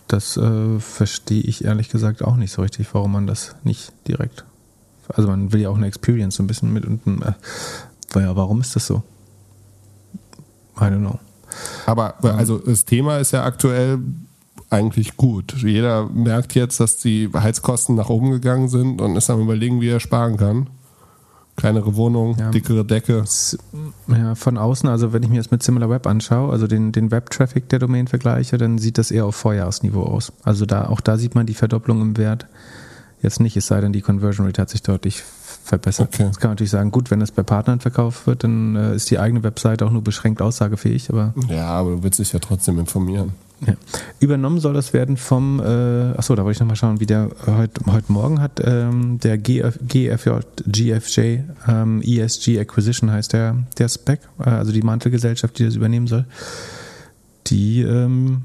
das 0.08 0.38
äh, 0.38 0.80
verstehe 0.80 1.42
ich 1.42 1.64
ehrlich 1.64 1.90
gesagt 1.90 2.24
auch 2.24 2.36
nicht 2.36 2.52
so 2.52 2.62
richtig, 2.62 2.94
warum 2.94 3.14
man 3.14 3.28
das 3.28 3.56
nicht 3.64 3.94
direkt. 4.08 4.46
Also 5.08 5.30
man 5.30 5.52
will 5.52 5.62
ja 5.62 5.70
auch 5.70 5.78
eine 5.78 5.88
Experience 5.88 6.36
so 6.36 6.44
ein 6.44 6.48
bisschen 6.48 6.74
mit 6.74 6.86
unten. 6.86 7.22
Äh, 7.22 7.34
warum 8.14 8.62
ist 8.62 8.76
das 8.76 8.88
so? 8.88 9.04
I 10.78 10.86
don't 10.86 11.00
know. 11.00 11.20
Aber 11.86 12.16
also 12.24 12.58
das 12.60 12.86
Thema 12.86 13.18
ist 13.18 13.32
ja 13.32 13.44
aktuell 13.44 14.00
eigentlich 14.70 15.18
gut. 15.18 15.54
Jeder 15.62 16.06
merkt 16.08 16.56
jetzt, 16.56 16.80
dass 16.80 16.98
die 16.98 17.30
Heizkosten 17.34 17.96
nach 17.96 18.10
oben 18.10 18.32
gegangen 18.32 18.70
sind 18.70 19.02
und 19.02 19.18
ist 19.18 19.30
am 19.30 19.42
überlegen, 19.42 19.82
wie 19.82 19.90
er 19.90 20.00
sparen 20.00 20.38
kann. 20.38 20.70
Kleinere 21.62 21.96
Wohnung, 21.96 22.36
ja. 22.40 22.50
dickere 22.50 22.84
Decke. 22.84 23.24
Ja, 24.08 24.34
von 24.34 24.58
außen, 24.58 24.90
also 24.90 25.14
wenn 25.14 25.22
ich 25.22 25.30
mir 25.30 25.38
das 25.38 25.52
mit 25.52 25.62
SimilarWeb 25.62 26.08
anschaue, 26.08 26.52
also 26.52 26.66
den, 26.66 26.92
den 26.92 27.12
Web-Traffic 27.12 27.70
der 27.70 27.78
Domain 27.78 28.08
vergleiche, 28.08 28.58
dann 28.58 28.80
sieht 28.80 28.98
das 28.98 29.12
eher 29.12 29.26
auf 29.28 29.36
Vorjahresniveau 29.36 30.02
aus. 30.02 30.34
Also 30.42 30.66
da, 30.66 30.88
auch 30.88 31.02
da 31.02 31.18
sieht 31.18 31.36
man 31.36 31.46
die 31.46 31.54
Verdopplung 31.54 32.02
im 32.02 32.18
Wert 32.18 32.48
jetzt 33.22 33.40
nicht, 33.40 33.56
es 33.56 33.68
sei 33.68 33.80
denn, 33.80 33.94
die 33.94 34.02
Conversion 34.02 34.48
Rate 34.48 34.60
hat 34.60 34.72
sich 34.72 34.82
deutlich 34.82 35.22
verbessert. 35.64 36.10
Okay. 36.12 36.24
Das 36.28 36.40
kann 36.40 36.50
man 36.50 36.54
natürlich 36.54 36.72
sagen, 36.72 36.90
gut, 36.90 37.12
wenn 37.12 37.20
das 37.20 37.32
bei 37.32 37.44
Partnern 37.44 37.80
verkauft 37.80 38.26
wird, 38.26 38.44
dann 38.44 38.76
äh, 38.76 38.96
ist 38.96 39.12
die 39.12 39.20
eigene 39.20 39.44
Webseite 39.44 39.86
auch 39.86 39.92
nur 39.92 40.04
beschränkt 40.04 40.42
aussagefähig. 40.42 41.12
Aber 41.12 41.36
ja, 41.48 41.68
aber 41.68 41.92
du 41.92 42.04
willst 42.04 42.18
dich 42.18 42.34
ja 42.34 42.40
trotzdem 42.40 42.80
informieren. 42.80 43.34
Ja. 43.66 43.76
Übernommen 44.20 44.60
soll 44.60 44.74
das 44.74 44.92
werden 44.92 45.18
vom, 45.18 45.60
äh, 45.60 46.18
achso, 46.18 46.36
da 46.36 46.44
wollte 46.44 46.56
ich 46.56 46.60
nochmal 46.60 46.76
schauen, 46.76 47.00
wie 47.00 47.06
der 47.06 47.30
heute, 47.46 47.82
heute 47.92 48.12
Morgen 48.12 48.42
hat, 48.42 48.60
ähm, 48.64 49.20
der 49.20 49.38
GF, 49.38 49.78
GFJ, 49.88 50.30
GFJ, 50.66 51.40
ähm, 51.68 52.02
ESG 52.02 52.60
Acquisition 52.60 53.12
heißt 53.12 53.34
der, 53.34 53.58
der 53.78 53.88
Spec, 53.88 54.22
äh, 54.40 54.50
also 54.50 54.72
die 54.72 54.82
Mantelgesellschaft, 54.82 55.60
die 55.60 55.66
das 55.66 55.76
übernehmen 55.76 56.08
soll, 56.08 56.26
die 57.48 57.82
ähm, 57.82 58.44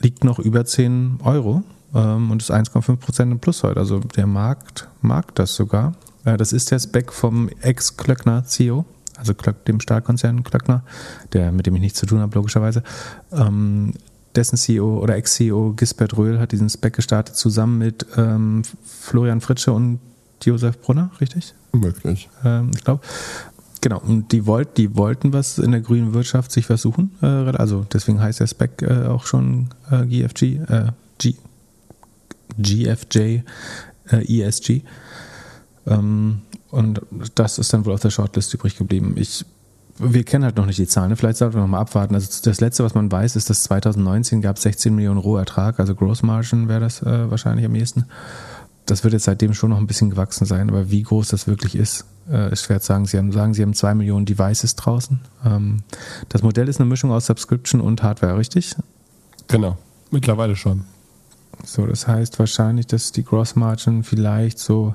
liegt 0.00 0.24
noch 0.24 0.38
über 0.40 0.64
10 0.64 1.20
Euro 1.22 1.62
ähm, 1.94 2.30
und 2.30 2.42
ist 2.42 2.50
1,5 2.50 2.96
Prozent 2.96 3.32
im 3.32 3.38
Plus 3.38 3.62
heute. 3.62 3.78
Also 3.78 4.00
der 4.00 4.26
Markt 4.26 4.88
mag 5.02 5.34
das 5.36 5.54
sogar. 5.54 5.94
Äh, 6.24 6.36
das 6.36 6.52
ist 6.52 6.70
der 6.70 6.78
Spec 6.78 7.12
vom 7.12 7.48
Ex-Klöckner 7.60 8.44
CEO, 8.44 8.84
also 9.16 9.34
Klöck, 9.34 9.64
dem 9.64 9.80
Stahlkonzern 9.80 10.44
Klöckner, 10.44 10.82
der, 11.32 11.52
mit 11.52 11.66
dem 11.66 11.74
ich 11.74 11.80
nichts 11.80 11.98
zu 11.98 12.06
tun 12.06 12.20
habe, 12.20 12.34
logischerweise. 12.34 12.82
Ähm, 13.32 13.94
dessen 14.34 14.56
CEO 14.56 14.98
oder 14.98 15.16
Ex-CEO 15.16 15.74
Gisbert 15.74 16.16
Röhl 16.16 16.38
hat 16.38 16.52
diesen 16.52 16.68
Spec 16.68 16.94
gestartet, 16.94 17.36
zusammen 17.36 17.78
mit 17.78 18.06
ähm, 18.16 18.62
Florian 18.84 19.40
Fritsche 19.40 19.72
und 19.72 20.00
Josef 20.42 20.80
Brunner, 20.80 21.10
richtig? 21.20 21.54
Möglich. 21.72 22.28
Ähm, 22.44 22.70
ich 22.74 22.84
glaube. 22.84 23.02
Genau, 23.82 23.98
und 23.98 24.30
die, 24.32 24.44
wollt, 24.44 24.76
die 24.76 24.94
wollten 24.94 25.32
was 25.32 25.58
in 25.58 25.70
der 25.70 25.80
grünen 25.80 26.12
Wirtschaft 26.12 26.52
sich 26.52 26.66
versuchen. 26.66 27.12
Äh, 27.22 27.26
also 27.26 27.86
deswegen 27.90 28.20
heißt 28.20 28.40
der 28.40 28.46
Spec 28.46 28.82
äh, 28.82 29.06
auch 29.06 29.24
schon 29.24 29.68
äh, 29.90 30.04
GFG, 30.04 30.42
äh, 30.68 30.92
G, 31.16 31.34
GFJ 32.58 33.40
äh, 34.10 34.42
ESG. 34.42 34.82
Ähm, 35.86 36.42
und 36.70 37.00
das 37.34 37.58
ist 37.58 37.72
dann 37.72 37.84
wohl 37.84 37.94
auf 37.94 38.00
der 38.00 38.10
Shortlist 38.10 38.52
übrig 38.54 38.76
geblieben. 38.76 39.14
Ich, 39.16 39.44
wir 39.98 40.24
kennen 40.24 40.44
halt 40.44 40.56
noch 40.56 40.66
nicht 40.66 40.78
die 40.78 40.86
Zahlen. 40.86 41.10
Ne? 41.10 41.16
Vielleicht 41.16 41.38
sollten 41.38 41.54
wir 41.54 41.60
noch 41.60 41.68
mal 41.68 41.80
abwarten. 41.80 42.14
Also 42.14 42.28
das 42.42 42.60
Letzte, 42.60 42.84
was 42.84 42.94
man 42.94 43.10
weiß, 43.10 43.36
ist, 43.36 43.50
dass 43.50 43.64
2019 43.64 44.40
gab 44.40 44.56
es 44.56 44.62
16 44.62 44.94
Millionen 44.94 45.18
Rohertrag, 45.18 45.80
also 45.80 45.94
Gross 45.94 46.22
Margin 46.22 46.68
wäre 46.68 46.80
das 46.80 47.02
äh, 47.02 47.30
wahrscheinlich 47.30 47.66
am 47.66 47.74
ehesten. 47.74 48.06
Das 48.86 49.04
wird 49.04 49.12
jetzt 49.12 49.24
seitdem 49.24 49.54
schon 49.54 49.70
noch 49.70 49.78
ein 49.78 49.86
bisschen 49.86 50.10
gewachsen 50.10 50.46
sein, 50.46 50.68
aber 50.68 50.90
wie 50.90 51.02
groß 51.02 51.28
das 51.28 51.46
wirklich 51.46 51.76
ist, 51.76 52.06
äh, 52.30 52.52
ist 52.52 52.64
schwer 52.64 52.80
zu 52.80 52.88
sagen. 52.88 53.06
Sie 53.06 53.18
haben, 53.18 53.30
sagen, 53.30 53.54
Sie 53.54 53.62
haben 53.62 53.74
zwei 53.74 53.94
Millionen 53.94 54.26
Devices 54.26 54.74
draußen. 54.74 55.20
Ähm, 55.44 55.82
das 56.28 56.42
Modell 56.42 56.68
ist 56.68 56.80
eine 56.80 56.88
Mischung 56.88 57.12
aus 57.12 57.26
Subscription 57.26 57.80
und 57.80 58.02
Hardware, 58.02 58.36
richtig? 58.36 58.74
Genau, 59.48 59.76
mittlerweile 60.10 60.56
schon. 60.56 60.84
So, 61.64 61.86
das 61.86 62.06
heißt 62.06 62.38
wahrscheinlich, 62.38 62.86
dass 62.86 63.12
die 63.12 63.24
Gross 63.24 63.54
Margin 63.54 64.02
vielleicht 64.02 64.58
so 64.58 64.94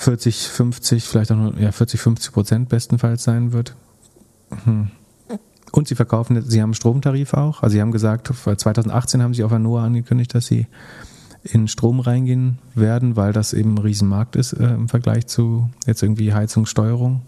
40, 0.00 0.48
50, 0.48 1.04
vielleicht 1.04 1.30
auch 1.30 1.36
nur 1.36 1.58
ja, 1.58 1.72
40, 1.72 2.00
50 2.00 2.32
Prozent 2.32 2.68
bestenfalls 2.70 3.22
sein 3.22 3.52
wird. 3.52 3.76
Hm. 4.64 4.90
Und 5.72 5.88
sie 5.88 5.94
verkaufen, 5.94 6.42
sie 6.42 6.62
haben 6.62 6.74
Stromtarif 6.74 7.34
auch. 7.34 7.62
Also 7.62 7.74
sie 7.74 7.80
haben 7.82 7.92
gesagt, 7.92 8.28
2018 8.28 9.22
haben 9.22 9.34
sie 9.34 9.44
auf 9.44 9.52
Anoa 9.52 9.84
angekündigt, 9.84 10.34
dass 10.34 10.46
sie 10.46 10.66
in 11.42 11.68
Strom 11.68 12.00
reingehen 12.00 12.58
werden, 12.74 13.16
weil 13.16 13.32
das 13.32 13.52
eben 13.52 13.74
ein 13.74 13.78
Riesenmarkt 13.78 14.36
ist 14.36 14.54
äh, 14.54 14.74
im 14.74 14.88
Vergleich 14.88 15.26
zu 15.26 15.70
jetzt 15.86 16.02
irgendwie 16.02 16.32
Heizungssteuerung. 16.32 17.20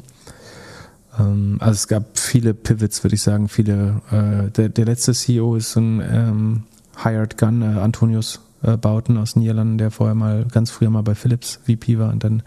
Ähm, 1.18 1.58
also 1.60 1.72
es 1.72 1.88
gab 1.88 2.18
viele 2.18 2.54
Pivots, 2.54 3.04
würde 3.04 3.14
ich 3.14 3.22
sagen, 3.22 3.48
viele. 3.48 4.00
Äh, 4.10 4.50
der, 4.50 4.70
der 4.70 4.84
letzte 4.86 5.12
CEO 5.12 5.56
ist 5.56 5.76
ein 5.76 6.00
ähm, 6.00 6.62
Hired 7.02 7.36
Gun, 7.36 7.62
äh, 7.62 7.80
Antonius 7.80 8.40
Bauten 8.62 9.16
aus 9.18 9.34
den 9.34 9.40
Niederlanden, 9.40 9.78
der 9.78 9.90
vorher 9.90 10.14
mal 10.14 10.46
ganz 10.50 10.70
früher 10.70 10.90
mal 10.90 11.02
bei 11.02 11.14
Philips 11.14 11.60
VP 11.66 11.98
war 11.98 12.10
und 12.10 12.24
dann 12.24 12.42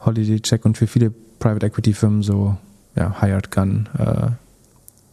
Holiday 0.00 0.40
Check 0.40 0.64
und 0.64 0.76
für 0.76 0.86
viele 0.86 1.12
Private 1.38 1.66
Equity 1.66 1.92
Firmen 1.92 2.22
so 2.22 2.56
ja, 2.96 3.20
Hired 3.20 3.50
Gun 3.50 3.88
äh, 3.98 4.30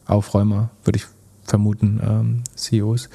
Aufräumer, 0.06 0.70
würde 0.84 0.97
ich 0.97 1.06
vermuten, 1.43 1.99
ähm, 2.04 2.43
CEOs. 2.56 3.10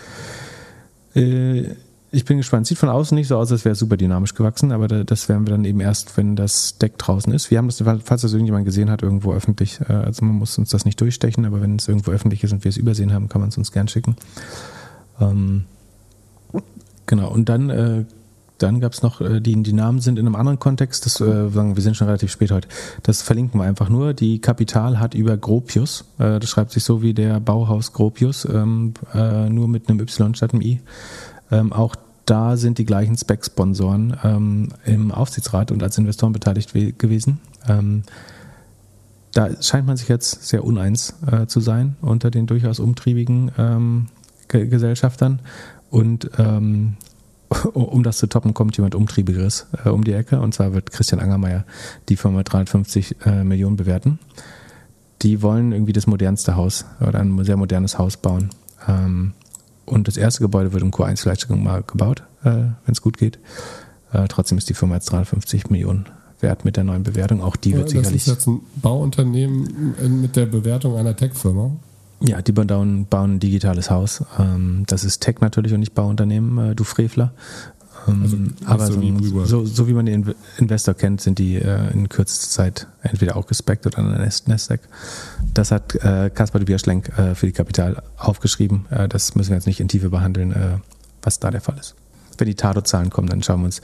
Äh, 1.14 1.74
ich 2.12 2.24
bin 2.24 2.38
gespannt. 2.38 2.66
Sieht 2.66 2.78
von 2.78 2.88
außen 2.88 3.14
nicht 3.14 3.28
so 3.28 3.36
aus, 3.36 3.52
als 3.52 3.64
wäre 3.64 3.72
es 3.74 3.78
super 3.78 3.96
dynamisch 3.96 4.34
gewachsen, 4.34 4.72
aber 4.72 4.88
das 4.88 5.28
werden 5.28 5.46
wir 5.46 5.50
dann 5.50 5.64
eben 5.64 5.80
erst, 5.80 6.16
wenn 6.16 6.36
das 6.36 6.78
Deck 6.78 6.96
draußen 6.98 7.32
ist. 7.32 7.50
Wir 7.50 7.58
haben 7.58 7.66
das, 7.66 7.82
falls 8.04 8.22
das 8.22 8.32
irgendjemand 8.32 8.64
gesehen 8.64 8.90
hat, 8.90 9.02
irgendwo 9.02 9.32
öffentlich. 9.32 9.80
Äh, 9.80 9.92
also 9.92 10.24
man 10.24 10.36
muss 10.36 10.56
uns 10.58 10.70
das 10.70 10.84
nicht 10.84 11.00
durchstechen, 11.00 11.44
aber 11.44 11.60
wenn 11.60 11.76
es 11.76 11.88
irgendwo 11.88 12.12
öffentlich 12.12 12.44
ist 12.44 12.52
und 12.52 12.64
wir 12.64 12.70
es 12.70 12.76
übersehen 12.76 13.12
haben, 13.12 13.28
kann 13.28 13.40
man 13.40 13.50
es 13.50 13.58
uns 13.58 13.72
gern 13.72 13.88
schicken. 13.88 14.16
Ähm, 15.20 15.64
genau, 17.06 17.30
und 17.30 17.48
dann, 17.48 17.70
äh, 17.70 18.04
dann 18.58 18.80
gab 18.80 18.92
es 18.92 19.02
noch, 19.02 19.20
äh, 19.20 19.40
die, 19.40 19.62
die 19.62 19.72
Namen 19.72 20.00
sind 20.00 20.18
in 20.18 20.26
einem 20.26 20.36
anderen 20.36 20.58
Kontext, 20.58 21.06
das, 21.06 21.20
äh, 21.20 21.54
wir 21.54 21.82
sind 21.82 21.96
schon 21.96 22.06
relativ 22.06 22.30
spät 22.30 22.50
heute, 22.50 22.68
das 23.02 23.22
verlinken 23.22 23.60
wir 23.60 23.64
einfach 23.64 23.88
nur. 23.88 24.14
Die 24.14 24.40
Kapital 24.40 24.98
hat 24.98 25.14
über 25.14 25.36
Gropius, 25.36 26.04
äh, 26.18 26.38
das 26.38 26.48
schreibt 26.48 26.72
sich 26.72 26.84
so 26.84 27.02
wie 27.02 27.14
der 27.14 27.40
Bauhaus 27.40 27.92
Gropius, 27.92 28.46
ähm, 28.46 28.94
äh, 29.14 29.48
nur 29.48 29.68
mit 29.68 29.88
einem 29.88 30.00
Y 30.00 30.34
statt 30.34 30.52
einem 30.52 30.62
I. 30.62 30.80
Ähm, 31.50 31.72
auch 31.72 31.94
da 32.26 32.56
sind 32.56 32.78
die 32.78 32.84
gleichen 32.84 33.16
Spec-Sponsoren 33.16 34.16
ähm, 34.24 34.68
im 34.84 35.12
Aufsichtsrat 35.12 35.70
und 35.70 35.82
als 35.82 35.96
Investoren 35.96 36.32
beteiligt 36.32 36.72
gewesen. 36.98 37.40
Ähm, 37.68 38.02
da 39.32 39.50
scheint 39.62 39.86
man 39.86 39.96
sich 39.96 40.08
jetzt 40.08 40.48
sehr 40.48 40.64
uneins 40.64 41.14
äh, 41.30 41.46
zu 41.46 41.60
sein 41.60 41.96
unter 42.00 42.30
den 42.30 42.46
durchaus 42.46 42.80
umtriebigen 42.80 43.52
ähm, 43.58 44.06
Gesellschaftern. 44.48 45.40
Und 45.96 46.30
ähm, 46.36 46.96
um 47.72 48.02
das 48.02 48.18
zu 48.18 48.26
toppen, 48.26 48.52
kommt 48.52 48.76
jemand 48.76 48.94
Umtriebigeres 48.94 49.66
äh, 49.82 49.88
um 49.88 50.04
die 50.04 50.12
Ecke. 50.12 50.40
Und 50.40 50.52
zwar 50.52 50.74
wird 50.74 50.92
Christian 50.92 51.22
Angermeier 51.22 51.64
die 52.10 52.16
Firma 52.16 52.42
350 52.42 53.16
äh, 53.24 53.44
Millionen 53.44 53.76
bewerten. 53.76 54.18
Die 55.22 55.40
wollen 55.40 55.72
irgendwie 55.72 55.94
das 55.94 56.06
modernste 56.06 56.54
Haus 56.54 56.84
oder 57.00 57.18
ein 57.18 57.42
sehr 57.44 57.56
modernes 57.56 57.98
Haus 57.98 58.18
bauen. 58.18 58.50
Ähm, 58.86 59.32
und 59.86 60.06
das 60.06 60.18
erste 60.18 60.42
Gebäude 60.42 60.74
wird 60.74 60.82
im 60.82 60.90
Q1 60.90 61.22
vielleicht 61.22 61.48
mal 61.48 61.82
gebaut, 61.82 62.24
äh, 62.42 62.50
wenn 62.50 62.92
es 62.92 63.00
gut 63.00 63.16
geht. 63.16 63.38
Äh, 64.12 64.28
trotzdem 64.28 64.58
ist 64.58 64.68
die 64.68 64.74
Firma 64.74 64.96
jetzt 64.96 65.10
350 65.10 65.70
Millionen 65.70 66.04
wert 66.40 66.66
mit 66.66 66.76
der 66.76 66.84
neuen 66.84 67.04
Bewertung. 67.04 67.40
Auch 67.42 67.56
die 67.56 67.70
ja, 67.70 67.78
wird 67.78 67.88
sicherlich. 67.88 68.24
Das 68.24 68.32
ist 68.32 68.34
jetzt 68.34 68.48
ein 68.48 68.60
Bauunternehmen 68.82 70.20
mit 70.20 70.36
der 70.36 70.44
Bewertung 70.44 70.94
einer 70.94 71.16
Tech-Firma. 71.16 71.70
Ja, 72.20 72.40
die 72.40 72.52
bauen, 72.52 73.06
bauen 73.06 73.34
ein 73.34 73.40
digitales 73.40 73.90
Haus. 73.90 74.24
Ähm, 74.38 74.84
das 74.86 75.04
ist 75.04 75.20
Tech 75.20 75.36
natürlich 75.40 75.74
und 75.74 75.80
nicht 75.80 75.94
Bauunternehmen, 75.94 76.70
äh, 76.70 76.74
du 76.74 76.84
Frevler. 76.84 77.32
Ähm, 78.08 78.54
also 78.64 78.66
aber 78.66 78.86
so, 78.86 79.02
wie 79.02 79.46
so, 79.46 79.64
so, 79.64 79.88
wie 79.88 79.92
man 79.92 80.06
den 80.06 80.34
Investor 80.58 80.94
kennt, 80.94 81.20
sind 81.20 81.38
die 81.38 81.56
äh, 81.56 81.92
in 81.92 82.08
kürzester 82.08 82.48
Zeit 82.48 82.86
entweder 83.02 83.36
auch 83.36 83.46
gespeckt 83.46 83.86
oder 83.86 83.98
in 83.98 84.30
Nasdaq. 84.46 84.80
Das 85.52 85.70
hat 85.70 85.94
äh, 85.96 86.30
Kaspar 86.30 86.58
de 86.58 86.66
Bierschlenk 86.66 87.12
für 87.34 87.46
die 87.46 87.52
Kapital 87.52 88.02
aufgeschrieben. 88.16 88.86
das 89.08 89.34
müssen 89.34 89.50
wir 89.50 89.56
jetzt 89.56 89.66
nicht 89.66 89.80
in 89.80 89.88
Tiefe 89.88 90.10
behandeln, 90.10 90.80
was 91.22 91.38
da 91.38 91.50
der 91.50 91.60
Fall 91.60 91.78
ist. 91.78 91.94
Wenn 92.38 92.46
die 92.46 92.54
Tato-Zahlen 92.54 93.10
kommen, 93.10 93.28
dann 93.28 93.42
schauen 93.42 93.60
wir 93.60 93.66
uns 93.66 93.80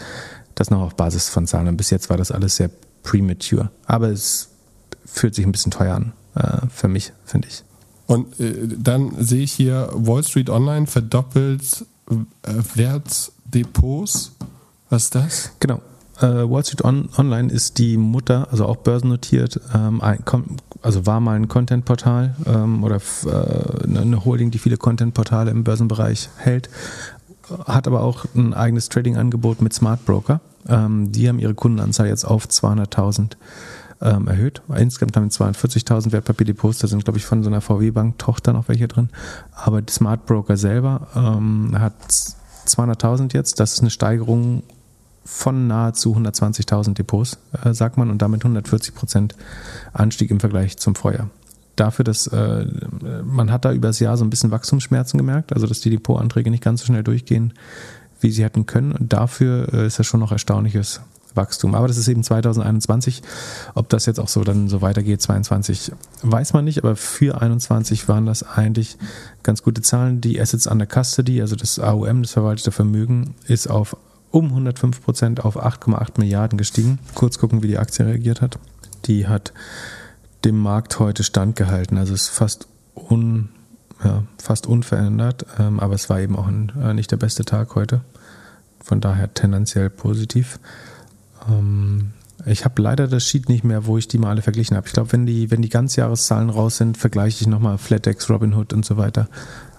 das 0.55 0.71
noch 0.71 0.83
auf 0.83 0.95
Basis 0.95 1.29
von 1.29 1.47
Zahlen 1.47 1.69
an. 1.69 1.77
Bis 1.77 1.91
jetzt 1.91 2.11
war 2.11 2.17
das 2.17 2.31
alles 2.31 2.57
sehr 2.57 2.71
premature. 3.03 3.71
Aber 3.87 4.09
es 4.09 4.51
fühlt 5.05 5.35
sich 5.35 5.47
ein 5.47 5.53
bisschen 5.53 5.73
teuer 5.73 5.95
an, 5.95 6.13
für 6.71 6.89
mich, 6.89 7.13
finde 7.25 7.49
ich. 7.49 7.65
Und 8.13 8.39
äh, 8.41 8.69
dann 8.69 9.13
sehe 9.19 9.43
ich 9.43 9.53
hier, 9.53 9.89
Wall 9.95 10.23
Street 10.23 10.51
Online 10.51 10.87
verdoppelt 10.87 11.87
äh, 12.11 12.53
Wertdepots. 12.75 14.33
Was 14.91 15.05
ist 15.05 15.15
das? 15.15 15.51
Genau. 15.61 15.81
Äh, 16.19 16.27
Wall 16.27 16.63
Street 16.63 16.85
On 16.85 17.09
Online 17.17 17.51
ist 17.51 17.79
die 17.79 17.97
Mutter, 17.97 18.49
also 18.51 18.67
auch 18.67 18.77
börsennotiert, 18.77 19.59
ähm, 19.75 20.03
ein, 20.03 20.23
also 20.83 21.07
war 21.07 21.21
mal 21.21 21.37
ein 21.37 21.49
Content-Portal 21.49 22.37
ähm, 22.45 22.85
oder 22.85 22.97
äh, 22.97 23.99
eine 23.99 24.23
Holding, 24.27 24.51
die 24.51 24.59
viele 24.59 24.77
Content-Portale 24.77 25.51
im 25.51 25.65
Börsenbereich 25.65 26.29
hält, 26.37 26.69
hat 27.65 27.87
aber 27.87 28.03
auch 28.03 28.27
ein 28.35 28.53
eigenes 28.53 28.91
Trading-Angebot 28.91 29.63
mit 29.63 29.73
Smart 29.73 30.05
Broker. 30.05 30.43
Ähm, 30.69 31.13
die 31.13 31.31
haben 31.31 31.39
ihre 31.39 31.55
Kundenanzahl 31.55 32.09
jetzt 32.09 32.27
auf 32.27 32.45
200.000 32.45 33.37
ähm, 34.03 34.29
erhöht. 34.29 34.63
Insgesamt 34.75 35.17
haben 35.17 35.25
wir 35.25 35.31
42.000 35.31 36.13
Wertpapierdepots, 36.13 36.79
da 36.79 36.89
sind, 36.89 37.05
glaube 37.05 37.19
ich, 37.19 37.25
von 37.25 37.43
so 37.43 37.51
einer 37.51 37.61
VW-Bank-Tochter 37.61 38.53
noch 38.53 38.69
welche 38.69 38.89
drin. 38.89 39.09
Aber 39.55 39.83
die 39.83 39.93
Smart 39.93 40.27
Broker 40.27 40.57
selber 40.57 41.09
ähm, 41.15 41.77
hat 41.79 41.95
200.000 42.67 43.35
jetzt. 43.35 43.61
Das 43.61 43.75
ist 43.75 43.81
eine 43.81 43.91
Steigerung 43.91 44.63
von 45.25 45.69
nahezu 45.69 46.17
120.000 46.17 46.95
Depots, 46.95 47.39
äh, 47.65 47.73
sagt 47.73 47.97
man, 47.97 48.11
und 48.11 48.21
damit 48.21 48.43
140 48.43 48.95
Prozent 48.95 49.37
Anstieg 49.93 50.31
im 50.31 50.41
Vergleich 50.41 50.77
zum 50.79 50.95
Vorjahr. 50.95 51.31
Dafür, 51.77 52.05
dass 52.05 52.27
äh, 52.27 52.67
man 53.25 53.51
hat 53.51 53.65
da 53.65 53.73
übers 53.73 53.99
Jahr 53.99 54.17
so 54.17 54.25
ein 54.25 54.31
bisschen 54.31 54.51
Wachstumsschmerzen 54.51 55.17
gemerkt, 55.17 55.53
also 55.53 55.67
dass 55.67 55.81
die 55.81 55.91
Depotanträge 55.91 56.51
nicht 56.51 56.63
ganz 56.63 56.81
so 56.81 56.87
schnell 56.87 57.03
durchgehen, 57.03 57.55
wie 58.21 58.31
sie 58.31 58.45
hätten 58.45 58.67
können. 58.67 58.93
Und 58.93 59.13
dafür 59.13 59.73
äh, 59.73 59.87
ist 59.87 59.99
das 59.99 60.07
schon 60.07 60.21
noch 60.21 60.33
erstaunliches 60.33 61.01
Wachstum. 61.35 61.75
Aber 61.75 61.89
das 61.89 61.97
ist 61.97 62.09
eben 62.09 62.23
2021. 62.23 63.23
Ob 63.75 63.89
das 63.89 64.07
jetzt 64.07 64.21
auch 64.21 64.29
so 64.29 64.45
dann 64.45 64.69
so 64.69 64.83
weitergeht, 64.83 65.23
22, 65.23 65.93
weiß 66.23 66.53
man 66.53 66.65
nicht. 66.65 66.79
Aber 66.79 66.97
für 66.97 67.41
21 67.41 68.09
waren 68.09 68.27
das 68.27 68.43
eigentlich 68.43 68.97
ganz 69.43 69.63
gute 69.63 69.83
Zahlen. 69.83 70.21
Die 70.21 70.41
Assets 70.41 70.67
under 70.67 70.87
Custody, 70.87 71.41
also 71.41 71.57
das 71.57 71.79
AUM, 71.79 72.23
das 72.23 72.33
verwaltete 72.33 72.73
Vermögen, 72.73 73.35
ist 73.47 73.69
auf 73.69 73.97
um 74.31 74.47
105 74.47 75.03
Prozent 75.03 75.45
auf 75.45 75.63
8,8 75.63 76.19
Milliarden 76.19 76.59
gestiegen. 76.59 76.99
Kurz 77.15 77.39
gucken, 77.39 77.63
wie 77.63 77.69
die 77.69 77.79
Aktie 77.79 78.07
reagiert 78.07 78.41
hat. 78.41 78.59
Die 79.05 79.29
hat 79.29 79.53
dem 80.45 80.59
Markt 80.59 80.99
heute 80.99 81.23
standgehalten. 81.23 81.99
Also 81.99 82.15
ist 82.15 82.29
fast 82.29 82.67
un, 82.95 83.51
ja, 84.03 84.25
fast 84.39 84.67
unverändert, 84.67 85.47
ähm, 85.59 85.81
aber 85.81 85.95
es 85.95 86.09
war 86.11 86.21
eben 86.21 86.37
auch 86.37 86.47
ein, 86.47 86.73
äh, 86.83 86.95
nicht 86.95 87.11
der 87.11 87.17
beste 87.17 87.45
Tag 87.45 87.75
heute. 87.75 88.01
Von 88.83 89.01
daher 89.01 89.33
tendenziell 89.33 89.91
positiv. 89.91 90.59
Ähm, 91.49 92.13
ich 92.45 92.65
habe 92.65 92.83
leider 92.83 93.07
das 93.07 93.25
Sheet 93.25 93.49
nicht 93.49 93.65
mehr, 93.65 93.87
wo 93.87 93.99
ich 93.99 94.09
die 94.09 94.19
mal 94.19 94.31
alle 94.31 94.43
verglichen 94.43 94.77
habe. 94.77 94.87
Ich 94.87 94.93
glaube, 94.93 95.13
wenn 95.13 95.27
die, 95.27 95.51
wenn 95.51 95.63
die 95.63 95.69
Ganzjahreszahlen 95.69 96.51
raus 96.51 96.77
sind, 96.77 96.97
vergleiche 96.97 97.43
ich 97.43 97.47
nochmal 97.47 97.79
FlatEx, 97.79 98.29
Robinhood 98.31 98.73
und 98.73 98.85
so 98.85 98.97
weiter 98.97 99.29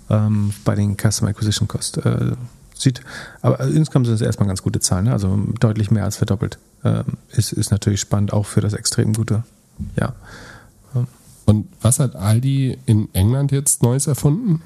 ähm, 0.09 0.53
bei 0.63 0.75
den 0.75 0.95
Customer 0.97 1.31
Acquisition 1.31 1.67
Cost. 1.67 1.97
Äh, 1.97 2.33
sieht, 2.75 3.01
aber 3.41 3.59
insgesamt 3.59 4.07
sind 4.07 4.15
es 4.15 4.21
erstmal 4.21 4.47
ganz 4.47 4.61
gute 4.61 4.79
Zahlen, 4.79 5.05
ne? 5.05 5.13
also 5.13 5.37
deutlich 5.59 5.91
mehr 5.91 6.05
als 6.05 6.17
verdoppelt. 6.17 6.57
Ähm, 6.83 7.03
ist, 7.31 7.53
ist 7.53 7.71
natürlich 7.71 7.99
spannend, 7.99 8.33
auch 8.33 8.45
für 8.45 8.61
das 8.61 8.73
extrem 8.73 9.13
gute 9.13 9.43
Jahr. 9.95 10.15
Und 11.45 11.67
was 11.81 11.99
hat 11.99 12.15
Aldi 12.15 12.77
in 12.85 13.13
England 13.13 13.51
jetzt 13.51 13.83
Neues 13.83 14.07
erfunden? 14.07 14.61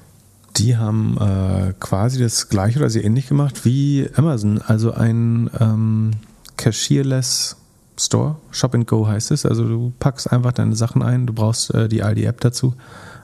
Die 0.56 0.76
haben 0.76 1.16
äh, 1.18 1.74
quasi 1.78 2.20
das 2.20 2.48
gleiche 2.48 2.78
oder 2.78 2.90
sehr 2.90 3.04
ähnlich 3.04 3.28
gemacht 3.28 3.64
wie 3.64 4.08
Amazon, 4.14 4.60
also 4.62 4.92
ein 4.92 5.50
ähm, 5.60 6.12
Cashierless 6.58 7.56
Store, 7.98 8.36
Shop 8.50 8.74
and 8.74 8.86
Go 8.86 9.06
heißt 9.06 9.30
es. 9.30 9.46
Also 9.46 9.66
du 9.66 9.92
packst 9.98 10.30
einfach 10.30 10.52
deine 10.52 10.76
Sachen 10.76 11.02
ein, 11.02 11.26
du 11.26 11.32
brauchst 11.32 11.72
äh, 11.74 11.88
die 11.88 12.02
Aldi-App 12.02 12.40
dazu, 12.40 12.74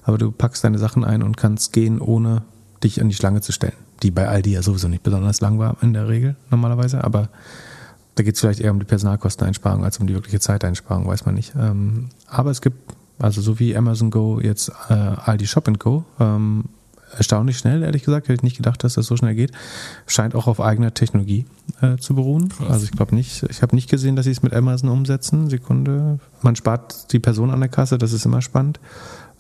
aber 0.03 0.17
du 0.17 0.33
packst 0.33 0.65
deine 0.65 0.79
Sachen 0.79 1.05
ein 1.05 1.23
und 1.23 1.37
kannst 1.37 1.73
gehen, 1.73 2.01
ohne 2.01 2.43
dich 2.83 3.01
an 3.01 3.09
die 3.09 3.15
Schlange 3.15 3.41
zu 3.41 3.53
stellen. 3.53 3.75
Die 4.03 4.11
bei 4.11 4.27
Aldi 4.27 4.53
ja 4.53 4.63
sowieso 4.63 4.89
nicht 4.89 5.03
besonders 5.03 5.41
lang 5.41 5.59
war 5.59 5.77
in 5.83 5.93
der 5.93 6.09
Regel 6.09 6.37
normalerweise, 6.51 7.05
aber 7.05 7.29
da 8.15 8.23
geht 8.23 8.35
es 8.35 8.41
vielleicht 8.41 8.61
eher 8.61 8.71
um 8.71 8.79
die 8.79 8.85
Personalkosteneinsparung 8.85 9.85
als 9.85 9.99
um 9.99 10.07
die 10.07 10.15
wirkliche 10.15 10.41
Zeiteinsparung, 10.41 11.07
weiß 11.07 11.27
man 11.27 11.35
nicht. 11.35 11.53
Ähm, 11.59 12.11
aber 12.29 12.51
es 12.51 12.61
gibt, 12.61 12.95
also 13.19 13.41
so 13.41 13.59
wie 13.59 13.77
Amazon 13.77 14.11
Go 14.11 14.41
jetzt 14.41 14.71
äh, 14.89 14.93
Aldi 14.93 15.47
Shop 15.47 15.67
and 15.69 15.81
Go, 15.81 16.05
ähm, 16.21 16.65
erstaunlich 17.17 17.59
schnell, 17.59 17.83
ehrlich 17.83 18.05
gesagt. 18.05 18.29
Hätte 18.29 18.35
ich 18.35 18.43
nicht 18.43 18.57
gedacht, 18.57 18.85
dass 18.85 18.95
das 18.95 19.07
so 19.07 19.17
schnell 19.17 19.35
geht. 19.35 19.53
Scheint 20.07 20.35
auch 20.35 20.47
auf 20.47 20.61
eigener 20.61 20.95
Technologie 20.95 21.47
äh, 21.81 21.97
zu 21.97 22.15
beruhen. 22.15 22.49
Krass. 22.49 22.71
Also 22.71 22.85
ich 22.85 22.93
glaube 22.93 23.15
nicht, 23.15 23.45
ich 23.49 23.63
habe 23.63 23.75
nicht 23.75 23.91
gesehen, 23.91 24.17
dass 24.17 24.25
sie 24.25 24.33
es 24.33 24.43
mit 24.43 24.55
Amazon 24.55 24.91
umsetzen. 24.91 25.49
Sekunde. 25.49 26.19
Man 26.43 26.57
spart 26.57 27.13
die 27.13 27.19
Person 27.19 27.51
an 27.51 27.61
der 27.61 27.69
Kasse, 27.69 27.99
das 27.99 28.13
ist 28.13 28.27
immer 28.27 28.43
spannend. 28.43 28.81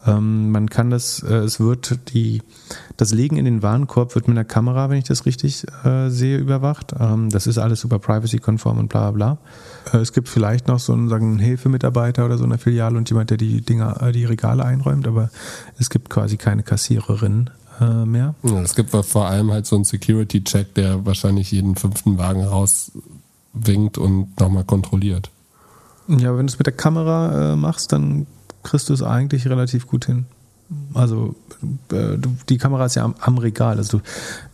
Ähm, 0.06 0.50
man 0.50 0.68
kann 0.68 0.90
das, 0.90 1.22
äh, 1.22 1.34
es 1.34 1.60
wird 1.60 2.12
die, 2.12 2.42
das 2.96 3.12
Legen 3.12 3.36
in 3.36 3.44
den 3.44 3.62
Warenkorb 3.62 4.14
wird 4.14 4.28
mit 4.28 4.36
einer 4.36 4.44
Kamera, 4.44 4.90
wenn 4.90 4.98
ich 4.98 5.04
das 5.04 5.24
richtig 5.24 5.66
äh, 5.84 6.10
sehe, 6.10 6.38
überwacht. 6.38 6.94
Ähm, 6.98 7.30
das 7.30 7.46
ist 7.46 7.58
alles 7.58 7.80
super 7.80 7.98
privacy-konform 7.98 8.78
und 8.78 8.88
bla 8.88 9.10
bla 9.10 9.38
bla. 9.90 9.98
Äh, 9.98 10.02
es 10.02 10.12
gibt 10.12 10.28
vielleicht 10.28 10.68
noch 10.68 10.78
so 10.78 10.92
einen, 10.92 11.08
sagen, 11.08 11.30
einen 11.30 11.38
Hilfemitarbeiter 11.38 12.24
oder 12.26 12.36
so 12.36 12.44
in 12.44 12.50
der 12.50 12.58
Filiale 12.58 12.98
und 12.98 13.08
jemand, 13.08 13.30
der 13.30 13.38
die 13.38 13.62
Dinger, 13.62 14.02
äh, 14.02 14.12
die 14.12 14.24
Regale 14.24 14.64
einräumt, 14.64 15.08
aber 15.08 15.30
es 15.78 15.88
gibt 15.88 16.10
quasi 16.10 16.36
keine 16.36 16.62
Kassiererin 16.62 17.50
äh, 17.80 18.04
mehr. 18.04 18.34
Ja, 18.42 18.60
es 18.60 18.74
gibt 18.74 18.90
vor 18.90 19.26
allem 19.26 19.50
halt 19.50 19.66
so 19.66 19.76
einen 19.76 19.84
Security-Check, 19.84 20.74
der 20.74 21.04
wahrscheinlich 21.06 21.50
jeden 21.50 21.76
fünften 21.76 22.18
Wagen 22.18 22.44
rauswinkt 22.44 23.98
und 23.98 24.38
nochmal 24.40 24.64
kontrolliert. 24.64 25.30
Ja, 26.08 26.36
wenn 26.36 26.46
du 26.46 26.52
es 26.52 26.58
mit 26.58 26.66
der 26.66 26.74
Kamera 26.74 27.52
äh, 27.52 27.56
machst, 27.56 27.92
dann 27.92 28.26
kriegst 28.62 28.88
du 28.88 28.92
es 28.92 29.02
eigentlich 29.02 29.46
relativ 29.48 29.86
gut 29.86 30.06
hin. 30.06 30.26
Also 30.94 31.34
äh, 31.92 32.16
die 32.48 32.58
Kamera 32.58 32.86
ist 32.86 32.94
ja 32.94 33.04
am, 33.04 33.14
am 33.20 33.38
Regal. 33.38 33.76
Also 33.76 33.98
du, 33.98 34.04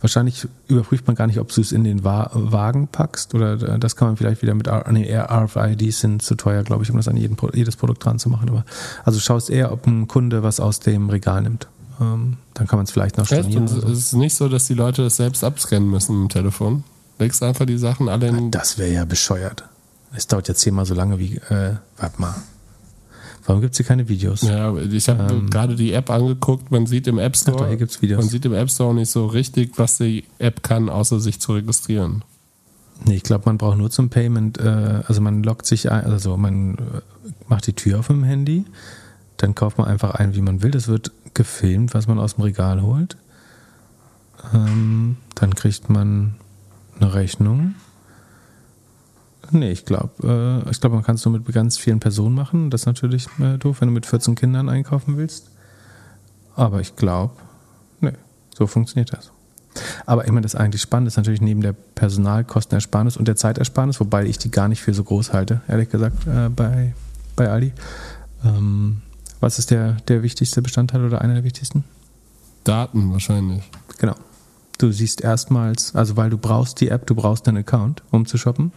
wahrscheinlich 0.01 0.47
überprüft 0.67 1.07
man 1.07 1.15
gar 1.15 1.27
nicht, 1.27 1.39
ob 1.39 1.53
du 1.53 1.61
es 1.61 1.71
in 1.71 1.83
den 1.83 2.03
Wa 2.03 2.29
Wagen 2.33 2.87
packst 2.87 3.33
oder 3.33 3.53
äh, 3.53 3.79
das 3.79 3.95
kann 3.95 4.07
man 4.07 4.17
vielleicht 4.17 4.41
wieder 4.41 4.53
mit 4.53 4.69
nee, 4.91 5.15
RFIDs 5.15 5.99
sind 5.99 6.21
zu 6.21 6.35
teuer, 6.35 6.63
glaube 6.63 6.83
ich, 6.83 6.91
um 6.91 6.97
das 6.97 7.07
an 7.07 7.17
jeden, 7.17 7.37
jedes 7.53 7.75
Produkt 7.75 8.03
dran 8.03 8.19
zu 8.19 8.29
machen. 8.29 8.49
Aber 8.49 8.65
also 9.03 9.19
schaust 9.19 9.49
eher, 9.49 9.71
ob 9.71 9.87
ein 9.87 10.07
Kunde 10.07 10.43
was 10.43 10.59
aus 10.59 10.79
dem 10.79 11.09
Regal 11.09 11.41
nimmt. 11.41 11.67
Ähm, 12.01 12.37
dann 12.55 12.67
kann 12.67 12.77
man 12.77 12.85
es 12.85 12.91
vielleicht 12.91 13.17
noch 13.17 13.25
stornieren. 13.25 13.65
Es 13.65 13.73
ist 13.73 14.13
nicht 14.13 14.35
so, 14.35 14.49
dass 14.49 14.65
die 14.65 14.73
Leute 14.73 15.03
das 15.03 15.17
selbst 15.17 15.43
abscannen 15.43 15.89
müssen 15.89 16.23
im 16.23 16.29
Telefon. 16.29 16.83
Legst 17.19 17.43
einfach 17.43 17.65
die 17.65 17.77
Sachen 17.77 18.09
alle 18.09 18.27
in. 18.27 18.51
Das 18.51 18.77
wäre 18.77 18.91
ja 18.91 19.05
bescheuert. 19.05 19.63
Es 20.15 20.27
dauert 20.27 20.47
ja 20.47 20.55
zehnmal 20.55 20.85
so 20.85 20.93
lange 20.93 21.19
wie. 21.19 21.35
Äh, 21.35 21.75
warte 21.97 22.19
mal. 22.19 22.35
Warum 23.45 23.61
gibt 23.61 23.73
es 23.73 23.77
hier 23.77 23.85
keine 23.85 24.07
Videos? 24.07 24.41
Ja, 24.41 24.75
ich 24.75 25.09
habe 25.09 25.33
ähm, 25.33 25.49
gerade 25.49 25.75
die 25.75 25.93
App 25.93 26.09
angeguckt. 26.09 26.71
Man 26.71 26.85
sieht 26.85 27.07
im 27.07 27.17
App 27.17 27.35
Store. 27.37 27.63
Ach, 27.63 27.67
hier 27.67 27.77
gibt's 27.77 28.01
Videos. 28.01 28.19
Man 28.19 28.29
sieht 28.29 28.45
im 28.45 28.53
App 28.53 28.69
Store 28.69 28.93
nicht 28.93 29.09
so 29.09 29.25
richtig, 29.25 29.77
was 29.77 29.97
die 29.97 30.25
App 30.39 30.63
kann, 30.63 30.89
außer 30.89 31.19
sich 31.19 31.39
zu 31.39 31.53
registrieren. 31.53 32.23
Nee, 33.05 33.15
ich 33.15 33.23
glaube, 33.23 33.43
man 33.47 33.57
braucht 33.57 33.77
nur 33.77 33.89
zum 33.89 34.09
Payment, 34.09 34.59
äh, 34.59 35.01
also 35.07 35.21
man 35.21 35.41
loggt 35.41 35.65
sich 35.65 35.91
ein, 35.91 36.05
also 36.05 36.37
man 36.37 36.75
äh, 36.75 36.77
macht 37.47 37.65
die 37.65 37.73
Tür 37.73 37.99
auf 37.99 38.07
dem 38.07 38.23
Handy, 38.23 38.65
dann 39.37 39.55
kauft 39.55 39.79
man 39.79 39.87
einfach 39.87 40.11
ein, 40.11 40.35
wie 40.35 40.41
man 40.41 40.61
will. 40.61 40.69
Das 40.69 40.87
wird 40.87 41.11
gefilmt, 41.33 41.93
was 41.93 42.07
man 42.07 42.19
aus 42.19 42.35
dem 42.35 42.43
Regal 42.43 42.81
holt. 42.81 43.17
Ähm, 44.53 45.17
dann 45.35 45.55
kriegt 45.55 45.89
man 45.89 46.35
eine 46.99 47.13
Rechnung 47.13 47.75
Nee, 49.51 49.71
ich 49.71 49.85
glaube, 49.85 50.63
äh, 50.65 50.69
ich 50.69 50.79
glaube, 50.79 50.95
man 50.95 51.03
kann 51.03 51.15
es 51.15 51.25
nur 51.25 51.37
mit 51.37 51.45
ganz 51.53 51.77
vielen 51.77 51.99
Personen 51.99 52.35
machen. 52.35 52.69
Das 52.69 52.81
ist 52.81 52.85
natürlich 52.85 53.27
äh, 53.39 53.57
doof, 53.57 53.81
wenn 53.81 53.89
du 53.89 53.93
mit 53.93 54.05
14 54.05 54.35
Kindern 54.35 54.69
einkaufen 54.69 55.17
willst. 55.17 55.49
Aber 56.55 56.79
ich 56.79 56.95
glaube, 56.95 57.33
nee, 57.99 58.13
so 58.55 58.65
funktioniert 58.65 59.11
das. 59.13 59.31
Aber 60.05 60.25
ich 60.25 60.31
meine, 60.31 60.41
das 60.41 60.55
eigentlich 60.55 60.81
spannend 60.81 61.07
ist 61.07 61.17
natürlich 61.17 61.41
neben 61.41 61.61
der 61.61 61.73
Personalkostenersparnis 61.73 63.17
und 63.17 63.27
der 63.27 63.35
Zeitersparnis, 63.35 63.99
wobei 63.99 64.25
ich 64.25 64.37
die 64.37 64.51
gar 64.51 64.67
nicht 64.67 64.81
für 64.81 64.93
so 64.93 65.03
groß 65.03 65.33
halte, 65.33 65.61
ehrlich 65.67 65.89
gesagt, 65.89 66.27
äh, 66.27 66.49
bei, 66.49 66.93
bei 67.35 67.49
Aldi. 67.49 67.73
Ähm, 68.43 69.01
was 69.41 69.59
ist 69.59 69.71
der, 69.71 69.93
der 70.07 70.23
wichtigste 70.23 70.61
Bestandteil 70.61 71.03
oder 71.03 71.21
einer 71.21 71.33
der 71.33 71.43
wichtigsten? 71.43 71.83
Daten 72.63 73.11
wahrscheinlich. 73.11 73.63
Genau. 73.97 74.15
Du 74.77 74.91
siehst 74.91 75.21
erstmals, 75.21 75.93
also 75.95 76.15
weil 76.15 76.29
du 76.29 76.37
brauchst 76.37 76.79
die 76.79 76.89
App, 76.89 77.05
du 77.07 77.15
brauchst 77.15 77.45
deinen 77.47 77.57
Account, 77.57 78.03
um 78.11 78.25
zu 78.25 78.37
shoppen. 78.37 78.71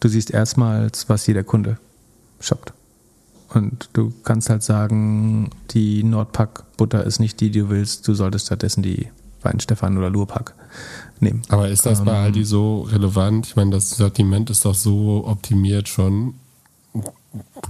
Du 0.00 0.08
siehst 0.08 0.30
erstmals, 0.30 1.08
was 1.08 1.26
jeder 1.26 1.44
Kunde 1.44 1.78
shoppt. 2.40 2.72
Und 3.50 3.88
du 3.92 4.12
kannst 4.24 4.50
halt 4.50 4.62
sagen, 4.62 5.50
die 5.70 6.02
Nordpack-Butter 6.02 7.04
ist 7.04 7.20
nicht 7.20 7.40
die, 7.40 7.50
die 7.50 7.60
du 7.60 7.68
willst, 7.68 8.08
du 8.08 8.14
solltest 8.14 8.46
stattdessen 8.46 8.82
die 8.82 9.08
Weinstefan 9.42 9.96
oder 9.96 10.10
Lurpack 10.10 10.54
nehmen. 11.20 11.42
Aber 11.48 11.68
ist 11.68 11.86
das 11.86 12.00
ähm, 12.00 12.06
bei 12.06 12.18
Aldi 12.18 12.44
so 12.44 12.82
relevant? 12.82 13.46
Ich 13.46 13.56
meine, 13.56 13.70
das 13.70 13.90
Sortiment 13.90 14.50
ist 14.50 14.64
doch 14.64 14.74
so 14.74 15.24
optimiert 15.26 15.88
schon. 15.88 16.34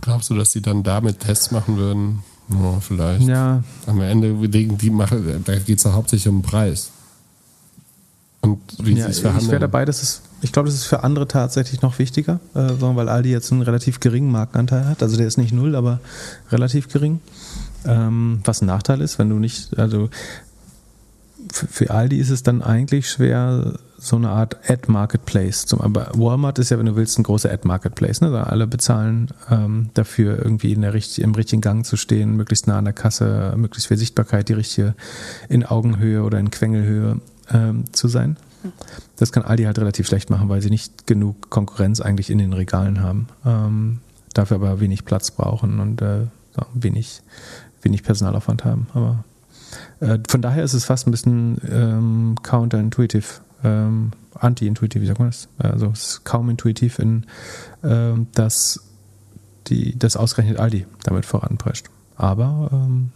Glaubst 0.00 0.30
du, 0.30 0.34
dass 0.34 0.52
sie 0.52 0.62
dann 0.62 0.82
damit 0.82 1.20
Tests 1.20 1.50
machen 1.50 1.76
würden? 1.76 2.22
Oh, 2.50 2.78
vielleicht. 2.80 3.26
Ja. 3.26 3.62
Am 3.86 4.00
Ende 4.00 4.32
legen 4.32 4.76
die 4.76 4.90
machen, 4.90 5.42
da 5.44 5.58
geht 5.58 5.78
es 5.78 5.84
ja 5.84 5.92
hauptsächlich 5.92 6.28
um 6.28 6.42
den 6.42 6.42
Preis. 6.42 6.90
Und 8.42 8.60
wie 8.78 8.92
ja, 8.92 9.06
sie 9.06 9.12
es 9.12 9.20
verhandeln. 9.20 9.46
Ich 9.46 9.50
wäre 9.50 9.60
dabei, 9.60 9.86
dass 9.86 10.02
es 10.02 10.22
ich 10.44 10.52
glaube, 10.52 10.68
das 10.68 10.76
ist 10.76 10.84
für 10.84 11.02
andere 11.02 11.26
tatsächlich 11.26 11.80
noch 11.80 11.98
wichtiger, 11.98 12.38
äh, 12.54 12.68
weil 12.78 13.08
Aldi 13.08 13.30
jetzt 13.30 13.50
einen 13.50 13.62
relativ 13.62 13.98
geringen 13.98 14.30
Markenanteil 14.30 14.84
hat. 14.84 15.02
Also 15.02 15.16
der 15.16 15.26
ist 15.26 15.38
nicht 15.38 15.54
null, 15.54 15.74
aber 15.74 16.00
relativ 16.52 16.88
gering. 16.88 17.20
Ähm, 17.86 18.40
was 18.44 18.60
ein 18.60 18.66
Nachteil 18.66 19.00
ist, 19.00 19.18
wenn 19.18 19.30
du 19.30 19.36
nicht, 19.36 19.78
also 19.78 20.10
für 21.50 21.90
Aldi 21.90 22.18
ist 22.18 22.28
es 22.28 22.42
dann 22.42 22.60
eigentlich 22.60 23.08
schwer, 23.08 23.78
so 24.04 24.16
eine 24.16 24.28
Art 24.28 24.58
Ad-Marketplace. 24.68 25.66
Aber 25.78 26.10
Walmart 26.14 26.58
ist 26.58 26.70
ja, 26.70 26.78
wenn 26.78 26.86
du 26.86 26.94
willst, 26.94 27.18
ein 27.18 27.22
großer 27.22 27.50
Ad-Marketplace. 27.50 28.20
Ne? 28.20 28.30
Da 28.30 28.44
alle 28.44 28.66
bezahlen 28.66 29.28
ähm, 29.50 29.90
dafür, 29.94 30.38
irgendwie 30.38 30.72
in 30.72 30.82
der, 30.82 30.94
im 30.94 31.34
richtigen 31.34 31.62
Gang 31.62 31.86
zu 31.86 31.96
stehen, 31.96 32.36
möglichst 32.36 32.66
nah 32.66 32.78
an 32.78 32.84
der 32.84 32.92
Kasse, 32.92 33.54
möglichst 33.56 33.88
viel 33.88 33.96
Sichtbarkeit, 33.96 34.50
die 34.50 34.52
richtige 34.52 34.94
in 35.48 35.64
Augenhöhe 35.64 36.22
oder 36.22 36.38
in 36.38 36.50
Quengelhöhe 36.50 37.20
ähm, 37.50 37.84
zu 37.92 38.08
sein. 38.08 38.36
Das 39.16 39.32
kann 39.32 39.42
Aldi 39.42 39.64
halt 39.64 39.78
relativ 39.78 40.06
schlecht 40.06 40.28
machen, 40.28 40.48
weil 40.50 40.60
sie 40.60 40.70
nicht 40.70 41.06
genug 41.06 41.48
Konkurrenz 41.48 42.00
eigentlich 42.00 42.28
in 42.28 42.38
den 42.38 42.52
Regalen 42.52 43.00
haben. 43.00 43.28
Ähm, 43.46 44.00
dafür 44.34 44.56
aber 44.56 44.80
wenig 44.80 45.04
Platz 45.06 45.30
brauchen 45.30 45.80
und 45.80 46.02
äh, 46.02 46.26
wenig, 46.74 47.22
wenig 47.82 48.02
Personalaufwand 48.02 48.64
haben. 48.64 48.86
Aber 48.92 49.24
äh, 50.00 50.18
von 50.28 50.42
daher 50.42 50.62
ist 50.62 50.74
es 50.74 50.84
fast 50.84 51.06
ein 51.06 51.10
bisschen 51.10 51.58
ähm, 51.70 52.34
counterintuitive, 52.42 53.40
ähm, 53.64 54.12
anti-intuitiv, 54.34 55.02
wie 55.02 55.06
sagt 55.06 55.18
man 55.18 55.28
das? 55.28 55.48
Also 55.58 55.90
es 55.92 56.08
ist 56.08 56.24
kaum 56.24 56.50
intuitiv, 56.50 56.98
in, 56.98 57.26
ähm, 57.82 58.28
dass 58.32 58.80
die, 59.66 59.98
das 59.98 60.16
ausgerechnet 60.16 60.58
Aldi 60.58 60.86
damit 61.02 61.24
voranprescht. 61.26 61.88
Aber 62.16 62.70
ähm, 62.72 63.10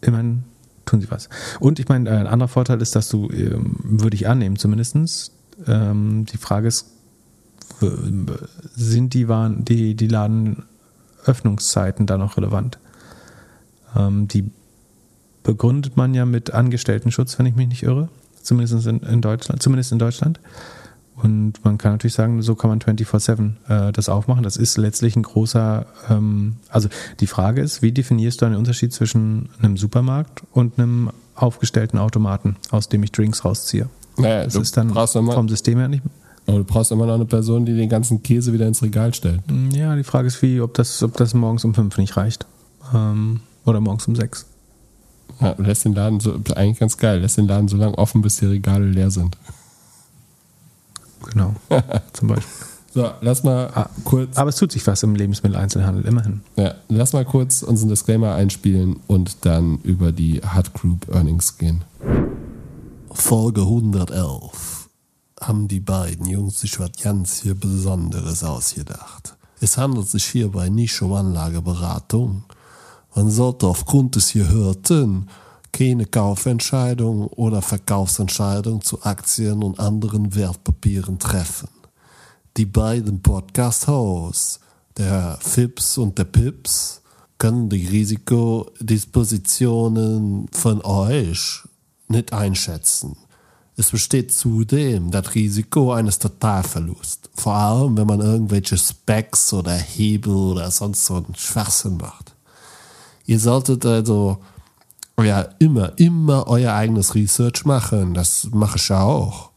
immerhin 0.00 0.44
tun 0.84 1.00
sie 1.00 1.10
was. 1.10 1.28
Und 1.60 1.78
ich 1.78 1.88
meine, 1.88 2.10
ein 2.10 2.26
anderer 2.26 2.48
Vorteil 2.48 2.82
ist, 2.82 2.94
dass 2.96 3.08
du, 3.08 3.30
ähm, 3.30 3.76
würde 3.82 4.16
ich 4.16 4.28
annehmen 4.28 4.56
zumindest, 4.56 5.32
ähm, 5.66 6.26
die 6.26 6.36
Frage 6.36 6.68
ist, 6.68 6.90
sind 8.74 9.14
die, 9.14 9.28
Waren, 9.28 9.64
die, 9.64 9.94
die 9.94 10.08
Ladenöffnungszeiten 10.08 12.06
da 12.06 12.18
noch 12.18 12.36
relevant? 12.36 12.78
Ähm, 13.96 14.28
die 14.28 14.50
begründet 15.42 15.96
man 15.96 16.14
ja 16.14 16.24
mit 16.24 16.52
Angestelltenschutz, 16.52 17.38
wenn 17.38 17.46
ich 17.46 17.56
mich 17.56 17.68
nicht 17.68 17.82
irre. 17.82 18.08
Zumindest 18.44 18.86
in, 18.86 19.00
in 19.00 19.20
Deutschland. 19.20 19.62
Zumindest 19.62 19.92
in 19.92 19.98
Deutschland. 19.98 20.38
Und 21.16 21.64
man 21.64 21.78
kann 21.78 21.92
natürlich 21.92 22.14
sagen, 22.14 22.42
so 22.42 22.54
kann 22.54 22.70
man 22.70 22.80
24-7 22.80 23.52
äh, 23.68 23.92
das 23.92 24.08
aufmachen. 24.08 24.42
Das 24.42 24.56
ist 24.56 24.76
letztlich 24.76 25.16
ein 25.16 25.22
großer, 25.22 25.86
ähm, 26.10 26.56
also 26.68 26.88
die 27.20 27.26
Frage 27.26 27.62
ist, 27.62 27.82
wie 27.82 27.92
definierst 27.92 28.42
du 28.42 28.46
einen 28.46 28.56
Unterschied 28.56 28.92
zwischen 28.92 29.48
einem 29.62 29.76
Supermarkt 29.76 30.42
und 30.52 30.78
einem 30.78 31.10
aufgestellten 31.36 31.98
Automaten, 31.98 32.56
aus 32.70 32.88
dem 32.88 33.02
ich 33.04 33.12
Drinks 33.12 33.44
rausziehe? 33.44 33.88
Naja, 34.16 34.44
das 34.44 34.56
ist 34.56 34.76
dann 34.76 34.92
vom 34.92 35.48
System 35.48 35.78
her 35.78 35.88
nicht. 35.88 36.02
Aber 36.46 36.58
du 36.58 36.64
brauchst 36.64 36.92
immer 36.92 37.06
noch 37.06 37.14
eine 37.14 37.24
Person, 37.24 37.64
die 37.64 37.74
den 37.74 37.88
ganzen 37.88 38.22
Käse 38.22 38.52
wieder 38.52 38.66
ins 38.66 38.82
Regal 38.82 39.14
stellt. 39.14 39.40
Ja, 39.72 39.96
die 39.96 40.04
Frage 40.04 40.28
ist, 40.28 40.42
wie, 40.42 40.60
ob 40.60 40.74
das, 40.74 41.02
ob 41.02 41.16
das 41.16 41.32
morgens 41.32 41.64
um 41.64 41.74
fünf 41.74 41.96
nicht 41.96 42.16
reicht. 42.16 42.46
Ähm, 42.92 43.40
oder 43.64 43.80
morgens 43.80 44.06
um 44.06 44.14
sechs. 44.14 44.46
Ja, 45.40 45.54
lässt 45.58 45.84
den 45.84 45.94
Laden 45.94 46.20
so, 46.20 46.38
eigentlich 46.54 46.78
ganz 46.78 46.96
geil, 46.96 47.20
lässt 47.20 47.38
den 47.38 47.46
Laden 47.46 47.68
so 47.68 47.76
lange 47.76 47.96
offen, 47.98 48.22
bis 48.22 48.36
die 48.36 48.46
Regale 48.46 48.86
leer 48.86 49.10
sind. 49.10 49.36
Genau, 51.30 51.54
zum 52.12 52.28
Beispiel. 52.28 52.66
So, 52.94 53.10
lass 53.22 53.42
mal 53.42 53.70
ah, 53.74 53.90
kurz. 54.04 54.36
Aber 54.36 54.50
es 54.50 54.56
tut 54.56 54.70
sich 54.70 54.86
was 54.86 55.02
im 55.02 55.16
Lebensmitteleinzelhandel, 55.16 56.04
immerhin. 56.04 56.42
Ja, 56.54 56.74
lass 56.88 57.12
mal 57.12 57.24
kurz 57.24 57.62
unseren 57.62 57.88
Disclaimer 57.88 58.34
einspielen 58.34 59.00
und 59.08 59.44
dann 59.44 59.78
über 59.82 60.12
die 60.12 60.40
Hut 60.54 60.72
Group 60.74 61.12
Earnings 61.12 61.58
gehen. 61.58 61.82
Folge 63.10 63.62
111 63.62 64.88
haben 65.40 65.66
die 65.66 65.80
beiden 65.80 66.26
Jungs 66.26 66.60
sich 66.60 66.78
was 66.78 66.92
ganz 67.02 67.42
hier 67.42 67.54
Besonderes 67.54 68.44
ausgedacht. 68.44 69.36
Es 69.60 69.76
handelt 69.76 70.08
sich 70.08 70.26
hierbei 70.26 70.68
nicht 70.68 71.00
um 71.02 71.12
Anlageberatung. 71.14 72.44
Man 73.14 73.30
sollte 73.30 73.68
aufgrund 73.68 74.16
des 74.16 74.32
Gehörten 74.32 75.28
keine 75.72 76.06
Kaufentscheidung 76.06 77.28
oder 77.28 77.62
Verkaufsentscheidung 77.62 78.82
zu 78.82 79.02
Aktien 79.02 79.62
und 79.62 79.78
anderen 79.78 80.34
Wertpapieren 80.34 81.18
treffen. 81.18 81.68
Die 82.56 82.66
beiden 82.66 83.22
Podcast-Hosts, 83.22 84.58
der 84.96 85.38
Fips 85.40 85.98
und 85.98 86.18
der 86.18 86.24
Pips, 86.24 87.02
können 87.38 87.68
die 87.68 87.86
Risikodispositionen 87.86 90.48
von 90.52 90.84
euch 90.84 91.62
nicht 92.08 92.32
einschätzen. 92.32 93.16
Es 93.76 93.90
besteht 93.90 94.32
zudem 94.32 95.10
das 95.10 95.34
Risiko 95.34 95.92
eines 95.92 96.20
Totalverlusts, 96.20 97.28
vor 97.34 97.54
allem 97.54 97.96
wenn 97.96 98.06
man 98.06 98.20
irgendwelche 98.20 98.78
Specs 98.78 99.52
oder 99.52 99.74
Hebel 99.74 100.32
oder 100.32 100.70
sonst 100.70 101.04
so 101.04 101.16
einen 101.16 101.34
Schwachsinn 101.34 101.96
macht. 101.96 102.23
Ihr 103.26 103.38
solltet 103.38 103.86
also 103.86 104.38
ja 105.22 105.42
immer, 105.58 105.98
immer 105.98 106.46
euer 106.46 106.74
eigenes 106.74 107.14
Research 107.14 107.64
machen. 107.64 108.14
Das 108.14 108.48
mache 108.52 108.76
ich 108.76 108.88
ja 108.88 109.02
auch. 109.02 109.50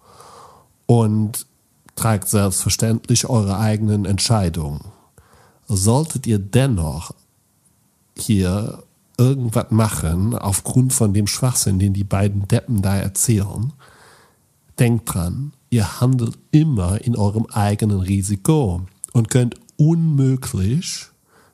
Und 0.85 1.45
tragt 1.95 2.29
selbstverständlich 2.29 3.27
eure 3.27 3.57
eigenen 3.57 4.05
Entscheidungen. 4.05 4.81
Solltet 5.67 6.27
ihr 6.27 6.39
dennoch 6.39 7.11
hier 8.17 8.83
irgendwas 9.17 9.71
machen, 9.71 10.35
aufgrund 10.35 10.93
von 10.93 11.13
dem 11.13 11.27
Schwachsinn, 11.27 11.79
den 11.79 11.93
die 11.93 12.03
beiden 12.03 12.47
Deppen 12.47 12.81
da 12.81 12.95
erzählen, 12.95 13.73
denkt 14.79 15.13
dran, 15.13 15.53
ihr 15.69 15.99
handelt 15.99 16.37
immer 16.51 17.01
in 17.01 17.15
eurem 17.15 17.47
eigenen 17.47 17.99
Risiko 17.99 18.83
und 19.13 19.29
könnt 19.29 19.55
unmöglich 19.75 21.07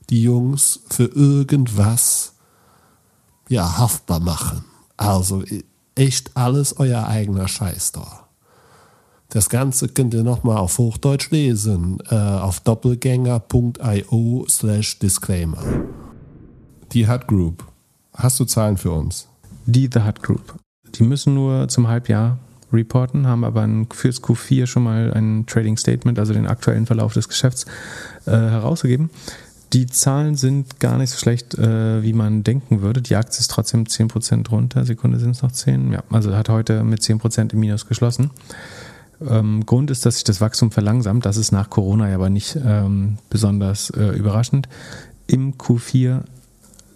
die 0.10 0.24
Jungs 0.24 0.82
für 0.90 1.06
irgendwas 1.06 2.34
ja, 3.50 3.78
haftbar 3.78 4.20
machen. 4.20 4.66
Also 4.98 5.44
echt 5.96 6.36
alles 6.36 6.78
euer 6.80 7.08
eigener 7.08 7.48
Scheiß 7.48 7.92
da. 7.92 8.28
Das 9.30 9.50
Ganze 9.50 9.88
könnt 9.88 10.14
ihr 10.14 10.24
nochmal 10.24 10.58
auf 10.58 10.78
Hochdeutsch 10.78 11.32
lesen, 11.32 11.98
äh, 12.10 12.16
auf 12.16 12.60
doppelgänger.io 12.60 14.46
slash 14.48 15.00
disclaimer. 15.00 15.64
Die 16.92 17.10
Hut 17.10 17.28
Group. 17.28 17.64
Hast 18.14 18.40
du 18.40 18.46
Zahlen 18.46 18.78
für 18.78 18.92
uns? 18.92 19.28
Die 19.66 19.90
The 19.92 20.02
Hut 20.02 20.22
Group. 20.22 20.56
Die 20.94 21.04
müssen 21.04 21.34
nur 21.34 21.68
zum 21.68 21.88
Halbjahr 21.88 22.38
reporten, 22.72 23.26
haben 23.26 23.44
aber 23.44 23.68
fürs 23.92 24.22
Q4 24.22 24.68
schon 24.68 24.84
mal 24.84 25.12
ein 25.14 25.46
Trading 25.48 25.78
Statement, 25.78 26.20
also 26.20 26.34
den 26.34 26.48
aktuellen 26.48 26.86
Verlauf 26.86 27.14
des 27.14 27.28
Geschäfts, 27.28 27.66
äh, 28.26 28.32
herausgegeben. 28.32 29.10
Die 29.74 29.88
Zahlen 29.88 30.36
sind 30.36 30.80
gar 30.80 31.00
nicht 31.00 31.10
so 31.10 31.18
schlecht, 31.18 31.56
äh, 31.58 32.04
wie 32.04 32.14
man 32.14 32.44
denken 32.44 32.82
würde. 32.82 33.02
Die 33.02 33.16
Aktie 33.16 33.40
ist 33.40 33.50
trotzdem 33.50 33.86
10% 33.86 34.50
runter. 34.52 34.86
Sekunde 34.86 35.20
sind 35.20 35.32
es 35.32 35.42
noch 35.42 35.52
10. 35.52 35.92
Ja, 35.92 36.04
also 36.12 36.36
hat 36.36 36.50
heute 36.50 36.84
mit 36.84 37.02
10% 37.02 37.54
im 37.54 37.60
Minus 37.60 37.88
geschlossen. 37.88 38.30
Ähm, 39.28 39.66
Grund 39.66 39.90
ist, 39.90 40.06
dass 40.06 40.16
sich 40.16 40.24
das 40.24 40.42
Wachstum 40.42 40.70
verlangsamt. 40.70 41.26
Das 41.26 41.38
ist 41.38 41.52
nach 41.52 41.72
Corona 41.72 42.08
ja 42.10 42.16
aber 42.16 42.30
nicht 42.30 42.58
ähm, 42.64 43.18
besonders 43.32 43.90
äh, 43.90 44.10
überraschend. 44.10 44.70
Im 45.26 45.56
Q4 45.56 46.22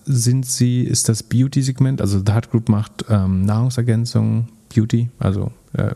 sind 0.05 0.45
sie, 0.45 0.83
ist 0.83 1.09
das 1.09 1.23
Beauty-Segment, 1.23 1.99
also 1.99 2.21
The 2.25 2.33
Hut 2.33 2.51
Group 2.51 2.69
macht 2.69 3.05
ähm, 3.09 3.45
Nahrungsergänzung, 3.45 4.47
Beauty, 4.73 5.09
also 5.19 5.51
äh, 5.73 5.91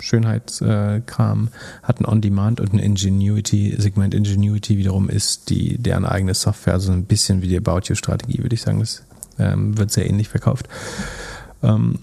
Schönheitskram, 0.00 1.48
äh, 1.48 1.86
hat 1.86 2.00
ein 2.00 2.06
On-Demand 2.06 2.60
und 2.60 2.72
ein 2.72 2.78
Ingenuity-Segment. 2.78 4.14
Ingenuity 4.14 4.76
wiederum 4.78 5.08
ist 5.08 5.50
die, 5.50 5.78
deren 5.78 6.04
eigene 6.04 6.34
Software, 6.34 6.74
also 6.74 6.92
ein 6.92 7.04
bisschen 7.04 7.42
wie 7.42 7.48
die 7.48 7.56
About 7.56 7.80
You-Strategie, 7.84 8.38
würde 8.42 8.54
ich 8.54 8.62
sagen. 8.62 8.80
Das 8.80 9.02
ähm, 9.38 9.78
wird 9.78 9.90
sehr 9.90 10.08
ähnlich 10.08 10.28
verkauft. 10.28 10.68
Ähm, 11.62 11.98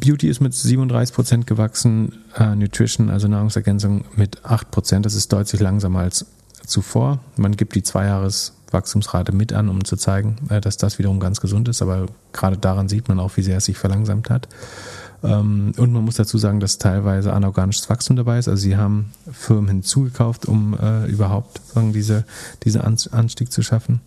Beauty 0.00 0.28
ist 0.28 0.40
mit 0.40 0.54
37% 0.54 1.44
gewachsen, 1.44 2.24
äh, 2.36 2.54
Nutrition, 2.54 3.10
also 3.10 3.28
Nahrungsergänzung, 3.28 4.04
mit 4.16 4.40
8%. 4.44 5.00
Das 5.00 5.14
ist 5.14 5.32
deutlich 5.32 5.60
langsamer 5.60 6.00
als 6.00 6.26
zuvor. 6.66 7.20
Man 7.36 7.56
gibt 7.56 7.74
die 7.74 7.82
Zweijahreswachstumsrate 7.82 9.32
mit 9.32 9.52
an, 9.52 9.68
um 9.68 9.84
zu 9.84 9.96
zeigen, 9.96 10.36
äh, 10.48 10.60
dass 10.60 10.78
das 10.78 10.98
wiederum 10.98 11.20
ganz 11.20 11.40
gesund 11.40 11.68
ist. 11.68 11.82
Aber 11.82 12.06
gerade 12.32 12.56
daran 12.56 12.88
sieht 12.88 13.08
man 13.08 13.20
auch, 13.20 13.36
wie 13.36 13.42
sehr 13.42 13.58
es 13.58 13.66
sich 13.66 13.76
verlangsamt 13.76 14.30
hat. 14.30 14.48
Ähm, 15.22 15.72
und 15.76 15.92
man 15.92 16.04
muss 16.04 16.16
dazu 16.16 16.38
sagen, 16.38 16.60
dass 16.60 16.78
teilweise 16.78 17.32
anorganisches 17.32 17.88
Wachstum 17.90 18.16
dabei 18.16 18.38
ist. 18.38 18.48
Also 18.48 18.62
sie 18.62 18.76
haben 18.76 19.12
Firmen 19.30 19.68
hinzugekauft, 19.68 20.46
um 20.46 20.76
äh, 20.80 21.06
überhaupt 21.06 21.60
sagen, 21.74 21.92
diese, 21.92 22.24
diese 22.64 22.84
Anstieg 22.84 23.52
zu 23.52 23.62
schaffen. 23.62 24.00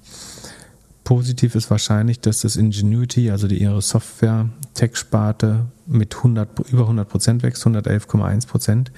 Positiv 1.03 1.55
ist 1.55 1.69
wahrscheinlich, 1.69 2.21
dass 2.21 2.41
das 2.41 2.55
Ingenuity, 2.55 3.29
also 3.29 3.47
die 3.47 3.61
ihre 3.61 3.81
Software-Tech-Sparte, 3.81 5.65
mit 5.85 6.15
100, 6.15 6.71
über 6.71 6.83
100 6.83 7.09
Prozent 7.09 7.43
wächst, 7.43 7.65
111,1 7.67 8.47
Prozent. 8.47 8.91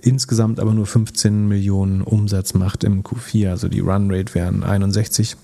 Insgesamt 0.00 0.58
aber 0.60 0.74
nur 0.74 0.86
15 0.86 1.46
Millionen 1.46 2.02
Umsatz 2.02 2.54
macht 2.54 2.82
im 2.84 3.02
Q4. 3.02 3.50
Also 3.50 3.68
die 3.68 3.80
Runrate 3.80 4.34
wären 4.34 4.64
61 4.64 5.36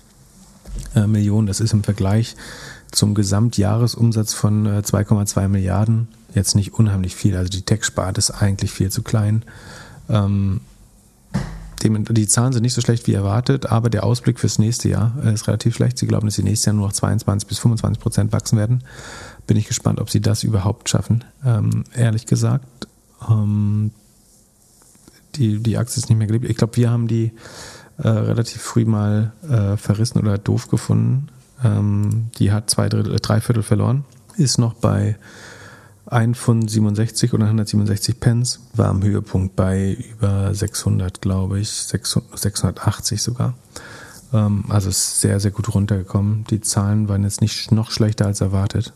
äh, 0.95 1.07
Millionen. 1.07 1.47
Das 1.47 1.61
ist 1.61 1.73
im 1.73 1.83
Vergleich 1.83 2.35
zum 2.95 3.13
Gesamtjahresumsatz 3.13 4.33
von 4.33 4.67
2,2 4.67 5.43
äh, 5.43 5.47
Milliarden 5.47 6.07
jetzt 6.33 6.55
nicht 6.55 6.73
unheimlich 6.73 7.15
viel. 7.15 7.35
Also 7.35 7.49
die 7.49 7.61
Tech-Sparte 7.61 8.19
ist 8.19 8.31
eigentlich 8.31 8.71
viel 8.71 8.91
zu 8.91 9.03
klein. 9.03 9.43
Ähm, 10.09 10.61
die 11.83 12.27
Zahlen 12.27 12.51
sind 12.51 12.63
nicht 12.63 12.73
so 12.73 12.81
schlecht 12.81 13.05
wie 13.05 13.13
erwartet, 13.13 13.67
aber 13.67 13.91
der 13.91 14.03
Ausblick 14.03 14.39
fürs 14.39 14.57
nächste 14.57 14.89
Jahr 14.89 15.13
äh, 15.23 15.33
ist 15.33 15.47
relativ 15.47 15.75
schlecht. 15.75 15.97
Sie 15.97 16.07
glauben, 16.07 16.25
dass 16.25 16.35
sie 16.35 16.43
nächstes 16.43 16.65
Jahr 16.65 16.73
nur 16.73 16.87
noch 16.87 16.93
22 16.93 17.47
bis 17.47 17.59
25 17.59 18.01
Prozent 18.01 18.33
wachsen 18.33 18.57
werden. 18.57 18.83
Bin 19.45 19.57
ich 19.57 19.67
gespannt, 19.67 19.99
ob 19.99 20.09
sie 20.09 20.21
das 20.21 20.43
überhaupt 20.43 20.89
schaffen. 20.89 21.23
Ähm, 21.45 21.83
ehrlich 21.93 22.25
gesagt, 22.25 22.87
ähm, 23.29 23.91
die, 25.35 25.59
die 25.59 25.77
Aktie 25.77 25.99
ist 25.99 26.09
nicht 26.09 26.17
mehr 26.17 26.27
geliebt. 26.27 26.49
Ich 26.49 26.57
glaube, 26.57 26.75
wir 26.77 26.89
haben 26.89 27.07
die 27.07 27.31
äh, 27.97 28.07
relativ 28.07 28.61
früh 28.61 28.85
mal 28.85 29.33
äh, 29.47 29.77
verrissen 29.77 30.19
oder 30.19 30.37
doof 30.37 30.69
gefunden. 30.69 31.27
Ähm, 31.65 32.27
die 32.37 32.51
hat 32.51 32.69
zwei 32.69 32.87
Drittel, 32.89 33.15
äh, 33.15 33.19
drei 33.19 33.41
Viertel 33.41 33.63
verloren, 33.63 34.05
ist 34.37 34.59
noch 34.59 34.75
bei 34.75 35.17
1 36.05 36.37
von 36.37 36.67
67 36.67 37.33
oder 37.33 37.45
167 37.45 38.19
Pence, 38.19 38.59
war 38.75 38.89
am 38.89 39.01
Höhepunkt 39.01 39.55
bei 39.55 39.93
über 39.93 40.53
600, 40.53 41.21
glaube 41.21 41.59
ich, 41.59 41.69
680 41.71 43.21
sogar. 43.21 43.55
Ähm, 44.31 44.65
also 44.69 44.89
ist 44.89 45.21
sehr, 45.21 45.39
sehr 45.39 45.51
gut 45.51 45.73
runtergekommen. 45.73 46.45
Die 46.49 46.61
Zahlen 46.61 47.09
waren 47.09 47.23
jetzt 47.23 47.41
nicht 47.41 47.71
noch 47.71 47.89
schlechter 47.89 48.27
als 48.27 48.41
erwartet. 48.41 48.93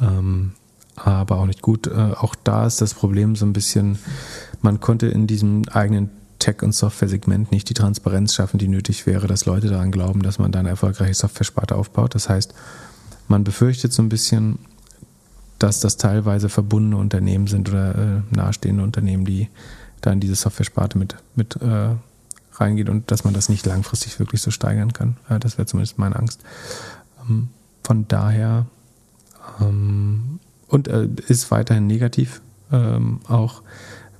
Ähm, 0.00 0.52
aber 0.96 1.36
auch 1.36 1.46
nicht 1.46 1.62
gut. 1.62 1.86
Äh, 1.86 2.14
auch 2.16 2.34
da 2.34 2.66
ist 2.66 2.80
das 2.80 2.94
Problem 2.94 3.36
so 3.36 3.44
ein 3.44 3.52
bisschen, 3.52 3.98
man 4.62 4.80
konnte 4.80 5.08
in 5.08 5.26
diesem 5.26 5.62
eigenen 5.70 6.10
Tech- 6.40 6.62
und 6.62 6.72
Software-Segment 6.72 7.52
nicht 7.52 7.68
die 7.68 7.74
Transparenz 7.74 8.34
schaffen, 8.34 8.58
die 8.58 8.68
nötig 8.68 9.06
wäre, 9.06 9.28
dass 9.28 9.46
Leute 9.46 9.68
daran 9.68 9.92
glauben, 9.92 10.22
dass 10.22 10.38
man 10.38 10.50
da 10.50 10.58
eine 10.58 10.70
erfolgreiche 10.70 11.14
Software-Sparte 11.14 11.76
aufbaut. 11.76 12.14
Das 12.14 12.28
heißt, 12.28 12.54
man 13.28 13.44
befürchtet 13.44 13.92
so 13.92 14.02
ein 14.02 14.08
bisschen, 14.08 14.58
dass 15.60 15.78
das 15.78 15.96
teilweise 15.96 16.48
verbundene 16.48 16.96
Unternehmen 16.96 17.46
sind 17.46 17.68
oder 17.68 17.94
äh, 17.94 18.34
nahestehende 18.34 18.82
Unternehmen, 18.82 19.24
die 19.24 19.48
da 20.00 20.10
in 20.10 20.20
diese 20.20 20.34
Software-Sparte 20.34 20.98
mit, 20.98 21.16
mit 21.36 21.56
äh, 21.56 21.94
reingeht 22.54 22.88
und 22.88 23.10
dass 23.10 23.24
man 23.24 23.34
das 23.34 23.48
nicht 23.48 23.66
langfristig 23.66 24.18
wirklich 24.18 24.42
so 24.42 24.50
steigern 24.50 24.92
kann. 24.92 25.16
Äh, 25.28 25.38
das 25.38 25.58
wäre 25.58 25.66
zumindest 25.66 25.98
meine 25.98 26.16
Angst. 26.16 26.40
Ähm, 27.28 27.48
von 27.84 28.08
daher 28.08 28.66
ähm, 29.60 30.40
und 30.68 30.88
äh, 30.88 31.08
ist 31.28 31.50
weiterhin 31.50 31.86
negativ 31.86 32.40
ähm, 32.72 33.20
auch 33.28 33.62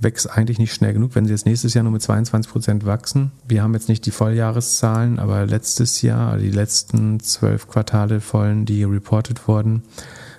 wächst 0.01 0.31
eigentlich 0.31 0.59
nicht 0.59 0.73
schnell 0.73 0.95
genug, 0.95 1.15
wenn 1.15 1.27
sie 1.27 1.33
jetzt 1.33 1.47
nächstes 1.47 1.75
Jahr 1.75 1.85
nur 1.85 1.93
mit 1.93 2.03
22 2.03 2.51
Prozent 2.51 2.87
wachsen. 2.87 3.33
Wir 3.47 3.63
haben 3.63 3.75
jetzt 3.75 3.89
nicht 3.89 4.07
die 4.07 4.11
Volljahreszahlen, 4.11 5.19
aber 5.19 5.47
letztes 5.47 6.01
Jahr, 6.01 6.39
die 6.39 6.51
letzten 6.51 7.21
zwölf 7.21 7.69
Quartale 7.69 8.21
vollen, 8.21 8.65
die 8.65 8.83
reported 8.85 9.47
wurden, 9.47 9.83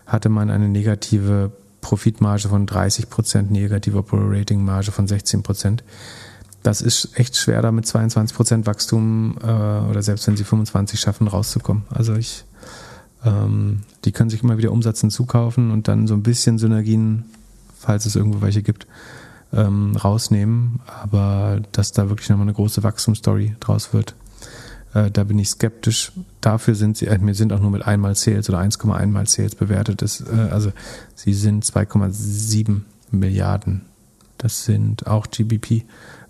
hatte 0.08 0.30
man 0.30 0.50
eine 0.50 0.68
negative 0.68 1.52
Profitmarge 1.82 2.50
von 2.50 2.66
30 2.66 3.10
Prozent, 3.10 3.52
negative 3.52 3.98
Operating 3.98 4.64
Marge 4.64 4.92
von 4.92 5.08
16 5.08 5.44
Prozent. 5.44 5.84
Das 6.64 6.82
ist 6.82 7.10
echt 7.16 7.38
schwer, 7.38 7.62
da 7.62 7.72
mit 7.72 7.86
22 7.86 8.36
Prozent 8.36 8.66
Wachstum 8.68 9.36
äh, 9.42 9.46
oder 9.46 10.02
selbst 10.02 10.28
wenn 10.28 10.38
sie 10.38 10.44
25 10.44 11.00
schaffen, 11.00 11.28
rauszukommen. 11.28 11.84
Also 11.90 12.16
ich, 12.16 12.46
ähm, 13.26 13.82
die 14.06 14.12
können 14.12 14.30
sich 14.30 14.44
immer 14.44 14.58
wieder 14.58 14.72
Umsatz 14.72 15.02
hinzukaufen 15.02 15.72
und 15.72 15.88
dann 15.88 16.08
so 16.08 16.14
ein 16.14 16.24
bisschen 16.24 16.60
Synergien, 16.60 17.26
falls 17.80 18.06
es 18.06 18.16
irgendwo 18.16 18.42
welche 18.42 18.62
gibt, 18.62 18.86
ähm, 19.54 19.96
rausnehmen, 19.96 20.80
aber 20.86 21.62
dass 21.72 21.92
da 21.92 22.10
wirklich 22.10 22.30
nochmal 22.30 22.46
eine 22.46 22.54
große 22.54 22.84
Wachstumsstory 22.84 23.56
draus 23.60 23.94
wird, 23.94 24.16
äh, 24.94 25.12
da 25.12 25.24
bin 25.24 25.40
ich 25.40 25.50
skeptisch. 25.50 26.12
Dafür 26.42 26.76
sind 26.76 26.98
sie, 26.98 27.08
äh, 27.08 27.20
wir 27.22 27.36
sind 27.36 27.54
auch 27.54 27.60
nur 27.60 27.72
mit 27.72 27.86
einmal 27.86 28.16
Sales 28.16 28.50
oder 28.50 28.60
1,1 28.60 29.08
mal 29.08 29.28
Sales 29.28 29.56
bewertet. 29.56 30.02
Das, 30.02 30.22
äh, 30.22 30.50
also 30.52 30.72
sie 31.16 31.34
sind 31.34 31.66
2,7 31.66 32.82
Milliarden. 33.12 33.82
Das 34.38 34.66
sind 34.66 35.08
auch 35.08 35.28
GBP, 35.30 35.84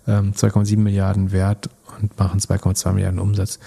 ähm, 0.06 0.34
2,7 0.34 0.76
Milliarden 0.82 1.32
wert 1.32 1.70
und 2.00 2.18
machen 2.18 2.40
2,2 2.40 2.92
Milliarden 2.92 3.20
Umsatz. 3.20 3.58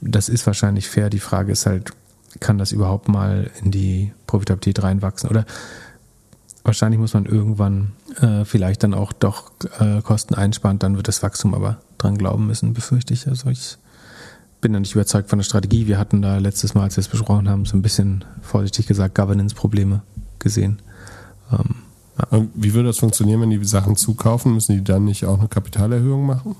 Das 0.00 0.28
ist 0.28 0.46
wahrscheinlich 0.46 0.88
fair. 0.88 1.10
Die 1.10 1.20
Frage 1.20 1.52
ist 1.52 1.66
halt, 1.66 1.92
kann 2.38 2.58
das 2.58 2.72
überhaupt 2.72 3.08
mal 3.08 3.50
in 3.62 3.70
die 3.70 4.12
Profitabilität 4.26 4.82
reinwachsen? 4.82 5.28
Oder 5.28 5.44
wahrscheinlich 6.64 7.00
muss 7.00 7.14
man 7.14 7.26
irgendwann 7.26 7.92
äh, 8.20 8.44
vielleicht 8.44 8.82
dann 8.82 8.94
auch 8.94 9.12
doch 9.12 9.50
äh, 9.78 10.02
Kosten 10.02 10.34
einsparen, 10.34 10.78
dann 10.78 10.96
wird 10.96 11.08
das 11.08 11.22
Wachstum 11.22 11.54
aber 11.54 11.78
dran 11.98 12.18
glauben 12.18 12.46
müssen, 12.46 12.74
befürchte 12.74 13.14
ich. 13.14 13.26
Also 13.26 13.50
ich 13.50 13.78
bin 14.60 14.72
da 14.72 14.80
nicht 14.80 14.94
überzeugt 14.94 15.30
von 15.30 15.38
der 15.38 15.44
Strategie. 15.44 15.86
Wir 15.86 15.98
hatten 15.98 16.22
da 16.22 16.38
letztes 16.38 16.74
Mal, 16.74 16.84
als 16.84 16.96
wir 16.96 17.00
es 17.00 17.08
besprochen 17.08 17.48
haben, 17.48 17.64
so 17.64 17.76
ein 17.76 17.82
bisschen 17.82 18.24
vorsichtig 18.42 18.86
gesagt 18.86 19.14
Governance-Probleme 19.14 20.02
gesehen. 20.38 20.80
Ähm, 21.52 21.76
ja. 22.18 22.46
Wie 22.54 22.74
würde 22.74 22.88
das 22.88 22.98
funktionieren, 22.98 23.40
wenn 23.40 23.50
die 23.50 23.64
Sachen 23.64 23.96
zukaufen? 23.96 24.54
Müssen 24.54 24.76
die 24.76 24.84
dann 24.84 25.04
nicht 25.04 25.24
auch 25.24 25.38
eine 25.38 25.48
Kapitalerhöhung 25.48 26.26
machen? 26.26 26.56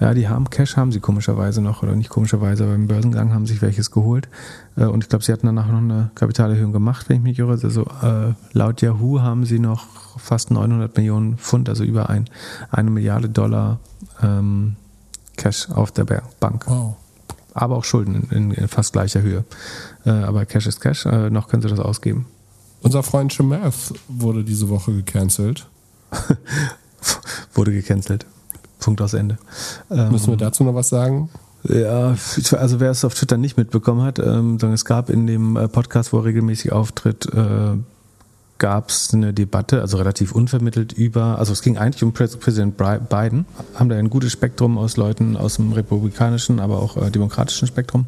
Ja, 0.00 0.14
die 0.14 0.28
haben 0.28 0.48
Cash, 0.48 0.76
haben 0.76 0.92
sie 0.92 1.00
komischerweise 1.00 1.60
noch, 1.60 1.82
oder 1.82 1.96
nicht 1.96 2.08
komischerweise, 2.08 2.64
aber 2.64 2.74
im 2.74 2.86
Börsengang 2.86 3.32
haben 3.32 3.46
sich 3.46 3.60
welches 3.62 3.90
geholt. 3.90 4.28
Äh, 4.76 4.84
und 4.84 5.02
ich 5.02 5.08
glaube, 5.08 5.24
sie 5.24 5.32
hatten 5.32 5.46
danach 5.46 5.66
noch 5.66 5.78
eine 5.78 6.10
Kapitalerhöhung 6.14 6.72
gemacht, 6.72 7.08
wenn 7.08 7.16
ich 7.16 7.22
mich 7.22 7.38
irre. 7.38 7.52
Also 7.52 7.82
äh, 8.02 8.34
laut 8.52 8.80
Yahoo 8.80 9.20
haben 9.20 9.44
sie 9.44 9.58
noch 9.58 9.86
fast 10.18 10.50
900 10.50 10.96
Millionen 10.96 11.36
Pfund, 11.36 11.68
also 11.68 11.84
über 11.84 12.08
ein, 12.10 12.30
eine 12.70 12.90
Milliarde 12.90 13.28
Dollar 13.28 13.80
ähm, 14.22 14.76
Cash 15.36 15.68
auf 15.70 15.90
der 15.90 16.04
Bank. 16.04 16.64
Wow. 16.66 16.96
Aber 17.54 17.76
auch 17.76 17.84
Schulden 17.84 18.28
in, 18.30 18.52
in 18.52 18.68
fast 18.68 18.92
gleicher 18.92 19.22
Höhe. 19.22 19.44
Äh, 20.06 20.10
aber 20.10 20.46
Cash 20.46 20.66
ist 20.66 20.80
Cash, 20.80 21.06
äh, 21.06 21.30
noch 21.30 21.48
können 21.48 21.62
sie 21.62 21.68
das 21.68 21.80
ausgeben. 21.80 22.26
Unser 22.82 23.02
Freund 23.02 23.32
Shemath 23.32 23.94
wurde 24.06 24.44
diese 24.44 24.68
Woche 24.68 24.92
gecancelt. 24.92 25.66
wurde 27.54 27.72
gecancelt. 27.72 28.26
Punkt 28.78 29.00
aus 29.00 29.14
Ende. 29.14 29.38
Müssen 29.88 30.26
wir 30.26 30.32
ähm, 30.32 30.38
dazu 30.38 30.64
noch 30.64 30.74
was 30.74 30.88
sagen? 30.88 31.28
Ja, 31.64 32.14
also 32.52 32.80
wer 32.80 32.90
es 32.90 33.04
auf 33.04 33.14
Twitter 33.14 33.36
nicht 33.36 33.56
mitbekommen 33.56 34.02
hat, 34.02 34.18
ähm, 34.18 34.58
es 34.72 34.84
gab 34.84 35.10
in 35.10 35.26
dem 35.26 35.56
äh, 35.56 35.68
Podcast, 35.68 36.12
wo 36.12 36.18
er 36.18 36.24
regelmäßig 36.24 36.72
auftritt, 36.72 37.26
äh, 37.34 37.76
gab 38.58 38.90
es 38.90 39.14
eine 39.14 39.32
Debatte, 39.32 39.80
also 39.80 39.96
relativ 39.98 40.32
unvermittelt 40.32 40.92
über, 40.92 41.38
also 41.38 41.52
es 41.52 41.62
ging 41.62 41.78
eigentlich 41.78 42.02
um 42.02 42.12
Präsident 42.12 42.76
Biden, 42.76 43.46
haben 43.74 43.88
da 43.88 43.96
ein 43.96 44.10
gutes 44.10 44.32
Spektrum 44.32 44.78
aus 44.78 44.96
Leuten 44.96 45.36
aus 45.36 45.56
dem 45.56 45.72
republikanischen, 45.72 46.60
aber 46.60 46.80
auch 46.82 46.96
äh, 46.96 47.10
demokratischen 47.10 47.68
Spektrum. 47.68 48.06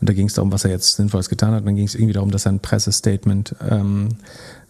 Und 0.00 0.08
da 0.08 0.12
ging 0.12 0.26
es 0.26 0.34
darum, 0.34 0.52
was 0.52 0.64
er 0.64 0.70
jetzt 0.70 0.96
Sinnvolles 0.96 1.28
getan 1.28 1.52
hat. 1.52 1.60
Und 1.60 1.66
dann 1.66 1.76
ging 1.76 1.86
es 1.86 1.94
irgendwie 1.94 2.12
darum, 2.12 2.30
dass 2.30 2.46
er 2.46 2.52
ein 2.52 2.60
Pressestatement 2.60 3.56
ähm, 3.68 4.08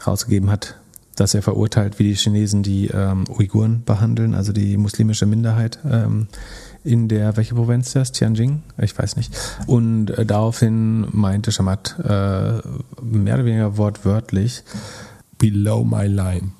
rausgegeben 0.06 0.50
hat, 0.50 0.76
dass 1.16 1.34
er 1.34 1.42
verurteilt, 1.42 1.98
wie 1.98 2.04
die 2.04 2.14
Chinesen 2.14 2.62
die 2.62 2.88
ähm, 2.88 3.24
Uiguren 3.28 3.82
behandeln, 3.84 4.34
also 4.34 4.52
die 4.52 4.76
muslimische 4.76 5.26
Minderheit 5.26 5.78
ähm, 5.90 6.28
in 6.84 7.08
der, 7.08 7.36
welche 7.36 7.54
Provinz 7.54 7.92
das? 7.92 8.12
Tianjin? 8.12 8.62
Ich 8.78 8.96
weiß 8.96 9.16
nicht. 9.16 9.34
Und 9.66 10.10
äh, 10.10 10.24
daraufhin 10.24 11.06
meinte 11.10 11.50
Shamat 11.50 11.96
äh, 11.98 12.60
mehr 13.02 13.34
oder 13.34 13.44
weniger 13.44 13.76
wortwörtlich, 13.76 14.62
Below 15.38 15.84
my 15.84 16.06
line. 16.06 16.52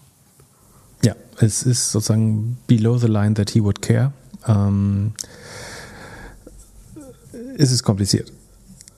Ja, 1.03 1.15
es 1.39 1.63
ist 1.63 1.93
sozusagen 1.93 2.59
below 2.67 2.99
the 2.99 3.07
line 3.07 3.35
that 3.35 3.51
he 3.51 3.63
would 3.63 3.81
care. 3.81 4.13
Ähm, 4.47 5.13
ist 7.57 7.73
es 7.73 7.83
kompliziert. 7.83 8.33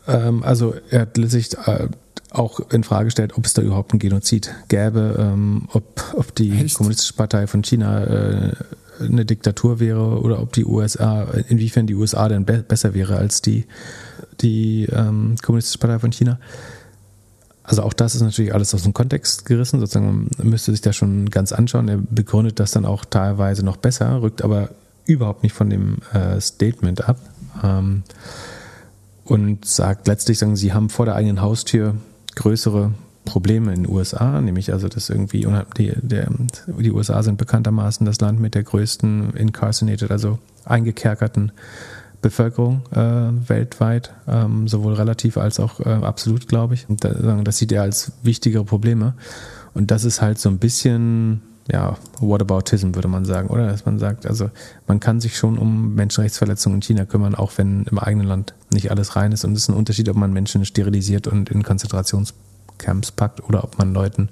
Ähm, 0.08 0.42
also 0.42 0.74
er 0.90 1.02
hat 1.02 1.16
sich 1.16 1.56
äh, 1.66 1.88
auch 2.30 2.60
in 2.70 2.84
Frage 2.84 3.06
gestellt, 3.06 3.36
ob 3.36 3.46
es 3.46 3.54
da 3.54 3.62
überhaupt 3.62 3.94
ein 3.94 3.98
Genozid 3.98 4.54
gäbe, 4.68 5.16
ähm, 5.18 5.68
ob, 5.72 6.14
ob 6.14 6.34
die 6.34 6.52
Echt? 6.52 6.76
Kommunistische 6.76 7.14
Partei 7.14 7.46
von 7.46 7.62
China 7.62 8.04
äh, 8.04 8.52
eine 9.00 9.24
Diktatur 9.24 9.80
wäre 9.80 10.20
oder 10.20 10.42
ob 10.42 10.52
die 10.52 10.64
USA, 10.64 11.22
inwiefern 11.48 11.86
die 11.86 11.94
USA 11.94 12.28
denn 12.28 12.44
be 12.44 12.58
besser 12.58 12.94
wäre 12.94 13.16
als 13.16 13.40
die, 13.40 13.66
die 14.40 14.86
ähm, 14.92 15.36
Kommunistische 15.42 15.78
Partei 15.78 15.98
von 15.98 16.12
China. 16.12 16.38
Also 17.62 17.82
auch 17.82 17.92
das 17.92 18.14
ist 18.14 18.22
natürlich 18.22 18.54
alles 18.54 18.74
aus 18.74 18.82
dem 18.82 18.94
Kontext 18.94 19.44
gerissen, 19.44 19.78
sozusagen 19.78 20.30
man 20.38 20.48
müsste 20.48 20.72
sich 20.72 20.80
das 20.80 20.96
schon 20.96 21.28
ganz 21.30 21.52
anschauen. 21.52 21.88
Er 21.88 21.98
begründet 21.98 22.60
das 22.60 22.70
dann 22.70 22.86
auch 22.86 23.04
teilweise 23.04 23.64
noch 23.64 23.76
besser, 23.76 24.22
rückt 24.22 24.42
aber 24.42 24.70
überhaupt 25.04 25.42
nicht 25.42 25.52
von 25.52 25.70
dem 25.70 25.98
äh, 26.12 26.40
Statement 26.40 27.08
ab 27.08 27.18
ähm, 27.62 28.04
und 29.24 29.64
sagt 29.64 30.06
letztlich, 30.08 30.38
sagen 30.38 30.56
sie 30.56 30.72
haben 30.72 30.88
vor 30.88 31.04
der 31.04 31.14
eigenen 31.14 31.42
Haustür 31.42 31.94
größere 32.38 32.92
Probleme 33.24 33.74
in 33.74 33.84
den 33.84 33.92
USA, 33.92 34.40
nämlich 34.40 34.72
also 34.72 34.88
dass 34.88 35.10
irgendwie 35.10 35.46
die, 35.76 35.92
der, 36.00 36.28
die 36.66 36.90
USA 36.90 37.22
sind 37.22 37.36
bekanntermaßen 37.36 38.06
das 38.06 38.20
Land 38.20 38.40
mit 38.40 38.54
der 38.54 38.62
größten 38.62 39.34
incarcerated, 39.34 40.10
also 40.10 40.38
eingekerkerten 40.64 41.52
Bevölkerung 42.22 42.82
äh, 42.90 43.48
weltweit, 43.48 44.12
ähm, 44.26 44.66
sowohl 44.66 44.94
relativ 44.94 45.36
als 45.36 45.60
auch 45.60 45.80
äh, 45.80 45.90
absolut, 45.90 46.48
glaube 46.48 46.74
ich. 46.74 46.88
Und 46.88 47.04
da, 47.04 47.10
das 47.44 47.58
sieht 47.58 47.70
er 47.70 47.82
als 47.82 48.12
wichtigere 48.22 48.64
Probleme. 48.64 49.14
Und 49.74 49.90
das 49.90 50.04
ist 50.04 50.20
halt 50.20 50.38
so 50.38 50.48
ein 50.48 50.58
bisschen, 50.58 51.42
ja, 51.70 51.96
Whataboutism, 52.20 52.94
würde 52.94 53.08
man 53.08 53.24
sagen, 53.24 53.48
oder? 53.48 53.66
Dass 53.66 53.84
man 53.84 53.98
sagt, 53.98 54.26
also 54.26 54.50
man 54.86 55.00
kann 55.00 55.20
sich 55.20 55.36
schon 55.36 55.58
um 55.58 55.94
Menschenrechtsverletzungen 55.94 56.78
in 56.78 56.82
China 56.82 57.04
kümmern, 57.04 57.34
auch 57.34 57.52
wenn 57.56 57.84
im 57.84 57.98
eigenen 57.98 58.26
Land 58.26 58.54
nicht 58.70 58.90
alles 58.90 59.16
rein 59.16 59.32
ist. 59.32 59.44
Und 59.44 59.52
es 59.52 59.62
ist 59.62 59.68
ein 59.68 59.76
Unterschied, 59.76 60.08
ob 60.08 60.16
man 60.16 60.32
Menschen 60.32 60.64
sterilisiert 60.64 61.26
und 61.26 61.50
in 61.50 61.62
Konzentrationscamps 61.62 63.12
packt 63.12 63.44
oder 63.44 63.64
ob 63.64 63.78
man 63.78 63.92
Leuten 63.92 64.30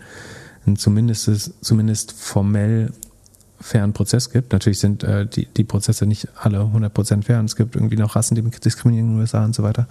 zumindest, 0.76 1.54
zumindest 1.60 2.12
formell 2.12 2.90
fairen 3.60 3.92
Prozess 3.92 4.30
gibt. 4.30 4.52
Natürlich 4.52 4.80
sind 4.80 5.02
äh, 5.02 5.26
die, 5.26 5.46
die 5.46 5.64
Prozesse 5.64 6.06
nicht 6.06 6.28
alle 6.36 6.60
100% 6.60 7.22
fair 7.22 7.38
und 7.38 7.46
es 7.46 7.56
gibt 7.56 7.74
irgendwie 7.74 7.96
noch 7.96 8.16
Rassen, 8.16 8.34
die 8.34 8.42
diskriminieren 8.42 9.08
in 9.08 9.14
den 9.14 9.20
USA 9.20 9.44
und 9.44 9.54
so 9.54 9.62
weiter. 9.62 9.86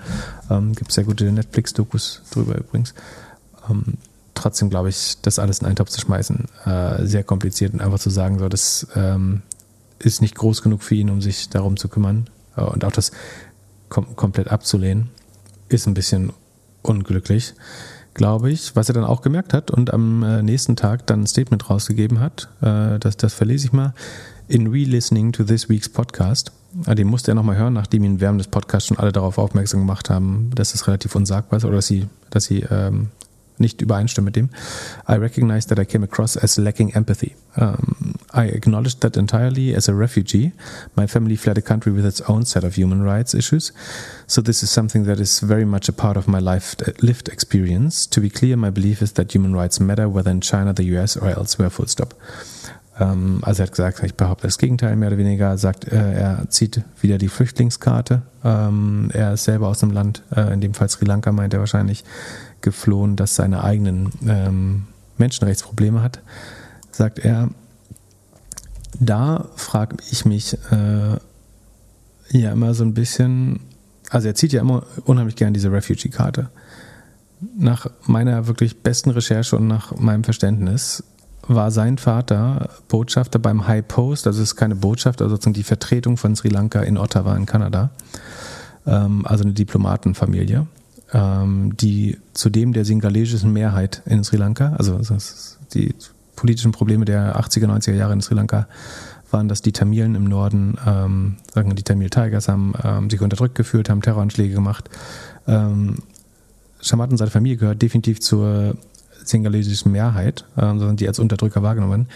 Ähm, 0.50 0.74
gibt 0.74 0.92
sehr 0.92 1.04
gute 1.04 1.32
Netflix-Dokus 1.32 2.24
drüber 2.32 2.58
übrigens. 2.58 2.94
Ähm, 3.70 3.98
trotzdem 4.36 4.70
glaube 4.70 4.90
ich, 4.90 5.18
das 5.22 5.40
alles 5.40 5.60
in 5.60 5.66
einen 5.66 5.76
Topf 5.76 5.90
zu 5.90 6.00
schmeißen, 6.02 6.46
äh, 6.66 7.06
sehr 7.06 7.24
kompliziert 7.24 7.74
und 7.74 7.82
einfach 7.82 8.00
zu 8.00 8.10
sagen, 8.10 8.40
so, 8.40 8.50
das 8.50 8.88
ähm, 8.96 9.42
ist 10.00 10.22
nicht 10.22 10.36
groß 10.36 10.62
genug 10.62 10.84
für 10.84 10.96
ihn, 10.96 11.10
um 11.10 11.22
sich 11.22 11.50
darum 11.50 11.78
zu 11.78 11.88
kümmern 11.88 12.30
äh, 12.56 12.62
und 12.62 12.86
auch 12.86 12.92
das 12.92 13.12
kom 13.90 14.16
komplett 14.16 14.50
abzulehnen, 14.50 15.10
ist 15.70 15.88
ein 15.88 15.94
bisschen 15.94 16.32
unglücklich. 16.82 17.54
glaube 18.16 18.50
ich, 18.50 18.76
was 18.76 18.90
er 18.90 18.94
dann 18.94 19.04
auch 19.04 19.22
gemerkt 19.22 19.54
hat 19.54 19.70
und 19.70 19.94
am 19.94 20.24
äh, 20.24 20.42
nächsten 20.42 20.76
Tag 20.76 21.06
dann 21.06 21.22
ein 21.22 21.28
Statement 21.28 21.70
rausgegeben 21.70 22.20
hat. 22.20 22.50
Äh, 22.62 22.98
das, 22.98 23.18
das 23.18 23.34
verlese 23.34 23.68
ich 23.68 23.74
mal. 23.74 23.94
In 24.48 24.68
re-listening 24.68 25.32
to 25.34 25.44
this 25.44 25.70
week's 25.70 25.90
podcast, 25.90 26.52
äh, 26.88 26.96
den 26.96 27.08
musste 27.08 27.32
er 27.32 27.36
nochmal 27.36 27.58
hören, 27.58 27.74
nachdem 27.74 28.04
ihn 28.04 28.22
während 28.22 28.40
des 28.40 28.48
Podcasts 28.48 28.88
schon 28.88 28.98
alle 28.98 29.12
darauf 29.12 29.38
aufmerksam 29.38 29.82
gemacht 29.82 30.10
haben, 30.10 30.50
dass 30.56 30.74
es 30.74 30.88
relativ 30.88 31.14
unsagbar 31.16 31.58
ist 31.58 31.66
oder 31.66 31.76
dass 31.76 31.88
sie, 31.88 32.08
dass 32.30 32.46
sie 32.46 32.62
ähm, 32.72 33.10
nicht 33.60 33.82
übereinstimmen 33.82 34.26
mit 34.26 34.36
dem. 34.36 34.50
I 35.08 35.14
recognize 35.14 35.68
that 35.68 35.80
I 35.80 35.86
came 35.86 36.04
across 36.04 36.38
as 36.38 36.58
lacking 36.58 36.94
empathy. 36.96 37.36
Um, 37.58 38.16
I 38.34 38.48
acknowledged 38.48 39.02
that 39.02 39.18
entirely 39.18 39.76
as 39.76 39.88
a 39.88 39.94
refugee. 39.94 40.52
My 40.96 41.08
family 41.08 41.38
fled 41.38 41.58
a 41.58 41.62
country 41.62 41.94
with 41.94 42.06
its 42.06 42.22
own 42.22 42.46
set 42.46 42.64
of 42.64 42.76
human 42.76 43.04
rights 43.04 43.34
issues. 43.34 43.72
So 44.28 44.42
this 44.42 44.64
is 44.64 44.70
something 44.70 45.06
that 45.06 45.20
is 45.20 45.40
very 45.40 45.66
much 45.66 45.88
a 45.90 45.94
part 45.94 46.18
of 46.18 46.28
my 46.28 46.40
life, 46.40 46.76
lived 47.02 47.30
experience. 47.30 48.08
To 48.08 48.22
be 48.22 48.30
clear, 48.30 48.58
my 48.58 48.72
belief 48.72 49.02
is 49.02 49.14
that 49.14 49.34
human 49.34 49.56
rights 49.56 49.80
matter, 49.80 50.10
whether 50.10 50.32
in 50.32 50.42
China, 50.42 50.74
the 50.74 50.84
US 50.98 51.16
or 51.16 51.30
elsewhere, 51.30 51.70
full 51.70 51.88
stop. 51.88 52.14
Um, 52.98 53.40
also 53.44 53.62
er 53.62 53.68
hat 53.68 53.72
gesagt, 53.72 54.04
ich 54.04 54.16
behaupte 54.16 54.48
das 54.48 54.58
Gegenteil, 54.58 54.96
mehr 54.96 55.10
oder 55.10 55.18
weniger, 55.18 55.58
sagt, 55.58 55.92
äh, 55.92 56.14
er 56.14 56.46
zieht 56.50 56.82
wieder 57.02 57.18
die 57.18 57.28
Flüchtlingskarte. 57.28 58.22
Ähm, 58.44 59.10
er 59.12 59.34
ist 59.34 59.44
selber 59.44 59.68
aus 59.68 59.80
dem 59.80 59.92
Land, 59.92 60.24
äh, 60.34 60.54
in 60.54 60.62
dem 60.62 60.74
Fall 60.74 60.88
Sri 60.88 61.06
Lanka, 61.06 61.34
meint 61.34 61.54
er 61.54 61.60
wahrscheinlich, 61.60 62.06
geflohen, 62.66 63.16
das 63.16 63.36
seine 63.36 63.64
eigenen 63.64 64.12
ähm, 64.28 64.88
Menschenrechtsprobleme 65.18 66.02
hat, 66.02 66.20
sagt 66.92 67.20
er, 67.20 67.50
da 69.00 69.46
frage 69.56 69.98
ich 70.12 70.26
mich 70.26 70.58
äh, 70.72 71.18
ja 72.32 72.52
immer 72.52 72.74
so 72.74 72.84
ein 72.84 72.94
bisschen, 72.94 73.62
also 74.10 74.28
er 74.28 74.36
zieht 74.36 74.52
ja 74.52 74.62
immer 74.62 74.84
unheimlich 75.06 75.36
gern 75.38 75.54
diese 75.54 75.72
Refugee-Karte. 75.72 76.50
Nach 77.58 77.88
meiner 78.06 78.48
wirklich 78.48 78.82
besten 78.82 79.12
Recherche 79.12 79.56
und 79.56 79.68
nach 79.68 79.96
meinem 79.96 80.24
Verständnis 80.24 81.04
war 81.48 81.70
sein 81.70 81.98
Vater 81.98 82.70
Botschafter 82.88 83.38
beim 83.38 83.68
High 83.68 83.88
Post, 83.88 84.26
also 84.26 84.42
es 84.42 84.50
ist 84.50 84.56
keine 84.56 84.76
Botschaft, 84.76 85.22
also 85.22 85.36
sozusagen 85.36 85.54
die 85.54 85.64
Vertretung 85.64 86.18
von 86.18 86.36
Sri 86.36 86.50
Lanka 86.50 86.82
in 86.82 86.98
Ottawa 86.98 87.36
in 87.36 87.46
Kanada, 87.46 87.92
ähm, 88.88 89.26
also 89.28 89.44
eine 89.44 89.54
Diplomatenfamilie 89.54 90.66
ähm, 91.16 91.78
die 91.78 92.18
zudem 92.34 92.74
der 92.74 92.84
singalesischen 92.84 93.54
Mehrheit 93.54 94.02
in 94.06 94.24
Sri 94.24 94.36
Lanka, 94.36 94.74
also 94.74 95.00
die 95.74 95.96
politischen 96.36 96.74
Probleme 96.74 97.06
der 97.06 97.40
80er, 97.40 97.68
90er 97.68 97.94
Jahre 97.94 98.14
in 98.14 98.22
Sri 98.22 98.36
Lanka 98.36 98.68
waren, 99.32 99.48
dass 99.48 99.62
die 99.62 99.72
Tamilen 99.72 100.16
im 100.16 100.26
Norden, 100.26 100.78
ähm, 100.86 101.38
sagen 101.54 101.70
wir, 101.70 101.76
die 101.76 101.84
Tamil 101.84 102.10
Tigers 102.10 102.50
haben 102.50 102.74
ähm, 102.84 103.10
sich 103.10 103.22
unterdrückt 103.22 103.56
gefühlt, 103.56 103.90
haben 103.90 104.02
Terroranschläge 104.02 104.54
gemacht. 104.54 104.90
Ähm, 105.48 106.00
Shamat 106.82 107.12
und 107.12 107.18
seine 107.18 107.32
Familie 107.32 107.58
gehört 107.58 107.82
definitiv 107.82 108.20
zur 108.20 108.76
singalesischen 109.24 109.92
Mehrheit, 109.94 110.46
ähm, 110.58 110.80
sondern 110.80 110.98
die 110.98 111.08
als 111.08 111.20
Unterdrücker 111.20 111.64
wahrgenommen 111.64 111.92
werden. 111.92 112.10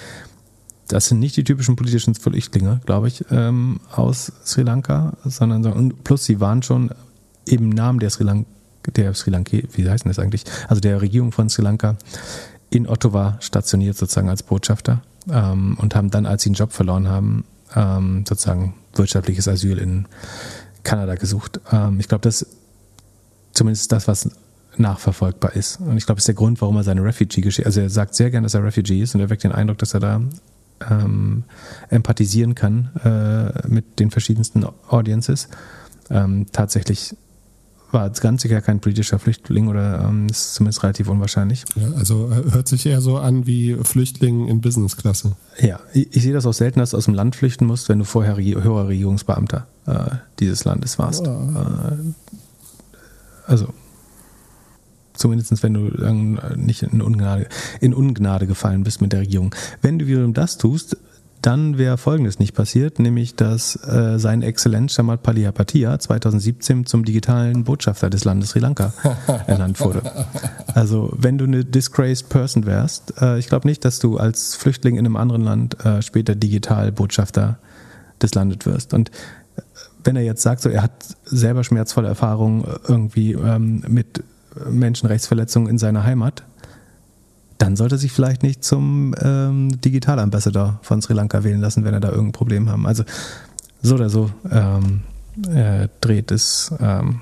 Das 0.90 1.08
sind 1.08 1.20
nicht 1.20 1.38
die 1.38 1.44
typischen 1.44 1.76
politischen 1.76 2.16
Flüchtlinge, 2.16 2.82
glaube 2.86 3.08
ich, 3.08 3.24
ähm, 3.32 3.80
aus 3.92 4.34
Sri 4.44 4.64
Lanka, 4.64 5.14
sondern 5.24 5.94
plus 6.04 6.26
sie 6.26 6.42
waren 6.42 6.64
schon 6.64 6.92
im 7.46 7.70
Namen 7.70 8.00
der 8.00 8.10
Sri 8.10 8.26
Lanka 8.26 8.46
der 8.96 9.14
Sri 9.14 9.32
Lanka, 9.32 9.58
wie 9.74 9.90
heißt 9.90 10.06
denn 10.06 10.10
das 10.10 10.20
eigentlich? 10.20 10.44
Also 10.68 10.82
der 10.82 11.02
Regierung 11.02 11.32
von 11.32 11.50
Sri 11.50 11.62
Lanka 11.62 11.98
in 12.70 12.88
Ottawa 12.88 13.38
stationiert 13.40 13.98
sozusagen 13.98 14.30
als 14.30 14.44
Botschafter 14.44 15.02
ähm, 15.32 15.78
und 15.80 15.96
haben 15.96 16.12
dann, 16.12 16.26
als 16.26 16.44
sie 16.44 16.50
einen 16.50 16.56
Job 16.56 16.72
verloren 16.72 17.08
haben, 17.08 17.46
ähm, 17.76 18.26
sozusagen 18.28 18.76
wirtschaftliches 18.94 19.48
Asyl 19.48 19.78
in 19.78 20.08
Kanada 20.84 21.16
gesucht. 21.16 21.60
Ähm, 21.72 22.00
ich 22.00 22.08
glaube, 22.08 22.22
das 22.22 22.46
zumindest 23.54 23.92
das, 23.92 24.08
was 24.08 24.30
nachverfolgbar 24.78 25.56
ist. 25.56 25.80
Und 25.82 25.98
ich 25.98 26.06
glaube, 26.06 26.18
das 26.18 26.24
ist 26.24 26.28
der 26.30 26.36
Grund, 26.36 26.62
warum 26.62 26.78
er 26.78 26.84
seine 26.84 27.04
Refugee-Geschichte, 27.04 27.66
also 27.66 27.82
er 27.82 27.90
sagt 27.90 28.16
sehr 28.16 28.32
gern, 28.32 28.44
dass 28.44 28.54
er 28.54 28.64
Refugee 28.64 29.02
ist 29.02 29.14
und 29.14 29.22
er 29.22 29.30
weckt 29.30 29.44
den 29.44 29.52
Eindruck, 29.52 29.78
dass 29.80 29.94
er 29.94 30.00
da 30.00 30.22
ähm, 30.90 31.44
empathisieren 31.90 32.56
kann 32.56 32.90
äh, 33.04 33.68
mit 33.68 34.00
den 34.00 34.12
verschiedensten 34.12 34.66
Audiences. 34.88 35.50
Ähm, 36.10 36.46
tatsächlich 36.52 37.16
war 37.92 38.10
ganz 38.10 38.42
sicher 38.42 38.62
kein 38.62 38.80
politischer 38.80 39.20
Flüchtling 39.20 39.68
oder 39.68 40.06
ähm, 40.08 40.28
ist 40.28 40.56
zumindest 40.56 40.84
relativ 40.84 41.10
unwahrscheinlich. 41.10 41.66
Ja, 41.76 41.92
also 41.98 42.30
äh, 42.32 42.52
hört 42.52 42.68
sich 42.68 42.86
eher 42.86 43.02
so 43.02 43.18
an 43.18 43.46
wie 43.46 43.76
Flüchtling 43.76 44.48
in 44.48 44.62
Businessklasse. 44.62 45.36
Ja, 45.60 45.80
ich, 45.94 46.16
ich 46.16 46.24
sehe 46.24 46.34
das 46.34 46.46
auch 46.46 46.54
selten, 46.54 46.80
dass 46.80 46.92
du 46.92 46.98
aus 46.98 47.06
dem 47.06 47.14
Land 47.14 47.36
flüchten 47.36 47.66
musst, 47.66 47.90
wenn 47.90 48.00
du 48.00 48.06
vorher 48.06 48.38
höherer 48.38 48.88
Regierungsbeamter 48.88 49.68
äh, 49.86 50.16
dieses 50.40 50.66
Landes 50.66 51.00
warst. 51.00 51.26
Ja. 51.26 51.92
Äh, 51.92 51.98
also 53.48 53.74
zumindest 55.14 55.64
wenn 55.64 55.74
du 55.74 55.92
nicht 56.56 56.84
in 56.84 57.02
Ungnade, 57.02 57.50
in 57.82 57.94
Ungnade 57.94 58.48
gefallen 58.48 58.84
bist 58.84 59.02
mit 59.02 59.12
der 59.12 59.22
Regierung. 59.22 59.54
Wenn 59.82 60.00
du 60.00 60.08
wiederum 60.08 60.34
das 60.34 60.58
tust, 60.58 60.96
dann 61.42 61.78
wäre 61.78 61.98
Folgendes 61.98 62.40
nicht 62.40 62.54
passiert, 62.54 63.00
nämlich 63.00 63.36
dass 63.36 63.76
äh, 63.88 64.20
sein 64.20 64.42
Exzellenz 64.42 64.94
Shamat 64.94 65.24
Palihapitiya 65.24 65.98
2017 65.98 66.86
zum 66.86 67.06
digitalen 67.06 67.64
Botschafter 67.64 68.10
des 68.10 68.26
Landes 68.26 68.50
Sri 68.50 68.60
Lanka 68.60 68.94
ernannt 69.48 69.80
wurde. 69.80 70.02
Also 70.74 71.14
wenn 71.16 71.38
du 71.38 71.46
eine 71.46 71.64
disgraced 71.64 72.30
person 72.30 72.66
wärst, 72.66 73.22
äh, 73.22 73.40
ich 73.40 73.48
glaube 73.48 73.68
nicht, 73.68 73.86
dass 73.86 74.00
du 74.00 74.18
als 74.18 74.56
Flüchtling 74.56 74.96
in 74.98 75.06
einem 75.06 75.16
anderen 75.16 75.44
Land 75.44 75.86
äh, 75.86 76.02
später 76.02 76.36
digital 76.36 76.92
Botschafter 76.92 77.58
des 78.22 78.34
Landes 78.36 78.66
wirst. 78.66 78.94
Und 78.94 79.10
äh, 79.10 79.62
wenn 80.04 80.16
er 80.16 80.24
jetzt 80.24 80.42
sagt, 80.42 80.62
so 80.62 80.70
er 80.70 80.84
hat 80.84 80.92
selber 81.24 81.64
schmerzvolle 81.64 82.10
Erfahrungen 82.10 82.66
äh, 82.66 82.80
irgendwie 82.88 83.34
ähm, 83.34 83.84
mit 83.88 84.24
Menschenrechtsverletzungen 84.70 85.70
in 85.70 85.78
seiner 85.78 86.04
Heimat, 86.04 86.44
dann 87.60 87.76
sollte 87.76 87.96
er 87.96 88.00
sich 88.00 88.12
vielleicht 88.12 88.42
nicht 88.42 88.64
zum 88.64 89.14
ähm, 89.22 89.80
Digitalambassador 89.82 90.80
von 90.82 91.02
Sri 91.02 91.14
Lanka 91.14 91.44
wählen 91.44 91.60
lassen, 91.60 91.84
wenn 91.84 91.94
er 91.94 92.00
da 92.00 92.10
irgendein 92.10 92.32
Problem 92.32 92.70
haben. 92.70 92.88
Also 92.88 93.04
so 93.82 93.96
oder 93.96 94.10
so 94.10 94.32
ähm, 94.50 95.02
äh, 95.54 95.90
dreht 96.02 96.32
es, 96.32 96.74
ähm, 96.80 97.22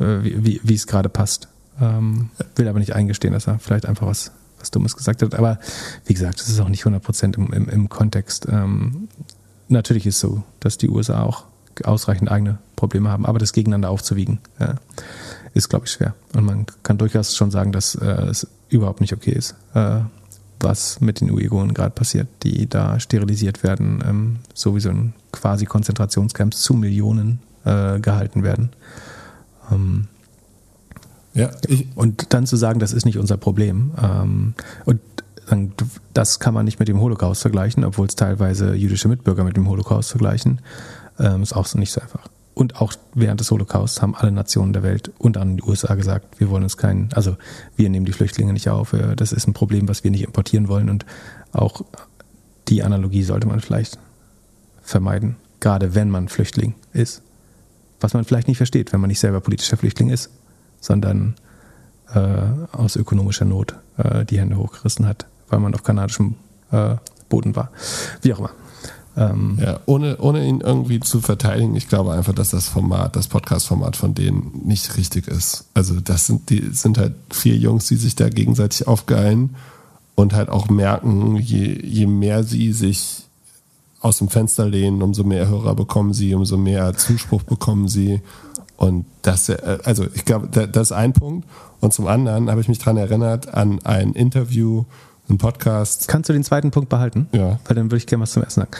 äh, 0.00 0.18
wie, 0.22 0.60
wie 0.64 0.74
es 0.74 0.86
gerade 0.86 1.10
passt. 1.10 1.48
Ähm, 1.78 2.30
will 2.56 2.68
aber 2.68 2.78
nicht 2.78 2.94
eingestehen, 2.94 3.34
dass 3.34 3.46
er 3.46 3.58
vielleicht 3.58 3.84
einfach 3.84 4.06
was, 4.06 4.32
was 4.58 4.70
Dummes 4.70 4.96
gesagt 4.96 5.22
hat. 5.22 5.34
Aber 5.34 5.58
wie 6.06 6.14
gesagt, 6.14 6.40
das 6.40 6.48
ist 6.48 6.58
auch 6.60 6.68
nicht 6.68 6.84
100% 6.84 7.36
im, 7.36 7.52
im, 7.52 7.68
im 7.68 7.88
Kontext. 7.90 8.46
Ähm, 8.50 9.08
natürlich 9.68 10.06
ist 10.06 10.16
es 10.16 10.20
so, 10.20 10.42
dass 10.60 10.78
die 10.78 10.88
USA 10.88 11.22
auch 11.22 11.44
ausreichend 11.84 12.30
eigene 12.30 12.58
Probleme 12.76 13.10
haben, 13.10 13.26
aber 13.26 13.38
das 13.38 13.52
gegeneinander 13.52 13.90
aufzuwiegen, 13.90 14.40
äh, 14.58 14.74
ist, 15.52 15.68
glaube 15.68 15.84
ich, 15.84 15.92
schwer. 15.92 16.14
Und 16.34 16.44
man 16.44 16.66
kann 16.82 16.96
durchaus 16.96 17.36
schon 17.36 17.50
sagen, 17.50 17.72
dass 17.72 17.94
äh, 17.94 18.06
es 18.06 18.46
überhaupt 18.70 19.00
nicht 19.00 19.12
okay 19.12 19.32
ist, 19.32 19.54
äh, 19.74 20.00
was 20.60 21.00
mit 21.00 21.20
den 21.20 21.30
Uiguren 21.30 21.74
gerade 21.74 21.90
passiert, 21.90 22.28
die 22.42 22.68
da 22.68 23.00
sterilisiert 23.00 23.62
werden, 23.62 24.02
ähm, 24.06 24.36
sowieso 24.54 24.90
in 24.90 25.12
quasi 25.32 25.64
Konzentrationscamps 25.64 26.62
zu 26.62 26.74
Millionen 26.74 27.40
äh, 27.64 27.98
gehalten 28.00 28.42
werden. 28.42 28.70
Ähm, 29.70 30.08
ja, 31.32 31.50
und 31.94 32.32
dann 32.34 32.46
zu 32.46 32.56
sagen, 32.56 32.80
das 32.80 32.92
ist 32.92 33.04
nicht 33.04 33.18
unser 33.18 33.36
Problem. 33.36 33.92
Ähm, 34.02 34.54
und 34.84 35.00
das 36.14 36.38
kann 36.38 36.54
man 36.54 36.64
nicht 36.64 36.78
mit 36.78 36.88
dem 36.88 37.00
Holocaust 37.00 37.42
vergleichen, 37.42 37.84
obwohl 37.84 38.06
es 38.06 38.14
teilweise 38.14 38.74
jüdische 38.74 39.08
Mitbürger 39.08 39.42
mit 39.44 39.56
dem 39.56 39.68
Holocaust 39.68 40.10
vergleichen, 40.10 40.60
ähm, 41.18 41.42
ist 41.42 41.54
auch 41.54 41.66
so 41.66 41.78
nicht 41.78 41.92
so 41.92 42.00
einfach 42.00 42.28
und 42.60 42.76
auch 42.76 42.92
während 43.14 43.40
des 43.40 43.50
Holocaust 43.50 44.02
haben 44.02 44.14
alle 44.14 44.30
Nationen 44.30 44.74
der 44.74 44.82
Welt 44.82 45.10
und 45.18 45.38
an 45.38 45.56
die 45.56 45.62
USA 45.62 45.94
gesagt, 45.94 46.38
wir 46.38 46.50
wollen 46.50 46.62
uns 46.62 46.76
keinen, 46.76 47.08
also 47.14 47.36
wir 47.74 47.88
nehmen 47.88 48.04
die 48.04 48.12
Flüchtlinge 48.12 48.52
nicht 48.52 48.68
auf, 48.68 48.94
das 49.16 49.32
ist 49.32 49.48
ein 49.48 49.54
Problem, 49.54 49.88
was 49.88 50.04
wir 50.04 50.10
nicht 50.10 50.24
importieren 50.24 50.68
wollen 50.68 50.90
und 50.90 51.06
auch 51.52 51.80
die 52.68 52.82
Analogie 52.82 53.22
sollte 53.22 53.48
man 53.48 53.60
vielleicht 53.60 53.98
vermeiden, 54.82 55.36
gerade 55.60 55.94
wenn 55.94 56.10
man 56.10 56.28
Flüchtling 56.28 56.74
ist. 56.92 57.22
Was 57.98 58.14
man 58.14 58.24
vielleicht 58.24 58.48
nicht 58.48 58.58
versteht, 58.58 58.92
wenn 58.92 59.00
man 59.00 59.08
nicht 59.08 59.20
selber 59.20 59.40
politischer 59.40 59.76
Flüchtling 59.76 60.10
ist, 60.10 60.30
sondern 60.80 61.36
äh, 62.14 62.20
aus 62.72 62.96
ökonomischer 62.96 63.44
Not 63.44 63.74
äh, 63.96 64.24
die 64.24 64.38
Hände 64.38 64.56
hochgerissen 64.56 65.06
hat, 65.06 65.26
weil 65.48 65.60
man 65.60 65.74
auf 65.74 65.82
kanadischem 65.82 66.36
äh, 66.70 66.96
Boden 67.28 67.56
war. 67.56 67.70
Wie 68.22 68.32
auch 68.34 68.38
immer. 68.38 68.50
Ähm 69.20 69.58
ja, 69.60 69.80
ohne, 69.86 70.16
ohne 70.18 70.46
ihn 70.46 70.60
irgendwie 70.60 70.98
zu 71.00 71.20
verteidigen, 71.20 71.76
ich 71.76 71.88
glaube 71.88 72.12
einfach, 72.12 72.32
dass 72.32 72.50
das 72.50 72.68
Format, 72.68 73.16
das 73.16 73.28
Podcast-Format 73.28 73.96
von 73.96 74.14
denen 74.14 74.62
nicht 74.64 74.96
richtig 74.96 75.28
ist. 75.28 75.66
Also 75.74 76.00
das 76.00 76.26
sind, 76.26 76.48
die 76.48 76.70
sind 76.72 76.96
halt 76.96 77.14
vier 77.30 77.56
Jungs, 77.56 77.86
die 77.86 77.96
sich 77.96 78.16
da 78.16 78.30
gegenseitig 78.30 78.88
aufgeilen 78.88 79.56
und 80.14 80.32
halt 80.32 80.48
auch 80.48 80.70
merken, 80.70 81.36
je, 81.36 81.78
je 81.84 82.06
mehr 82.06 82.44
sie 82.44 82.72
sich 82.72 83.26
aus 84.00 84.18
dem 84.18 84.30
Fenster 84.30 84.66
lehnen, 84.66 85.02
umso 85.02 85.24
mehr 85.24 85.46
Hörer 85.46 85.74
bekommen 85.74 86.14
sie, 86.14 86.34
umso 86.34 86.56
mehr 86.56 86.94
Zuspruch 86.96 87.42
bekommen 87.42 87.88
sie. 87.88 88.22
Und 88.78 89.04
das, 89.20 89.50
äh, 89.50 89.78
also 89.84 90.06
ich 90.14 90.24
glaube, 90.24 90.48
das 90.48 90.88
ist 90.88 90.92
ein 90.92 91.12
Punkt. 91.12 91.46
Und 91.80 91.92
zum 91.92 92.06
anderen 92.06 92.50
habe 92.50 92.62
ich 92.62 92.68
mich 92.68 92.78
daran 92.78 92.96
erinnert 92.96 93.52
an 93.52 93.80
ein 93.84 94.14
Interview, 94.14 94.84
ein 95.28 95.36
Podcast. 95.36 96.08
Kannst 96.08 96.30
du 96.30 96.32
den 96.32 96.44
zweiten 96.44 96.70
Punkt 96.70 96.88
behalten? 96.88 97.28
Ja. 97.32 97.60
Weil 97.66 97.76
dann 97.76 97.86
würde 97.86 97.98
ich 97.98 98.06
gerne 98.06 98.22
was 98.22 98.32
zum 98.32 98.42
Essen 98.42 98.60
sagen 98.60 98.72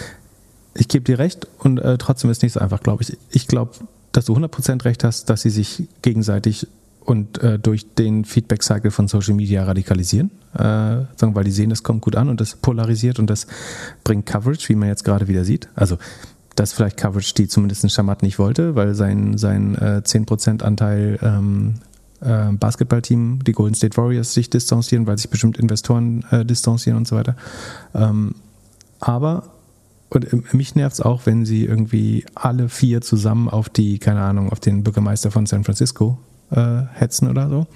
ich 0.75 0.89
gebe 0.89 1.05
dir 1.05 1.19
recht 1.19 1.47
und 1.59 1.79
äh, 1.79 1.99
trotzdem 1.99 2.31
ist 2.31 2.43
nicht 2.43 2.53
so 2.53 2.61
einfach, 2.61 2.81
glaube 2.81 3.03
ich. 3.03 3.17
Ich 3.31 3.47
glaube, 3.47 3.73
dass 4.13 4.27
du 4.27 4.35
100% 4.35 4.85
recht 4.85 5.05
hast, 5.05 5.31
dass 5.31 5.43
sie 5.43 5.51
sich 5.51 5.89
gegenseitig 6.03 6.67
und 7.05 7.43
äh, 7.43 7.59
durch 7.59 7.95
den 7.95 8.25
Feedback-Cycle 8.25 8.91
von 8.91 9.09
Social 9.09 9.35
Media 9.35 9.65
radikalisieren, 9.65 10.31
äh, 10.55 10.59
sagen, 10.59 11.35
weil 11.35 11.45
die 11.45 11.51
sehen, 11.51 11.71
das 11.71 11.83
kommt 11.83 12.03
gut 12.03 12.15
an 12.15 12.29
und 12.29 12.41
das 12.41 12.57
polarisiert 12.57 13.19
und 13.19 13.29
das 13.29 13.47
bringt 14.05 14.27
Coverage, 14.27 14.69
wie 14.69 14.75
man 14.75 14.89
jetzt 14.89 15.05
gerade 15.05 15.27
wieder 15.27 15.45
sieht. 15.45 15.69
Also 15.75 15.99
das 16.57 16.71
ist 16.71 16.77
vielleicht 16.77 16.97
Coverage, 16.97 17.35
die 17.35 17.49
zumindest 17.49 17.91
Shamat 17.91 18.23
nicht 18.23 18.39
wollte, 18.39 18.75
weil 18.75 18.95
sein, 18.95 19.39
sein 19.39 19.75
äh, 19.77 20.03
10% 20.05 20.63
Anteil 20.63 21.19
ähm, 21.23 21.77
äh, 22.21 22.53
Basketballteam, 22.53 23.43
die 23.45 23.53
Golden 23.53 23.75
State 23.75 23.97
Warriors, 23.97 24.35
sich 24.35 24.51
distanzieren, 24.51 25.07
weil 25.07 25.17
sich 25.17 25.31
bestimmt 25.31 25.59
Investoren 25.59 26.25
äh, 26.31 26.45
distanzieren 26.45 26.99
und 26.99 27.09
so 27.09 27.17
weiter. 27.17 27.35
Ähm, 27.95 28.35
aber 29.01 29.45
und 30.11 30.55
mich 30.55 30.75
nervt 30.75 30.95
es 30.95 31.01
auch, 31.01 31.27
wenn 31.27 31.45
sie 31.45 31.65
irgendwie 31.65 32.25
alle 32.35 32.69
vier 32.69 33.01
zusammen 33.01 33.49
auf 33.49 33.69
die, 33.69 33.99
keine 33.99 34.21
Ahnung, 34.23 34.51
auf 34.51 34.61
den 34.61 34.83
Bürgermeister 34.83 35.31
von 35.31 35.47
San 35.47 35.65
Francisco 35.65 36.19
äh, 36.51 36.83
hetzen 36.93 37.29
oder 37.29 37.49
so. 37.49 37.67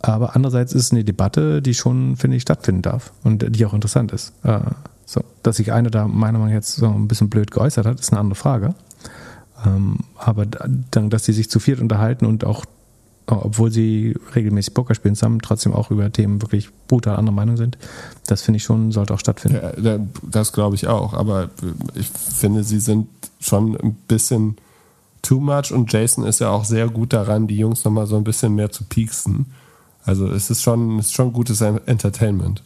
Aber 0.00 0.36
andererseits 0.36 0.72
ist 0.72 0.84
es 0.84 0.92
eine 0.92 1.04
Debatte, 1.04 1.60
die 1.62 1.74
schon, 1.74 2.16
finde 2.16 2.36
ich, 2.36 2.42
stattfinden 2.42 2.82
darf 2.82 3.12
und 3.24 3.56
die 3.56 3.66
auch 3.66 3.74
interessant 3.74 4.12
ist. 4.12 4.32
Äh, 4.44 4.60
so, 5.04 5.22
dass 5.42 5.56
sich 5.56 5.72
einer 5.72 5.90
da 5.90 6.06
meiner 6.06 6.38
Meinung 6.38 6.48
nach 6.48 6.54
jetzt 6.54 6.76
so 6.76 6.86
ein 6.86 7.08
bisschen 7.08 7.30
blöd 7.30 7.50
geäußert 7.50 7.86
hat, 7.86 7.98
ist 7.98 8.12
eine 8.12 8.20
andere 8.20 8.36
Frage. 8.36 8.74
Ähm, 9.64 9.98
aber 10.16 10.46
dann, 10.46 11.10
dass 11.10 11.24
sie 11.24 11.32
sich 11.32 11.50
zu 11.50 11.58
viert 11.60 11.80
unterhalten 11.80 12.26
und 12.26 12.44
auch 12.44 12.64
obwohl 13.26 13.70
sie 13.70 14.16
regelmäßig 14.34 14.74
Poker 14.74 14.94
spielen 14.94 15.14
zusammen, 15.14 15.40
trotzdem 15.40 15.72
auch 15.72 15.90
über 15.90 16.10
Themen 16.12 16.42
wirklich 16.42 16.70
brutal 16.88 17.16
anderer 17.16 17.34
Meinung 17.34 17.56
sind. 17.56 17.76
Das 18.26 18.42
finde 18.42 18.58
ich 18.58 18.64
schon, 18.64 18.92
sollte 18.92 19.14
auch 19.14 19.18
stattfinden. 19.18 19.60
Ja, 19.82 19.98
das 20.22 20.52
glaube 20.52 20.76
ich 20.76 20.86
auch, 20.86 21.12
aber 21.12 21.50
ich 21.94 22.08
finde, 22.08 22.62
sie 22.62 22.80
sind 22.80 23.08
schon 23.40 23.76
ein 23.76 23.94
bisschen 24.08 24.56
too 25.22 25.40
much 25.40 25.72
und 25.72 25.92
Jason 25.92 26.24
ist 26.24 26.40
ja 26.40 26.50
auch 26.50 26.64
sehr 26.64 26.88
gut 26.88 27.12
daran, 27.12 27.48
die 27.48 27.58
Jungs 27.58 27.84
nochmal 27.84 28.06
so 28.06 28.16
ein 28.16 28.24
bisschen 28.24 28.54
mehr 28.54 28.70
zu 28.70 28.84
pieksen. 28.84 29.46
Also 30.04 30.28
es 30.28 30.50
ist 30.50 30.62
schon, 30.62 31.00
es 31.00 31.06
ist 31.06 31.14
schon 31.14 31.32
gutes 31.32 31.60
Entertainment. 31.60 32.62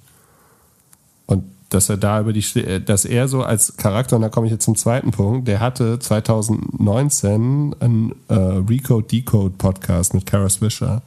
Dass 1.71 1.89
er 1.89 1.97
da 1.97 2.21
über 2.21 2.33
die, 2.33 2.45
äh, 2.61 2.81
dass 2.81 3.05
er 3.05 3.29
so 3.29 3.43
als 3.43 3.77
Charakter, 3.77 4.17
und 4.17 4.23
da 4.23 4.29
komme 4.29 4.47
ich 4.47 4.53
jetzt 4.53 4.65
zum 4.65 4.77
zweiten 4.77 5.11
Punkt, 5.13 5.49
der 5.49 5.61
hatte 5.61 5.99
2019 5.99 7.75
einen 7.81 8.15
äh, 8.29 8.35
Recode 8.35 9.07
Decode 9.07 9.55
Podcast 9.57 10.15
mit 10.15 10.27
Kara 10.27 10.49
Swisher. 10.49 11.03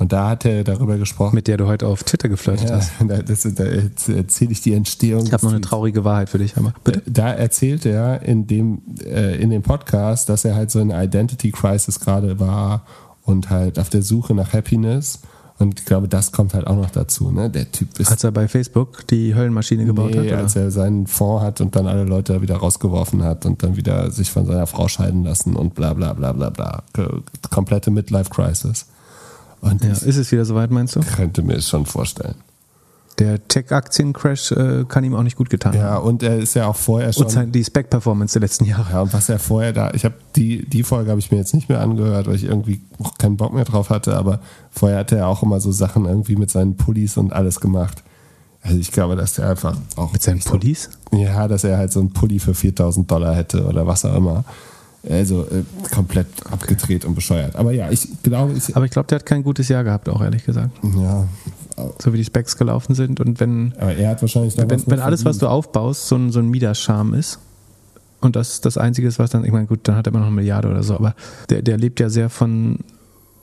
Und 0.00 0.12
da 0.14 0.30
hat 0.30 0.46
er 0.46 0.64
darüber 0.64 0.96
gesprochen. 0.96 1.34
Mit 1.34 1.46
der 1.46 1.58
du 1.58 1.66
heute 1.66 1.86
auf 1.86 2.04
Twitter 2.04 2.30
geflirtet 2.30 2.70
ja, 2.70 2.76
hast. 2.76 2.92
Da, 3.06 3.18
das, 3.18 3.42
da 3.42 3.64
erzähle 3.64 4.52
ich 4.52 4.62
die 4.62 4.72
Entstehung. 4.72 5.26
Ich 5.26 5.32
habe 5.34 5.44
noch 5.44 5.52
eine 5.52 5.60
traurige 5.60 6.04
Wahrheit 6.04 6.30
für 6.30 6.38
dich, 6.38 6.56
aber 6.56 6.72
bitte. 6.82 7.02
Da 7.06 7.30
erzählt 7.30 7.84
er 7.84 8.22
in 8.22 8.46
dem, 8.46 8.80
äh, 9.04 9.36
in 9.36 9.50
dem 9.50 9.60
Podcast, 9.60 10.30
dass 10.30 10.46
er 10.46 10.54
halt 10.54 10.70
so 10.70 10.80
in 10.80 10.90
Identity 10.90 11.50
Crisis 11.50 12.00
gerade 12.00 12.40
war 12.40 12.86
und 13.24 13.50
halt 13.50 13.78
auf 13.78 13.90
der 13.90 14.00
Suche 14.00 14.32
nach 14.32 14.54
Happiness 14.54 15.20
und 15.60 15.78
ich 15.78 15.86
glaube, 15.86 16.08
das 16.08 16.32
kommt 16.32 16.54
halt 16.54 16.66
auch 16.66 16.76
noch 16.76 16.90
dazu. 16.90 17.30
Ne? 17.30 17.50
Der 17.50 17.70
Typ 17.70 18.00
ist. 18.00 18.10
Als 18.10 18.24
er 18.24 18.32
bei 18.32 18.48
Facebook 18.48 19.06
die 19.08 19.34
Höllenmaschine 19.34 19.84
gebaut 19.84 20.12
nee, 20.12 20.18
hat? 20.18 20.26
Oder? 20.26 20.38
als 20.38 20.56
er 20.56 20.70
seinen 20.70 21.06
Fonds 21.06 21.44
hat 21.44 21.60
und 21.60 21.76
dann 21.76 21.86
alle 21.86 22.04
Leute 22.04 22.40
wieder 22.42 22.56
rausgeworfen 22.56 23.22
hat 23.22 23.46
und 23.46 23.62
dann 23.62 23.76
wieder 23.76 24.10
sich 24.10 24.30
von 24.30 24.46
seiner 24.46 24.66
Frau 24.66 24.88
scheiden 24.88 25.24
lassen 25.24 25.56
und 25.56 25.74
bla 25.74 25.92
bla 25.94 26.14
bla 26.14 26.32
bla 26.32 26.50
bla. 26.50 26.82
Komplette 27.50 27.90
Midlife-Crisis. 27.90 28.86
Und 29.60 29.84
ja, 29.84 29.90
ist 29.90 30.16
es 30.16 30.32
wieder 30.32 30.44
soweit, 30.44 30.70
meinst 30.70 30.96
du? 30.96 31.00
Könnte 31.00 31.42
mir 31.42 31.56
es 31.56 31.68
schon 31.68 31.84
vorstellen 31.84 32.36
der 33.20 33.46
Tech-Aktien-Crash 33.46 34.52
äh, 34.52 34.84
kann 34.88 35.04
ihm 35.04 35.14
auch 35.14 35.22
nicht 35.22 35.36
gut 35.36 35.50
getan 35.50 35.74
Ja, 35.74 35.98
und 35.98 36.22
er 36.22 36.38
ist 36.38 36.54
ja 36.54 36.66
auch 36.66 36.76
vorher 36.76 37.12
schon. 37.12 37.26
Und 37.26 37.54
die 37.54 37.62
Spec-Performance 37.62 38.32
der 38.32 38.40
letzten 38.40 38.64
Jahre. 38.64 38.90
Ja, 38.90 39.02
und 39.02 39.12
was 39.12 39.28
er 39.28 39.38
vorher 39.38 39.72
da, 39.72 39.92
ich 39.92 40.04
habe 40.04 40.14
die, 40.34 40.66
die 40.68 40.82
Folge 40.82 41.10
habe 41.10 41.20
ich 41.20 41.30
mir 41.30 41.36
jetzt 41.36 41.54
nicht 41.54 41.68
mehr 41.68 41.80
angehört, 41.80 42.26
weil 42.26 42.34
ich 42.34 42.44
irgendwie 42.44 42.80
auch 42.98 43.18
keinen 43.18 43.36
Bock 43.36 43.52
mehr 43.52 43.64
drauf 43.64 43.90
hatte, 43.90 44.16
aber 44.16 44.40
vorher 44.70 44.98
hatte 44.98 45.16
er 45.16 45.28
auch 45.28 45.42
immer 45.42 45.60
so 45.60 45.70
Sachen 45.70 46.06
irgendwie 46.06 46.36
mit 46.36 46.50
seinen 46.50 46.76
Pullis 46.76 47.16
und 47.18 47.32
alles 47.32 47.60
gemacht. 47.60 48.02
Also 48.62 48.78
ich 48.78 48.90
glaube, 48.90 49.16
dass 49.16 49.34
der 49.34 49.48
einfach 49.48 49.76
auch. 49.96 50.12
Mit 50.12 50.22
seinen 50.22 50.40
Pullis? 50.40 50.90
So, 51.10 51.18
ja, 51.18 51.46
dass 51.46 51.64
er 51.64 51.78
halt 51.78 51.92
so 51.92 52.00
einen 52.00 52.12
Pulli 52.12 52.38
für 52.38 52.54
4000 52.54 53.10
Dollar 53.10 53.34
hätte 53.34 53.66
oder 53.66 53.86
was 53.86 54.04
auch 54.04 54.14
immer. 54.14 54.44
Also 55.08 55.46
äh, 55.46 55.64
komplett 55.94 56.26
abgedreht 56.50 57.04
und 57.04 57.14
bescheuert. 57.14 57.56
Aber 57.56 57.72
ja, 57.72 57.90
ich 57.90 58.08
glaube. 58.22 58.52
Ich, 58.54 58.76
Aber 58.76 58.84
ich 58.84 58.90
glaube, 58.90 59.08
der 59.08 59.20
hat 59.20 59.26
kein 59.26 59.42
gutes 59.42 59.68
Jahr 59.68 59.82
gehabt, 59.82 60.08
auch 60.08 60.20
ehrlich 60.22 60.44
gesagt. 60.44 60.70
Ja. 60.96 61.26
So 61.98 62.12
wie 62.12 62.18
die 62.18 62.24
Specs 62.24 62.58
gelaufen 62.58 62.94
sind. 62.94 63.20
Und 63.20 63.40
wenn. 63.40 63.72
Aber 63.78 63.94
er 63.94 64.10
hat 64.10 64.20
wahrscheinlich 64.20 64.56
Wenn, 64.58 64.82
wenn 64.86 65.00
alles, 65.00 65.24
was 65.24 65.38
du 65.38 65.46
aufbaust, 65.48 66.08
so 66.08 66.16
ein, 66.16 66.30
so 66.30 66.40
ein 66.40 66.48
Midas-Charme 66.48 67.14
ist. 67.14 67.38
Und 68.20 68.36
das 68.36 68.60
das 68.60 68.76
Einzige 68.76 69.08
ist, 69.08 69.18
was 69.18 69.30
dann, 69.30 69.44
ich 69.44 69.52
meine, 69.52 69.66
gut, 69.66 69.80
dann 69.84 69.96
hat 69.96 70.06
er 70.06 70.12
immer 70.12 70.20
noch 70.20 70.26
eine 70.26 70.36
Milliarde 70.36 70.68
oder 70.68 70.82
so, 70.82 70.94
aber 70.94 71.14
der, 71.48 71.62
der 71.62 71.78
lebt 71.78 72.00
ja 72.00 72.10
sehr 72.10 72.28
von, 72.28 72.80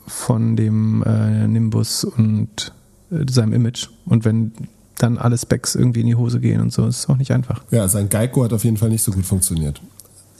von 0.06 0.54
dem 0.54 1.02
äh, 1.02 1.48
Nimbus 1.48 2.04
und 2.04 2.72
äh, 3.10 3.24
seinem 3.28 3.52
Image. 3.52 3.88
Und 4.06 4.24
wenn 4.24 4.52
dann 4.98 5.18
alle 5.18 5.36
Specs 5.36 5.74
irgendwie 5.74 6.00
in 6.00 6.06
die 6.06 6.14
Hose 6.14 6.38
gehen 6.38 6.60
und 6.60 6.72
so, 6.72 6.86
ist 6.86 6.98
es 6.98 7.08
auch 7.08 7.16
nicht 7.16 7.32
einfach. 7.32 7.62
Ja, 7.72 7.88
sein 7.88 8.08
Geico 8.08 8.44
hat 8.44 8.52
auf 8.52 8.64
jeden 8.64 8.76
Fall 8.76 8.88
nicht 8.88 9.02
so 9.02 9.10
gut 9.10 9.26
funktioniert. 9.26 9.80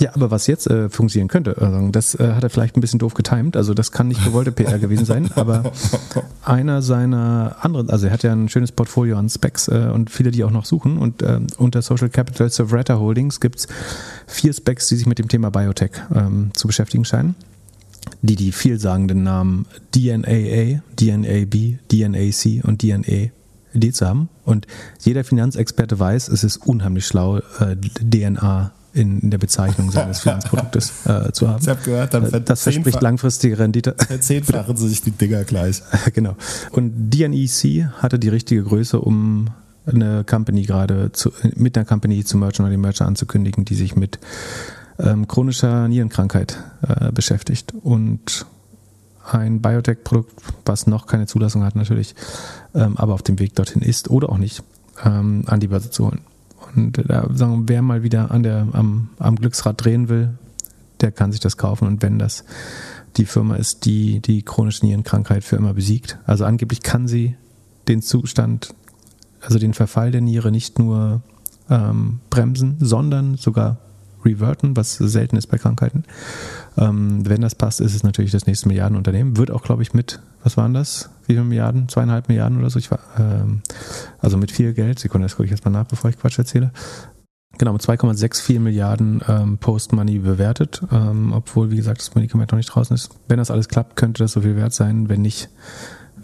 Ja, 0.00 0.14
aber 0.14 0.30
was 0.30 0.46
jetzt 0.46 0.68
äh, 0.68 0.88
funktionieren 0.88 1.26
könnte, 1.26 1.56
also 1.60 1.88
das 1.88 2.14
äh, 2.14 2.32
hat 2.32 2.44
er 2.44 2.50
vielleicht 2.50 2.76
ein 2.76 2.80
bisschen 2.80 3.00
doof 3.00 3.14
getimt, 3.14 3.56
also 3.56 3.74
das 3.74 3.90
kann 3.90 4.06
nicht 4.06 4.24
gewollte 4.24 4.52
PR 4.52 4.78
gewesen 4.78 5.04
sein, 5.04 5.28
aber 5.34 5.72
einer 6.44 6.82
seiner 6.82 7.56
anderen, 7.62 7.90
also 7.90 8.06
er 8.06 8.12
hat 8.12 8.22
ja 8.22 8.32
ein 8.32 8.48
schönes 8.48 8.70
Portfolio 8.70 9.16
an 9.16 9.28
Specs 9.28 9.66
äh, 9.66 9.90
und 9.92 10.10
viele, 10.10 10.30
die 10.30 10.44
auch 10.44 10.52
noch 10.52 10.66
suchen 10.66 10.98
und 10.98 11.22
äh, 11.22 11.40
unter 11.56 11.82
Social 11.82 12.10
Capital 12.10 12.48
Sovretta 12.48 12.98
Holdings 12.98 13.40
gibt 13.40 13.58
es 13.58 13.68
vier 14.28 14.52
Specs, 14.52 14.86
die 14.86 14.94
sich 14.94 15.06
mit 15.06 15.18
dem 15.18 15.26
Thema 15.26 15.50
Biotech 15.50 15.90
ähm, 16.14 16.50
zu 16.54 16.68
beschäftigen 16.68 17.04
scheinen, 17.04 17.34
die 18.22 18.36
die 18.36 18.52
vielsagenden 18.52 19.24
Namen 19.24 19.66
DNAA, 19.96 20.80
DNAB, 20.96 21.78
DNAC 21.90 22.64
und 22.64 22.80
DNA 22.80 23.30
D 23.74 23.92
zu 23.92 24.06
haben. 24.06 24.28
Und 24.44 24.66
jeder 25.00 25.24
Finanzexperte 25.24 25.98
weiß, 25.98 26.28
es 26.28 26.44
ist 26.44 26.58
unheimlich 26.58 27.06
schlau, 27.06 27.38
äh, 27.38 27.76
DNA 27.76 28.72
in, 28.92 29.20
in 29.20 29.30
der 29.30 29.38
Bezeichnung 29.38 29.90
seines 29.90 30.20
Finanzproduktes 30.22 31.06
äh, 31.06 31.32
zu 31.32 31.48
haben. 31.48 31.62
Ich 31.62 31.68
habe 31.68 31.80
gehört, 31.82 32.14
dann 32.14 32.32
äh, 32.32 32.40
das 32.40 32.62
verspricht 32.62 33.00
langfristige 33.00 33.58
Rendite. 33.58 33.94
Verzehnfachen 34.06 34.76
sie 34.76 34.88
sich 34.88 35.02
die 35.02 35.10
Dinger 35.10 35.44
gleich. 35.44 35.82
genau. 36.14 36.36
Und 36.72 37.10
DNEC 37.10 37.86
hatte 37.98 38.18
die 38.18 38.28
richtige 38.28 38.62
Größe, 38.62 39.00
um 39.00 39.48
eine 39.86 40.24
Company 40.24 40.62
gerade 40.62 41.12
zu, 41.12 41.30
mit 41.54 41.76
einer 41.76 41.86
Company 41.86 42.24
zu 42.24 42.36
merchen 42.36 42.62
oder 42.62 42.70
die 42.70 42.76
Merger 42.76 43.06
anzukündigen, 43.06 43.64
die 43.64 43.74
sich 43.74 43.96
mit 43.96 44.18
ähm, 44.98 45.28
chronischer 45.28 45.88
Nierenkrankheit 45.88 46.58
äh, 46.86 47.12
beschäftigt 47.12 47.72
und 47.82 48.46
ein 49.24 49.60
Biotech-Produkt, 49.60 50.32
was 50.64 50.86
noch 50.86 51.06
keine 51.06 51.26
Zulassung 51.26 51.62
hat 51.64 51.76
natürlich, 51.76 52.14
ähm, 52.74 52.96
aber 52.96 53.14
auf 53.14 53.22
dem 53.22 53.38
Weg 53.38 53.54
dorthin 53.54 53.82
ist 53.82 54.10
oder 54.10 54.30
auch 54.30 54.38
nicht, 54.38 54.62
ähm, 55.04 55.44
an 55.46 55.60
die 55.60 55.68
Börse 55.68 55.90
zu 55.90 56.06
holen. 56.06 56.20
Und 56.74 57.02
da 57.08 57.28
sagen, 57.32 57.64
wer 57.66 57.82
mal 57.82 58.02
wieder 58.02 58.30
an 58.30 58.42
der, 58.42 58.66
am, 58.72 59.10
am 59.18 59.36
Glücksrad 59.36 59.82
drehen 59.82 60.08
will, 60.08 60.30
der 61.00 61.12
kann 61.12 61.32
sich 61.32 61.40
das 61.40 61.56
kaufen. 61.56 61.86
Und 61.86 62.02
wenn 62.02 62.18
das 62.18 62.44
die 63.16 63.24
Firma 63.24 63.56
ist, 63.56 63.84
die 63.84 64.20
die 64.20 64.42
chronische 64.42 64.84
Nierenkrankheit 64.86 65.44
für 65.44 65.56
immer 65.56 65.74
besiegt, 65.74 66.18
also 66.26 66.44
angeblich 66.44 66.82
kann 66.82 67.08
sie 67.08 67.36
den 67.88 68.02
Zustand, 68.02 68.74
also 69.40 69.58
den 69.58 69.74
Verfall 69.74 70.10
der 70.10 70.20
Niere 70.20 70.50
nicht 70.50 70.78
nur 70.78 71.22
ähm, 71.70 72.20
bremsen, 72.30 72.76
sondern 72.80 73.36
sogar 73.36 73.78
reverten, 74.24 74.76
was 74.76 74.96
selten 74.96 75.36
ist 75.36 75.46
bei 75.46 75.58
Krankheiten. 75.58 76.04
Ähm, 76.78 77.28
wenn 77.28 77.40
das 77.40 77.54
passt, 77.54 77.80
ist 77.80 77.94
es 77.94 78.02
natürlich 78.02 78.30
das 78.30 78.46
nächste 78.46 78.68
Milliardenunternehmen. 78.68 79.36
Wird 79.36 79.50
auch, 79.50 79.62
glaube 79.62 79.82
ich, 79.82 79.94
mit, 79.94 80.20
was 80.44 80.56
waren 80.56 80.74
das? 80.74 81.10
Wie 81.26 81.34
viele 81.34 81.44
Milliarden? 81.44 81.88
Zweieinhalb 81.88 82.28
Milliarden 82.28 82.58
oder 82.58 82.70
so? 82.70 82.78
Ich 82.78 82.90
war, 82.90 83.00
ähm, 83.18 83.62
also 84.20 84.36
mit 84.36 84.52
viel 84.52 84.72
Geld. 84.74 84.98
Sekunde, 84.98 85.26
das 85.26 85.36
gucke 85.36 85.46
ich 85.46 85.50
jetzt 85.50 85.64
mal 85.64 85.70
nach, 85.72 85.86
bevor 85.86 86.10
ich 86.10 86.18
Quatsch 86.18 86.38
erzähle. 86.38 86.70
Genau, 87.58 87.72
mit 87.72 87.82
2,64 87.82 88.60
Milliarden 88.60 89.20
ähm, 89.26 89.58
Post-Money 89.58 90.20
bewertet, 90.20 90.82
ähm, 90.92 91.32
obwohl, 91.32 91.70
wie 91.72 91.76
gesagt, 91.76 92.00
das 92.00 92.14
Medikament 92.14 92.52
noch 92.52 92.56
nicht 92.56 92.68
draußen 92.68 92.94
ist. 92.94 93.10
Wenn 93.26 93.38
das 93.38 93.50
alles 93.50 93.68
klappt, 93.68 93.96
könnte 93.96 94.22
das 94.22 94.32
so 94.32 94.42
viel 94.42 94.54
wert 94.54 94.72
sein. 94.72 95.08
Wenn 95.08 95.22
nicht, 95.22 95.48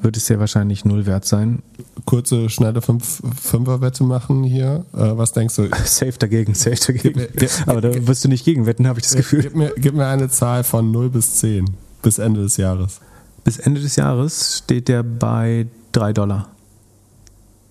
wird 0.05 0.17
es 0.17 0.27
sehr 0.27 0.39
wahrscheinlich 0.39 0.85
null 0.85 1.07
wert 1.07 1.25
sein. 1.25 1.63
Kurze, 2.05 2.49
schnelle 2.51 2.83
Fünf 2.83 3.23
Fünfer-Wette 3.41 4.05
machen 4.05 4.45
hier. 4.45 4.85
Äh, 4.93 5.17
was 5.17 5.33
denkst 5.33 5.57
du? 5.57 5.69
Safe 5.85 6.13
dagegen, 6.19 6.55
safe 6.55 6.93
dagegen. 6.93 7.19
Mir, 7.19 7.29
gib, 7.35 7.51
Aber 7.67 7.81
da 7.81 8.07
wirst 8.07 8.25
du 8.25 8.29
nicht 8.29 8.45
gegenwetten, 8.45 8.87
habe 8.87 9.01
ich 9.01 9.05
das 9.05 9.17
Gefühl. 9.17 9.43
Gib 9.43 9.57
mir, 9.57 9.73
gib 9.77 9.95
mir 9.95 10.07
eine 10.07 10.29
Zahl 10.29 10.63
von 10.63 10.91
0 10.91 11.11
bis 11.11 11.37
10 11.37 11.71
bis 12.03 12.19
Ende 12.19 12.43
des 12.43 12.59
Jahres. 12.59 13.01
Bis 13.43 13.59
Ende 13.59 13.81
des 13.81 13.97
Jahres 13.97 14.59
steht 14.59 14.89
der 14.89 15.03
bei 15.03 15.67
3 15.93 16.13
Dollar. 16.13 16.49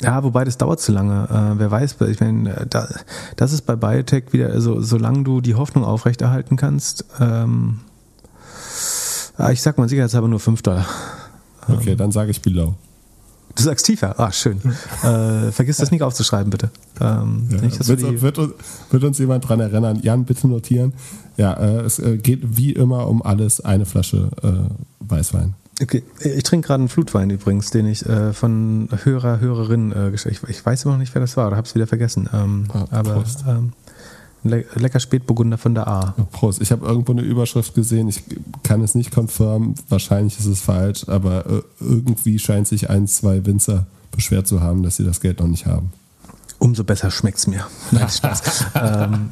Ja, 0.01 0.23
wobei 0.23 0.43
das 0.43 0.57
dauert 0.57 0.81
zu 0.81 0.91
lange. 0.91 1.29
Äh, 1.29 1.59
wer 1.59 1.71
weiß, 1.71 1.97
ich 2.01 2.19
meine, 2.19 2.65
da, 2.69 2.89
das 3.37 3.53
ist 3.53 3.61
bei 3.61 3.75
Biotech 3.75 4.33
wieder, 4.33 4.49
also 4.49 4.81
solange 4.81 5.23
du 5.23 5.39
die 5.39 5.55
Hoffnung 5.55 5.85
aufrechterhalten 5.85 6.57
kannst, 6.57 7.05
ähm, 7.19 7.79
ich 9.51 9.61
sag 9.61 9.77
mal 9.77 9.87
sicherheitshalber 9.87 10.27
nur 10.27 10.39
5 10.39 10.61
Dollar. 10.61 10.85
Okay, 11.67 11.91
ähm, 11.91 11.97
dann 11.97 12.11
sage 12.11 12.31
ich 12.31 12.41
below. 12.41 12.75
Du 13.55 13.61
sagst 13.61 13.85
tiefer. 13.85 14.19
Ah, 14.19 14.31
schön. 14.31 14.59
äh, 15.03 15.51
vergiss 15.51 15.77
das 15.77 15.91
nicht 15.91 16.01
aufzuschreiben, 16.01 16.49
bitte. 16.49 16.71
Ähm, 16.99 17.47
ja, 17.51 17.61
nicht, 17.61 17.87
wird, 17.87 18.21
wird, 18.21 18.37
uns, 18.39 18.53
wird, 18.89 19.03
uns 19.03 19.19
jemand 19.19 19.47
dran 19.47 19.59
erinnern? 19.59 19.99
Jan, 20.01 20.25
bitte 20.25 20.47
notieren. 20.47 20.93
Ja, 21.37 21.53
äh, 21.53 21.81
es 21.81 21.99
äh, 21.99 22.17
geht 22.17 22.57
wie 22.57 22.71
immer 22.71 23.07
um 23.07 23.21
alles 23.21 23.61
eine 23.61 23.85
Flasche 23.85 24.29
äh, 24.41 24.51
Weißwein. 25.01 25.53
Okay, 25.81 26.03
ich 26.19 26.43
trinke 26.43 26.67
gerade 26.67 26.81
einen 26.81 26.89
Flutwein 26.89 27.29
übrigens, 27.29 27.71
den 27.71 27.87
ich 27.87 28.05
äh, 28.05 28.33
von 28.33 28.89
Hörer, 29.03 29.39
Hörerin 29.39 29.91
äh, 29.91 30.11
gestellt 30.11 30.39
ich, 30.43 30.49
ich 30.49 30.65
weiß 30.65 30.85
immer 30.85 30.93
noch 30.93 30.99
nicht, 30.99 31.13
wer 31.15 31.21
das 31.21 31.35
war 31.35 31.47
oder 31.47 31.57
habe 31.57 31.67
es 31.67 31.73
wieder 31.73 31.87
vergessen. 31.87 32.29
Ähm, 32.31 32.65
Ah, 32.73 32.85
aber 32.91 33.23
ähm, 33.47 33.73
le 34.43 34.65
lecker 34.75 34.99
Spätburgunder 34.99 35.57
von 35.57 35.73
der 35.73 35.87
A. 35.87 36.15
Prost. 36.31 36.61
Ich 36.61 36.71
habe 36.71 36.85
irgendwo 36.85 37.11
eine 37.11 37.21
Überschrift 37.21 37.73
gesehen. 37.73 38.07
Ich 38.09 38.23
kann 38.63 38.81
es 38.81 38.95
nicht 38.95 39.11
confirmen. 39.11 39.75
Wahrscheinlich 39.89 40.37
ist 40.37 40.45
es 40.45 40.61
falsch, 40.61 41.07
aber 41.07 41.45
äh, 41.45 41.61
irgendwie 41.79 42.39
scheint 42.39 42.67
sich 42.67 42.89
ein, 42.89 43.07
zwei 43.07 43.45
Winzer 43.45 43.85
beschwert 44.11 44.47
zu 44.47 44.61
haben, 44.61 44.83
dass 44.83 44.97
sie 44.97 45.03
das 45.03 45.21
Geld 45.21 45.39
noch 45.39 45.47
nicht 45.47 45.65
haben. 45.65 45.91
Umso 46.59 46.83
besser 46.83 47.11
schmeckt's 47.11 47.47
mir. 47.47 47.65
Nein, 47.91 48.09
Spaß. 48.09 48.65
ähm, 48.75 49.29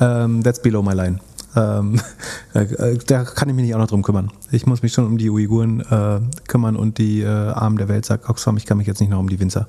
ähm, 0.00 0.42
that's 0.42 0.60
below 0.60 0.82
my 0.82 0.92
line. 0.92 1.20
Ähm, 1.56 2.00
äh, 2.54 2.98
da 3.06 3.24
kann 3.24 3.48
ich 3.48 3.54
mich 3.54 3.64
nicht 3.64 3.74
auch 3.74 3.78
noch 3.78 3.88
drum 3.88 4.02
kümmern. 4.02 4.30
Ich 4.50 4.66
muss 4.66 4.82
mich 4.82 4.92
schon 4.92 5.06
um 5.06 5.18
die 5.18 5.30
Uiguren 5.30 5.80
äh, 5.80 6.20
kümmern 6.46 6.76
und 6.76 6.98
die 6.98 7.22
äh, 7.22 7.26
Armen 7.26 7.76
der 7.76 7.88
Welt, 7.88 8.04
sagt 8.04 8.28
Oxfam. 8.28 8.56
Ich 8.56 8.66
kann 8.66 8.78
mich 8.78 8.86
jetzt 8.86 9.00
nicht 9.00 9.10
noch 9.10 9.18
um 9.18 9.28
die 9.28 9.40
Winzer 9.40 9.68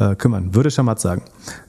äh, 0.00 0.16
kümmern. 0.16 0.54
Würde 0.54 0.70
Schamat 0.70 0.98
sagen. 1.00 1.22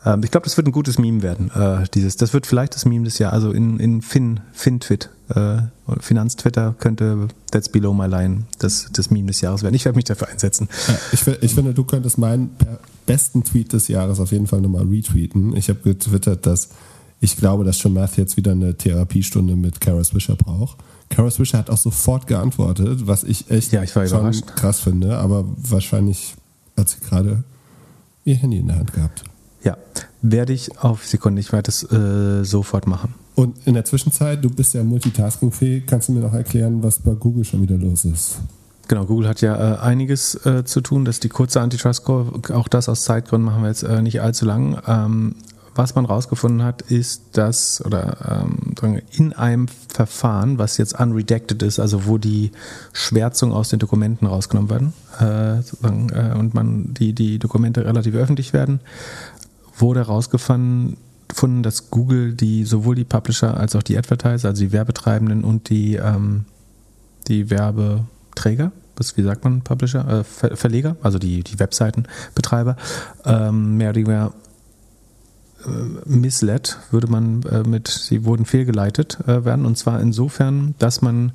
Ähm, 0.06 0.24
ich 0.24 0.32
glaube, 0.32 0.46
das 0.46 0.58
wird 0.58 0.66
ein 0.68 0.72
gutes 0.72 0.98
Meme 0.98 1.22
werden. 1.22 1.52
Äh, 1.52 1.84
dieses, 1.94 2.16
das 2.16 2.34
wird 2.34 2.48
vielleicht 2.48 2.74
das 2.74 2.86
Meme 2.86 3.06
des 3.06 3.20
Jahres. 3.20 3.36
Also 3.36 3.52
in, 3.52 3.80
in 3.80 4.02
Fin, 4.02 4.40
Fin-Twit, 4.54 5.10
äh, 5.36 5.58
Finanztwitter 6.00 6.74
könnte 6.80 7.28
That's 7.52 7.70
Below 7.70 7.94
My 7.94 8.08
Line 8.08 8.44
das, 8.60 8.88
das 8.94 9.12
Meme 9.12 9.28
des 9.28 9.42
Jahres 9.42 9.62
werden. 9.64 9.76
Ich 9.76 9.86
werde 9.86 9.98
mich 9.98 10.06
dafür 10.06 10.30
einsetzen. 10.30 10.70
Ja, 10.88 10.96
ich, 11.12 11.28
ich 11.44 11.54
finde, 11.54 11.74
du 11.74 11.84
könntest 11.84 12.18
meinen 12.18 12.52
besten 13.06 13.44
Tweet 13.44 13.74
des 13.74 13.88
Jahres 13.88 14.20
auf 14.20 14.32
jeden 14.32 14.48
Fall 14.48 14.62
nochmal 14.62 14.88
retweeten. 14.88 15.56
Ich 15.56 15.70
habe 15.70 15.80
getwittert, 15.84 16.46
dass 16.46 16.70
ich 17.20 17.38
glaube, 17.38 17.64
dass 17.64 17.78
Shamath 17.78 18.18
jetzt 18.18 18.36
wieder 18.38 18.54
eine 18.54 18.76
Therapiestunde 18.76 19.56
mit 19.56 19.80
Kara 19.80 20.04
Swisher 20.04 20.36
braucht. 20.36 20.78
Kara 21.10 21.30
Swisher 21.30 21.60
hat 21.60 21.70
auch 21.70 21.78
sofort 21.78 22.26
geantwortet, 22.26 23.06
was 23.06 23.24
ich 23.24 23.52
echt 23.52 23.72
Ja, 23.74 23.84
ich 23.84 23.96
war 23.96 24.08
schon 24.08 24.20
überrascht. 24.20 24.48
krass 24.56 24.80
finde, 24.80 25.18
aber 25.18 25.46
wahrscheinlich 25.58 26.34
hat 26.78 26.90
sie 26.90 27.00
gerade 27.02 27.44
ihr 28.32 28.38
Handy 28.38 28.58
in 28.58 28.68
der 28.68 28.78
Hand 28.78 28.94
gehabt. 28.94 29.24
Ja, 29.64 29.78
werde 30.22 30.54
ich 30.54 30.80
auf 30.80 31.06
Sekunde. 31.06 31.40
Ich 31.40 31.52
werde 31.52 31.70
es 31.70 31.84
äh, 31.92 32.44
sofort 32.44 32.88
machen. 32.88 33.14
Und 33.36 33.56
in 33.66 33.76
der 33.76 33.86
Zwischenzeit, 33.86 34.44
du 34.44 34.50
bist 34.50 34.74
ja 34.74 34.84
multitaskingfähig, 34.84 35.86
kannst 35.86 36.10
du 36.10 36.14
mir 36.14 36.22
noch 36.22 36.34
erklären, 36.34 36.84
was 36.84 37.00
bei 37.00 37.14
Google 37.14 37.46
schon 37.46 37.62
wieder 37.62 37.78
los 37.78 38.06
ist? 38.06 38.40
Genau, 38.88 39.06
Google 39.06 39.30
hat 39.30 39.42
ja 39.42 39.76
äh, 39.76 39.80
einiges 39.80 40.36
äh, 40.46 40.66
zu 40.66 40.82
tun. 40.82 41.06
Das 41.06 41.16
ist 41.16 41.24
die 41.24 41.30
kurze 41.30 41.62
Antitrust-Score. 41.62 42.54
Auch 42.54 42.68
das 42.68 42.90
aus 42.90 43.04
Zeitgründen 43.04 43.46
machen 43.46 43.62
wir 43.62 43.70
jetzt 43.70 43.84
äh, 43.84 44.02
nicht 44.02 44.22
allzu 44.22 44.46
lang. 44.46 44.82
Ähm, 44.86 45.36
was 45.76 45.96
man 45.96 46.06
rausgefunden 46.06 46.64
hat, 46.64 46.82
ist, 46.82 47.38
dass 47.38 47.84
oder 47.86 48.46
ähm, 48.52 49.02
in 49.12 49.34
einem 49.34 49.68
Verfahren, 49.68 50.58
was 50.58 50.78
jetzt 50.78 51.00
unredacted 51.00 51.64
ist, 51.64 51.80
also 51.80 52.06
wo 52.06 52.18
die 52.18 52.52
Schwärzung 52.94 53.54
aus 53.54 53.70
den 53.70 53.80
Dokumenten 53.80 54.26
rausgenommen 54.26 54.70
werden 54.70 54.94
äh, 55.20 55.60
äh, 55.60 56.38
und 56.38 56.54
man 56.54 56.94
die, 56.94 57.14
die 57.14 57.40
Dokumente 57.40 57.86
relativ 57.86 58.16
öffentlich 58.16 58.54
werden, 58.54 58.82
wurde 59.78 60.02
herausgefunden, 60.02 60.98
gefunden, 61.32 61.64
dass 61.64 61.90
Google 61.90 62.34
die 62.34 62.66
sowohl 62.66 62.96
die 62.96 63.06
Publisher 63.06 63.58
als 63.58 63.76
auch 63.76 63.84
die 63.84 63.98
Advertiser, 63.98 64.50
also 64.50 64.64
die 64.64 64.72
Werbetreibenden 64.72 65.44
und 65.44 65.70
die, 65.70 65.96
ähm, 65.96 66.46
die 67.28 67.50
Werbeträger, 67.50 68.72
was, 68.98 69.16
wie 69.18 69.24
sagt 69.24 69.44
man, 69.46 69.62
Publisher, 69.62 70.08
äh, 70.08 70.24
Ver 70.24 70.58
Verleger, 70.58 70.98
also 71.02 71.18
die, 71.18 71.44
die 71.44 71.60
Webseitenbetreiber, 71.60 72.76
ähm, 73.26 73.78
mehr 73.78 73.90
oder 73.90 73.96
weniger 73.96 74.34
misled, 76.06 76.78
würde 76.92 77.08
man 77.08 77.44
äh, 77.44 77.64
mit, 77.64 77.88
sie 77.88 78.26
wurden 78.26 78.46
fehlgeleitet 78.46 79.20
äh, 79.28 79.46
werden, 79.46 79.66
und 79.66 79.78
zwar 79.78 80.00
insofern, 80.02 80.76
dass 80.80 81.02
man 81.02 81.34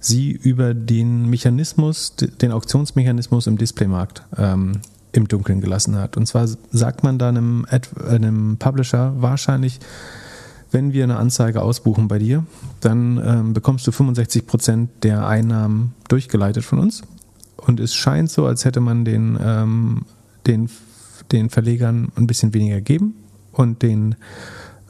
sie 0.00 0.30
über 0.30 0.74
den 0.74 1.28
Mechanismus, 1.28 2.14
den 2.16 2.52
Auktionsmechanismus 2.52 3.46
im 3.46 3.58
Displaymarkt 3.58 4.22
ähm, 4.36 4.80
im 5.12 5.28
Dunkeln 5.28 5.60
gelassen 5.60 5.96
hat. 5.96 6.16
Und 6.16 6.26
zwar 6.26 6.46
sagt 6.70 7.02
man 7.02 7.18
dann 7.18 7.36
einem, 7.36 7.66
Ad, 7.68 7.88
einem 8.08 8.56
Publisher 8.58 9.14
wahrscheinlich, 9.18 9.80
wenn 10.70 10.92
wir 10.92 11.04
eine 11.04 11.16
Anzeige 11.16 11.62
ausbuchen 11.62 12.08
bei 12.08 12.18
dir, 12.18 12.44
dann 12.80 13.20
ähm, 13.24 13.54
bekommst 13.54 13.86
du 13.86 13.92
65 13.92 14.46
Prozent 14.46 14.90
der 15.02 15.26
Einnahmen 15.26 15.94
durchgeleitet 16.08 16.64
von 16.64 16.78
uns. 16.78 17.02
Und 17.56 17.80
es 17.80 17.94
scheint 17.94 18.30
so, 18.30 18.46
als 18.46 18.64
hätte 18.64 18.80
man 18.80 19.04
den, 19.04 19.38
ähm, 19.40 20.02
den, 20.46 20.68
den 21.32 21.48
Verlegern 21.48 22.12
ein 22.16 22.26
bisschen 22.26 22.52
weniger 22.52 22.76
gegeben 22.76 23.14
und 23.58 23.82
den, 23.82 24.14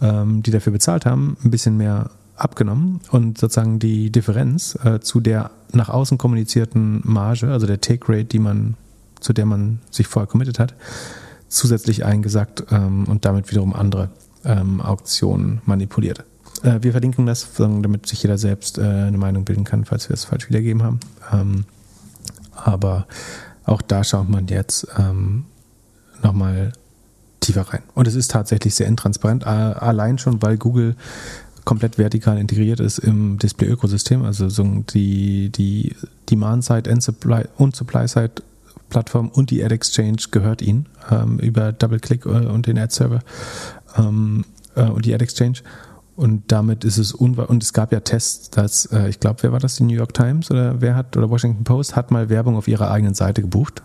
ähm, 0.01 0.43
die 0.43 0.51
dafür 0.51 0.73
bezahlt 0.73 1.07
haben, 1.07 1.36
ein 1.43 1.51
bisschen 1.51 1.77
mehr 1.77 2.11
abgenommen 2.36 3.01
und 3.11 3.39
sozusagen 3.39 3.78
die 3.78 4.11
Differenz 4.11 4.78
äh, 4.85 5.01
zu 5.01 5.20
der 5.20 5.51
nach 5.73 5.89
außen 5.89 6.19
kommunizierten 6.19 7.01
Marge, 7.05 7.51
also 7.51 7.66
der 7.66 7.81
Take 7.81 8.09
Rate, 8.09 8.27
die 8.27 8.39
man, 8.39 8.77
zu 9.20 9.32
der 9.32 9.47
man 9.47 9.81
sich 9.90 10.07
vorher 10.07 10.28
committed 10.28 10.59
hat, 10.59 10.74
zusätzlich 11.49 12.05
eingesackt 12.05 12.65
ähm, 12.70 13.05
und 13.09 13.24
damit 13.24 13.51
wiederum 13.51 13.74
andere 13.74 14.11
ähm, 14.45 14.81
Auktionen 14.81 15.61
manipuliert. 15.65 16.24
Äh, 16.62 16.78
wir 16.82 16.93
verlinken 16.93 17.27
das, 17.27 17.49
damit 17.57 18.07
sich 18.07 18.23
jeder 18.23 18.39
selbst 18.39 18.78
äh, 18.78 18.82
eine 18.82 19.19
Meinung 19.19 19.45
bilden 19.45 19.65
kann, 19.65 19.85
falls 19.85 20.09
wir 20.09 20.15
es 20.15 20.24
falsch 20.24 20.49
wiedergeben 20.49 20.82
haben. 20.82 21.01
Ähm, 21.32 21.65
aber 22.55 23.07
auch 23.65 23.82
da 23.82 24.05
schaut 24.05 24.28
man 24.28 24.47
jetzt 24.47 24.86
ähm, 24.99 25.47
nochmal 26.23 26.73
tiefer 27.49 27.62
rein. 27.62 27.83
Und 27.95 28.07
es 28.07 28.15
ist 28.15 28.31
tatsächlich 28.31 28.75
sehr 28.75 28.87
intransparent, 28.87 29.47
allein 29.47 30.19
schon, 30.19 30.43
weil 30.43 30.59
Google 30.59 30.97
komplett 31.65 31.99
vertikal 31.99 32.39
integriert 32.39 32.81
ist 32.81 32.99
im 32.99 33.39
Display-Ökosystem, 33.39 34.25
also 34.25 34.49
so 34.49 34.65
die, 34.65 35.51
die 35.51 35.95
Demand-Side 36.31 36.91
and 36.91 37.03
Supply 37.03 37.45
und 37.57 37.77
Supply-Side-Plattform 37.77 39.29
und 39.29 39.51
die 39.51 39.62
Ad-Exchange 39.62 40.16
gehört 40.31 40.62
ihnen 40.62 40.87
ähm, 41.11 41.39
über 41.39 41.73
DoubleClick 41.73 42.25
äh, 42.25 42.29
und 42.29 42.66
den 42.66 42.79
Ad-Server 42.79 43.20
ähm, 43.97 44.45
äh, 44.77 44.85
und 44.85 45.05
die 45.05 45.15
Ad-Exchange. 45.15 45.59
Und 46.16 46.51
damit 46.51 46.85
ist 46.85 46.97
es 46.97 47.12
unwahr. 47.12 47.49
Und 47.49 47.62
es 47.62 47.73
gab 47.73 47.93
ja 47.93 48.01
Tests, 48.01 48.51
dass, 48.51 48.87
äh, 48.87 49.09
ich 49.09 49.20
glaube, 49.20 49.43
wer 49.43 49.53
war 49.53 49.61
das? 49.61 49.77
Die 49.77 49.85
New 49.85 49.95
York 49.95 50.15
Times 50.15 50.51
oder 50.51 50.81
wer 50.81 50.97
hat, 50.97 51.16
oder 51.16 51.29
Washington 51.31 51.65
Post 51.65 51.95
hat 51.95 52.11
mal 52.11 52.31
Werbung 52.31 52.57
auf 52.57 52.66
ihrer 52.66 52.91
eigenen 52.91 53.15
Seite 53.15 53.43
gebucht 53.43 53.83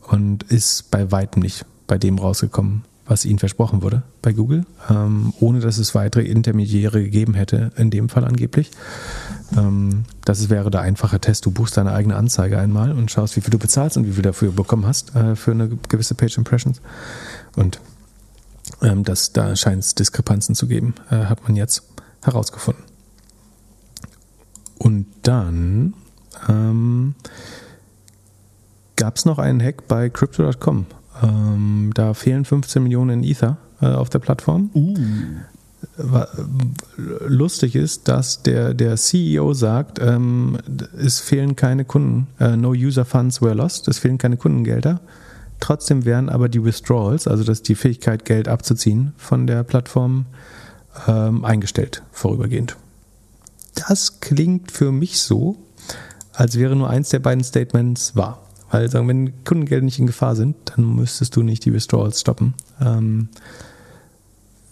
und 0.00 0.44
ist 0.44 0.90
bei 0.90 1.12
weitem 1.12 1.42
nicht 1.42 1.66
bei 1.92 1.98
dem 1.98 2.16
rausgekommen, 2.16 2.84
was 3.04 3.26
ihnen 3.26 3.38
versprochen 3.38 3.82
wurde 3.82 4.02
bei 4.22 4.32
Google, 4.32 4.64
ähm, 4.88 5.34
ohne 5.40 5.60
dass 5.60 5.76
es 5.76 5.94
weitere 5.94 6.22
Intermediäre 6.22 7.02
gegeben 7.02 7.34
hätte, 7.34 7.70
in 7.76 7.90
dem 7.90 8.08
Fall 8.08 8.24
angeblich. 8.24 8.70
Ähm, 9.54 10.04
das 10.24 10.48
wäre 10.48 10.70
der 10.70 10.80
einfache 10.80 11.20
Test. 11.20 11.44
Du 11.44 11.50
buchst 11.50 11.76
deine 11.76 11.92
eigene 11.92 12.16
Anzeige 12.16 12.58
einmal 12.58 12.92
und 12.92 13.10
schaust, 13.10 13.36
wie 13.36 13.42
viel 13.42 13.50
du 13.50 13.58
bezahlst 13.58 13.98
und 13.98 14.06
wie 14.06 14.12
viel 14.12 14.22
dafür 14.22 14.52
bekommen 14.52 14.86
hast 14.86 15.14
äh, 15.14 15.36
für 15.36 15.50
eine 15.50 15.68
gewisse 15.68 16.14
Page 16.14 16.38
Impressions. 16.38 16.80
Und 17.56 17.78
ähm, 18.80 19.04
das, 19.04 19.34
da 19.34 19.54
scheint 19.54 19.84
es 19.84 19.94
Diskrepanzen 19.94 20.54
zu 20.54 20.68
geben, 20.68 20.94
äh, 21.10 21.26
hat 21.26 21.42
man 21.42 21.56
jetzt 21.56 21.82
herausgefunden. 22.22 22.84
Und 24.78 25.04
dann 25.24 25.92
ähm, 26.48 27.16
gab 28.96 29.16
es 29.16 29.26
noch 29.26 29.38
einen 29.38 29.62
Hack 29.62 29.86
bei 29.88 30.08
Crypto.com. 30.08 30.86
Ähm, 31.22 31.90
da 31.94 32.14
fehlen 32.14 32.44
15 32.44 32.82
Millionen 32.82 33.22
in 33.22 33.30
Ether 33.30 33.56
äh, 33.80 33.86
auf 33.86 34.10
der 34.10 34.18
Plattform. 34.18 34.70
Wa- 35.96 36.28
Lustig 37.26 37.74
ist, 37.74 38.08
dass 38.08 38.42
der, 38.42 38.72
der 38.74 38.96
CEO 38.96 39.52
sagt, 39.52 39.98
ähm, 40.00 40.58
es 40.96 41.20
fehlen 41.20 41.56
keine 41.56 41.84
Kunden, 41.84 42.28
äh, 42.40 42.56
no 42.56 42.70
user 42.70 43.04
funds 43.04 43.42
were 43.42 43.54
lost, 43.54 43.88
es 43.88 43.98
fehlen 43.98 44.18
keine 44.18 44.36
Kundengelder. 44.36 45.00
Trotzdem 45.60 46.04
wären 46.04 46.28
aber 46.28 46.48
die 46.48 46.64
Withdrawals, 46.64 47.26
also 47.28 47.44
das 47.44 47.62
die 47.62 47.74
Fähigkeit, 47.76 48.24
Geld 48.24 48.48
abzuziehen 48.48 49.12
von 49.16 49.46
der 49.46 49.62
Plattform, 49.62 50.26
ähm, 51.06 51.44
eingestellt 51.44 52.02
vorübergehend. 52.12 52.76
Das 53.88 54.20
klingt 54.20 54.70
für 54.72 54.92
mich 54.92 55.20
so, 55.20 55.56
als 56.32 56.58
wäre 56.58 56.76
nur 56.76 56.90
eins 56.90 57.08
der 57.10 57.20
beiden 57.20 57.42
Statements 57.44 58.14
wahr. 58.16 58.42
Weil 58.72 58.90
sagen, 58.90 59.06
wenn 59.06 59.44
Kundengelder 59.44 59.84
nicht 59.84 59.98
in 59.98 60.06
Gefahr 60.06 60.34
sind, 60.34 60.56
dann 60.64 60.96
müsstest 60.96 61.36
du 61.36 61.42
nicht 61.42 61.64
die 61.66 61.74
Withdrawals 61.74 62.20
stoppen. 62.20 62.54
Ähm, 62.80 63.28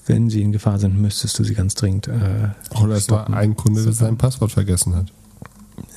wenn 0.07 0.31
sie 0.31 0.41
in 0.41 0.53
Gefahr 0.53 0.79
sind, 0.79 0.99
müsstest 1.01 1.39
du 1.39 1.45
sie 1.45 1.55
ganz 1.55 1.75
dringend 1.75 2.09
äh, 2.09 2.49
Oder 2.83 2.95
es 2.95 3.11
war 3.11 3.29
ein 3.29 3.55
Kunde, 3.57 3.85
der 3.85 3.93
sein 3.93 4.17
Passwort 4.17 4.53
vergessen 4.53 4.97
hat. 4.97 5.13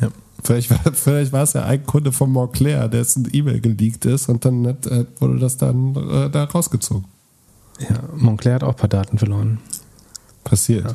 Ja. 0.02 0.10
Vielleicht 0.44 0.70
war, 0.70 0.80
vielleicht 0.94 1.32
war 1.32 1.44
es 1.44 1.54
ja 1.54 1.64
ein 1.64 1.86
Kunde 1.86 2.12
von 2.12 2.30
Montclair, 2.30 2.90
dessen 2.90 3.26
E-Mail 3.32 3.62
geleakt 3.62 4.04
ist 4.04 4.28
und 4.28 4.44
dann 4.44 4.68
hat, 4.68 4.86
äh, 4.86 5.06
wurde 5.20 5.40
das 5.40 5.56
dann 5.56 5.96
äh, 5.96 6.30
da 6.30 6.44
rausgezogen. 6.44 7.06
ja, 7.80 8.04
Montclair 8.18 8.56
hat 8.56 8.64
auch 8.64 8.72
ein 8.72 8.76
paar 8.76 8.90
Daten 8.90 9.18
verloren. 9.18 9.60
Passiert. 10.44 10.84
Ja. 10.84 10.94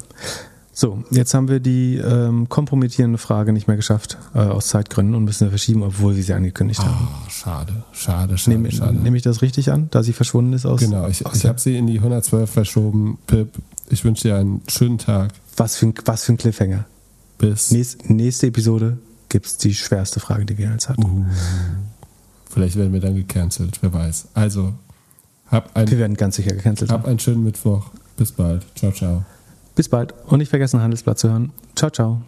So, 0.80 1.02
jetzt 1.10 1.34
haben 1.34 1.48
wir 1.48 1.59
die 1.59 1.96
ähm, 1.96 2.48
kompromittierende 2.48 3.18
Frage 3.18 3.52
nicht 3.52 3.66
mehr 3.66 3.76
geschafft, 3.76 4.16
äh, 4.32 4.38
aus 4.38 4.68
Zeitgründen 4.68 5.16
und 5.16 5.24
müssen 5.24 5.48
verschieben, 5.48 5.82
obwohl 5.82 6.14
wir 6.14 6.22
sie 6.22 6.32
angekündigt 6.34 6.80
oh, 6.84 6.86
haben. 6.86 7.09
Ah, 7.10 7.28
schade, 7.28 7.82
schade, 7.90 8.38
schade. 8.38 8.56
Nehme 8.56 9.02
nehm 9.02 9.14
ich 9.16 9.22
das 9.22 9.42
richtig 9.42 9.72
an, 9.72 9.88
da 9.90 10.05
sie 10.05 10.12
verschwunden 10.12 10.52
ist 10.52 10.66
aus? 10.66 10.78
Genau, 10.78 11.09
ich, 11.09 11.24
ich 11.34 11.46
habe 11.46 11.59
sie 11.59 11.76
in 11.76 11.88
die 11.88 11.98
112 11.98 12.48
verschoben. 12.48 13.18
Pip, 13.26 13.48
ich 13.88 14.05
wünsche 14.05 14.28
dir 14.28 14.36
einen 14.36 14.62
schönen 14.68 14.98
Tag. 14.98 15.32
Was 15.56 15.74
für 15.74 15.86
ein, 15.86 15.94
was 16.05 16.22
für 16.22 16.34
ein 16.34 16.36
Cliffhanger. 16.36 16.84
Bis. 17.38 17.72
Nächste, 17.72 18.12
nächste 18.12 18.46
Episode 18.46 18.98
gibt 19.30 19.46
es 19.46 19.56
die 19.56 19.74
schwerste 19.74 20.20
Frage, 20.20 20.46
die 20.46 20.59
wir 20.59 20.70
jetzt 20.70 20.88
hatten. 20.88 21.02
Uh, 21.02 21.24
vielleicht 22.48 22.76
werden 22.76 22.92
wir 22.92 23.00
dann 23.00 23.16
gecancelt, 23.16 23.80
wer 23.80 23.92
weiß. 23.92 24.28
Also, 24.34 24.74
hab 25.48 25.76
ein, 25.76 25.90
wir 25.90 25.98
werden 25.98 26.16
ganz 26.16 26.36
sicher 26.36 26.52
gecancelt. 26.52 26.92
Hab 26.92 27.05
einen 27.05 27.18
schönen 27.18 27.42
Mittwoch. 27.42 27.90
Bis 28.16 28.30
bald. 28.30 28.64
Ciao, 28.76 28.92
ciao. 28.92 29.24
Bis 29.78 29.88
bald 29.88 30.12
und 30.26 30.38
nicht 30.38 30.48
vergessen, 30.48 30.82
Handelsblatt 30.82 31.20
zu 31.20 31.30
hören. 31.30 31.52
Ciao, 31.76 31.88
ciao. 31.88 32.20